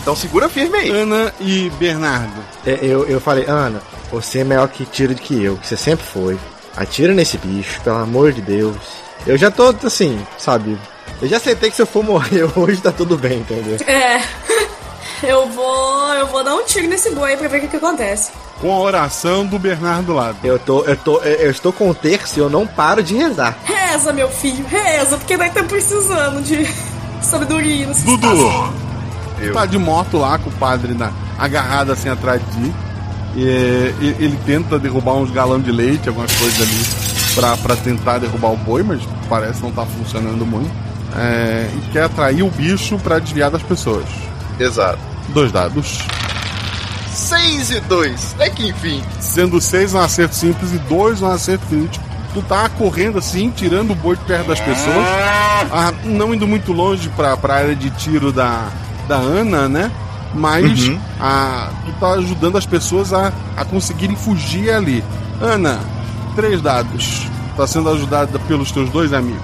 Então 0.00 0.14
segura 0.14 0.48
firme 0.48 0.78
aí. 0.78 0.90
Ana 0.90 1.32
e 1.40 1.70
Bernardo. 1.78 2.44
É, 2.64 2.78
eu, 2.82 3.06
eu 3.06 3.20
falei, 3.20 3.44
Ana, 3.46 3.82
você 4.10 4.40
é 4.40 4.44
melhor 4.44 4.68
que 4.68 4.84
tiro 4.84 5.14
do 5.14 5.20
que 5.20 5.42
eu, 5.42 5.56
que 5.56 5.66
você 5.66 5.76
sempre 5.76 6.04
foi. 6.04 6.38
Atira 6.76 7.12
nesse 7.12 7.38
bicho, 7.38 7.80
pelo 7.82 7.96
amor 7.96 8.32
de 8.32 8.40
Deus. 8.40 9.03
Eu 9.26 9.36
já 9.38 9.50
tô 9.50 9.74
assim, 9.84 10.18
sabe? 10.38 10.78
Eu 11.22 11.28
já 11.28 11.36
aceitei 11.38 11.70
que 11.70 11.76
se 11.76 11.82
eu 11.82 11.86
for 11.86 12.04
morrer 12.04 12.46
hoje 12.58 12.80
tá 12.80 12.92
tudo 12.92 13.16
bem, 13.16 13.38
entendeu? 13.38 13.76
É. 13.86 14.20
Eu 15.22 15.48
vou. 15.48 16.12
Eu 16.14 16.26
vou 16.26 16.44
dar 16.44 16.54
um 16.54 16.64
tiro 16.64 16.86
nesse 16.86 17.10
boi 17.14 17.34
pra 17.36 17.48
ver 17.48 17.58
o 17.58 17.60
que, 17.62 17.68
que 17.68 17.76
acontece. 17.76 18.30
Com 18.60 18.70
a 18.74 18.78
oração 18.80 19.46
do 19.46 19.58
Bernardo 19.58 20.06
do 20.06 20.12
lado. 20.12 20.36
Eu 20.44 20.58
tô, 20.58 20.82
eu 20.84 20.96
tô, 20.96 21.18
eu 21.20 21.50
estou 21.50 21.72
com 21.72 21.88
o 21.88 21.94
terço 21.94 22.38
e 22.38 22.42
eu 22.42 22.50
não 22.50 22.66
paro 22.66 23.02
de 23.02 23.14
rezar. 23.14 23.56
Reza, 23.64 24.12
meu 24.12 24.28
filho, 24.28 24.66
reza, 24.66 25.16
porque 25.16 25.36
nós 25.38 25.46
estamos 25.48 25.70
precisando 25.72 26.42
de 26.42 26.68
sabedoria 27.24 27.86
Dudu! 27.86 27.94
situação. 27.96 28.74
Tá 29.54 29.64
de 29.66 29.78
moto 29.78 30.18
lá 30.18 30.36
com 30.38 30.50
o 30.50 30.52
padre 30.54 30.92
na, 30.92 31.10
agarrado 31.38 31.92
assim 31.92 32.08
atrás 32.10 32.42
de 32.42 32.50
ti. 32.66 32.74
E, 33.36 33.40
e- 34.00 34.16
ele 34.20 34.38
tenta 34.44 34.78
derrubar 34.78 35.14
uns 35.14 35.30
galão 35.30 35.58
de 35.58 35.72
leite, 35.72 36.08
algumas 36.08 36.32
coisas 36.34 36.60
ali, 36.60 36.84
pra, 37.34 37.56
pra 37.56 37.76
tentar 37.76 38.18
derrubar 38.18 38.52
o 38.52 38.56
boi, 38.56 38.82
mas 38.82 39.00
parece 39.28 39.62
não 39.62 39.70
tá 39.72 39.84
funcionando 39.84 40.44
muito. 40.46 40.70
É, 41.16 41.68
e 41.76 41.90
quer 41.92 42.04
atrair 42.04 42.42
o 42.42 42.50
bicho 42.50 42.98
pra 42.98 43.18
desviar 43.18 43.50
das 43.50 43.62
pessoas. 43.62 44.04
Exato. 44.58 44.98
Dois 45.28 45.52
dados. 45.52 45.98
6 47.12 47.70
e 47.70 47.80
2. 47.80 48.36
É 48.40 48.50
que 48.50 48.68
enfim. 48.68 49.02
Sendo 49.20 49.60
seis 49.60 49.94
um 49.94 50.00
acerto 50.00 50.34
simples 50.34 50.72
e 50.72 50.78
dois 50.78 51.22
um 51.22 51.28
acerto 51.30 51.64
crítico. 51.66 52.04
Tu 52.32 52.42
tá 52.42 52.68
correndo 52.68 53.18
assim, 53.18 53.50
tirando 53.54 53.92
o 53.92 53.94
boi 53.94 54.16
de 54.16 54.24
perto 54.24 54.48
das 54.48 54.58
pessoas. 54.60 55.06
ah, 55.72 55.92
não 56.04 56.34
indo 56.34 56.46
muito 56.48 56.72
longe 56.72 57.08
pra, 57.10 57.36
pra 57.36 57.54
área 57.54 57.76
de 57.76 57.90
tiro 57.90 58.32
da, 58.32 58.68
da 59.06 59.14
Ana, 59.16 59.68
né? 59.68 59.90
Mas 60.34 60.88
Uhum. 60.88 60.98
ah, 61.20 61.68
tu 61.86 61.92
tá 62.00 62.08
ajudando 62.14 62.58
as 62.58 62.66
pessoas 62.66 63.12
a, 63.12 63.32
a 63.56 63.64
conseguirem 63.64 64.16
fugir 64.16 64.68
ali. 64.72 65.04
Ana, 65.40 65.78
três 66.34 66.60
dados. 66.60 67.26
Tá 67.56 67.66
sendo 67.66 67.88
ajudada 67.90 68.38
pelos 68.40 68.72
teus 68.72 68.90
dois 68.90 69.12
amigos. 69.12 69.40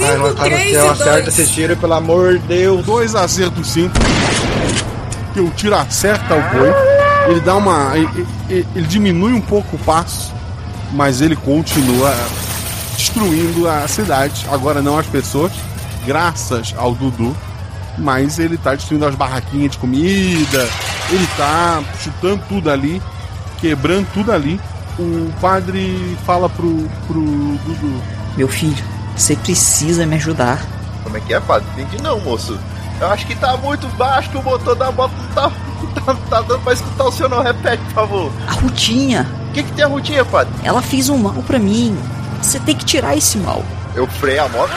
Ai, 0.00 0.16
não, 0.16 0.34
três 0.34 0.72
céu, 0.72 0.86
e 0.86 0.88
acerta 0.90 1.22
dois. 1.22 1.38
esse 1.38 1.52
tiro, 1.52 1.76
pelo 1.76 1.92
amor 1.94 2.38
de 2.38 2.46
Deus. 2.46 2.84
Dois 2.84 3.14
acertos 3.14 3.66
simples. 3.68 4.02
Que 5.32 5.40
o 5.40 5.50
tiro 5.50 5.74
acerta 5.74 6.34
o 6.34 6.42
boi. 6.58 6.72
Ele 7.28 7.40
dá 7.40 7.56
uma. 7.56 7.96
Ele, 7.96 8.26
ele- 8.48 8.66
ele 8.74 8.86
diminui 8.86 9.32
um 9.32 9.40
pouco 9.40 9.76
o 9.76 9.78
passo, 9.80 10.32
mas 10.92 11.20
ele 11.20 11.36
continua 11.36 12.14
destruindo 12.96 13.68
a 13.68 13.86
cidade. 13.88 14.46
Agora 14.50 14.80
não 14.82 14.98
as 14.98 15.06
pessoas, 15.06 15.52
graças 16.06 16.74
ao 16.76 16.94
Dudu. 16.94 17.36
Mas 17.96 18.38
ele 18.40 18.56
tá 18.56 18.74
destruindo 18.74 19.06
as 19.06 19.14
barraquinhas 19.14 19.72
de 19.72 19.78
comida. 19.78 20.68
Ele 21.10 21.28
tá 21.36 21.80
chutando 22.02 22.42
tudo 22.48 22.68
ali, 22.70 23.00
quebrando 23.60 24.06
tudo 24.12 24.32
ali. 24.32 24.60
O 24.98 25.32
padre 25.40 26.16
fala 26.24 26.48
pro, 26.48 26.88
pro 27.06 27.20
Dudu. 27.20 28.00
Meu 28.36 28.48
filho, 28.48 28.82
você 29.16 29.34
precisa 29.36 30.06
me 30.06 30.16
ajudar. 30.16 30.60
Como 31.02 31.16
é 31.16 31.20
que 31.20 31.34
é, 31.34 31.40
padre? 31.40 31.66
Entendi 31.76 32.02
não, 32.02 32.20
moço. 32.20 32.58
Eu 33.00 33.08
acho 33.08 33.26
que 33.26 33.34
tá 33.34 33.56
muito 33.56 33.86
baixo, 33.96 34.30
que 34.30 34.36
o 34.36 34.42
motor 34.42 34.76
da 34.76 34.90
moto 34.92 35.12
não 35.18 35.34
tá, 35.34 35.50
tá, 36.00 36.14
tá 36.30 36.40
dando 36.42 36.60
pra 36.60 36.72
escutar 36.72 37.04
o 37.04 37.12
seu 37.12 37.28
não. 37.28 37.42
Repete, 37.42 37.82
por 37.86 37.92
favor. 37.92 38.32
A 38.46 38.52
Rutinha, 38.52 39.26
O 39.50 39.52
que, 39.52 39.62
que 39.64 39.72
tem 39.72 39.84
a 39.84 39.88
rotinha, 39.88 40.24
padre? 40.24 40.52
ela 40.62 40.80
fez 40.80 41.08
um 41.08 41.18
mal 41.18 41.34
pra 41.46 41.58
mim. 41.58 41.96
Você 42.40 42.60
tem 42.60 42.76
que 42.76 42.84
tirar 42.84 43.16
esse 43.16 43.36
mal. 43.38 43.64
Eu 43.96 44.06
freio 44.06 44.44
a 44.44 44.48
moto. 44.48 44.72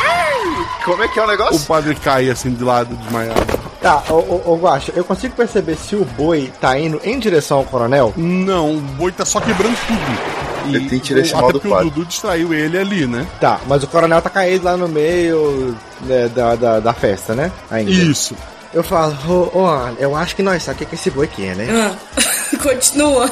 Como 0.83 1.03
é 1.03 1.07
que 1.07 1.19
é 1.19 1.23
o 1.23 1.27
negócio? 1.27 1.57
O 1.57 1.65
padre 1.65 1.93
cai 1.95 2.29
assim 2.29 2.51
de 2.53 2.63
lado, 2.63 2.95
desmaiado. 2.95 3.66
Tá, 3.81 4.03
ô, 4.09 4.13
ô, 4.13 4.53
ô 4.53 4.57
Guaxa, 4.57 4.91
eu 4.95 5.03
consigo 5.03 5.35
perceber 5.35 5.77
se 5.77 5.95
o 5.95 6.03
boi 6.03 6.51
tá 6.59 6.77
indo 6.77 6.99
em 7.03 7.19
direção 7.19 7.59
ao 7.59 7.63
coronel? 7.63 8.13
Não, 8.17 8.75
o 8.75 8.81
boi 8.81 9.11
tá 9.11 9.23
só 9.25 9.39
quebrando 9.39 9.77
tudo. 9.87 10.67
E 10.67 10.75
Ele 10.75 10.89
tem 10.89 10.99
que 10.99 11.05
tirar 11.05 11.21
esse 11.21 11.33
até 11.33 11.41
mal 11.41 11.51
do 11.51 11.59
porque 11.59 11.73
o. 11.73 11.83
Dudu 11.83 12.05
distraiu 12.05 12.53
ele 12.53 12.77
ali, 12.77 13.07
né? 13.07 13.25
Tá, 13.39 13.59
mas 13.67 13.83
o 13.83 13.87
coronel 13.87 14.21
tá 14.21 14.29
caído 14.29 14.65
lá 14.65 14.75
no 14.75 14.87
meio 14.87 15.75
né, 16.01 16.27
da, 16.29 16.55
da, 16.55 16.79
da 16.79 16.93
festa, 16.93 17.33
né? 17.33 17.51
Ainda. 17.71 17.91
Isso. 17.91 18.35
Eu 18.73 18.83
falo, 18.83 19.15
ô, 19.53 19.65
eu 19.97 20.15
acho 20.15 20.35
que 20.35 20.43
nós 20.43 20.61
sabemos 20.63 20.75
o 20.75 20.85
que 20.85 20.89
que 20.89 20.95
esse 20.95 21.09
boi 21.09 21.27
quer, 21.27 21.55
né? 21.55 21.67
Ah, 21.71 21.95
continua. 22.61 23.29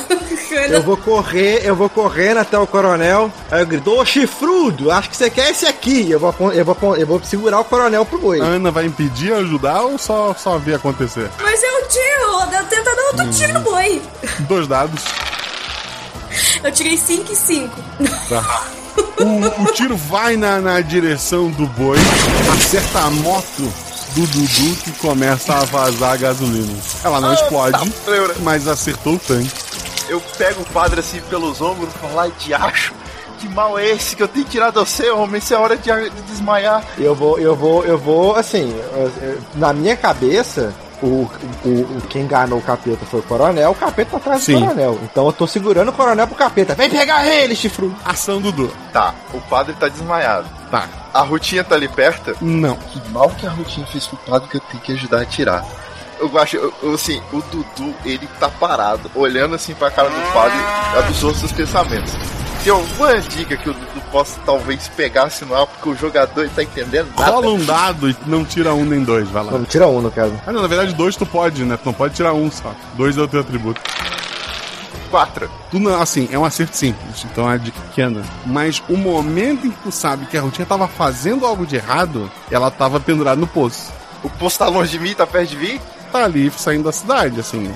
Eu 0.53 0.81
vou 0.81 0.97
correr, 0.97 1.61
eu 1.65 1.75
vou 1.75 1.89
correndo 1.89 2.37
até 2.37 2.57
o 2.57 2.67
coronel. 2.67 3.31
Aí 3.51 3.61
eu 3.61 3.65
grito, 3.65 3.91
ô 3.91 4.05
chifrudo, 4.05 4.91
acho 4.91 5.09
que 5.09 5.17
você 5.17 5.29
quer 5.29 5.51
esse 5.51 5.65
aqui. 5.65 6.09
Eu 6.09 6.19
vou, 6.19 6.33
eu 6.53 6.65
vou, 6.65 6.95
eu 6.95 7.07
vou 7.07 7.23
segurar 7.23 7.59
o 7.59 7.65
coronel 7.65 8.05
pro 8.05 8.19
boi. 8.19 8.39
A 8.41 8.45
Ana 8.45 8.71
vai 8.71 8.85
impedir 8.85 9.33
ajudar 9.33 9.81
ou 9.81 9.97
só, 9.97 10.33
só 10.33 10.57
ver 10.57 10.75
acontecer? 10.75 11.29
Mas 11.41 11.61
eu 11.63 11.87
tiro, 11.87 12.57
eu 12.57 12.65
tento 12.65 12.83
dar 12.83 13.03
outro 13.07 13.31
tiro 13.31 13.53
no 13.53 13.59
boi. 13.61 14.01
Dois 14.41 14.67
dados. 14.67 15.01
Eu 16.63 16.71
tirei 16.71 16.97
5 16.97 17.31
e 17.31 17.35
5. 17.35 17.83
Tá. 18.29 18.65
O, 19.17 19.63
o 19.63 19.65
tiro 19.73 19.95
vai 19.95 20.35
na, 20.35 20.59
na 20.59 20.81
direção 20.81 21.49
do 21.49 21.65
boi, 21.67 21.97
acerta 22.53 22.99
a 22.99 23.09
moto 23.09 23.73
do 24.15 24.25
Dudu 24.27 24.75
que 24.83 24.91
começa 24.93 25.53
a 25.53 25.65
vazar 25.65 26.17
gasolina. 26.17 26.73
Ela 27.03 27.19
não 27.19 27.33
explode, 27.33 27.77
tá 27.77 28.33
mas 28.41 28.67
acertou 28.67 29.15
o 29.15 29.19
tanque. 29.19 29.51
Eu 30.07 30.21
pego 30.37 30.61
o 30.61 30.65
padre 30.65 30.99
assim 30.99 31.21
pelos 31.21 31.61
ombros 31.61 31.93
e 31.93 31.97
falo, 31.97 32.19
ai, 32.19 32.31
diacho, 32.39 32.93
que 33.39 33.49
mal 33.49 33.77
é 33.77 33.89
esse 33.89 34.15
que 34.15 34.23
eu 34.23 34.27
tenho 34.27 34.45
que 34.45 34.51
tirar 34.51 34.69
de 34.69 34.79
você, 34.79 35.09
homem? 35.09 35.39
Isso 35.39 35.53
é 35.53 35.57
hora 35.57 35.75
de, 35.75 35.91
de 35.91 36.21
desmaiar. 36.23 36.83
Eu 36.97 37.15
vou, 37.15 37.39
eu 37.39 37.55
vou, 37.55 37.83
eu 37.83 37.97
vou, 37.97 38.35
assim, 38.35 38.73
na 39.55 39.73
minha 39.73 39.95
cabeça, 39.97 40.73
o, 41.01 41.29
o, 41.63 41.69
o 41.69 42.01
quem 42.09 42.23
enganou 42.23 42.59
o 42.59 42.61
capeta 42.61 43.05
foi 43.05 43.19
o 43.19 43.23
coronel, 43.23 43.71
o 43.71 43.75
capeta 43.75 44.11
tá 44.11 44.17
atrás 44.17 44.43
Sim. 44.43 44.59
do 44.59 44.61
coronel. 44.61 44.99
Então 45.03 45.25
eu 45.25 45.33
tô 45.33 45.47
segurando 45.47 45.89
o 45.89 45.93
coronel 45.93 46.27
pro 46.27 46.35
capeta. 46.35 46.75
Vem 46.75 46.89
pegar 46.89 47.25
ele, 47.27 47.55
chifrudo! 47.55 47.95
Ação 48.03 48.41
Dudu. 48.41 48.71
Tá, 48.93 49.13
o 49.33 49.41
padre 49.41 49.75
tá 49.79 49.87
desmaiado. 49.87 50.47
Tá. 50.71 50.87
A 51.13 51.21
Rutinha 51.21 51.63
tá 51.63 51.75
ali 51.75 51.87
perto? 51.87 52.35
Não. 52.41 52.75
Que 52.75 53.09
mal 53.09 53.29
que 53.29 53.45
a 53.45 53.49
Rutinha 53.49 53.85
fez 53.87 54.07
pro 54.07 54.17
padre 54.17 54.49
que 54.49 54.57
eu 54.57 54.61
tenho 54.61 54.83
que 54.83 54.91
ajudar 54.93 55.21
a 55.21 55.25
tirar. 55.25 55.65
Eu 56.19 56.37
acho, 56.39 56.73
assim, 56.93 57.21
o 57.31 57.41
Dudu, 57.41 57.93
ele 58.05 58.27
tá 58.39 58.49
parado, 58.49 59.11
olhando 59.13 59.55
assim 59.55 59.73
pra 59.73 59.91
cara 59.91 60.09
do 60.09 60.33
padre, 60.33 60.57
absorto 60.97 61.39
seus 61.39 61.51
pensamentos. 61.51 62.13
Tem 62.63 62.71
alguma 62.71 63.19
dica 63.19 63.55
que 63.57 63.69
o 63.69 63.73
Dudu 63.73 64.01
possa 64.11 64.39
talvez 64.45 64.87
pegar 64.87 65.25
assim 65.25 65.45
no 65.45 65.55
ar, 65.55 65.67
porque 65.67 65.89
o 65.89 65.95
jogador 65.95 66.41
ele 66.41 66.49
tá 66.49 66.63
entendendo 66.63 67.09
nada? 67.15 67.31
Rola 67.31 67.49
um 67.49 67.63
dado 67.63 68.09
e 68.09 68.15
não 68.25 68.43
tira 68.43 68.73
um 68.73 68.85
nem 68.85 69.03
dois, 69.03 69.29
vai 69.29 69.43
lá. 69.43 69.51
Não, 69.51 69.65
tira 69.65 69.87
um, 69.87 70.01
no 70.01 70.09
caso. 70.09 70.33
Ah, 70.47 70.51
não, 70.51 70.61
na 70.61 70.67
verdade, 70.67 70.93
dois 70.93 71.15
tu 71.15 71.25
pode, 71.25 71.63
né? 71.63 71.77
Tu 71.77 71.85
não 71.85 71.93
pode 71.93 72.15
tirar 72.15 72.33
um 72.33 72.49
só. 72.49 72.73
Dois 72.95 73.17
é 73.17 73.21
o 73.21 73.27
teu 73.27 73.41
atributo. 73.41 73.81
Quatro. 75.11 75.49
Tu 75.69 75.79
não, 75.79 76.01
assim, 76.01 76.27
é 76.31 76.39
um 76.39 76.45
acerto 76.45 76.75
simples, 76.75 77.25
então 77.31 77.43
é 77.43 77.47
uma 77.49 77.59
dica 77.59 77.79
pequena. 77.81 78.23
Mas 78.45 78.81
o 78.89 78.97
momento 78.97 79.67
em 79.67 79.71
que 79.71 79.77
tu 79.83 79.91
sabe 79.91 80.25
que 80.25 80.37
a 80.37 80.41
Rutinha 80.41 80.65
tava 80.65 80.87
fazendo 80.87 81.45
algo 81.45 81.65
de 81.65 81.75
errado, 81.75 82.31
ela 82.49 82.71
tava 82.71 82.99
pendurada 82.99 83.39
no 83.39 83.47
poço. 83.47 83.93
O 84.23 84.29
poço 84.29 84.57
tá 84.57 84.67
longe 84.67 84.91
de 84.91 84.99
mim, 84.99 85.13
tá 85.13 85.27
perto 85.27 85.49
de 85.49 85.57
mim? 85.57 85.79
Tá 86.11 86.23
ali 86.23 86.51
saindo 86.51 86.83
da 86.83 86.91
cidade, 86.91 87.39
assim. 87.39 87.73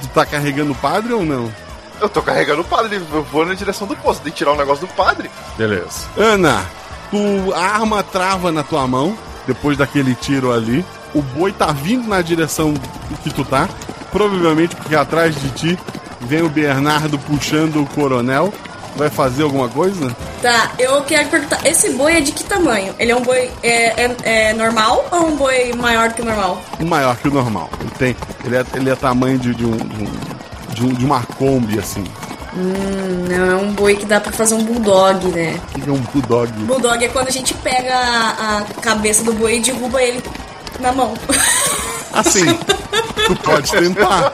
Tu 0.00 0.08
tá 0.08 0.24
carregando 0.26 0.72
o 0.72 0.76
padre 0.76 1.12
ou 1.12 1.24
não? 1.24 1.52
Eu 2.00 2.08
tô 2.08 2.20
carregando 2.20 2.62
o 2.62 2.64
padre, 2.64 2.96
eu 3.12 3.22
vou 3.24 3.46
na 3.46 3.54
direção 3.54 3.86
do 3.86 3.94
poço, 3.94 4.20
tem 4.20 4.32
que 4.32 4.38
tirar 4.38 4.52
o 4.52 4.56
negócio 4.56 4.86
do 4.86 4.92
padre. 4.92 5.30
Beleza. 5.56 6.08
Ana, 6.16 6.66
tu, 7.10 7.52
a 7.54 7.60
arma 7.60 8.02
trava 8.02 8.50
na 8.50 8.64
tua 8.64 8.86
mão, 8.88 9.16
depois 9.46 9.76
daquele 9.76 10.14
tiro 10.14 10.52
ali. 10.52 10.84
O 11.14 11.22
boi 11.22 11.52
tá 11.52 11.66
vindo 11.66 12.08
na 12.08 12.20
direção 12.22 12.74
que 13.22 13.30
tu 13.30 13.44
tá. 13.44 13.68
Provavelmente 14.10 14.74
porque 14.74 14.94
atrás 14.94 15.34
de 15.40 15.50
ti 15.50 15.78
vem 16.20 16.42
o 16.42 16.48
Bernardo 16.48 17.18
puxando 17.18 17.80
o 17.80 17.86
coronel. 17.86 18.52
Vai 18.96 19.08
fazer 19.08 19.42
alguma 19.42 19.68
coisa? 19.68 20.14
Tá, 20.42 20.72
eu 20.78 21.02
quero 21.04 21.28
perguntar, 21.28 21.60
esse 21.66 21.90
boi 21.92 22.16
é 22.16 22.20
de 22.20 22.30
que 22.32 22.44
tamanho? 22.44 22.94
Ele 22.98 23.10
é 23.12 23.16
um 23.16 23.22
boi 23.22 23.50
é, 23.62 24.04
é, 24.04 24.16
é 24.24 24.52
normal 24.52 25.06
ou 25.10 25.28
um 25.28 25.36
boi 25.36 25.72
maior 25.72 26.08
do 26.10 26.14
que 26.14 26.22
o 26.22 26.24
normal? 26.24 26.60
Maior 26.80 27.16
que 27.16 27.28
o 27.28 27.30
normal. 27.32 27.70
Ele 27.80 27.90
tem. 27.98 28.16
Ele 28.44 28.56
é, 28.56 28.64
ele 28.74 28.90
é 28.90 28.94
tamanho 28.94 29.38
de, 29.38 29.54
de 29.54 29.64
um, 29.64 29.76
de, 29.76 30.02
um, 30.02 30.10
de, 30.74 30.84
um- 30.84 30.92
de 30.94 31.04
uma 31.06 31.22
Kombi, 31.22 31.78
assim. 31.78 32.04
Hum, 32.54 33.24
não, 33.30 33.50
é 33.50 33.56
um 33.56 33.72
boi 33.72 33.96
que 33.96 34.04
dá 34.04 34.20
pra 34.20 34.30
fazer 34.30 34.54
um 34.54 34.62
bulldog, 34.62 35.26
né? 35.28 35.58
O 35.74 35.80
que 35.80 35.88
é 35.88 35.92
um 35.92 35.96
bulldog? 36.12 36.52
Bulldog 36.52 37.02
é 37.02 37.08
quando 37.08 37.28
a 37.28 37.32
gente 37.32 37.54
pega 37.54 37.96
a, 37.96 38.58
a 38.58 38.62
cabeça 38.82 39.24
do 39.24 39.32
boi 39.32 39.56
e 39.56 39.60
derruba 39.60 40.02
ele 40.02 40.22
na 40.80 40.92
mão. 40.92 41.14
Assim, 42.12 42.44
tu 43.26 43.36
pode 43.42 43.70
tentar. 43.70 44.32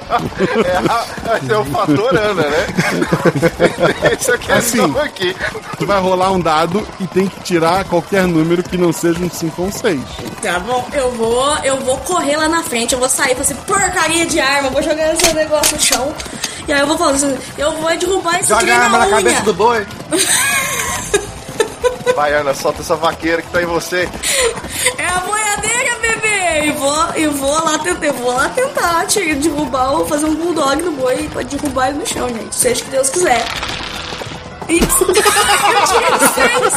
É, 0.64 0.90
a- 0.90 1.06
é 1.52 1.56
o 1.56 1.64
fator 1.66 2.16
Ana, 2.16 2.42
né? 2.42 2.66
Essa 4.12 4.38
é 4.48 4.52
Assim, 4.56 4.98
aqui. 4.98 5.36
tu 5.78 5.86
vai 5.86 6.00
rolar 6.00 6.32
um 6.32 6.40
dado 6.40 6.86
e 6.98 7.06
tem 7.06 7.28
que 7.28 7.40
tirar 7.40 7.84
qualquer 7.84 8.26
número 8.26 8.62
que 8.62 8.76
não 8.76 8.92
seja 8.92 9.20
um 9.20 9.30
5 9.30 9.62
ou 9.62 9.68
um 9.68 9.72
6. 9.72 10.00
Tá 10.42 10.58
bom, 10.60 10.86
eu 10.92 11.10
vou, 11.12 11.56
eu 11.58 11.76
vou 11.78 11.96
correr 11.98 12.36
lá 12.36 12.48
na 12.48 12.62
frente, 12.62 12.94
eu 12.94 12.98
vou 12.98 13.08
sair 13.08 13.34
com 13.34 13.42
essa 13.42 13.54
porcaria 13.54 14.26
de 14.26 14.40
arma, 14.40 14.70
vou 14.70 14.82
jogar 14.82 15.14
esse 15.14 15.32
negócio 15.34 15.76
no 15.76 15.82
chão. 15.82 16.14
E 16.66 16.72
aí 16.72 16.80
eu 16.80 16.86
vou 16.86 16.98
falar 16.98 17.12
assim, 17.12 17.38
eu 17.56 17.72
vou 17.76 17.96
derrubar 17.96 18.40
esse 18.40 18.48
Joga 18.48 18.60
trem 18.62 18.74
a 18.74 18.80
arma 18.82 18.98
na 18.98 19.06
unha. 19.06 19.16
cabeça 19.16 19.42
do 19.42 19.54
boi. 19.54 19.86
Vai, 22.14 22.32
Ana, 22.34 22.52
solta 22.54 22.82
essa 22.82 22.96
vaqueira 22.96 23.42
que 23.42 23.50
tá 23.50 23.62
em 23.62 23.66
você. 23.66 24.08
É 24.98 25.06
a 25.06 25.18
boiadeira! 25.20 25.97
E 26.68 26.72
vou, 26.72 27.04
eu 27.14 27.32
vou 27.32 27.64
lá 27.64 27.78
tentar, 27.78 28.12
vou 28.12 28.30
lá 28.30 28.50
tentar 28.50 29.06
te 29.06 29.34
derrubar 29.36 29.90
ou 29.90 30.06
fazer 30.06 30.26
um 30.26 30.34
bulldog 30.34 30.82
no 30.82 30.92
boi 30.92 31.26
pra 31.32 31.42
derrubar 31.42 31.88
ele 31.88 32.00
no 32.00 32.06
chão, 32.06 32.28
gente. 32.28 32.54
Seja 32.54 32.84
que 32.84 32.90
Deus 32.90 33.08
quiser. 33.08 33.42
Isso! 34.68 35.06
eu 35.08 35.14
tirei 35.14 36.12
seis! 36.34 36.74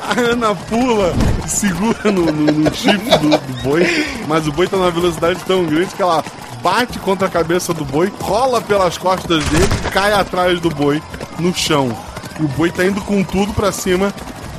A 0.00 0.18
Ana 0.18 0.54
pula, 0.54 1.14
segura 1.46 2.10
no, 2.10 2.32
no, 2.32 2.52
no 2.52 2.74
chifre 2.74 3.18
do, 3.18 3.28
do 3.28 3.62
boi, 3.62 3.86
mas 4.26 4.48
o 4.48 4.52
boi 4.52 4.66
tá 4.66 4.78
numa 4.78 4.90
velocidade 4.90 5.38
tão 5.46 5.66
grande 5.66 5.94
que 5.94 6.00
ela 6.00 6.24
bate 6.62 6.98
contra 7.00 7.28
a 7.28 7.30
cabeça 7.30 7.74
do 7.74 7.84
boi, 7.84 8.10
rola 8.18 8.62
pelas 8.62 8.96
costas 8.96 9.44
dele 9.44 9.68
e 9.86 9.90
cai 9.90 10.14
atrás 10.14 10.58
do 10.58 10.70
boi 10.70 11.02
no 11.38 11.54
chão. 11.54 11.94
E 12.40 12.44
o 12.44 12.48
boi 12.48 12.70
tá 12.70 12.82
indo 12.82 13.02
com 13.02 13.22
tudo 13.22 13.52
pra 13.52 13.70
cima 13.70 14.10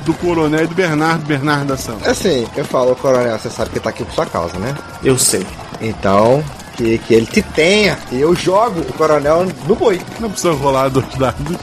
do 0.08 0.14
coronel 0.14 0.64
e 0.64 0.66
do 0.66 0.74
Bernardo, 0.74 1.26
Bernardo 1.26 1.66
da 1.66 1.76
São. 1.76 1.98
Assim, 2.06 2.46
eu 2.56 2.64
falo, 2.64 2.96
coronel, 2.96 3.38
você 3.38 3.50
sabe 3.50 3.70
que 3.70 3.78
tá 3.78 3.90
aqui 3.90 4.02
por 4.02 4.14
sua 4.14 4.24
causa, 4.24 4.58
né? 4.58 4.74
Eu 5.04 5.18
sei. 5.18 5.46
Então, 5.82 6.42
que, 6.78 6.96
que 6.96 7.12
ele 7.12 7.26
te 7.26 7.42
tenha. 7.42 7.98
E 8.10 8.18
eu 8.18 8.34
jogo 8.34 8.80
o 8.80 8.92
coronel 8.94 9.46
no 9.66 9.74
boi. 9.76 10.00
Não 10.18 10.30
precisa 10.30 10.54
rolar 10.54 10.88
dois 10.88 11.14
dados. 11.16 11.58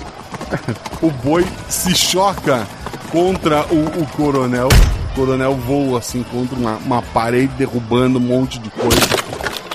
O 1.01 1.09
boi 1.09 1.43
se 1.67 1.95
choca 1.95 2.67
contra 3.11 3.65
o, 3.65 4.01
o 4.01 4.05
coronel. 4.15 4.69
O 5.11 5.15
coronel 5.15 5.55
voa 5.55 5.97
assim 5.97 6.21
contra 6.23 6.55
uma, 6.55 6.75
uma 6.77 7.01
parede, 7.01 7.51
derrubando 7.57 8.19
um 8.19 8.21
monte 8.21 8.59
de 8.59 8.69
coisa. 8.69 8.95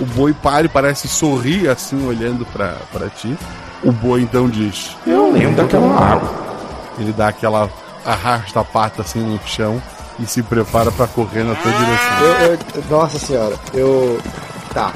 O 0.00 0.04
boi 0.04 0.32
para 0.32 0.66
e 0.66 0.68
parece 0.68 1.08
sorrir 1.08 1.68
assim, 1.68 2.06
olhando 2.06 2.46
pra, 2.46 2.76
pra 2.92 3.08
ti. 3.08 3.36
O 3.82 3.90
boi 3.90 4.22
então 4.22 4.48
diz: 4.48 4.96
Eu 5.04 5.32
lembro 5.32 5.56
daquela 5.56 6.12
água. 6.12 6.50
Ele 6.98 7.12
dá 7.12 7.28
aquela 7.28 7.68
arrasta 8.04 8.60
a 8.60 8.64
pata 8.64 9.02
assim 9.02 9.20
no 9.20 9.40
chão 9.46 9.82
e 10.18 10.26
se 10.26 10.42
prepara 10.42 10.90
pra 10.92 11.06
correr 11.06 11.44
na 11.44 11.54
tua 11.54 11.72
direção. 11.72 12.20
Eu, 12.22 12.52
eu- 12.52 12.58
nossa 12.90 13.18
senhora, 13.18 13.54
eu. 13.74 14.20
Tá. 14.74 14.92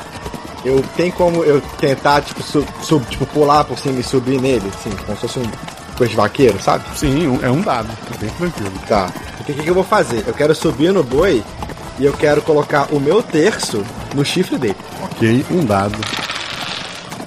Eu 0.65 0.83
tenho 0.97 1.13
como 1.13 1.45
eu 1.45 1.61
tentar, 1.79 2.23
tipo, 2.23 2.43
sub, 2.43 2.67
sub- 2.83 3.05
tipo, 3.11 3.27
pular 3.27 3.65
por 3.65 3.79
cima 3.79 4.01
e 4.01 4.03
subir 4.03 4.41
nele, 4.41 4.71
assim, 4.75 4.91
como 5.05 5.15
se 5.15 5.21
fosse 5.21 5.39
um 5.39 5.51
coisa 5.97 6.11
de 6.11 6.17
vaqueiro, 6.17 6.61
sabe? 6.61 6.85
Sim, 6.97 7.39
é 7.43 7.51
um 7.51 7.61
dado, 7.61 7.89
bem 8.19 8.31
tranquilo. 8.31 8.73
Tá. 8.89 9.09
O 9.41 9.45
que, 9.45 9.53
que, 9.53 9.63
que 9.63 9.69
eu 9.71 9.75
vou 9.75 9.85
fazer? 9.85 10.25
Eu 10.27 10.33
quero 10.35 10.55
subir 10.55 10.91
no 10.93 11.05
boi 11.05 11.45
e 11.99 12.05
eu 12.05 12.13
quero 12.15 12.41
colocar 12.43 12.87
o 12.91 12.99
meu 12.99 13.23
terço 13.23 13.85
no 14.15 14.25
chifre 14.25 14.57
dele. 14.59 14.77
Ok, 15.03 15.45
um 15.51 15.65
dado. 15.65 15.97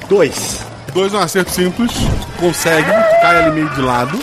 Dois. 0.10 0.60
Dois 0.94 1.14
é 1.14 1.18
um 1.18 1.22
acerto 1.22 1.52
simples, 1.52 1.92
consegue, 2.40 2.90
cai 3.22 3.44
ali 3.44 3.52
meio 3.52 3.70
de 3.70 3.82
lado, 3.82 4.18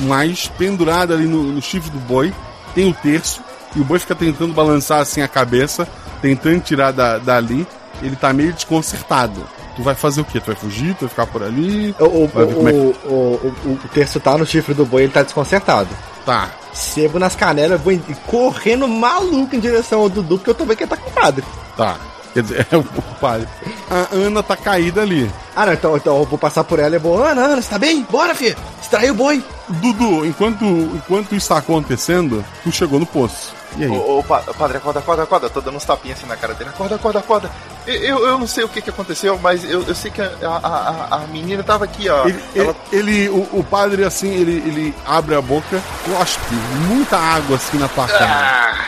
mas 0.00 0.48
pendurado 0.58 1.12
ali 1.12 1.26
no, 1.26 1.42
no 1.42 1.60
chifre 1.62 1.90
do 1.90 1.98
boi, 1.98 2.32
tem 2.74 2.88
o 2.88 2.94
terço, 2.94 3.40
e 3.76 3.80
o 3.80 3.84
boi 3.84 3.98
fica 3.98 4.14
tentando 4.14 4.52
balançar 4.54 5.00
assim 5.00 5.20
a 5.22 5.28
cabeça, 5.28 5.86
tentando 6.22 6.60
tirar 6.60 6.92
da, 6.92 7.18
dali, 7.18 7.66
ele 8.02 8.16
tá 8.16 8.32
meio 8.32 8.52
desconcertado. 8.52 9.42
Tu 9.76 9.82
vai 9.82 9.94
fazer 9.94 10.20
o 10.20 10.24
quê? 10.24 10.40
Tu 10.40 10.46
vai 10.46 10.56
fugir? 10.56 10.94
Tu 10.94 11.00
vai 11.02 11.08
ficar 11.08 11.26
por 11.26 11.42
ali? 11.42 11.94
O, 12.00 12.04
o, 12.24 12.26
ver 12.26 12.52
como 12.54 12.68
é 12.68 12.72
que- 12.72 12.78
o, 12.78 12.90
o, 13.06 13.54
o, 13.64 13.68
o 13.84 13.88
terço 13.94 14.18
tá 14.18 14.36
no 14.36 14.44
chifre 14.44 14.74
do 14.74 14.84
boi, 14.84 15.02
ele 15.04 15.12
tá 15.12 15.22
desconcertado. 15.22 15.88
Tá. 16.26 16.50
Sebo 16.72 17.18
nas 17.18 17.34
canelas, 17.36 17.80
vou 17.80 17.96
correndo 18.26 18.86
maluco 18.88 19.54
em 19.54 19.60
direção 19.60 20.00
ao 20.00 20.08
Dudu, 20.08 20.36
porque 20.38 20.50
eu 20.50 20.54
tô 20.54 20.64
vendo 20.64 20.76
que 20.76 20.82
ele 20.84 20.90
tá 20.90 20.96
com 20.96 21.08
o 21.08 21.12
padre. 21.12 21.44
Tá. 21.76 21.96
Quer 22.38 22.42
dizer, 22.42 22.66
é 22.70 22.76
o 22.76 22.84
pai. 23.20 23.44
A 23.90 24.14
Ana 24.14 24.42
tá 24.44 24.56
caída 24.56 25.02
ali. 25.02 25.28
Ah, 25.56 25.66
não, 25.66 25.72
então, 25.72 25.96
então 25.96 26.16
eu 26.18 26.24
vou 26.24 26.38
passar 26.38 26.62
por 26.62 26.78
ela 26.78 26.94
e 26.94 26.98
vou. 26.98 27.20
Ana, 27.24 27.42
Ana, 27.46 27.60
você 27.62 27.68
tá 27.68 27.78
bem? 27.78 28.06
Bora, 28.08 28.32
filho! 28.32 28.56
Extraiu 28.80 29.12
o 29.12 29.16
boi! 29.16 29.42
Dudu, 29.68 30.24
enquanto, 30.24 30.64
enquanto 30.64 31.34
isso 31.34 31.48
tá 31.48 31.58
acontecendo, 31.58 32.44
tu 32.62 32.70
chegou 32.70 33.00
no 33.00 33.06
poço. 33.06 33.52
E 33.76 33.84
aí? 33.84 33.90
Ô, 33.90 34.20
ô, 34.20 34.22
pa- 34.22 34.42
padre, 34.56 34.76
acorda, 34.78 35.00
acorda, 35.00 35.22
acorda. 35.24 35.50
Tô 35.50 35.60
dando 35.60 35.76
uns 35.76 35.84
tapinhas 35.84 36.18
assim 36.18 36.28
na 36.28 36.36
cara 36.36 36.54
dele. 36.54 36.70
Acorda, 36.70 36.94
acorda, 36.94 37.18
acorda. 37.18 37.50
Eu, 37.86 37.94
eu, 37.96 38.26
eu 38.28 38.38
não 38.38 38.46
sei 38.46 38.62
o 38.64 38.68
que, 38.68 38.80
que 38.80 38.90
aconteceu, 38.90 39.36
mas 39.42 39.64
eu, 39.64 39.82
eu 39.82 39.94
sei 39.96 40.10
que 40.12 40.22
a, 40.22 40.30
a, 40.42 41.16
a, 41.16 41.18
menina 41.26 41.62
tava 41.64 41.84
aqui, 41.86 42.08
ó. 42.08 42.24
Ele, 42.26 42.40
ele, 42.54 42.74
ele- 42.92 43.28
o, 43.30 43.48
o 43.58 43.64
padre, 43.68 44.04
assim, 44.04 44.28
ele, 44.32 44.52
ele 44.64 44.94
abre 45.04 45.34
a 45.34 45.40
boca, 45.42 45.82
cospe 46.04 46.54
muita 46.88 47.18
água 47.18 47.56
assim 47.56 47.78
na 47.78 47.88
tua 47.88 48.06
cara. 48.06 48.26
Ah, 48.26 48.86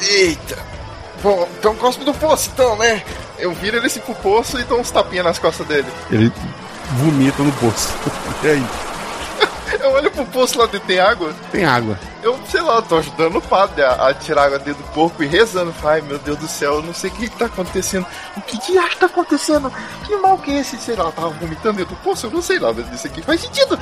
eita. 0.00 0.69
Bom, 1.22 1.48
então 1.58 1.74
cospe 1.76 2.04
do 2.04 2.14
poço, 2.14 2.50
então, 2.52 2.76
né? 2.76 3.02
Eu 3.38 3.52
viro 3.52 3.76
ele 3.76 3.86
assim 3.86 4.00
pro 4.00 4.14
poço 4.14 4.58
e 4.58 4.64
dou 4.64 4.80
uns 4.80 4.90
tapinhas 4.90 5.24
nas 5.24 5.38
costas 5.38 5.66
dele. 5.66 5.86
Ele 6.10 6.32
vomita 6.98 7.42
no 7.42 7.52
poço. 7.52 7.94
E 8.42 8.48
aí? 8.48 8.66
Eu 9.80 9.92
olho 9.92 10.10
pro 10.10 10.24
poço 10.24 10.58
lá 10.58 10.64
dentro, 10.64 10.86
tem 10.86 10.98
água? 10.98 11.34
Tem 11.52 11.64
água. 11.64 11.98
Eu, 12.22 12.38
sei 12.50 12.62
lá, 12.62 12.80
tô 12.80 12.96
ajudando 12.96 13.36
o 13.36 13.42
padre 13.42 13.82
a, 13.82 14.08
a 14.08 14.14
tirar 14.14 14.44
água 14.44 14.58
dentro 14.58 14.82
do 14.82 14.88
porco 14.92 15.22
e 15.22 15.26
rezando. 15.26 15.74
Ai, 15.84 16.00
meu 16.00 16.18
Deus 16.18 16.38
do 16.38 16.48
céu, 16.48 16.76
eu 16.76 16.82
não 16.82 16.94
sei 16.94 17.10
o 17.10 17.12
que, 17.12 17.28
que 17.28 17.36
tá 17.36 17.44
acontecendo. 17.46 18.06
O 18.34 18.40
que 18.40 18.58
diacho 18.66 18.96
tá 18.96 19.06
acontecendo? 19.06 19.70
Que 20.06 20.16
mal 20.16 20.38
que 20.38 20.52
é 20.52 20.60
esse? 20.60 20.78
Sei 20.78 20.96
lá, 20.96 21.12
tava 21.12 21.28
vomitando 21.28 21.76
dentro 21.76 21.94
do 21.94 22.00
poço? 22.00 22.26
Eu 22.26 22.30
não 22.30 22.40
sei 22.40 22.58
nada 22.58 22.82
disso 22.82 23.06
aqui. 23.06 23.20
Faz 23.20 23.42
sentido. 23.42 23.78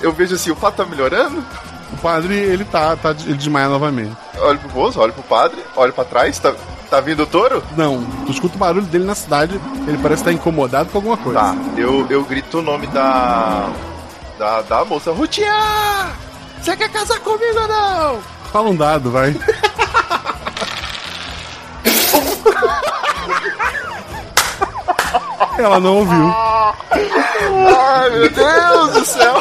Eu 0.00 0.12
vejo 0.12 0.34
assim, 0.34 0.50
o 0.50 0.56
fato 0.56 0.76
tá 0.76 0.84
melhorando. 0.84 1.44
O 1.92 1.96
padre, 1.96 2.34
ele 2.34 2.64
tá, 2.64 2.96
tá 2.96 3.10
ele 3.10 3.34
desmaia 3.34 3.68
novamente. 3.68 4.16
Olho 4.38 4.58
pro 4.58 4.68
poço, 4.68 5.00
olho 5.00 5.12
pro 5.12 5.22
padre, 5.22 5.58
olho 5.74 5.92
pra 5.92 6.04
trás, 6.04 6.38
tá, 6.38 6.54
tá 6.90 7.00
vindo 7.00 7.22
o 7.22 7.26
touro? 7.26 7.62
Não, 7.76 8.04
tu 8.26 8.32
escuta 8.32 8.56
o 8.56 8.58
barulho 8.58 8.86
dele 8.86 9.04
na 9.04 9.14
cidade, 9.14 9.60
ele 9.86 9.98
parece 9.98 10.22
estar 10.22 10.32
incomodado 10.32 10.90
com 10.90 10.98
alguma 10.98 11.16
coisa. 11.16 11.38
Tá, 11.38 11.56
eu, 11.76 12.06
eu 12.10 12.24
grito 12.24 12.58
o 12.58 12.62
nome 12.62 12.86
da. 12.88 13.70
da, 14.38 14.62
da 14.62 14.84
moça. 14.84 15.12
Rutinha! 15.12 16.12
Você 16.60 16.76
quer 16.76 16.90
casar 16.90 17.20
comigo 17.20 17.58
ou 17.60 17.68
não? 17.68 18.18
Fala 18.52 18.68
um 18.68 18.76
dado, 18.76 19.10
vai. 19.10 19.34
Ela 25.58 25.80
não 25.80 25.96
ouviu. 25.96 26.34
Ai, 26.90 28.10
meu 28.10 28.30
Deus 28.30 28.92
do 28.92 29.04
céu! 29.04 29.34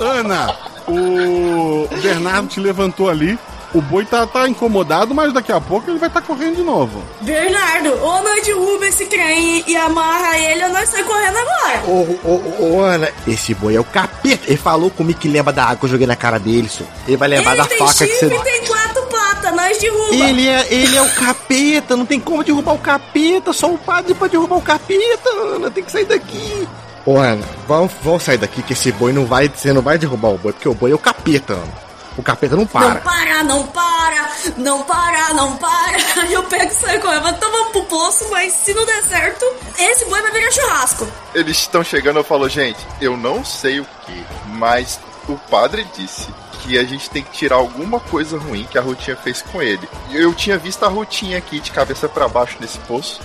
Ana, 0.00 0.56
o 0.92 1.88
Bernardo 2.02 2.48
te 2.48 2.60
levantou 2.60 3.08
ali. 3.08 3.38
O 3.72 3.80
boi 3.80 4.04
tá, 4.04 4.26
tá 4.26 4.48
incomodado, 4.48 5.14
mas 5.14 5.32
daqui 5.32 5.52
a 5.52 5.60
pouco 5.60 5.88
ele 5.88 5.98
vai 5.98 6.08
estar 6.08 6.20
correndo 6.22 6.56
de 6.56 6.62
novo. 6.62 7.04
Bernardo, 7.20 7.90
ou 8.02 8.20
nós 8.20 8.44
derruba 8.44 8.88
esse 8.88 9.06
trem 9.06 9.62
e 9.64 9.76
amarra 9.76 10.36
ele, 10.38 10.64
ou 10.64 10.70
nós 10.70 10.88
sai 10.88 11.04
correndo 11.04 11.36
agora. 11.38 11.82
Ô, 11.86 11.90
ô, 12.24 12.30
ô, 12.34 12.78
ô, 12.78 12.80
Ana, 12.82 13.08
esse 13.28 13.54
boi 13.54 13.76
é 13.76 13.80
o 13.80 13.84
capeta. 13.84 14.48
Ele 14.48 14.56
falou 14.56 14.90
comigo 14.90 15.20
que 15.20 15.28
lembra 15.28 15.52
da 15.52 15.62
água 15.62 15.76
que 15.76 15.84
eu 15.84 15.88
joguei 15.90 16.06
na 16.06 16.16
cara 16.16 16.38
dele, 16.40 16.68
senhor. 16.68 16.90
Ele 17.06 17.16
vai 17.16 17.28
lembrar 17.28 17.52
ele 17.52 17.62
da 17.62 17.68
tem 17.68 17.78
faca 17.78 17.92
que 17.92 18.06
chifre 18.06 18.28
você. 18.28 18.34
e 18.34 18.42
tem 18.42 18.64
quatro 18.66 19.02
patas, 19.06 19.54
nós 19.54 19.78
derruba. 19.78 20.14
Ele 20.16 20.48
é, 20.48 20.66
ele 20.68 20.96
é 20.96 21.02
o 21.02 21.14
capeta, 21.14 21.96
não 21.96 22.06
tem 22.06 22.18
como 22.18 22.42
derrubar 22.42 22.74
o 22.74 22.78
capeta, 22.78 23.52
só 23.52 23.72
o 23.72 23.78
padre 23.78 24.14
pode 24.14 24.32
derrubar 24.32 24.56
o 24.56 24.62
capeta, 24.62 25.30
Ana, 25.54 25.70
tem 25.70 25.84
que 25.84 25.92
sair 25.92 26.06
daqui. 26.06 26.66
Ô, 27.06 27.16
Ana, 27.18 27.44
vamos, 27.66 27.92
vamos 28.02 28.22
sair 28.22 28.38
daqui 28.38 28.62
que 28.62 28.72
esse 28.72 28.92
boi 28.92 29.12
não 29.12 29.26
vai, 29.26 29.48
você 29.48 29.72
não 29.72 29.82
vai 29.82 29.96
derrubar 29.98 30.28
o 30.30 30.38
boi, 30.38 30.52
porque 30.52 30.68
o 30.68 30.74
boi 30.74 30.90
é 30.92 30.94
o 30.94 30.98
capeta, 30.98 31.54
Ana. 31.54 31.90
O 32.16 32.22
capeta 32.22 32.54
não 32.54 32.62
Não 32.62 32.66
para. 32.68 33.00
para, 33.00 33.42
não 33.44 33.66
para, 33.68 34.30
não 34.58 34.82
para, 34.82 35.34
não 35.34 35.56
para. 35.56 35.96
Aí 36.22 36.32
eu 36.32 36.42
pego 36.44 36.70
e 36.70 36.74
saio 36.74 37.00
correndo. 37.00 37.28
Então 37.28 37.50
vamos 37.50 37.72
pro 37.72 37.84
poço, 37.84 38.26
mas 38.30 38.52
se 38.52 38.74
não 38.74 38.84
der 38.84 39.02
certo, 39.04 39.44
esse 39.78 40.04
boi 40.06 40.20
vai 40.20 40.32
virar 40.32 40.50
churrasco. 40.50 41.08
Eles 41.34 41.56
estão 41.58 41.82
chegando, 41.82 42.18
eu 42.18 42.24
falo, 42.24 42.48
gente, 42.48 42.78
eu 43.00 43.16
não 43.16 43.44
sei 43.44 43.80
o 43.80 43.86
que, 44.04 44.26
mas 44.48 45.00
o 45.28 45.36
padre 45.48 45.86
disse 45.96 46.28
que 46.62 46.76
a 46.78 46.84
gente 46.84 47.08
tem 47.08 47.22
que 47.22 47.30
tirar 47.30 47.56
alguma 47.56 47.98
coisa 48.00 48.36
ruim 48.38 48.66
que 48.70 48.76
a 48.76 48.82
Rutinha 48.82 49.16
fez 49.16 49.40
com 49.40 49.62
ele. 49.62 49.88
Eu 50.10 50.34
tinha 50.34 50.58
visto 50.58 50.84
a 50.84 50.88
Rutinha 50.88 51.38
aqui 51.38 51.58
de 51.60 51.70
cabeça 51.70 52.08
para 52.08 52.28
baixo 52.28 52.56
nesse 52.60 52.78
poço. 52.80 53.20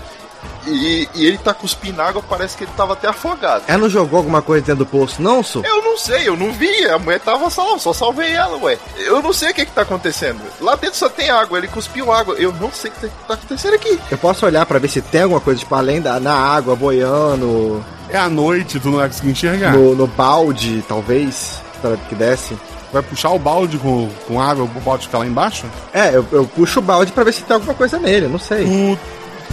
E, 0.68 1.08
e 1.14 1.26
ele 1.26 1.38
tá 1.38 1.54
cuspindo 1.54 2.02
água, 2.02 2.24
parece 2.28 2.58
que 2.58 2.64
ele 2.64 2.72
tava 2.76 2.94
até 2.94 3.08
afogado. 3.08 3.64
Ela 3.68 3.78
não 3.78 3.90
jogou 3.90 4.18
alguma 4.18 4.42
coisa 4.42 4.66
dentro 4.66 4.84
do 4.84 4.90
poço, 4.90 5.22
não, 5.22 5.44
Su? 5.44 5.62
Eu 5.64 5.84
não 5.84 5.98
sei, 5.98 6.28
eu 6.28 6.36
não 6.36 6.52
vi. 6.52 6.86
A 6.88 6.98
mulher 6.98 7.20
tava 7.20 7.50
só, 7.50 7.78
só 7.78 7.94
salvei 7.94 8.32
ela, 8.32 8.58
ué. 8.58 8.78
Eu 8.98 9.22
não 9.22 9.32
sei 9.32 9.52
o 9.52 9.54
que 9.54 9.66
que 9.66 9.72
tá 9.72 9.82
acontecendo. 9.82 10.42
Lá 10.60 10.76
dentro 10.76 10.98
só 10.98 11.10
tem 11.10 11.30
água, 11.30 11.58
ele 11.58 11.68
cuspiu 11.68 12.12
água. 12.12 12.36
Eu 12.36 12.52
não 12.54 12.72
sei 12.72 12.92
o 12.92 12.94
que 12.94 13.08
tá 13.28 13.34
acontecendo 13.34 13.76
aqui. 13.76 14.00
Eu 14.10 14.18
posso 14.18 14.46
olhar 14.46 14.66
pra 14.66 14.80
ver 14.80 14.90
se 14.90 15.02
tem 15.02 15.22
alguma 15.22 15.42
coisa, 15.42 15.60
tipo, 15.60 15.76
além 15.76 16.02
da 16.02 16.20
na 16.20 16.34
água, 16.34 16.76
boiando. 16.76 17.84
É 18.10 18.18
a 18.18 18.30
noite, 18.30 18.80
tu 18.80 18.90
não 18.90 18.98
vai 18.98 19.08
conseguir 19.08 19.32
enxergar. 19.32 19.74
No, 19.74 19.96
no 19.96 20.08
balde, 20.08 20.84
talvez, 20.88 21.62
pra 21.82 21.98
que 21.98 22.16
desce. 22.16 22.58
Vai 22.94 23.02
puxar 23.02 23.32
o 23.32 23.40
balde 23.40 23.78
com, 23.78 24.10
com 24.28 24.40
água, 24.40 24.64
o 24.64 24.68
balde 24.82 25.06
fica 25.06 25.18
lá 25.18 25.26
embaixo? 25.26 25.66
É, 25.94 26.16
eu, 26.16 26.26
eu 26.32 26.46
puxo 26.46 26.80
o 26.80 26.82
balde 26.82 27.12
pra 27.12 27.24
ver 27.24 27.34
se 27.34 27.42
tem 27.42 27.54
alguma 27.54 27.74
coisa 27.74 28.00
nele, 28.00 28.28
não 28.28 28.40
sei. 28.40 28.64
Tu 28.64 29.00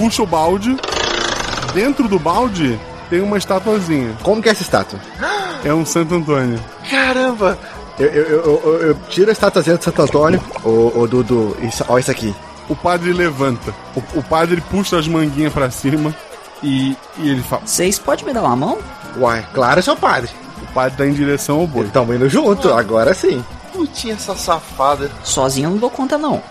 puxa 0.03 0.21
o 0.21 0.27
balde, 0.27 0.77
dentro 1.73 2.09
do 2.09 2.19
balde 2.19 2.77
tem 3.09 3.21
uma 3.21 3.39
estatuazinha. 3.39 4.17
Como 4.25 4.43
que 4.43 4.49
é 4.49 4.53
essa 4.53 4.63
estátua? 4.63 4.99
É 5.65 5.73
um 5.73 5.87
Santo 5.87 6.17
Antônio. 6.17 6.59
Caramba! 6.91 7.57
Eu, 8.01 8.09
eu, 8.09 8.25
eu, 8.25 8.63
eu, 8.65 8.83
eu 8.89 8.95
tiro 9.09 9.31
a 9.31 9.33
estatuazinha 9.33 9.79
de 9.79 9.85
Santo 9.85 10.03
Antônio, 10.03 10.43
ô, 10.65 10.91
ô 10.97 11.07
Dudu, 11.07 11.57
isso, 11.63 11.85
ó 11.89 12.01
isso 12.01 12.11
aqui. 12.11 12.35
O 12.69 12.75
padre 12.75 13.13
levanta. 13.13 13.73
O, 13.95 14.19
o 14.19 14.23
padre 14.25 14.61
puxa 14.61 14.99
as 14.99 15.07
manguinhas 15.07 15.53
pra 15.53 15.71
cima 15.71 16.13
e, 16.65 16.97
e 17.19 17.31
ele 17.31 17.43
fala: 17.43 17.63
Vocês 17.65 17.97
podem 17.97 18.25
me 18.25 18.33
dar 18.33 18.43
uma 18.43 18.57
mão? 18.57 18.79
Uai, 19.17 19.47
claro, 19.55 19.81
seu 19.85 19.95
padre. 19.95 20.31
O 20.63 20.73
padre 20.73 20.99
tá 20.99 21.07
em 21.07 21.13
direção 21.13 21.61
ao 21.61 21.67
boi. 21.69 21.87
Estamos 21.87 22.17
indo 22.17 22.29
junto, 22.29 22.73
agora 22.73 23.15
sim. 23.15 23.45
Putinha 23.73 24.15
essa 24.15 24.35
safada. 24.35 25.13
Sozinho 25.23 25.67
eu 25.67 25.71
não 25.71 25.79
dou 25.79 25.91
conta, 25.91 26.19
não. 26.19 26.43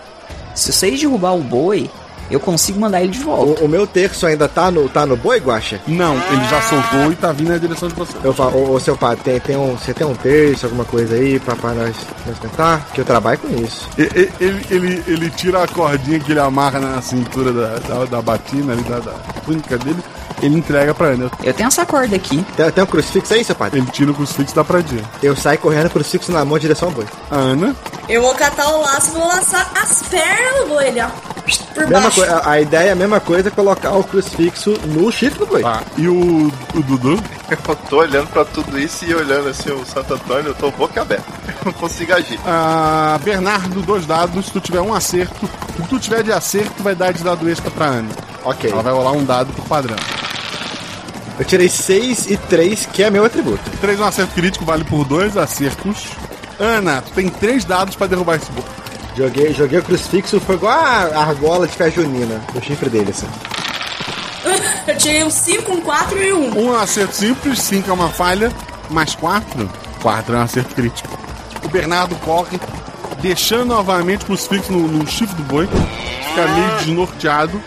Se 0.54 0.72
vocês 0.72 0.98
derrubar 1.00 1.34
o 1.34 1.42
boi, 1.42 1.90
eu 2.32 2.40
consigo 2.40 2.80
mandar 2.80 3.02
ele 3.02 3.12
de 3.12 3.18
volta. 3.20 3.62
O, 3.62 3.66
o 3.66 3.68
meu 3.68 3.86
terço 3.86 4.26
ainda 4.26 4.48
tá 4.48 4.70
no, 4.70 4.88
tá 4.88 5.04
no 5.06 5.16
boi, 5.16 5.38
Guaxa? 5.38 5.80
Não, 5.86 6.14
ele 6.14 6.44
já 6.50 6.60
soltou 6.62 7.12
e 7.12 7.16
tá 7.16 7.32
vindo 7.32 7.50
na 7.50 7.58
direção 7.58 7.88
de 7.88 7.94
você. 7.94 8.12
Eu 8.24 8.32
falo, 8.32 8.56
ô, 8.70 8.72
ô, 8.74 8.80
seu 8.80 8.96
padre, 8.96 9.22
tem, 9.24 9.40
tem 9.40 9.56
um, 9.56 9.76
você 9.76 9.92
tem 9.94 10.06
um 10.06 10.14
terço, 10.14 10.66
alguma 10.66 10.84
coisa 10.84 11.14
aí 11.14 11.38
pra, 11.38 11.54
pra 11.56 11.72
nós, 11.72 11.94
nós 12.26 12.38
tentar? 12.38 12.86
Que 12.94 13.00
eu 13.00 13.04
trabalho 13.04 13.38
com 13.38 13.48
isso. 13.62 13.88
E- 13.98 14.02
e- 14.02 14.32
Ele, 14.40 14.66
ele, 14.70 15.04
ele 15.06 15.30
tira 15.30 15.62
a 15.62 15.68
cordinha 15.68 16.18
que 16.18 16.32
ele 16.32 16.40
amarra 16.40 16.80
na 16.80 17.00
cintura 17.02 17.52
da, 17.52 17.78
da, 17.78 18.04
da 18.06 18.22
batina 18.22 18.72
ali, 18.72 18.82
da, 18.82 18.98
da 18.98 19.12
túnica 19.44 19.76
dele, 19.78 19.98
ele 20.42 20.56
entrega 20.58 20.94
pra 20.94 21.08
Ana. 21.08 21.30
Eu 21.42 21.54
tenho 21.54 21.66
essa 21.68 21.84
corda 21.86 22.16
aqui. 22.16 22.44
Tem, 22.56 22.70
tem 22.70 22.84
um 22.84 22.86
crucifixo 22.86 23.34
aí, 23.34 23.44
seu 23.44 23.54
padre? 23.54 23.80
Ele 23.80 23.90
tira 23.90 24.10
o 24.10 24.14
crucifixo 24.14 24.54
da 24.54 24.64
pradinha. 24.64 25.02
Eu 25.22 25.36
saio 25.36 25.58
correndo, 25.58 25.90
crucifixo 25.90 26.32
na 26.32 26.44
mão, 26.44 26.56
em 26.56 26.60
direção 26.60 26.88
ao 26.88 26.94
boi. 26.94 27.06
A 27.30 27.36
Ana, 27.36 27.74
Eu 28.08 28.22
vou 28.22 28.34
catar 28.34 28.68
o 28.68 28.80
laço 28.80 29.10
e 29.10 29.12
vou 29.12 29.26
laçar 29.28 29.70
as 29.80 30.02
pernas 30.04 30.60
do 30.62 30.68
boi 30.68 30.88
ali, 30.88 31.00
ó. 31.00 31.08
Por 31.74 31.86
Mesma 31.86 32.00
baixo. 32.02 32.22
a, 32.24 32.50
a 32.50 32.60
ideia 32.60 32.88
é 32.90 32.92
a 32.92 32.94
mesma 32.94 33.18
coisa, 33.18 33.50
colocar 33.50 33.92
o 33.92 34.04
crucifixo 34.04 34.78
no 34.86 35.10
chifre 35.10 35.38
do 35.40 35.46
boi. 35.46 35.62
Tá. 35.62 35.82
E 35.96 36.06
o, 36.06 36.52
o 36.74 36.82
Dudu? 36.82 37.18
Eu 37.50 37.76
tô 37.88 37.98
olhando 37.98 38.28
pra 38.28 38.44
tudo 38.44 38.78
isso 38.78 39.04
e 39.04 39.14
olhando 39.14 39.48
assim 39.48 39.70
o 39.70 39.84
Santo 39.84 40.14
Antônio, 40.14 40.48
eu 40.48 40.54
tô 40.54 40.70
boca 40.70 41.02
aberta. 41.02 41.24
Eu 41.46 41.54
não 41.66 41.72
consigo 41.72 42.14
agir. 42.14 42.40
Ah, 42.46 43.18
Bernardo, 43.22 43.82
dois 43.82 44.06
dados. 44.06 44.46
Se 44.46 44.52
tu 44.52 44.60
tiver 44.60 44.80
um 44.80 44.94
acerto, 44.94 45.46
se 45.76 45.82
tu 45.88 45.98
tiver 45.98 46.22
de 46.22 46.32
acerto, 46.32 46.82
vai 46.82 46.94
dar 46.94 47.12
de 47.12 47.22
dado 47.22 47.48
extra 47.50 47.70
pra 47.70 47.86
Ana. 47.86 48.08
Ok. 48.44 48.70
Ela 48.70 48.82
vai 48.82 48.92
rolar 48.92 49.12
um 49.12 49.24
dado 49.24 49.52
por 49.52 49.64
padrão. 49.66 49.96
Eu 51.38 51.44
tirei 51.44 51.68
6 51.68 52.30
e 52.30 52.36
3, 52.36 52.86
que 52.86 53.02
é 53.02 53.10
meu 53.10 53.24
atributo. 53.24 53.70
3 53.80 53.98
é 53.98 54.02
um 54.02 54.06
acerto 54.06 54.34
crítico, 54.34 54.64
vale 54.64 54.84
por 54.84 55.04
dois 55.04 55.36
acertos. 55.36 56.10
Ana, 56.58 57.02
tu 57.02 57.12
tem 57.12 57.28
três 57.28 57.64
dados 57.64 57.96
pra 57.96 58.06
derrubar 58.06 58.36
esse 58.36 58.50
boi. 58.52 58.64
Joguei, 59.16 59.52
joguei 59.52 59.78
o 59.78 59.82
crucifixo, 59.82 60.40
foi 60.40 60.54
igual 60.54 60.74
a 60.74 61.18
argola 61.18 61.66
de 61.66 61.74
fé 61.74 61.90
junina, 61.90 62.40
o 62.54 62.60
chifre 62.62 62.88
dele, 62.88 63.10
assim. 63.10 63.26
Eu 64.86 64.96
tirei 64.96 65.24
um 65.24 65.30
5, 65.30 65.72
um 65.72 65.80
4 65.80 66.22
e 66.22 66.32
um. 66.32 66.58
Um 66.58 66.68
é 66.68 66.72
um 66.72 66.80
acerto 66.80 67.14
simples, 67.14 67.60
cinco 67.60 67.90
é 67.90 67.92
uma 67.92 68.08
falha, 68.08 68.50
mais 68.90 69.14
quatro, 69.14 69.70
quatro 70.00 70.34
é 70.34 70.38
um 70.38 70.42
acerto 70.42 70.74
crítico. 70.74 71.18
O 71.64 71.68
Bernardo 71.68 72.14
corre, 72.16 72.58
deixando 73.20 73.66
novamente 73.66 74.22
o 74.22 74.26
crucifixo 74.26 74.72
no, 74.72 74.88
no 74.88 75.06
chifre 75.06 75.36
do 75.36 75.42
boi, 75.44 75.66
fica 75.66 76.48
meio 76.48 76.76
desnorteado. 76.78 77.62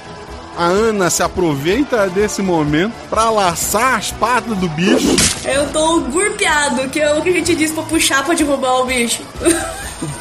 A 0.57 0.65
Ana 0.65 1.09
se 1.09 1.21
aproveita 1.21 2.09
desse 2.09 2.41
momento 2.41 2.93
pra 3.09 3.29
laçar 3.29 3.95
as 3.95 4.11
patas 4.11 4.57
do 4.57 4.69
bicho. 4.69 5.15
Eu 5.43 5.69
tô 5.71 5.99
golpeado, 6.01 6.87
que 6.89 6.99
é 6.99 7.13
o 7.13 7.21
que 7.21 7.29
a 7.29 7.33
gente 7.33 7.55
disse 7.55 7.73
pra 7.73 7.83
puxar 7.83 8.23
pra 8.23 8.33
derrubar 8.33 8.81
o 8.81 8.85
bicho. 8.85 9.21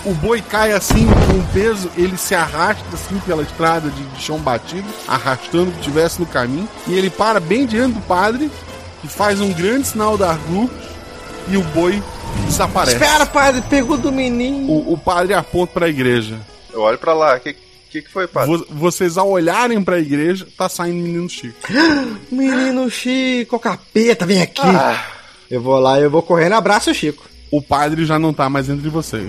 O 0.05 0.13
boi 0.15 0.41
cai 0.41 0.73
assim 0.73 1.07
com 1.07 1.39
o 1.39 1.47
peso, 1.53 1.91
ele 1.97 2.17
se 2.17 2.35
arrasta 2.35 2.85
assim 2.93 3.19
pela 3.21 3.43
estrada 3.43 3.91
de, 3.91 4.03
de 4.03 4.23
chão 4.23 4.39
batido, 4.39 4.87
arrastando 5.07 5.71
o 5.71 5.73
que 5.73 5.79
estivesse 5.79 6.21
no 6.21 6.27
caminho. 6.27 6.69
E 6.87 6.95
ele 6.95 7.11
para 7.11 7.39
bem 7.39 7.65
diante 7.65 7.95
do 7.95 8.01
padre, 8.01 8.51
que 9.03 9.09
faz 9.09 9.41
um 9.41 9.53
grande 9.53 9.87
sinal 9.87 10.17
da 10.17 10.37
cruz, 10.37 10.71
e 11.49 11.57
o 11.57 11.63
boi 11.63 12.03
desaparece. 12.47 12.97
Espera, 12.97 13.27
padre, 13.27 13.63
pegou 13.69 13.97
do 13.97 14.11
menino. 14.11 14.71
O, 14.71 14.95
o 14.95 14.99
padre 14.99 15.35
aponta 15.35 15.73
pra 15.75 15.89
igreja. 15.89 16.39
Eu 16.73 16.81
olho 16.81 16.99
pra 16.99 17.15
lá, 17.15 17.37
o 17.37 17.41
que, 17.41 17.57
que, 17.95 18.03
que 18.03 18.11
foi, 18.13 18.27
padre? 18.27 18.57
Vo- 18.57 18.67
vocês, 18.71 19.17
ao 19.17 19.29
olharem 19.31 19.83
pra 19.83 19.99
igreja, 20.01 20.47
tá 20.57 20.69
saindo 20.69 20.99
o 20.99 21.03
menino 21.03 21.29
Chico. 21.29 21.55
Menino 22.31 22.91
Chico, 22.91 23.59
capeta, 23.59 24.27
vem 24.27 24.43
aqui. 24.43 24.61
Ah. 24.65 25.01
Eu 25.51 25.61
vou 25.61 25.79
lá, 25.79 26.01
eu 26.01 26.11
vou 26.11 26.23
correndo, 26.23 26.55
abraço 26.55 26.91
o 26.91 26.95
Chico. 26.95 27.25
O 27.51 27.63
padre 27.63 28.05
já 28.05 28.19
não 28.19 28.33
tá 28.35 28.49
mais 28.51 28.69
entre 28.69 28.89
vocês. 28.89 29.29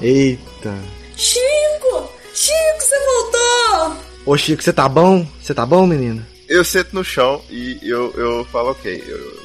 Eita. 0.00 0.74
Chico! 1.16 2.10
Chico, 2.34 2.80
você 2.80 2.96
voltou! 3.04 3.96
Ô 4.26 4.36
Chico, 4.36 4.62
você 4.62 4.72
tá 4.72 4.88
bom? 4.88 5.26
Você 5.42 5.52
tá 5.54 5.64
bom, 5.66 5.86
menino? 5.86 6.24
Eu 6.48 6.64
sento 6.64 6.94
no 6.94 7.04
chão 7.04 7.42
e 7.50 7.78
eu, 7.82 8.12
eu 8.16 8.44
falo, 8.46 8.70
ok, 8.70 9.02
eu, 9.06 9.40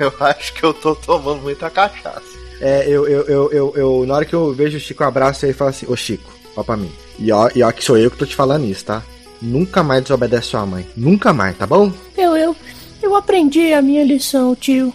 eu 0.06 0.12
acho 0.20 0.52
que 0.54 0.62
eu 0.64 0.74
tô 0.74 0.94
tomando 0.94 1.42
muita 1.42 1.70
cachaça. 1.70 2.22
É, 2.60 2.84
eu, 2.86 3.06
eu, 3.08 3.22
eu, 3.26 3.52
eu, 3.52 3.72
eu- 3.76 4.06
na 4.06 4.14
hora 4.16 4.24
que 4.24 4.34
eu 4.34 4.52
vejo 4.52 4.76
o 4.76 4.80
Chico, 4.80 5.02
eu 5.02 5.08
abraço 5.08 5.44
ele 5.46 5.52
e 5.52 5.56
falo 5.56 5.70
assim, 5.70 5.86
ô 5.88 5.96
Chico, 5.96 6.30
ó 6.56 6.62
pra 6.62 6.76
mim. 6.76 6.90
E 7.18 7.30
ó, 7.32 7.50
e 7.54 7.62
ó 7.62 7.70
que 7.72 7.84
sou 7.84 7.96
eu 7.96 8.10
que 8.10 8.16
tô 8.16 8.26
te 8.26 8.34
falando 8.34 8.64
isso, 8.64 8.84
tá? 8.84 9.02
Nunca 9.40 9.82
mais 9.82 10.02
desobedece 10.02 10.48
sua 10.48 10.64
mãe. 10.64 10.86
Nunca 10.96 11.32
mais, 11.32 11.56
tá 11.56 11.66
bom? 11.66 11.92
Eu, 12.16 12.36
eu, 12.36 12.56
eu 13.02 13.16
aprendi 13.16 13.72
a 13.72 13.82
minha 13.82 14.04
lição, 14.04 14.54
tio. 14.54 14.92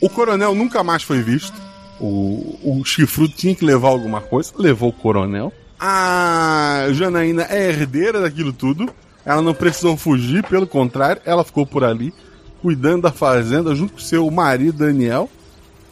O 0.00 0.08
coronel 0.08 0.54
nunca 0.54 0.82
mais 0.82 1.02
foi 1.02 1.22
visto. 1.22 1.54
O, 2.00 2.58
o 2.64 2.84
chifrudo 2.84 3.32
tinha 3.34 3.54
que 3.54 3.64
levar 3.64 3.88
alguma 3.88 4.20
coisa, 4.20 4.52
levou 4.58 4.88
o 4.88 4.92
coronel. 4.92 5.52
A 5.78 6.86
Janaína 6.92 7.46
é 7.48 7.68
herdeira 7.68 8.20
daquilo 8.20 8.52
tudo. 8.52 8.92
Ela 9.24 9.40
não 9.40 9.54
precisou 9.54 9.96
fugir, 9.96 10.42
pelo 10.44 10.66
contrário, 10.66 11.22
ela 11.24 11.44
ficou 11.44 11.64
por 11.64 11.84
ali, 11.84 12.12
cuidando 12.60 13.02
da 13.02 13.12
fazenda, 13.12 13.74
junto 13.74 13.92
com 13.92 13.98
seu 14.00 14.28
marido 14.30 14.78
Daniel 14.78 15.30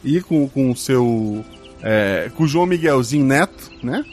e 0.02 0.20
com 0.20 0.48
com 0.48 0.70
o 0.70 0.77
seu. 0.77 1.44
É, 1.82 2.31
com 2.36 2.44
o 2.44 2.48
João 2.48 2.66
Miguelzinho 2.66 3.24
Neto, 3.24 3.70
né? 3.82 4.05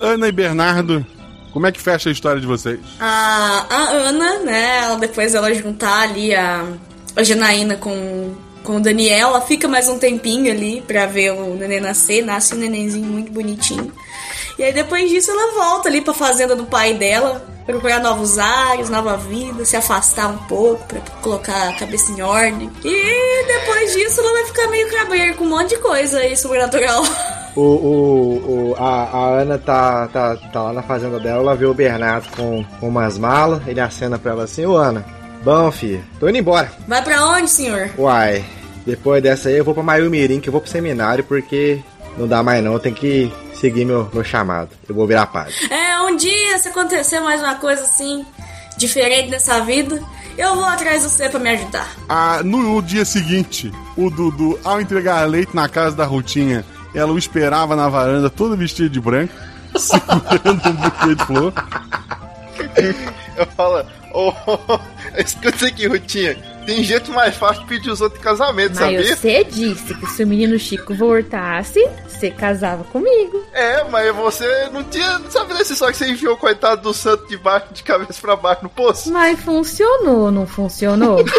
Ana 0.00 0.28
e 0.28 0.32
Bernardo, 0.32 1.04
como 1.52 1.66
é 1.66 1.72
que 1.72 1.80
fecha 1.80 2.08
a 2.08 2.12
história 2.12 2.40
de 2.40 2.46
vocês? 2.46 2.80
A, 2.98 3.66
a 3.68 3.90
Ana, 3.90 4.38
né, 4.40 4.78
ela, 4.84 4.96
depois 4.96 5.34
ela 5.34 5.52
juntar 5.54 6.08
ali 6.08 6.34
a, 6.34 6.64
a 7.16 7.22
Janaína 7.22 7.76
com, 7.76 8.34
com 8.62 8.76
o 8.76 8.80
Daniel, 8.80 9.28
ela 9.28 9.40
fica 9.40 9.66
mais 9.66 9.88
um 9.88 9.98
tempinho 9.98 10.50
ali 10.52 10.82
pra 10.86 11.06
ver 11.06 11.32
o 11.32 11.54
neném 11.54 11.80
nascer, 11.80 12.22
nasce 12.24 12.54
um 12.54 12.58
nenenzinho 12.58 13.06
muito 13.06 13.32
bonitinho. 13.32 13.92
E 14.58 14.62
aí 14.64 14.72
depois 14.72 15.08
disso 15.08 15.30
ela 15.30 15.52
volta 15.54 15.88
ali 15.88 16.00
pra 16.02 16.12
fazenda 16.12 16.54
do 16.54 16.64
pai 16.66 16.92
dela, 16.94 17.46
procurar 17.64 17.98
novos 18.00 18.38
ares, 18.38 18.90
nova 18.90 19.16
vida, 19.16 19.64
se 19.64 19.76
afastar 19.76 20.28
um 20.28 20.36
pouco 20.46 20.84
pra 20.86 21.00
colocar 21.22 21.68
a 21.70 21.72
cabeça 21.72 22.12
em 22.12 22.20
ordem. 22.20 22.70
E 22.84 23.44
depois 23.46 23.92
disso 23.94 24.20
ela 24.20 24.32
vai 24.34 24.44
ficar 24.46 24.66
meio 24.68 24.90
cabreira 24.90 25.34
com 25.34 25.44
um 25.44 25.48
monte 25.48 25.70
de 25.70 25.78
coisa 25.78 26.18
aí 26.18 26.36
sobrenatural. 26.36 27.02
O, 27.56 27.62
o, 27.62 28.70
o- 28.70 28.76
a, 28.78 29.02
a 29.12 29.28
Ana 29.40 29.58
tá, 29.58 30.06
tá, 30.12 30.36
tá 30.52 30.62
lá 30.62 30.72
na 30.72 30.84
fazenda 30.84 31.18
dela, 31.18 31.40
ela 31.40 31.56
vê 31.56 31.66
o 31.66 31.74
Bernardo 31.74 32.28
com, 32.36 32.64
com 32.78 32.86
umas 32.88 33.18
malas, 33.18 33.60
ele 33.66 33.80
acena 33.80 34.16
pra 34.20 34.30
ela 34.30 34.44
assim, 34.44 34.64
ô 34.64 34.76
Ana, 34.76 35.04
bom 35.42 35.70
filho, 35.70 36.04
tô 36.18 36.28
indo 36.28 36.38
embora. 36.38 36.72
Vai 36.86 37.02
pra 37.02 37.26
onde, 37.26 37.50
senhor? 37.50 37.90
Uai, 37.98 38.44
depois 38.86 39.22
dessa 39.22 39.48
aí 39.48 39.56
eu 39.56 39.64
vou 39.64 39.74
pra 39.74 39.82
Maiumirim, 39.82 40.40
que 40.40 40.48
eu 40.48 40.52
vou 40.52 40.60
pro 40.60 40.70
seminário, 40.70 41.24
porque 41.24 41.80
não 42.16 42.26
dá 42.26 42.42
mais 42.42 42.62
não, 42.62 42.72
eu 42.72 42.80
tenho 42.80 42.94
que 42.94 43.32
seguir 43.54 43.84
meu, 43.84 44.08
meu 44.12 44.24
chamado. 44.24 44.70
Eu 44.88 44.94
vou 44.94 45.06
virar 45.06 45.26
padre. 45.26 45.54
É, 45.70 46.00
um 46.02 46.16
dia 46.16 46.58
se 46.58 46.68
acontecer 46.68 47.20
mais 47.20 47.40
uma 47.40 47.56
coisa 47.56 47.82
assim, 47.82 48.24
diferente 48.76 49.30
dessa 49.30 49.60
vida, 49.60 50.00
eu 50.36 50.54
vou 50.54 50.64
atrás 50.64 51.02
de 51.02 51.10
você 51.10 51.28
pra 51.28 51.38
me 51.38 51.50
ajudar. 51.50 51.88
Ah, 52.08 52.40
no 52.42 52.80
dia 52.80 53.04
seguinte, 53.04 53.70
o 53.96 54.10
Dudu, 54.10 54.58
ao 54.64 54.80
entregar 54.80 55.28
leite 55.28 55.54
na 55.54 55.68
casa 55.68 55.94
da 55.94 56.04
Rutinha, 56.04 56.64
ela 56.94 57.12
o 57.12 57.18
esperava 57.18 57.76
na 57.76 57.88
varanda, 57.88 58.30
todo 58.30 58.56
vestido 58.56 58.88
de 58.88 59.00
branco, 59.00 59.34
segurando 59.76 60.68
um 60.68 60.72
buquê 60.72 61.14
de 61.14 61.26
flor. 61.26 61.52
Eu 63.36 63.46
falo, 63.56 63.84
ô, 64.12 64.32
escuta 65.18 65.66
aqui, 65.66 65.86
Rutinha, 65.86 66.36
tem 66.66 66.82
jeito 66.84 67.12
mais 67.12 67.34
fácil 67.36 67.62
de 67.62 67.68
pedir 67.68 67.90
os 67.90 68.00
outros 68.00 68.20
em 68.20 68.24
casamento, 68.24 68.76
Mas 68.76 68.78
sabia? 68.78 69.16
você 69.16 69.44
disse 69.44 69.94
que 69.94 70.06
se 70.06 70.24
o 70.24 70.26
menino 70.26 70.58
Chico 70.58 70.94
voltasse, 70.94 71.80
você 72.08 72.30
casava 72.30 72.84
comigo. 72.84 73.44
É, 73.52 73.82
mas 73.84 74.14
você 74.14 74.68
não 74.72 74.84
tinha. 74.84 75.20
Sabe 75.30 75.54
desse 75.54 75.74
só 75.74 75.90
que 75.90 75.96
você 75.96 76.10
enfiou 76.10 76.34
o 76.34 76.36
coitado 76.36 76.82
do 76.82 76.94
santo 76.94 77.26
de 77.26 77.36
baixo, 77.36 77.72
de 77.72 77.82
cabeça 77.82 78.20
pra 78.20 78.36
baixo 78.36 78.62
no 78.62 78.68
poço? 78.68 79.12
Mas 79.12 79.40
funcionou, 79.40 80.30
não 80.30 80.46
funcionou? 80.46 81.24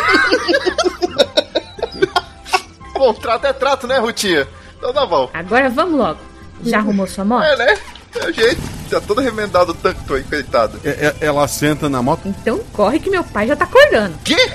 Bom, 2.93 3.13
trato 3.15 3.47
é 3.47 3.53
trato, 3.53 3.87
né, 3.87 3.97
Rutinha? 3.97 4.47
Então 4.77 4.93
tá 4.93 5.05
bom. 5.05 5.29
Agora 5.33 5.69
vamos 5.69 5.97
logo. 5.97 6.19
Já 6.63 6.77
arrumou 6.77 7.07
sua 7.07 7.25
moto? 7.25 7.43
É, 7.45 7.55
né? 7.55 7.77
É 8.15 8.25
o 8.27 8.31
jeito. 8.33 8.61
Já 8.91 8.99
todo 8.99 9.21
remendado 9.21 9.71
o 9.71 9.73
tanque, 9.73 10.03
tô 10.05 10.15
aí, 10.15 10.23
coitado. 10.23 10.77
É- 10.83 10.89
é- 10.89 11.15
Ela 11.21 11.47
senta 11.47 11.87
na 11.89 12.01
moto. 12.03 12.21
Então 12.25 12.59
corre 12.73 12.99
que 12.99 13.09
meu 13.09 13.23
pai 13.23 13.47
já 13.47 13.55
tá 13.55 13.63
acordando. 13.63 14.15
Quê? 14.23 14.35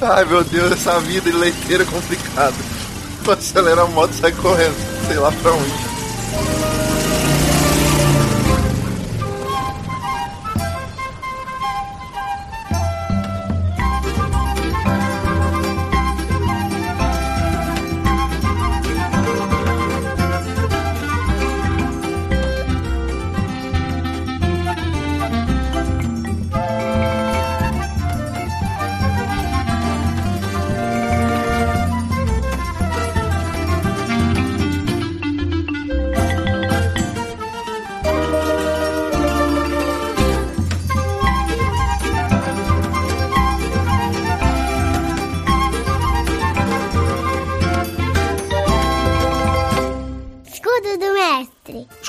Ai, 0.00 0.24
meu 0.24 0.44
Deus, 0.44 0.70
essa 0.70 1.00
vida 1.00 1.28
de 1.30 1.36
leiteiro 1.36 1.82
é 1.82 1.86
complicada. 1.86 2.54
Tu 3.24 3.30
acelera 3.32 3.82
a 3.82 3.86
moto 3.86 4.12
e 4.12 4.20
sai 4.20 4.30
correndo, 4.32 4.76
sei 5.08 5.16
lá 5.16 5.32
pra 5.32 5.52
onde. 5.52 6.87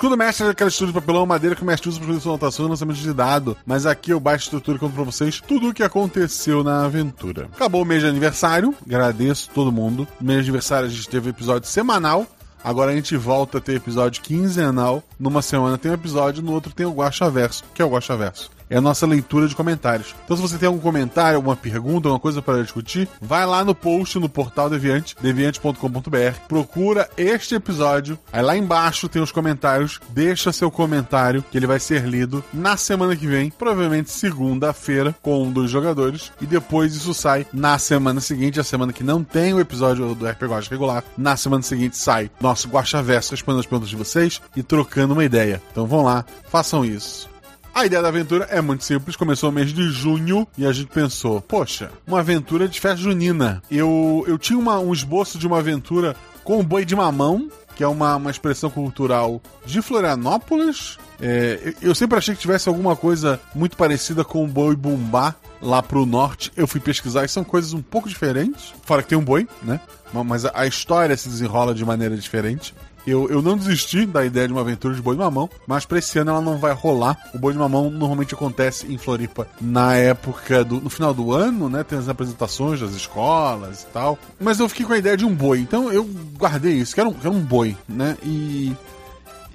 Escudo 0.09 0.17
mestre 0.25 0.47
é 0.47 0.49
aquela 0.49 0.69
estrutura 0.69 0.91
de 0.91 1.05
papelão 1.05 1.25
madeira 1.27 1.55
que 1.55 1.61
o 1.61 1.65
mestre 1.65 1.87
usa 1.87 1.99
para 1.99 2.07
fazer 2.07 2.19
sua 2.21 2.31
anotação 2.31 2.65
e 2.65 2.69
lançamento 2.69 2.97
de 2.97 3.13
dado. 3.13 3.55
Mas 3.63 3.85
aqui 3.85 4.09
eu 4.09 4.19
baixo 4.19 4.45
a 4.45 4.45
estrutura 4.45 4.77
e 4.77 4.79
conto 4.79 4.95
pra 4.95 5.03
vocês 5.03 5.39
tudo 5.39 5.69
o 5.69 5.73
que 5.73 5.83
aconteceu 5.83 6.63
na 6.63 6.83
aventura. 6.83 7.47
Acabou 7.53 7.83
o 7.83 7.85
mês 7.85 8.01
de 8.01 8.07
aniversário, 8.07 8.73
agradeço 8.83 9.51
todo 9.53 9.71
mundo. 9.71 10.07
No 10.19 10.25
mês 10.25 10.39
de 10.43 10.49
aniversário 10.49 10.87
a 10.87 10.91
gente 10.91 11.07
teve 11.07 11.29
episódio 11.29 11.69
semanal. 11.69 12.25
Agora 12.63 12.89
a 12.89 12.95
gente 12.95 13.15
volta 13.15 13.59
a 13.59 13.61
ter 13.61 13.75
episódio 13.75 14.23
quinzenal. 14.23 15.03
Numa 15.19 15.43
semana 15.43 15.77
tem 15.77 15.91
um 15.91 15.93
episódio, 15.93 16.41
no 16.41 16.53
outro 16.53 16.73
tem 16.73 16.87
o 16.87 16.91
Guacha 16.91 17.29
Verso, 17.29 17.63
que 17.75 17.79
é 17.79 17.85
o 17.85 17.89
Guacha 17.89 18.17
Verso. 18.17 18.49
É 18.69 18.77
a 18.77 18.81
nossa 18.81 19.05
leitura 19.05 19.47
de 19.47 19.55
comentários. 19.55 20.15
Então, 20.23 20.37
se 20.37 20.41
você 20.41 20.57
tem 20.57 20.67
algum 20.67 20.79
comentário, 20.79 21.37
alguma 21.37 21.55
pergunta, 21.55 22.07
alguma 22.07 22.19
coisa 22.19 22.41
para 22.41 22.61
discutir, 22.61 23.07
vai 23.19 23.45
lá 23.45 23.63
no 23.63 23.73
post 23.73 24.19
no 24.19 24.29
portal 24.29 24.69
Deviante, 24.69 25.15
deviante.com.br, 25.19 26.39
procura 26.47 27.09
este 27.17 27.55
episódio. 27.55 28.17
Aí 28.31 28.41
lá 28.41 28.55
embaixo 28.55 29.09
tem 29.09 29.21
os 29.21 29.31
comentários. 29.31 29.99
Deixa 30.09 30.51
seu 30.51 30.69
comentário, 30.69 31.43
que 31.49 31.57
ele 31.57 31.67
vai 31.67 31.79
ser 31.79 32.05
lido 32.05 32.43
na 32.53 32.77
semana 32.77 33.15
que 33.15 33.27
vem, 33.27 33.49
provavelmente 33.49 34.11
segunda-feira, 34.11 35.15
com 35.21 35.43
um 35.43 35.51
dos 35.51 35.69
jogadores. 35.71 36.31
E 36.39 36.45
depois 36.45 36.95
isso 36.95 37.13
sai 37.13 37.45
na 37.51 37.77
semana 37.77 38.21
seguinte, 38.21 38.59
a 38.59 38.63
semana 38.63 38.93
que 38.93 39.03
não 39.03 39.23
tem 39.23 39.53
o 39.53 39.59
episódio 39.59 40.13
do 40.13 40.27
RPG 40.27 40.69
regular. 40.69 41.03
Na 41.17 41.35
semana 41.35 41.63
seguinte 41.63 41.97
sai 41.97 42.29
nosso 42.39 42.67
Guacha 42.67 43.01
Verso 43.01 43.31
respondendo 43.31 43.61
as 43.61 43.65
perguntas 43.65 43.89
de 43.89 43.95
vocês 43.95 44.41
e 44.55 44.61
trocando 44.61 45.13
uma 45.13 45.23
ideia. 45.23 45.61
Então 45.71 45.87
vão 45.87 46.03
lá, 46.03 46.25
façam 46.49 46.85
isso. 46.85 47.29
A 47.73 47.85
ideia 47.85 48.01
da 48.01 48.09
aventura 48.09 48.45
é 48.49 48.59
muito 48.61 48.83
simples. 48.83 49.15
Começou 49.15 49.49
no 49.51 49.55
mês 49.55 49.71
de 49.73 49.89
junho 49.89 50.47
e 50.57 50.65
a 50.65 50.71
gente 50.71 50.87
pensou: 50.89 51.39
poxa, 51.41 51.91
uma 52.05 52.19
aventura 52.19 52.67
de 52.67 52.79
festa 52.79 52.97
junina. 53.01 53.61
Eu, 53.71 54.23
eu 54.27 54.37
tinha 54.37 54.59
uma- 54.59 54.79
um 54.79 54.91
esboço 54.93 55.37
de 55.37 55.47
uma 55.47 55.59
aventura 55.59 56.15
com 56.43 56.59
o 56.59 56.63
boi 56.63 56.83
de 56.83 56.95
mamão, 56.95 57.49
que 57.75 57.83
é 57.83 57.87
uma, 57.87 58.15
uma 58.17 58.31
expressão 58.31 58.69
cultural 58.69 59.41
de 59.65 59.81
Florianópolis. 59.81 60.97
É, 61.21 61.73
eu 61.81 61.93
sempre 61.95 62.17
achei 62.17 62.33
que 62.35 62.41
tivesse 62.41 62.67
alguma 62.67 62.95
coisa 62.95 63.39
muito 63.53 63.77
parecida 63.77 64.23
com 64.23 64.43
o 64.43 64.47
boi 64.47 64.75
bumbá 64.75 65.35
lá 65.61 65.81
pro 65.83 66.05
norte. 66.05 66.51
Eu 66.57 66.67
fui 66.67 66.79
pesquisar 66.79 67.23
e 67.23 67.29
são 67.29 67.43
coisas 67.43 67.73
um 67.73 67.81
pouco 67.81 68.09
diferentes. 68.09 68.73
Fora 68.83 69.01
que 69.03 69.09
tem 69.09 69.17
um 69.17 69.23
boi, 69.23 69.47
né? 69.61 69.79
Ma- 70.13 70.23
Mas 70.23 70.45
a 70.45 70.65
história 70.65 71.15
se 71.15 71.29
desenrola 71.29 71.73
de 71.73 71.85
maneira 71.85 72.15
diferente. 72.17 72.73
Eu, 73.09 73.27
eu 73.27 73.41
não 73.41 73.57
desisti 73.57 74.05
da 74.05 74.23
ideia 74.23 74.47
de 74.47 74.53
uma 74.53 74.61
aventura 74.61 74.93
de 74.93 75.01
boi 75.01 75.15
de 75.15 75.19
mamão, 75.19 75.49
mas 75.65 75.83
pra 75.83 75.97
esse 75.97 76.19
ano 76.19 76.29
ela 76.29 76.41
não 76.41 76.59
vai 76.59 76.73
rolar. 76.73 77.17
O 77.33 77.39
boi 77.39 77.53
de 77.53 77.59
mamão 77.59 77.89
normalmente 77.89 78.35
acontece 78.35 78.85
em 78.85 78.99
Floripa 78.99 79.47
na 79.59 79.95
época 79.95 80.63
do. 80.63 80.79
no 80.79 80.89
final 80.91 81.11
do 81.11 81.33
ano, 81.33 81.69
né? 81.69 81.83
Tem 81.83 81.97
as 81.97 82.07
apresentações 82.07 82.79
das 82.79 82.91
escolas 82.91 83.81
e 83.81 83.85
tal. 83.87 84.19
Mas 84.39 84.59
eu 84.59 84.69
fiquei 84.69 84.85
com 84.85 84.93
a 84.93 84.97
ideia 84.97 85.17
de 85.17 85.25
um 85.25 85.33
boi, 85.33 85.59
então 85.59 85.91
eu 85.91 86.07
guardei 86.37 86.73
isso, 86.73 86.93
que 86.93 86.99
era 86.99 87.09
um, 87.09 87.13
que 87.13 87.25
era 87.25 87.35
um 87.35 87.41
boi, 87.41 87.75
né? 87.87 88.15
E. 88.23 88.75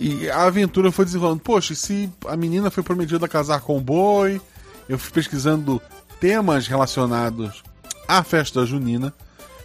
E 0.00 0.28
a 0.28 0.42
aventura 0.42 0.90
foi 0.90 1.04
desenrolando. 1.04 1.38
Poxa, 1.38 1.72
se 1.76 2.10
a 2.26 2.36
menina 2.36 2.68
foi 2.68 2.82
prometida 2.82 3.24
a 3.24 3.28
casar 3.28 3.60
com 3.60 3.78
o 3.78 3.80
boi? 3.80 4.40
Eu 4.88 4.98
fui 4.98 5.12
pesquisando 5.12 5.80
temas 6.18 6.66
relacionados 6.66 7.62
à 8.08 8.24
festa 8.24 8.66
junina. 8.66 9.14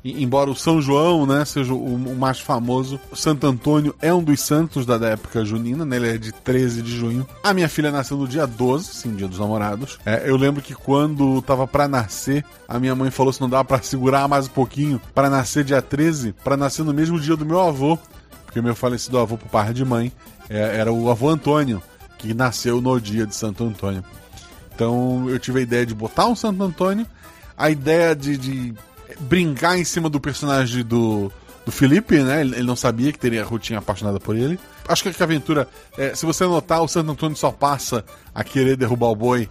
Embora 0.04 0.50
o 0.50 0.56
São 0.56 0.82
João 0.82 1.26
né, 1.26 1.44
seja 1.46 1.74
o, 1.74 1.96
o 1.96 2.16
mais 2.16 2.40
famoso, 2.40 3.00
o 3.12 3.16
Santo 3.16 3.46
Antônio 3.46 3.94
é 4.02 4.14
um 4.14 4.24
dos 4.24 4.40
santos 4.42 4.86
da 4.86 4.96
época 5.08 5.44
junina, 5.44 5.86
né, 5.86 5.98
ele 5.98 6.10
é 6.10 6.18
de 6.18 6.32
13 6.32 6.82
de 6.82 6.96
junho. 6.96 7.28
A 7.44 7.54
minha 7.54 7.68
filha 7.68 7.92
nasceu 7.92 8.18
no 8.18 8.28
dia 8.28 8.48
12, 8.48 8.94
sim, 8.94 9.16
dia 9.16 9.28
dos 9.28 9.40
namorados. 9.40 10.00
É, 10.06 10.30
eu 10.30 10.38
lembro 10.38 10.62
que 10.62 10.74
quando 10.74 11.42
tava 11.42 11.68
pra 11.68 11.88
nascer, 11.88 12.46
a 12.68 12.80
minha 12.80 12.96
mãe 12.96 13.12
falou 13.12 13.34
se 13.34 13.42
não 13.42 13.50
dava 13.50 13.66
pra 13.66 13.82
segurar 13.82 14.28
mais 14.28 14.46
um 14.46 14.52
pouquinho, 14.52 15.02
pra 15.14 15.30
nascer 15.30 15.64
dia 15.64 15.82
13, 15.82 16.34
pra 16.44 16.56
nascer 16.56 16.84
no 16.84 16.94
mesmo 16.94 17.20
dia 17.20 17.36
do 17.36 17.46
meu 17.46 17.60
avô, 17.60 17.98
porque 18.46 18.62
meu 18.62 18.76
falecido 18.76 19.20
avô 19.20 19.38
por 19.38 19.50
parte 19.50 19.74
de 19.74 19.86
mãe 19.86 20.12
é, 20.50 20.78
era 20.78 20.92
o 20.92 21.12
avô 21.12 21.30
Antônio, 21.30 21.82
que 22.18 22.34
nasceu 22.34 22.82
no 22.82 23.00
dia 23.00 23.26
de 23.26 23.36
Santo 23.36 23.64
Antônio. 23.64 24.04
Então 24.74 25.30
eu 25.30 25.38
tive 25.38 25.60
a 25.60 25.64
ideia 25.64 25.86
de 25.86 25.94
botar 25.94 26.26
um 26.28 26.36
Santo 26.36 26.64
Antônio, 26.64 27.06
a 27.58 27.70
ideia 27.70 28.16
de, 28.16 28.38
de 28.38 28.74
brincar 29.20 29.78
em 29.78 29.84
cima 29.84 30.10
do 30.10 30.20
personagem 30.20 30.84
do, 30.84 31.32
do 31.66 31.72
Felipe, 31.72 32.20
né? 32.20 32.42
Ele, 32.42 32.56
ele 32.56 32.68
não 32.68 32.76
sabia 32.76 33.12
que 33.12 33.20
teria 33.20 33.42
a 33.42 33.46
Rutinha 33.46 33.80
apaixonada 33.80 34.20
por 34.20 34.36
ele. 34.36 34.60
Acho 34.88 35.04
que 35.04 35.10
a 35.10 35.24
aventura, 35.24 35.68
é, 35.98 36.16
se 36.16 36.26
você 36.26 36.46
notar, 36.46 36.82
o 36.82 36.88
Santo 36.88 37.12
Antônio 37.12 37.38
só 37.38 37.52
passa 37.52 38.04
a 38.34 38.44
querer 38.44 38.76
derrubar 38.76 39.08
o 39.08 39.16
boi 39.16 39.50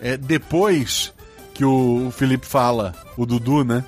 é, 0.00 0.16
depois 0.16 1.12
que 1.54 1.64
o 1.64 2.10
Felipe 2.10 2.46
fala, 2.46 2.94
o 3.16 3.24
Dudu, 3.24 3.64
né? 3.64 3.84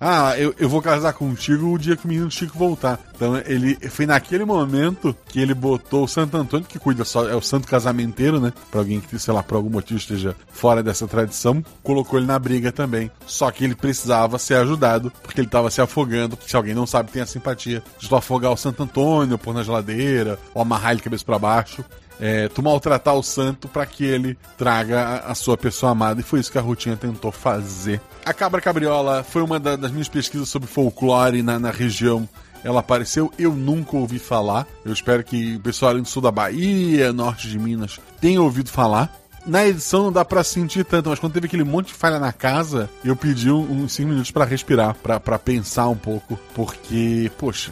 Ah, 0.00 0.38
eu, 0.38 0.54
eu 0.58 0.68
vou 0.68 0.80
casar 0.80 1.12
contigo 1.12 1.72
o 1.72 1.78
dia 1.78 1.96
que 1.96 2.04
o 2.04 2.08
menino 2.08 2.30
Chico 2.30 2.56
voltar. 2.56 3.00
Então 3.14 3.36
ele 3.44 3.74
foi 3.90 4.06
naquele 4.06 4.44
momento 4.44 5.16
que 5.26 5.40
ele 5.40 5.54
botou 5.54 6.04
o 6.04 6.08
Santo 6.08 6.36
Antônio, 6.36 6.66
que 6.66 6.78
cuida 6.78 7.04
só, 7.04 7.28
é 7.28 7.34
o 7.34 7.42
santo 7.42 7.66
casamenteiro, 7.66 8.40
né? 8.40 8.52
Pra 8.70 8.80
alguém 8.80 9.00
que, 9.00 9.18
sei 9.18 9.34
lá, 9.34 9.42
por 9.42 9.56
algum 9.56 9.70
motivo 9.70 9.98
esteja 9.98 10.36
fora 10.52 10.82
dessa 10.82 11.08
tradição, 11.08 11.64
colocou 11.82 12.18
ele 12.18 12.28
na 12.28 12.38
briga 12.38 12.70
também. 12.70 13.10
Só 13.26 13.50
que 13.50 13.64
ele 13.64 13.74
precisava 13.74 14.38
ser 14.38 14.54
ajudado, 14.54 15.12
porque 15.22 15.40
ele 15.40 15.48
tava 15.48 15.70
se 15.70 15.80
afogando. 15.80 16.38
Se 16.46 16.54
alguém 16.54 16.74
não 16.74 16.86
sabe, 16.86 17.10
tem 17.10 17.22
a 17.22 17.26
simpatia 17.26 17.82
de 17.98 18.08
tu 18.08 18.14
afogar 18.14 18.52
o 18.52 18.56
Santo 18.56 18.82
Antônio, 18.84 19.36
pôr 19.36 19.52
na 19.52 19.64
geladeira, 19.64 20.38
ou 20.54 20.62
amarrar 20.62 20.92
ele 20.92 21.00
cabeça 21.00 21.24
para 21.24 21.38
baixo. 21.38 21.84
É, 22.20 22.48
tu 22.48 22.62
maltratar 22.62 23.14
o 23.14 23.22
santo 23.22 23.68
para 23.68 23.86
que 23.86 24.04
ele 24.04 24.36
traga 24.56 25.00
a, 25.00 25.30
a 25.30 25.34
sua 25.34 25.56
pessoa 25.56 25.92
amada. 25.92 26.20
E 26.20 26.24
foi 26.24 26.40
isso 26.40 26.50
que 26.50 26.58
a 26.58 26.60
Rutinha 26.60 26.96
tentou 26.96 27.30
fazer. 27.30 28.00
A 28.24 28.34
Cabra 28.34 28.60
Cabriola 28.60 29.22
foi 29.22 29.42
uma 29.42 29.60
da- 29.60 29.76
das 29.76 29.90
minhas 29.92 30.08
pesquisas 30.08 30.48
sobre 30.48 30.68
folclore 30.68 31.42
na, 31.42 31.58
na 31.58 31.70
região. 31.70 32.28
Ela 32.64 32.80
apareceu, 32.80 33.32
eu 33.38 33.52
nunca 33.54 33.96
ouvi 33.96 34.18
falar. 34.18 34.66
Eu 34.84 34.92
espero 34.92 35.22
que 35.22 35.54
o 35.56 35.60
pessoal 35.60 35.92
ali 35.92 36.00
no 36.00 36.06
sul 36.06 36.20
da 36.20 36.32
Bahia, 36.32 37.12
norte 37.12 37.48
de 37.48 37.56
Minas, 37.58 38.00
tenha 38.20 38.42
ouvido 38.42 38.68
falar. 38.68 39.14
Na 39.46 39.64
edição 39.66 40.02
não 40.02 40.12
dá 40.12 40.24
pra 40.24 40.42
sentir 40.42 40.84
tanto, 40.84 41.08
mas 41.08 41.18
quando 41.20 41.32
teve 41.32 41.46
aquele 41.46 41.62
monte 41.64 41.86
de 41.86 41.94
falha 41.94 42.18
na 42.18 42.32
casa, 42.32 42.90
eu 43.04 43.14
pedi 43.14 43.48
uns 43.50 43.92
5 43.92 44.08
minutos 44.08 44.30
pra 44.32 44.44
respirar, 44.44 44.94
pra 44.96 45.38
pensar 45.38 45.88
um 45.88 45.96
pouco. 45.96 46.38
Porque, 46.52 47.30
poxa, 47.38 47.70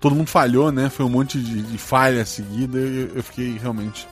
todo 0.00 0.14
mundo 0.14 0.28
falhou, 0.28 0.70
né? 0.70 0.88
Foi 0.88 1.04
um 1.04 1.10
monte 1.10 1.40
de, 1.40 1.62
de 1.62 1.78
falha 1.78 2.24
seguida 2.24 2.78
eu, 2.78 3.16
eu 3.16 3.22
fiquei 3.22 3.58
realmente 3.58 4.06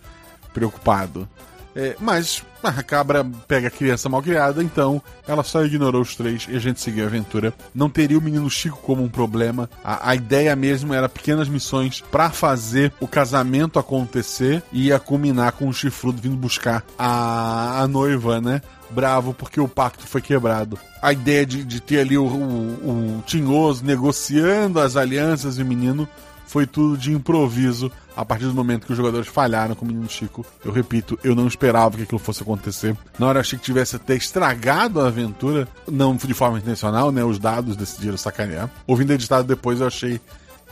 preocupado. 0.52 1.28
É, 1.76 1.96
mas 1.98 2.44
a 2.62 2.82
cabra 2.82 3.26
pega 3.48 3.68
a 3.68 3.70
criança 3.70 4.08
mal 4.08 4.22
criada, 4.22 4.62
então 4.62 5.02
ela 5.26 5.42
só 5.42 5.64
ignorou 5.64 6.02
os 6.02 6.14
três 6.14 6.46
e 6.48 6.56
a 6.56 6.58
gente 6.58 6.80
seguiu 6.80 7.04
a 7.04 7.08
aventura. 7.08 7.52
Não 7.74 7.90
teria 7.90 8.18
o 8.18 8.22
menino 8.22 8.48
Chico 8.48 8.78
como 8.78 9.02
um 9.02 9.08
problema. 9.08 9.68
A, 9.82 10.10
a 10.10 10.14
ideia 10.14 10.54
mesmo 10.54 10.94
era 10.94 11.08
pequenas 11.08 11.48
missões 11.48 12.00
pra 12.12 12.30
fazer 12.30 12.92
o 13.00 13.08
casamento 13.08 13.78
acontecer 13.78 14.62
e 14.72 14.86
ia 14.86 15.00
culminar 15.00 15.52
com 15.52 15.68
o 15.68 15.74
chifrudo 15.74 16.22
vindo 16.22 16.36
buscar 16.36 16.84
a, 16.96 17.82
a 17.82 17.88
noiva, 17.88 18.40
né? 18.40 18.62
Bravo 18.94 19.34
porque 19.34 19.60
o 19.60 19.68
pacto 19.68 20.06
foi 20.06 20.20
quebrado. 20.20 20.78
A 21.02 21.12
ideia 21.12 21.44
de, 21.44 21.64
de 21.64 21.80
ter 21.80 22.00
ali 22.00 22.16
o, 22.16 22.24
o, 22.24 23.18
o 23.18 23.22
Tinhoso 23.26 23.84
negociando 23.84 24.78
as 24.78 24.96
alianças 24.96 25.58
e 25.58 25.62
o 25.62 25.66
menino 25.66 26.08
foi 26.46 26.66
tudo 26.66 26.96
de 26.96 27.12
improviso 27.12 27.90
a 28.16 28.24
partir 28.24 28.44
do 28.44 28.54
momento 28.54 28.86
que 28.86 28.92
os 28.92 28.96
jogadores 28.96 29.26
falharam 29.26 29.74
com 29.74 29.84
o 29.84 29.88
menino 29.88 30.08
Chico. 30.08 30.46
Eu 30.64 30.70
repito, 30.70 31.18
eu 31.24 31.34
não 31.34 31.48
esperava 31.48 31.96
que 31.96 32.04
aquilo 32.04 32.18
fosse 32.18 32.42
acontecer. 32.42 32.96
Na 33.18 33.26
hora 33.26 33.38
eu 33.38 33.40
achei 33.40 33.58
que 33.58 33.64
tivesse 33.64 33.96
até 33.96 34.14
estragado 34.14 35.00
a 35.00 35.08
aventura, 35.08 35.66
não 35.90 36.14
de 36.14 36.32
forma 36.32 36.58
intencional, 36.58 37.10
né? 37.10 37.24
Os 37.24 37.40
dados 37.40 37.74
decidiram 37.74 38.16
sacanear. 38.16 38.70
Ouvindo 38.86 39.12
editado 39.12 39.48
depois, 39.48 39.80
eu 39.80 39.88
achei 39.88 40.20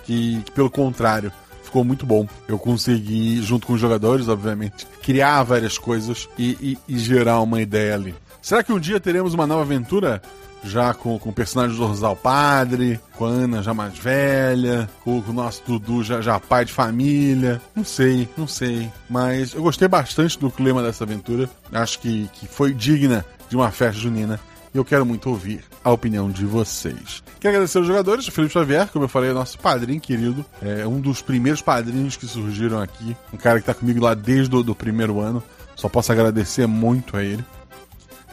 que, 0.05 0.41
que 0.45 0.53
pelo 0.53 0.71
contrário, 0.71 1.33
ficou 1.73 1.83
muito 1.85 2.05
bom. 2.05 2.29
Eu 2.47 2.59
consegui, 2.59 3.41
junto 3.43 3.67
com 3.67 3.73
os 3.73 3.81
jogadores, 3.81 4.29
obviamente, 4.29 4.87
criar 5.03 5.43
várias 5.43 5.79
coisas 5.79 6.29
e, 6.39 6.51
e- 6.61 6.79
e 6.87 6.99
gerar 6.99 7.41
uma 7.41 7.63
ideia 7.63 7.95
ali. 7.95 8.15
Será 8.43 8.63
que 8.63 8.73
um 8.73 8.79
dia 8.79 9.01
teremos 9.01 9.33
uma 9.33 9.47
nova 9.47 9.63
aventura 9.63 10.21
já 10.65 10.93
com, 10.93 11.19
com 11.19 11.31
o 11.31 11.33
personagem 11.33 11.75
do 11.77 11.83
Zorzal 11.83 12.15
padre, 12.15 13.01
com 13.17 13.25
a 13.25 13.29
Ana 13.29 13.63
já 13.63 13.73
mais 13.73 13.97
velha, 13.99 14.89
com, 15.03 15.21
com 15.23 15.31
o 15.31 15.35
nosso 15.35 15.63
Dudu 15.67 16.05
já, 16.05 16.21
já 16.21 16.39
pai 16.39 16.67
de 16.67 16.73
família. 16.73 17.61
Não 17.75 17.85
sei, 17.85 18.29
não 18.37 18.47
sei. 18.47 18.91
Mas 19.09 19.55
eu 19.55 19.63
gostei 19.63 19.89
bastante 19.89 20.39
do 20.39 20.51
clima 20.51 20.83
dessa 20.83 21.05
aventura. 21.05 21.49
Acho 21.73 21.99
que, 22.01 22.29
que 22.35 22.47
foi 22.47 22.75
digna 22.75 23.25
de 23.49 23.57
uma 23.57 23.71
festa 23.71 23.99
junina. 23.99 24.39
E 24.75 24.79
eu 24.79 24.85
quero 24.85 25.05
muito 25.05 25.29
ouvir 25.29 25.65
a 25.85 25.91
opinião 25.91 26.31
de 26.31 26.47
vocês. 26.47 27.23
Quero 27.39 27.55
agradecer 27.55 27.79
aos 27.79 27.87
jogadores, 27.87 28.27
Felipe 28.29 28.55
Xavier, 28.55 28.89
como 28.89 29.05
eu 29.05 29.09
falei, 29.09 29.31
é 29.31 29.33
nosso 29.35 29.59
padrinho 29.59 30.01
querido. 30.01 30.45
É 30.63 30.87
um 30.87 31.01
dos 31.01 31.21
primeiros 31.21 31.61
padrinhos 31.61 32.17
que 32.17 32.27
surgiram 32.27 32.81
aqui. 32.81 33.17
Um 33.33 33.37
cara 33.37 33.59
que 33.59 33.63
está 33.63 33.75
comigo 33.75 34.03
lá 34.03 34.15
desde 34.15 34.55
o 34.55 34.63
do 34.63 34.75
primeiro 34.75 35.21
ano. 35.21 35.43
Só 35.77 35.89
posso 35.89 36.13
agradecer 36.13 36.67
muito 36.67 37.17
a 37.17 37.23
ele. 37.23 37.45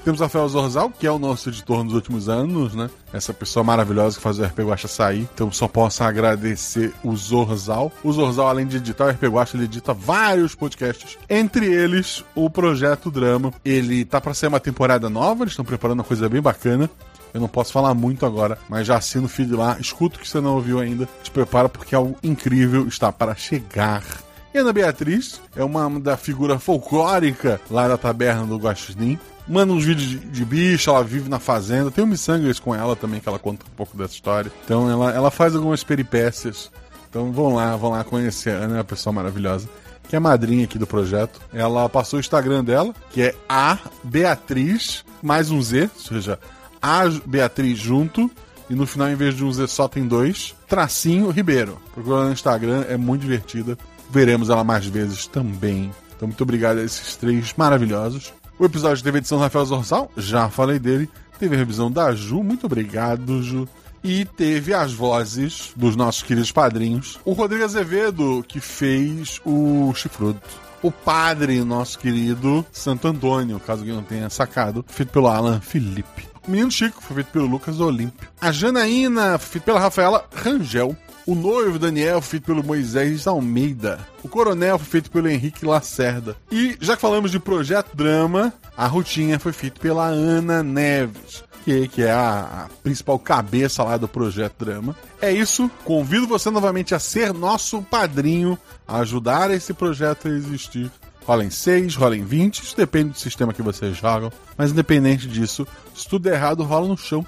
Temos 0.04 0.22
Rafael 0.22 0.48
Zorzal, 0.48 0.90
que 0.90 1.06
é 1.06 1.12
o 1.12 1.20
nosso 1.20 1.50
editor 1.50 1.84
nos 1.84 1.94
últimos 1.94 2.30
anos, 2.30 2.74
né? 2.74 2.90
Essa 3.12 3.34
pessoa 3.34 3.64
maravilhosa 3.64 4.18
que 4.18 4.24
faz 4.24 4.40
o 4.40 4.44
RP 4.44 4.60
Guacha 4.60 4.88
sair. 4.88 5.28
Então 5.34 5.52
só 5.52 5.68
posso 5.68 6.04
agradecer 6.04 6.94
o 7.04 7.16
Zorzal. 7.16 7.92
O 8.04 8.12
Zorzal, 8.12 8.48
além 8.48 8.66
de 8.66 8.78
editar 8.78 9.06
o 9.06 9.10
RP 9.10 9.24
Guacha, 9.24 9.58
ele 9.58 9.66
edita 9.66 9.94
vários 9.94 10.56
podcasts. 10.56 11.18
Entre 11.30 11.66
eles, 11.66 12.24
o 12.34 12.50
Projeto 12.50 13.12
Drama. 13.12 13.54
Ele 13.64 14.06
tá 14.06 14.22
para 14.22 14.34
ser 14.34 14.48
uma 14.48 14.60
temporada 14.60 15.10
nova, 15.10 15.44
eles 15.44 15.52
estão 15.52 15.66
preparando 15.66 16.00
uma 16.00 16.06
coisa 16.06 16.30
bem 16.30 16.42
bacana. 16.42 16.90
Eu 17.34 17.42
não 17.42 17.48
posso 17.48 17.72
falar 17.72 17.94
muito 17.94 18.26
agora, 18.26 18.58
mas 18.68 18.88
já 18.88 18.98
assina 18.98 19.26
o 19.26 19.30
feed 19.30 19.54
lá, 19.54 19.78
escuta 19.80 20.18
o 20.18 20.20
que 20.20 20.28
você 20.28 20.40
não 20.40 20.56
ouviu 20.56 20.80
ainda, 20.80 21.08
te 21.22 21.30
prepara 21.30 21.70
porque 21.70 21.94
algo 21.94 22.18
incrível 22.24 22.88
está 22.88 23.12
para 23.12 23.36
chegar. 23.36 24.04
E 24.52 24.58
Ana 24.58 24.74
Beatriz 24.74 25.40
é 25.56 25.64
uma 25.64 25.88
da 26.00 26.18
figura 26.18 26.58
folclórica 26.58 27.62
lá 27.70 27.88
da 27.88 27.98
taberna 27.98 28.48
do 28.48 28.58
Guaxinim 28.58 29.20
manda 29.50 29.74
uns 29.74 29.84
vídeos 29.84 30.08
de, 30.08 30.20
de 30.20 30.46
bicho, 30.46 30.90
ela 30.90 31.04
vive 31.04 31.28
na 31.28 31.40
fazenda. 31.40 31.90
Tem 31.90 32.04
um 32.04 32.08
miçangas 32.08 32.60
com 32.60 32.74
ela 32.74 32.96
também, 32.96 33.20
que 33.20 33.28
ela 33.28 33.40
conta 33.40 33.66
um 33.66 33.76
pouco 33.76 33.98
dessa 33.98 34.14
história. 34.14 34.52
Então 34.64 34.90
ela, 34.90 35.12
ela 35.12 35.32
faz 35.32 35.56
algumas 35.56 35.84
peripécias. 35.84 36.72
Então 37.10 37.32
vão 37.32 37.56
lá, 37.56 37.76
vão 37.76 37.90
lá 37.90 38.04
conhecer 38.04 38.52
a 38.52 38.58
Ana, 38.58 38.76
é 38.76 38.78
uma 38.78 38.84
pessoa 38.84 39.12
maravilhosa. 39.12 39.68
Que 40.08 40.16
é 40.16 40.18
a 40.18 40.22
madrinha 40.22 40.66
aqui 40.66 40.78
do 40.78 40.88
projeto. 40.88 41.42
Ela 41.52 41.90
passou 41.90 42.18
o 42.18 42.20
Instagram 42.20 42.64
dela, 42.64 42.94
que 43.12 43.22
é 43.22 43.36
a 43.48 43.78
Beatriz, 44.04 45.04
mais 45.22 45.52
um 45.52 45.62
Z, 45.62 45.90
ou 45.94 46.02
seja, 46.02 46.40
a 46.82 47.04
Beatriz 47.26 47.78
junto. 47.78 48.30
E 48.70 48.76
no 48.76 48.86
final, 48.86 49.10
em 49.10 49.16
vez 49.16 49.36
de 49.36 49.44
um 49.44 49.52
Z, 49.52 49.68
só 49.68 49.88
tem 49.88 50.08
dois. 50.08 50.56
Tracinho 50.68 51.30
Ribeiro. 51.30 51.80
Procura 51.94 52.26
no 52.26 52.32
Instagram, 52.32 52.86
é 52.88 52.98
muito 52.98 53.22
divertida. 53.22 53.78
Veremos 54.12 54.50
ela 54.50 54.64
mais 54.64 54.86
vezes 54.86 55.26
também. 55.28 55.92
Então, 56.16 56.28
muito 56.28 56.42
obrigado 56.42 56.80
a 56.80 56.84
esses 56.84 57.16
três 57.16 57.54
maravilhosos. 57.56 58.34
O 58.60 58.66
episódio 58.66 59.02
teve 59.02 59.20
edição 59.20 59.38
do 59.38 59.42
Rafael 59.42 59.66
Zorzal, 59.66 60.12
já 60.18 60.50
falei 60.50 60.78
dele. 60.78 61.10
Teve 61.40 61.56
a 61.56 61.58
revisão 61.58 61.90
da 61.90 62.14
Ju, 62.14 62.44
muito 62.44 62.66
obrigado, 62.66 63.42
Ju. 63.42 63.66
E 64.04 64.26
teve 64.26 64.74
as 64.74 64.92
vozes 64.92 65.72
dos 65.78 65.96
nossos 65.96 66.24
queridos 66.24 66.52
padrinhos. 66.52 67.18
O 67.24 67.32
Rodrigo 67.32 67.64
Azevedo, 67.64 68.44
que 68.46 68.60
fez 68.60 69.40
o 69.46 69.94
Chifrudo. 69.96 70.42
O 70.84 70.92
padre, 70.92 71.64
nosso 71.64 72.00
querido 72.00 72.66
Santo 72.70 73.08
Antônio, 73.08 73.62
caso 73.62 73.82
alguém 73.82 73.96
não 73.96 74.04
tenha 74.04 74.30
sacado, 74.30 74.84
feito 74.90 75.14
pelo 75.14 75.28
Alan 75.28 75.62
Felipe. 75.62 76.28
O 76.46 76.52
Menino 76.52 76.70
Chico 76.70 77.02
foi 77.02 77.16
feito 77.16 77.32
pelo 77.32 77.46
Lucas 77.46 77.80
Olímpio. 77.80 78.28
A 78.42 78.52
Janaína 78.52 79.38
foi 79.38 79.52
feita 79.52 79.66
pela 79.66 79.80
Rafaela 79.80 80.26
Rangel. 80.36 80.98
O 81.30 81.36
noivo 81.36 81.78
Daniel 81.78 82.24
feito 82.24 82.46
pelo 82.46 82.64
Moisés 82.64 83.28
Almeida. 83.28 84.00
O 84.24 84.28
coronel 84.28 84.80
foi 84.80 84.88
feito 84.88 85.12
pelo 85.12 85.30
Henrique 85.30 85.64
Lacerda. 85.64 86.36
E 86.52 86.76
já 86.82 86.96
que 86.96 87.02
falamos 87.04 87.30
de 87.30 87.40
projeto 87.40 87.96
drama, 87.96 88.52
a 88.76 88.88
rotinha 88.88 89.38
foi 89.38 89.54
feita 89.54 89.80
pela 89.80 90.08
Ana 90.08 90.64
Neves. 90.64 91.44
Que, 91.64 92.02
é 92.02 92.10
a, 92.10 92.66
a 92.66 92.70
principal 92.82 93.20
cabeça 93.20 93.84
lá 93.84 93.96
do 93.96 94.08
projeto 94.08 94.66
drama. 94.66 94.96
É 95.22 95.32
isso. 95.32 95.70
Convido 95.86 96.26
você 96.26 96.50
novamente 96.50 96.96
a 96.96 97.00
ser 97.00 97.32
nosso 97.32 97.84
padrinho, 97.84 98.58
a 98.88 98.98
ajudar 99.02 99.52
esse 99.52 99.72
projeto 99.72 100.28
a 100.28 100.32
existir. 100.32 100.90
Rola 101.28 101.46
em 101.46 101.52
6, 101.52 101.96
rola 101.96 102.18
em 102.18 102.26
20, 102.26 102.64
isso 102.64 102.76
depende 102.76 103.10
do 103.12 103.20
sistema 103.20 103.54
que 103.54 103.62
vocês 103.62 103.96
jogam. 103.96 104.32
Mas 104.58 104.72
independente 104.72 105.28
disso, 105.28 105.68
se 105.94 106.10
tudo 106.10 106.24
der 106.24 106.34
errado, 106.34 106.64
rola 106.64 106.88
no 106.88 106.98
chão, 106.98 107.24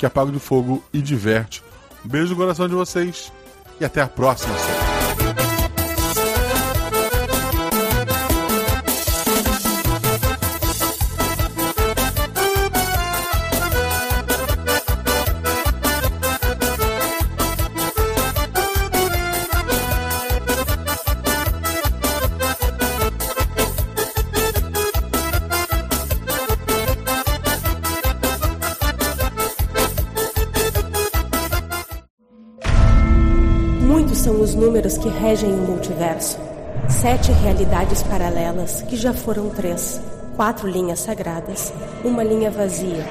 que 0.00 0.04
apaga 0.04 0.32
de 0.32 0.40
fogo 0.40 0.82
e 0.92 1.00
diverte. 1.00 1.62
Um 2.04 2.08
beijo 2.08 2.30
no 2.30 2.36
coração 2.36 2.66
de 2.66 2.74
vocês 2.74 3.32
e 3.80 3.84
até 3.84 4.00
a 4.00 4.08
próxima. 4.08 4.54
Muitos 4.54 4.85
números 34.76 34.98
que 34.98 35.08
regem 35.08 35.54
o 35.54 35.56
multiverso. 35.56 36.38
Sete 36.86 37.32
realidades 37.32 38.02
paralelas, 38.02 38.82
que 38.82 38.94
já 38.94 39.14
foram 39.14 39.48
três. 39.48 39.98
Quatro 40.36 40.68
linhas 40.68 41.00
sagradas, 41.00 41.72
uma 42.04 42.22
linha 42.22 42.50
vazia 42.50 43.02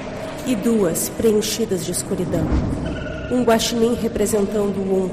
e 0.45 0.55
duas 0.55 1.09
preenchidas 1.09 1.83
de 1.83 1.91
escuridão. 1.91 2.45
Um 3.31 3.43
guaxinim 3.43 3.95
representando 3.95 4.77
um, 4.77 5.09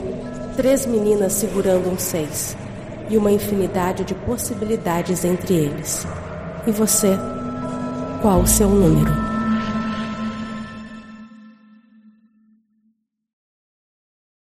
três 0.54 0.84
meninas 0.84 1.32
segurando 1.32 1.88
um 1.88 1.98
seis 1.98 2.54
e 3.08 3.16
uma 3.16 3.32
infinidade 3.32 4.04
de 4.04 4.14
possibilidades 4.14 5.24
entre 5.24 5.54
eles. 5.54 6.06
E 6.66 6.70
você? 6.70 7.16
Qual 8.20 8.40
o 8.40 8.46
seu 8.46 8.68
número? 8.68 9.31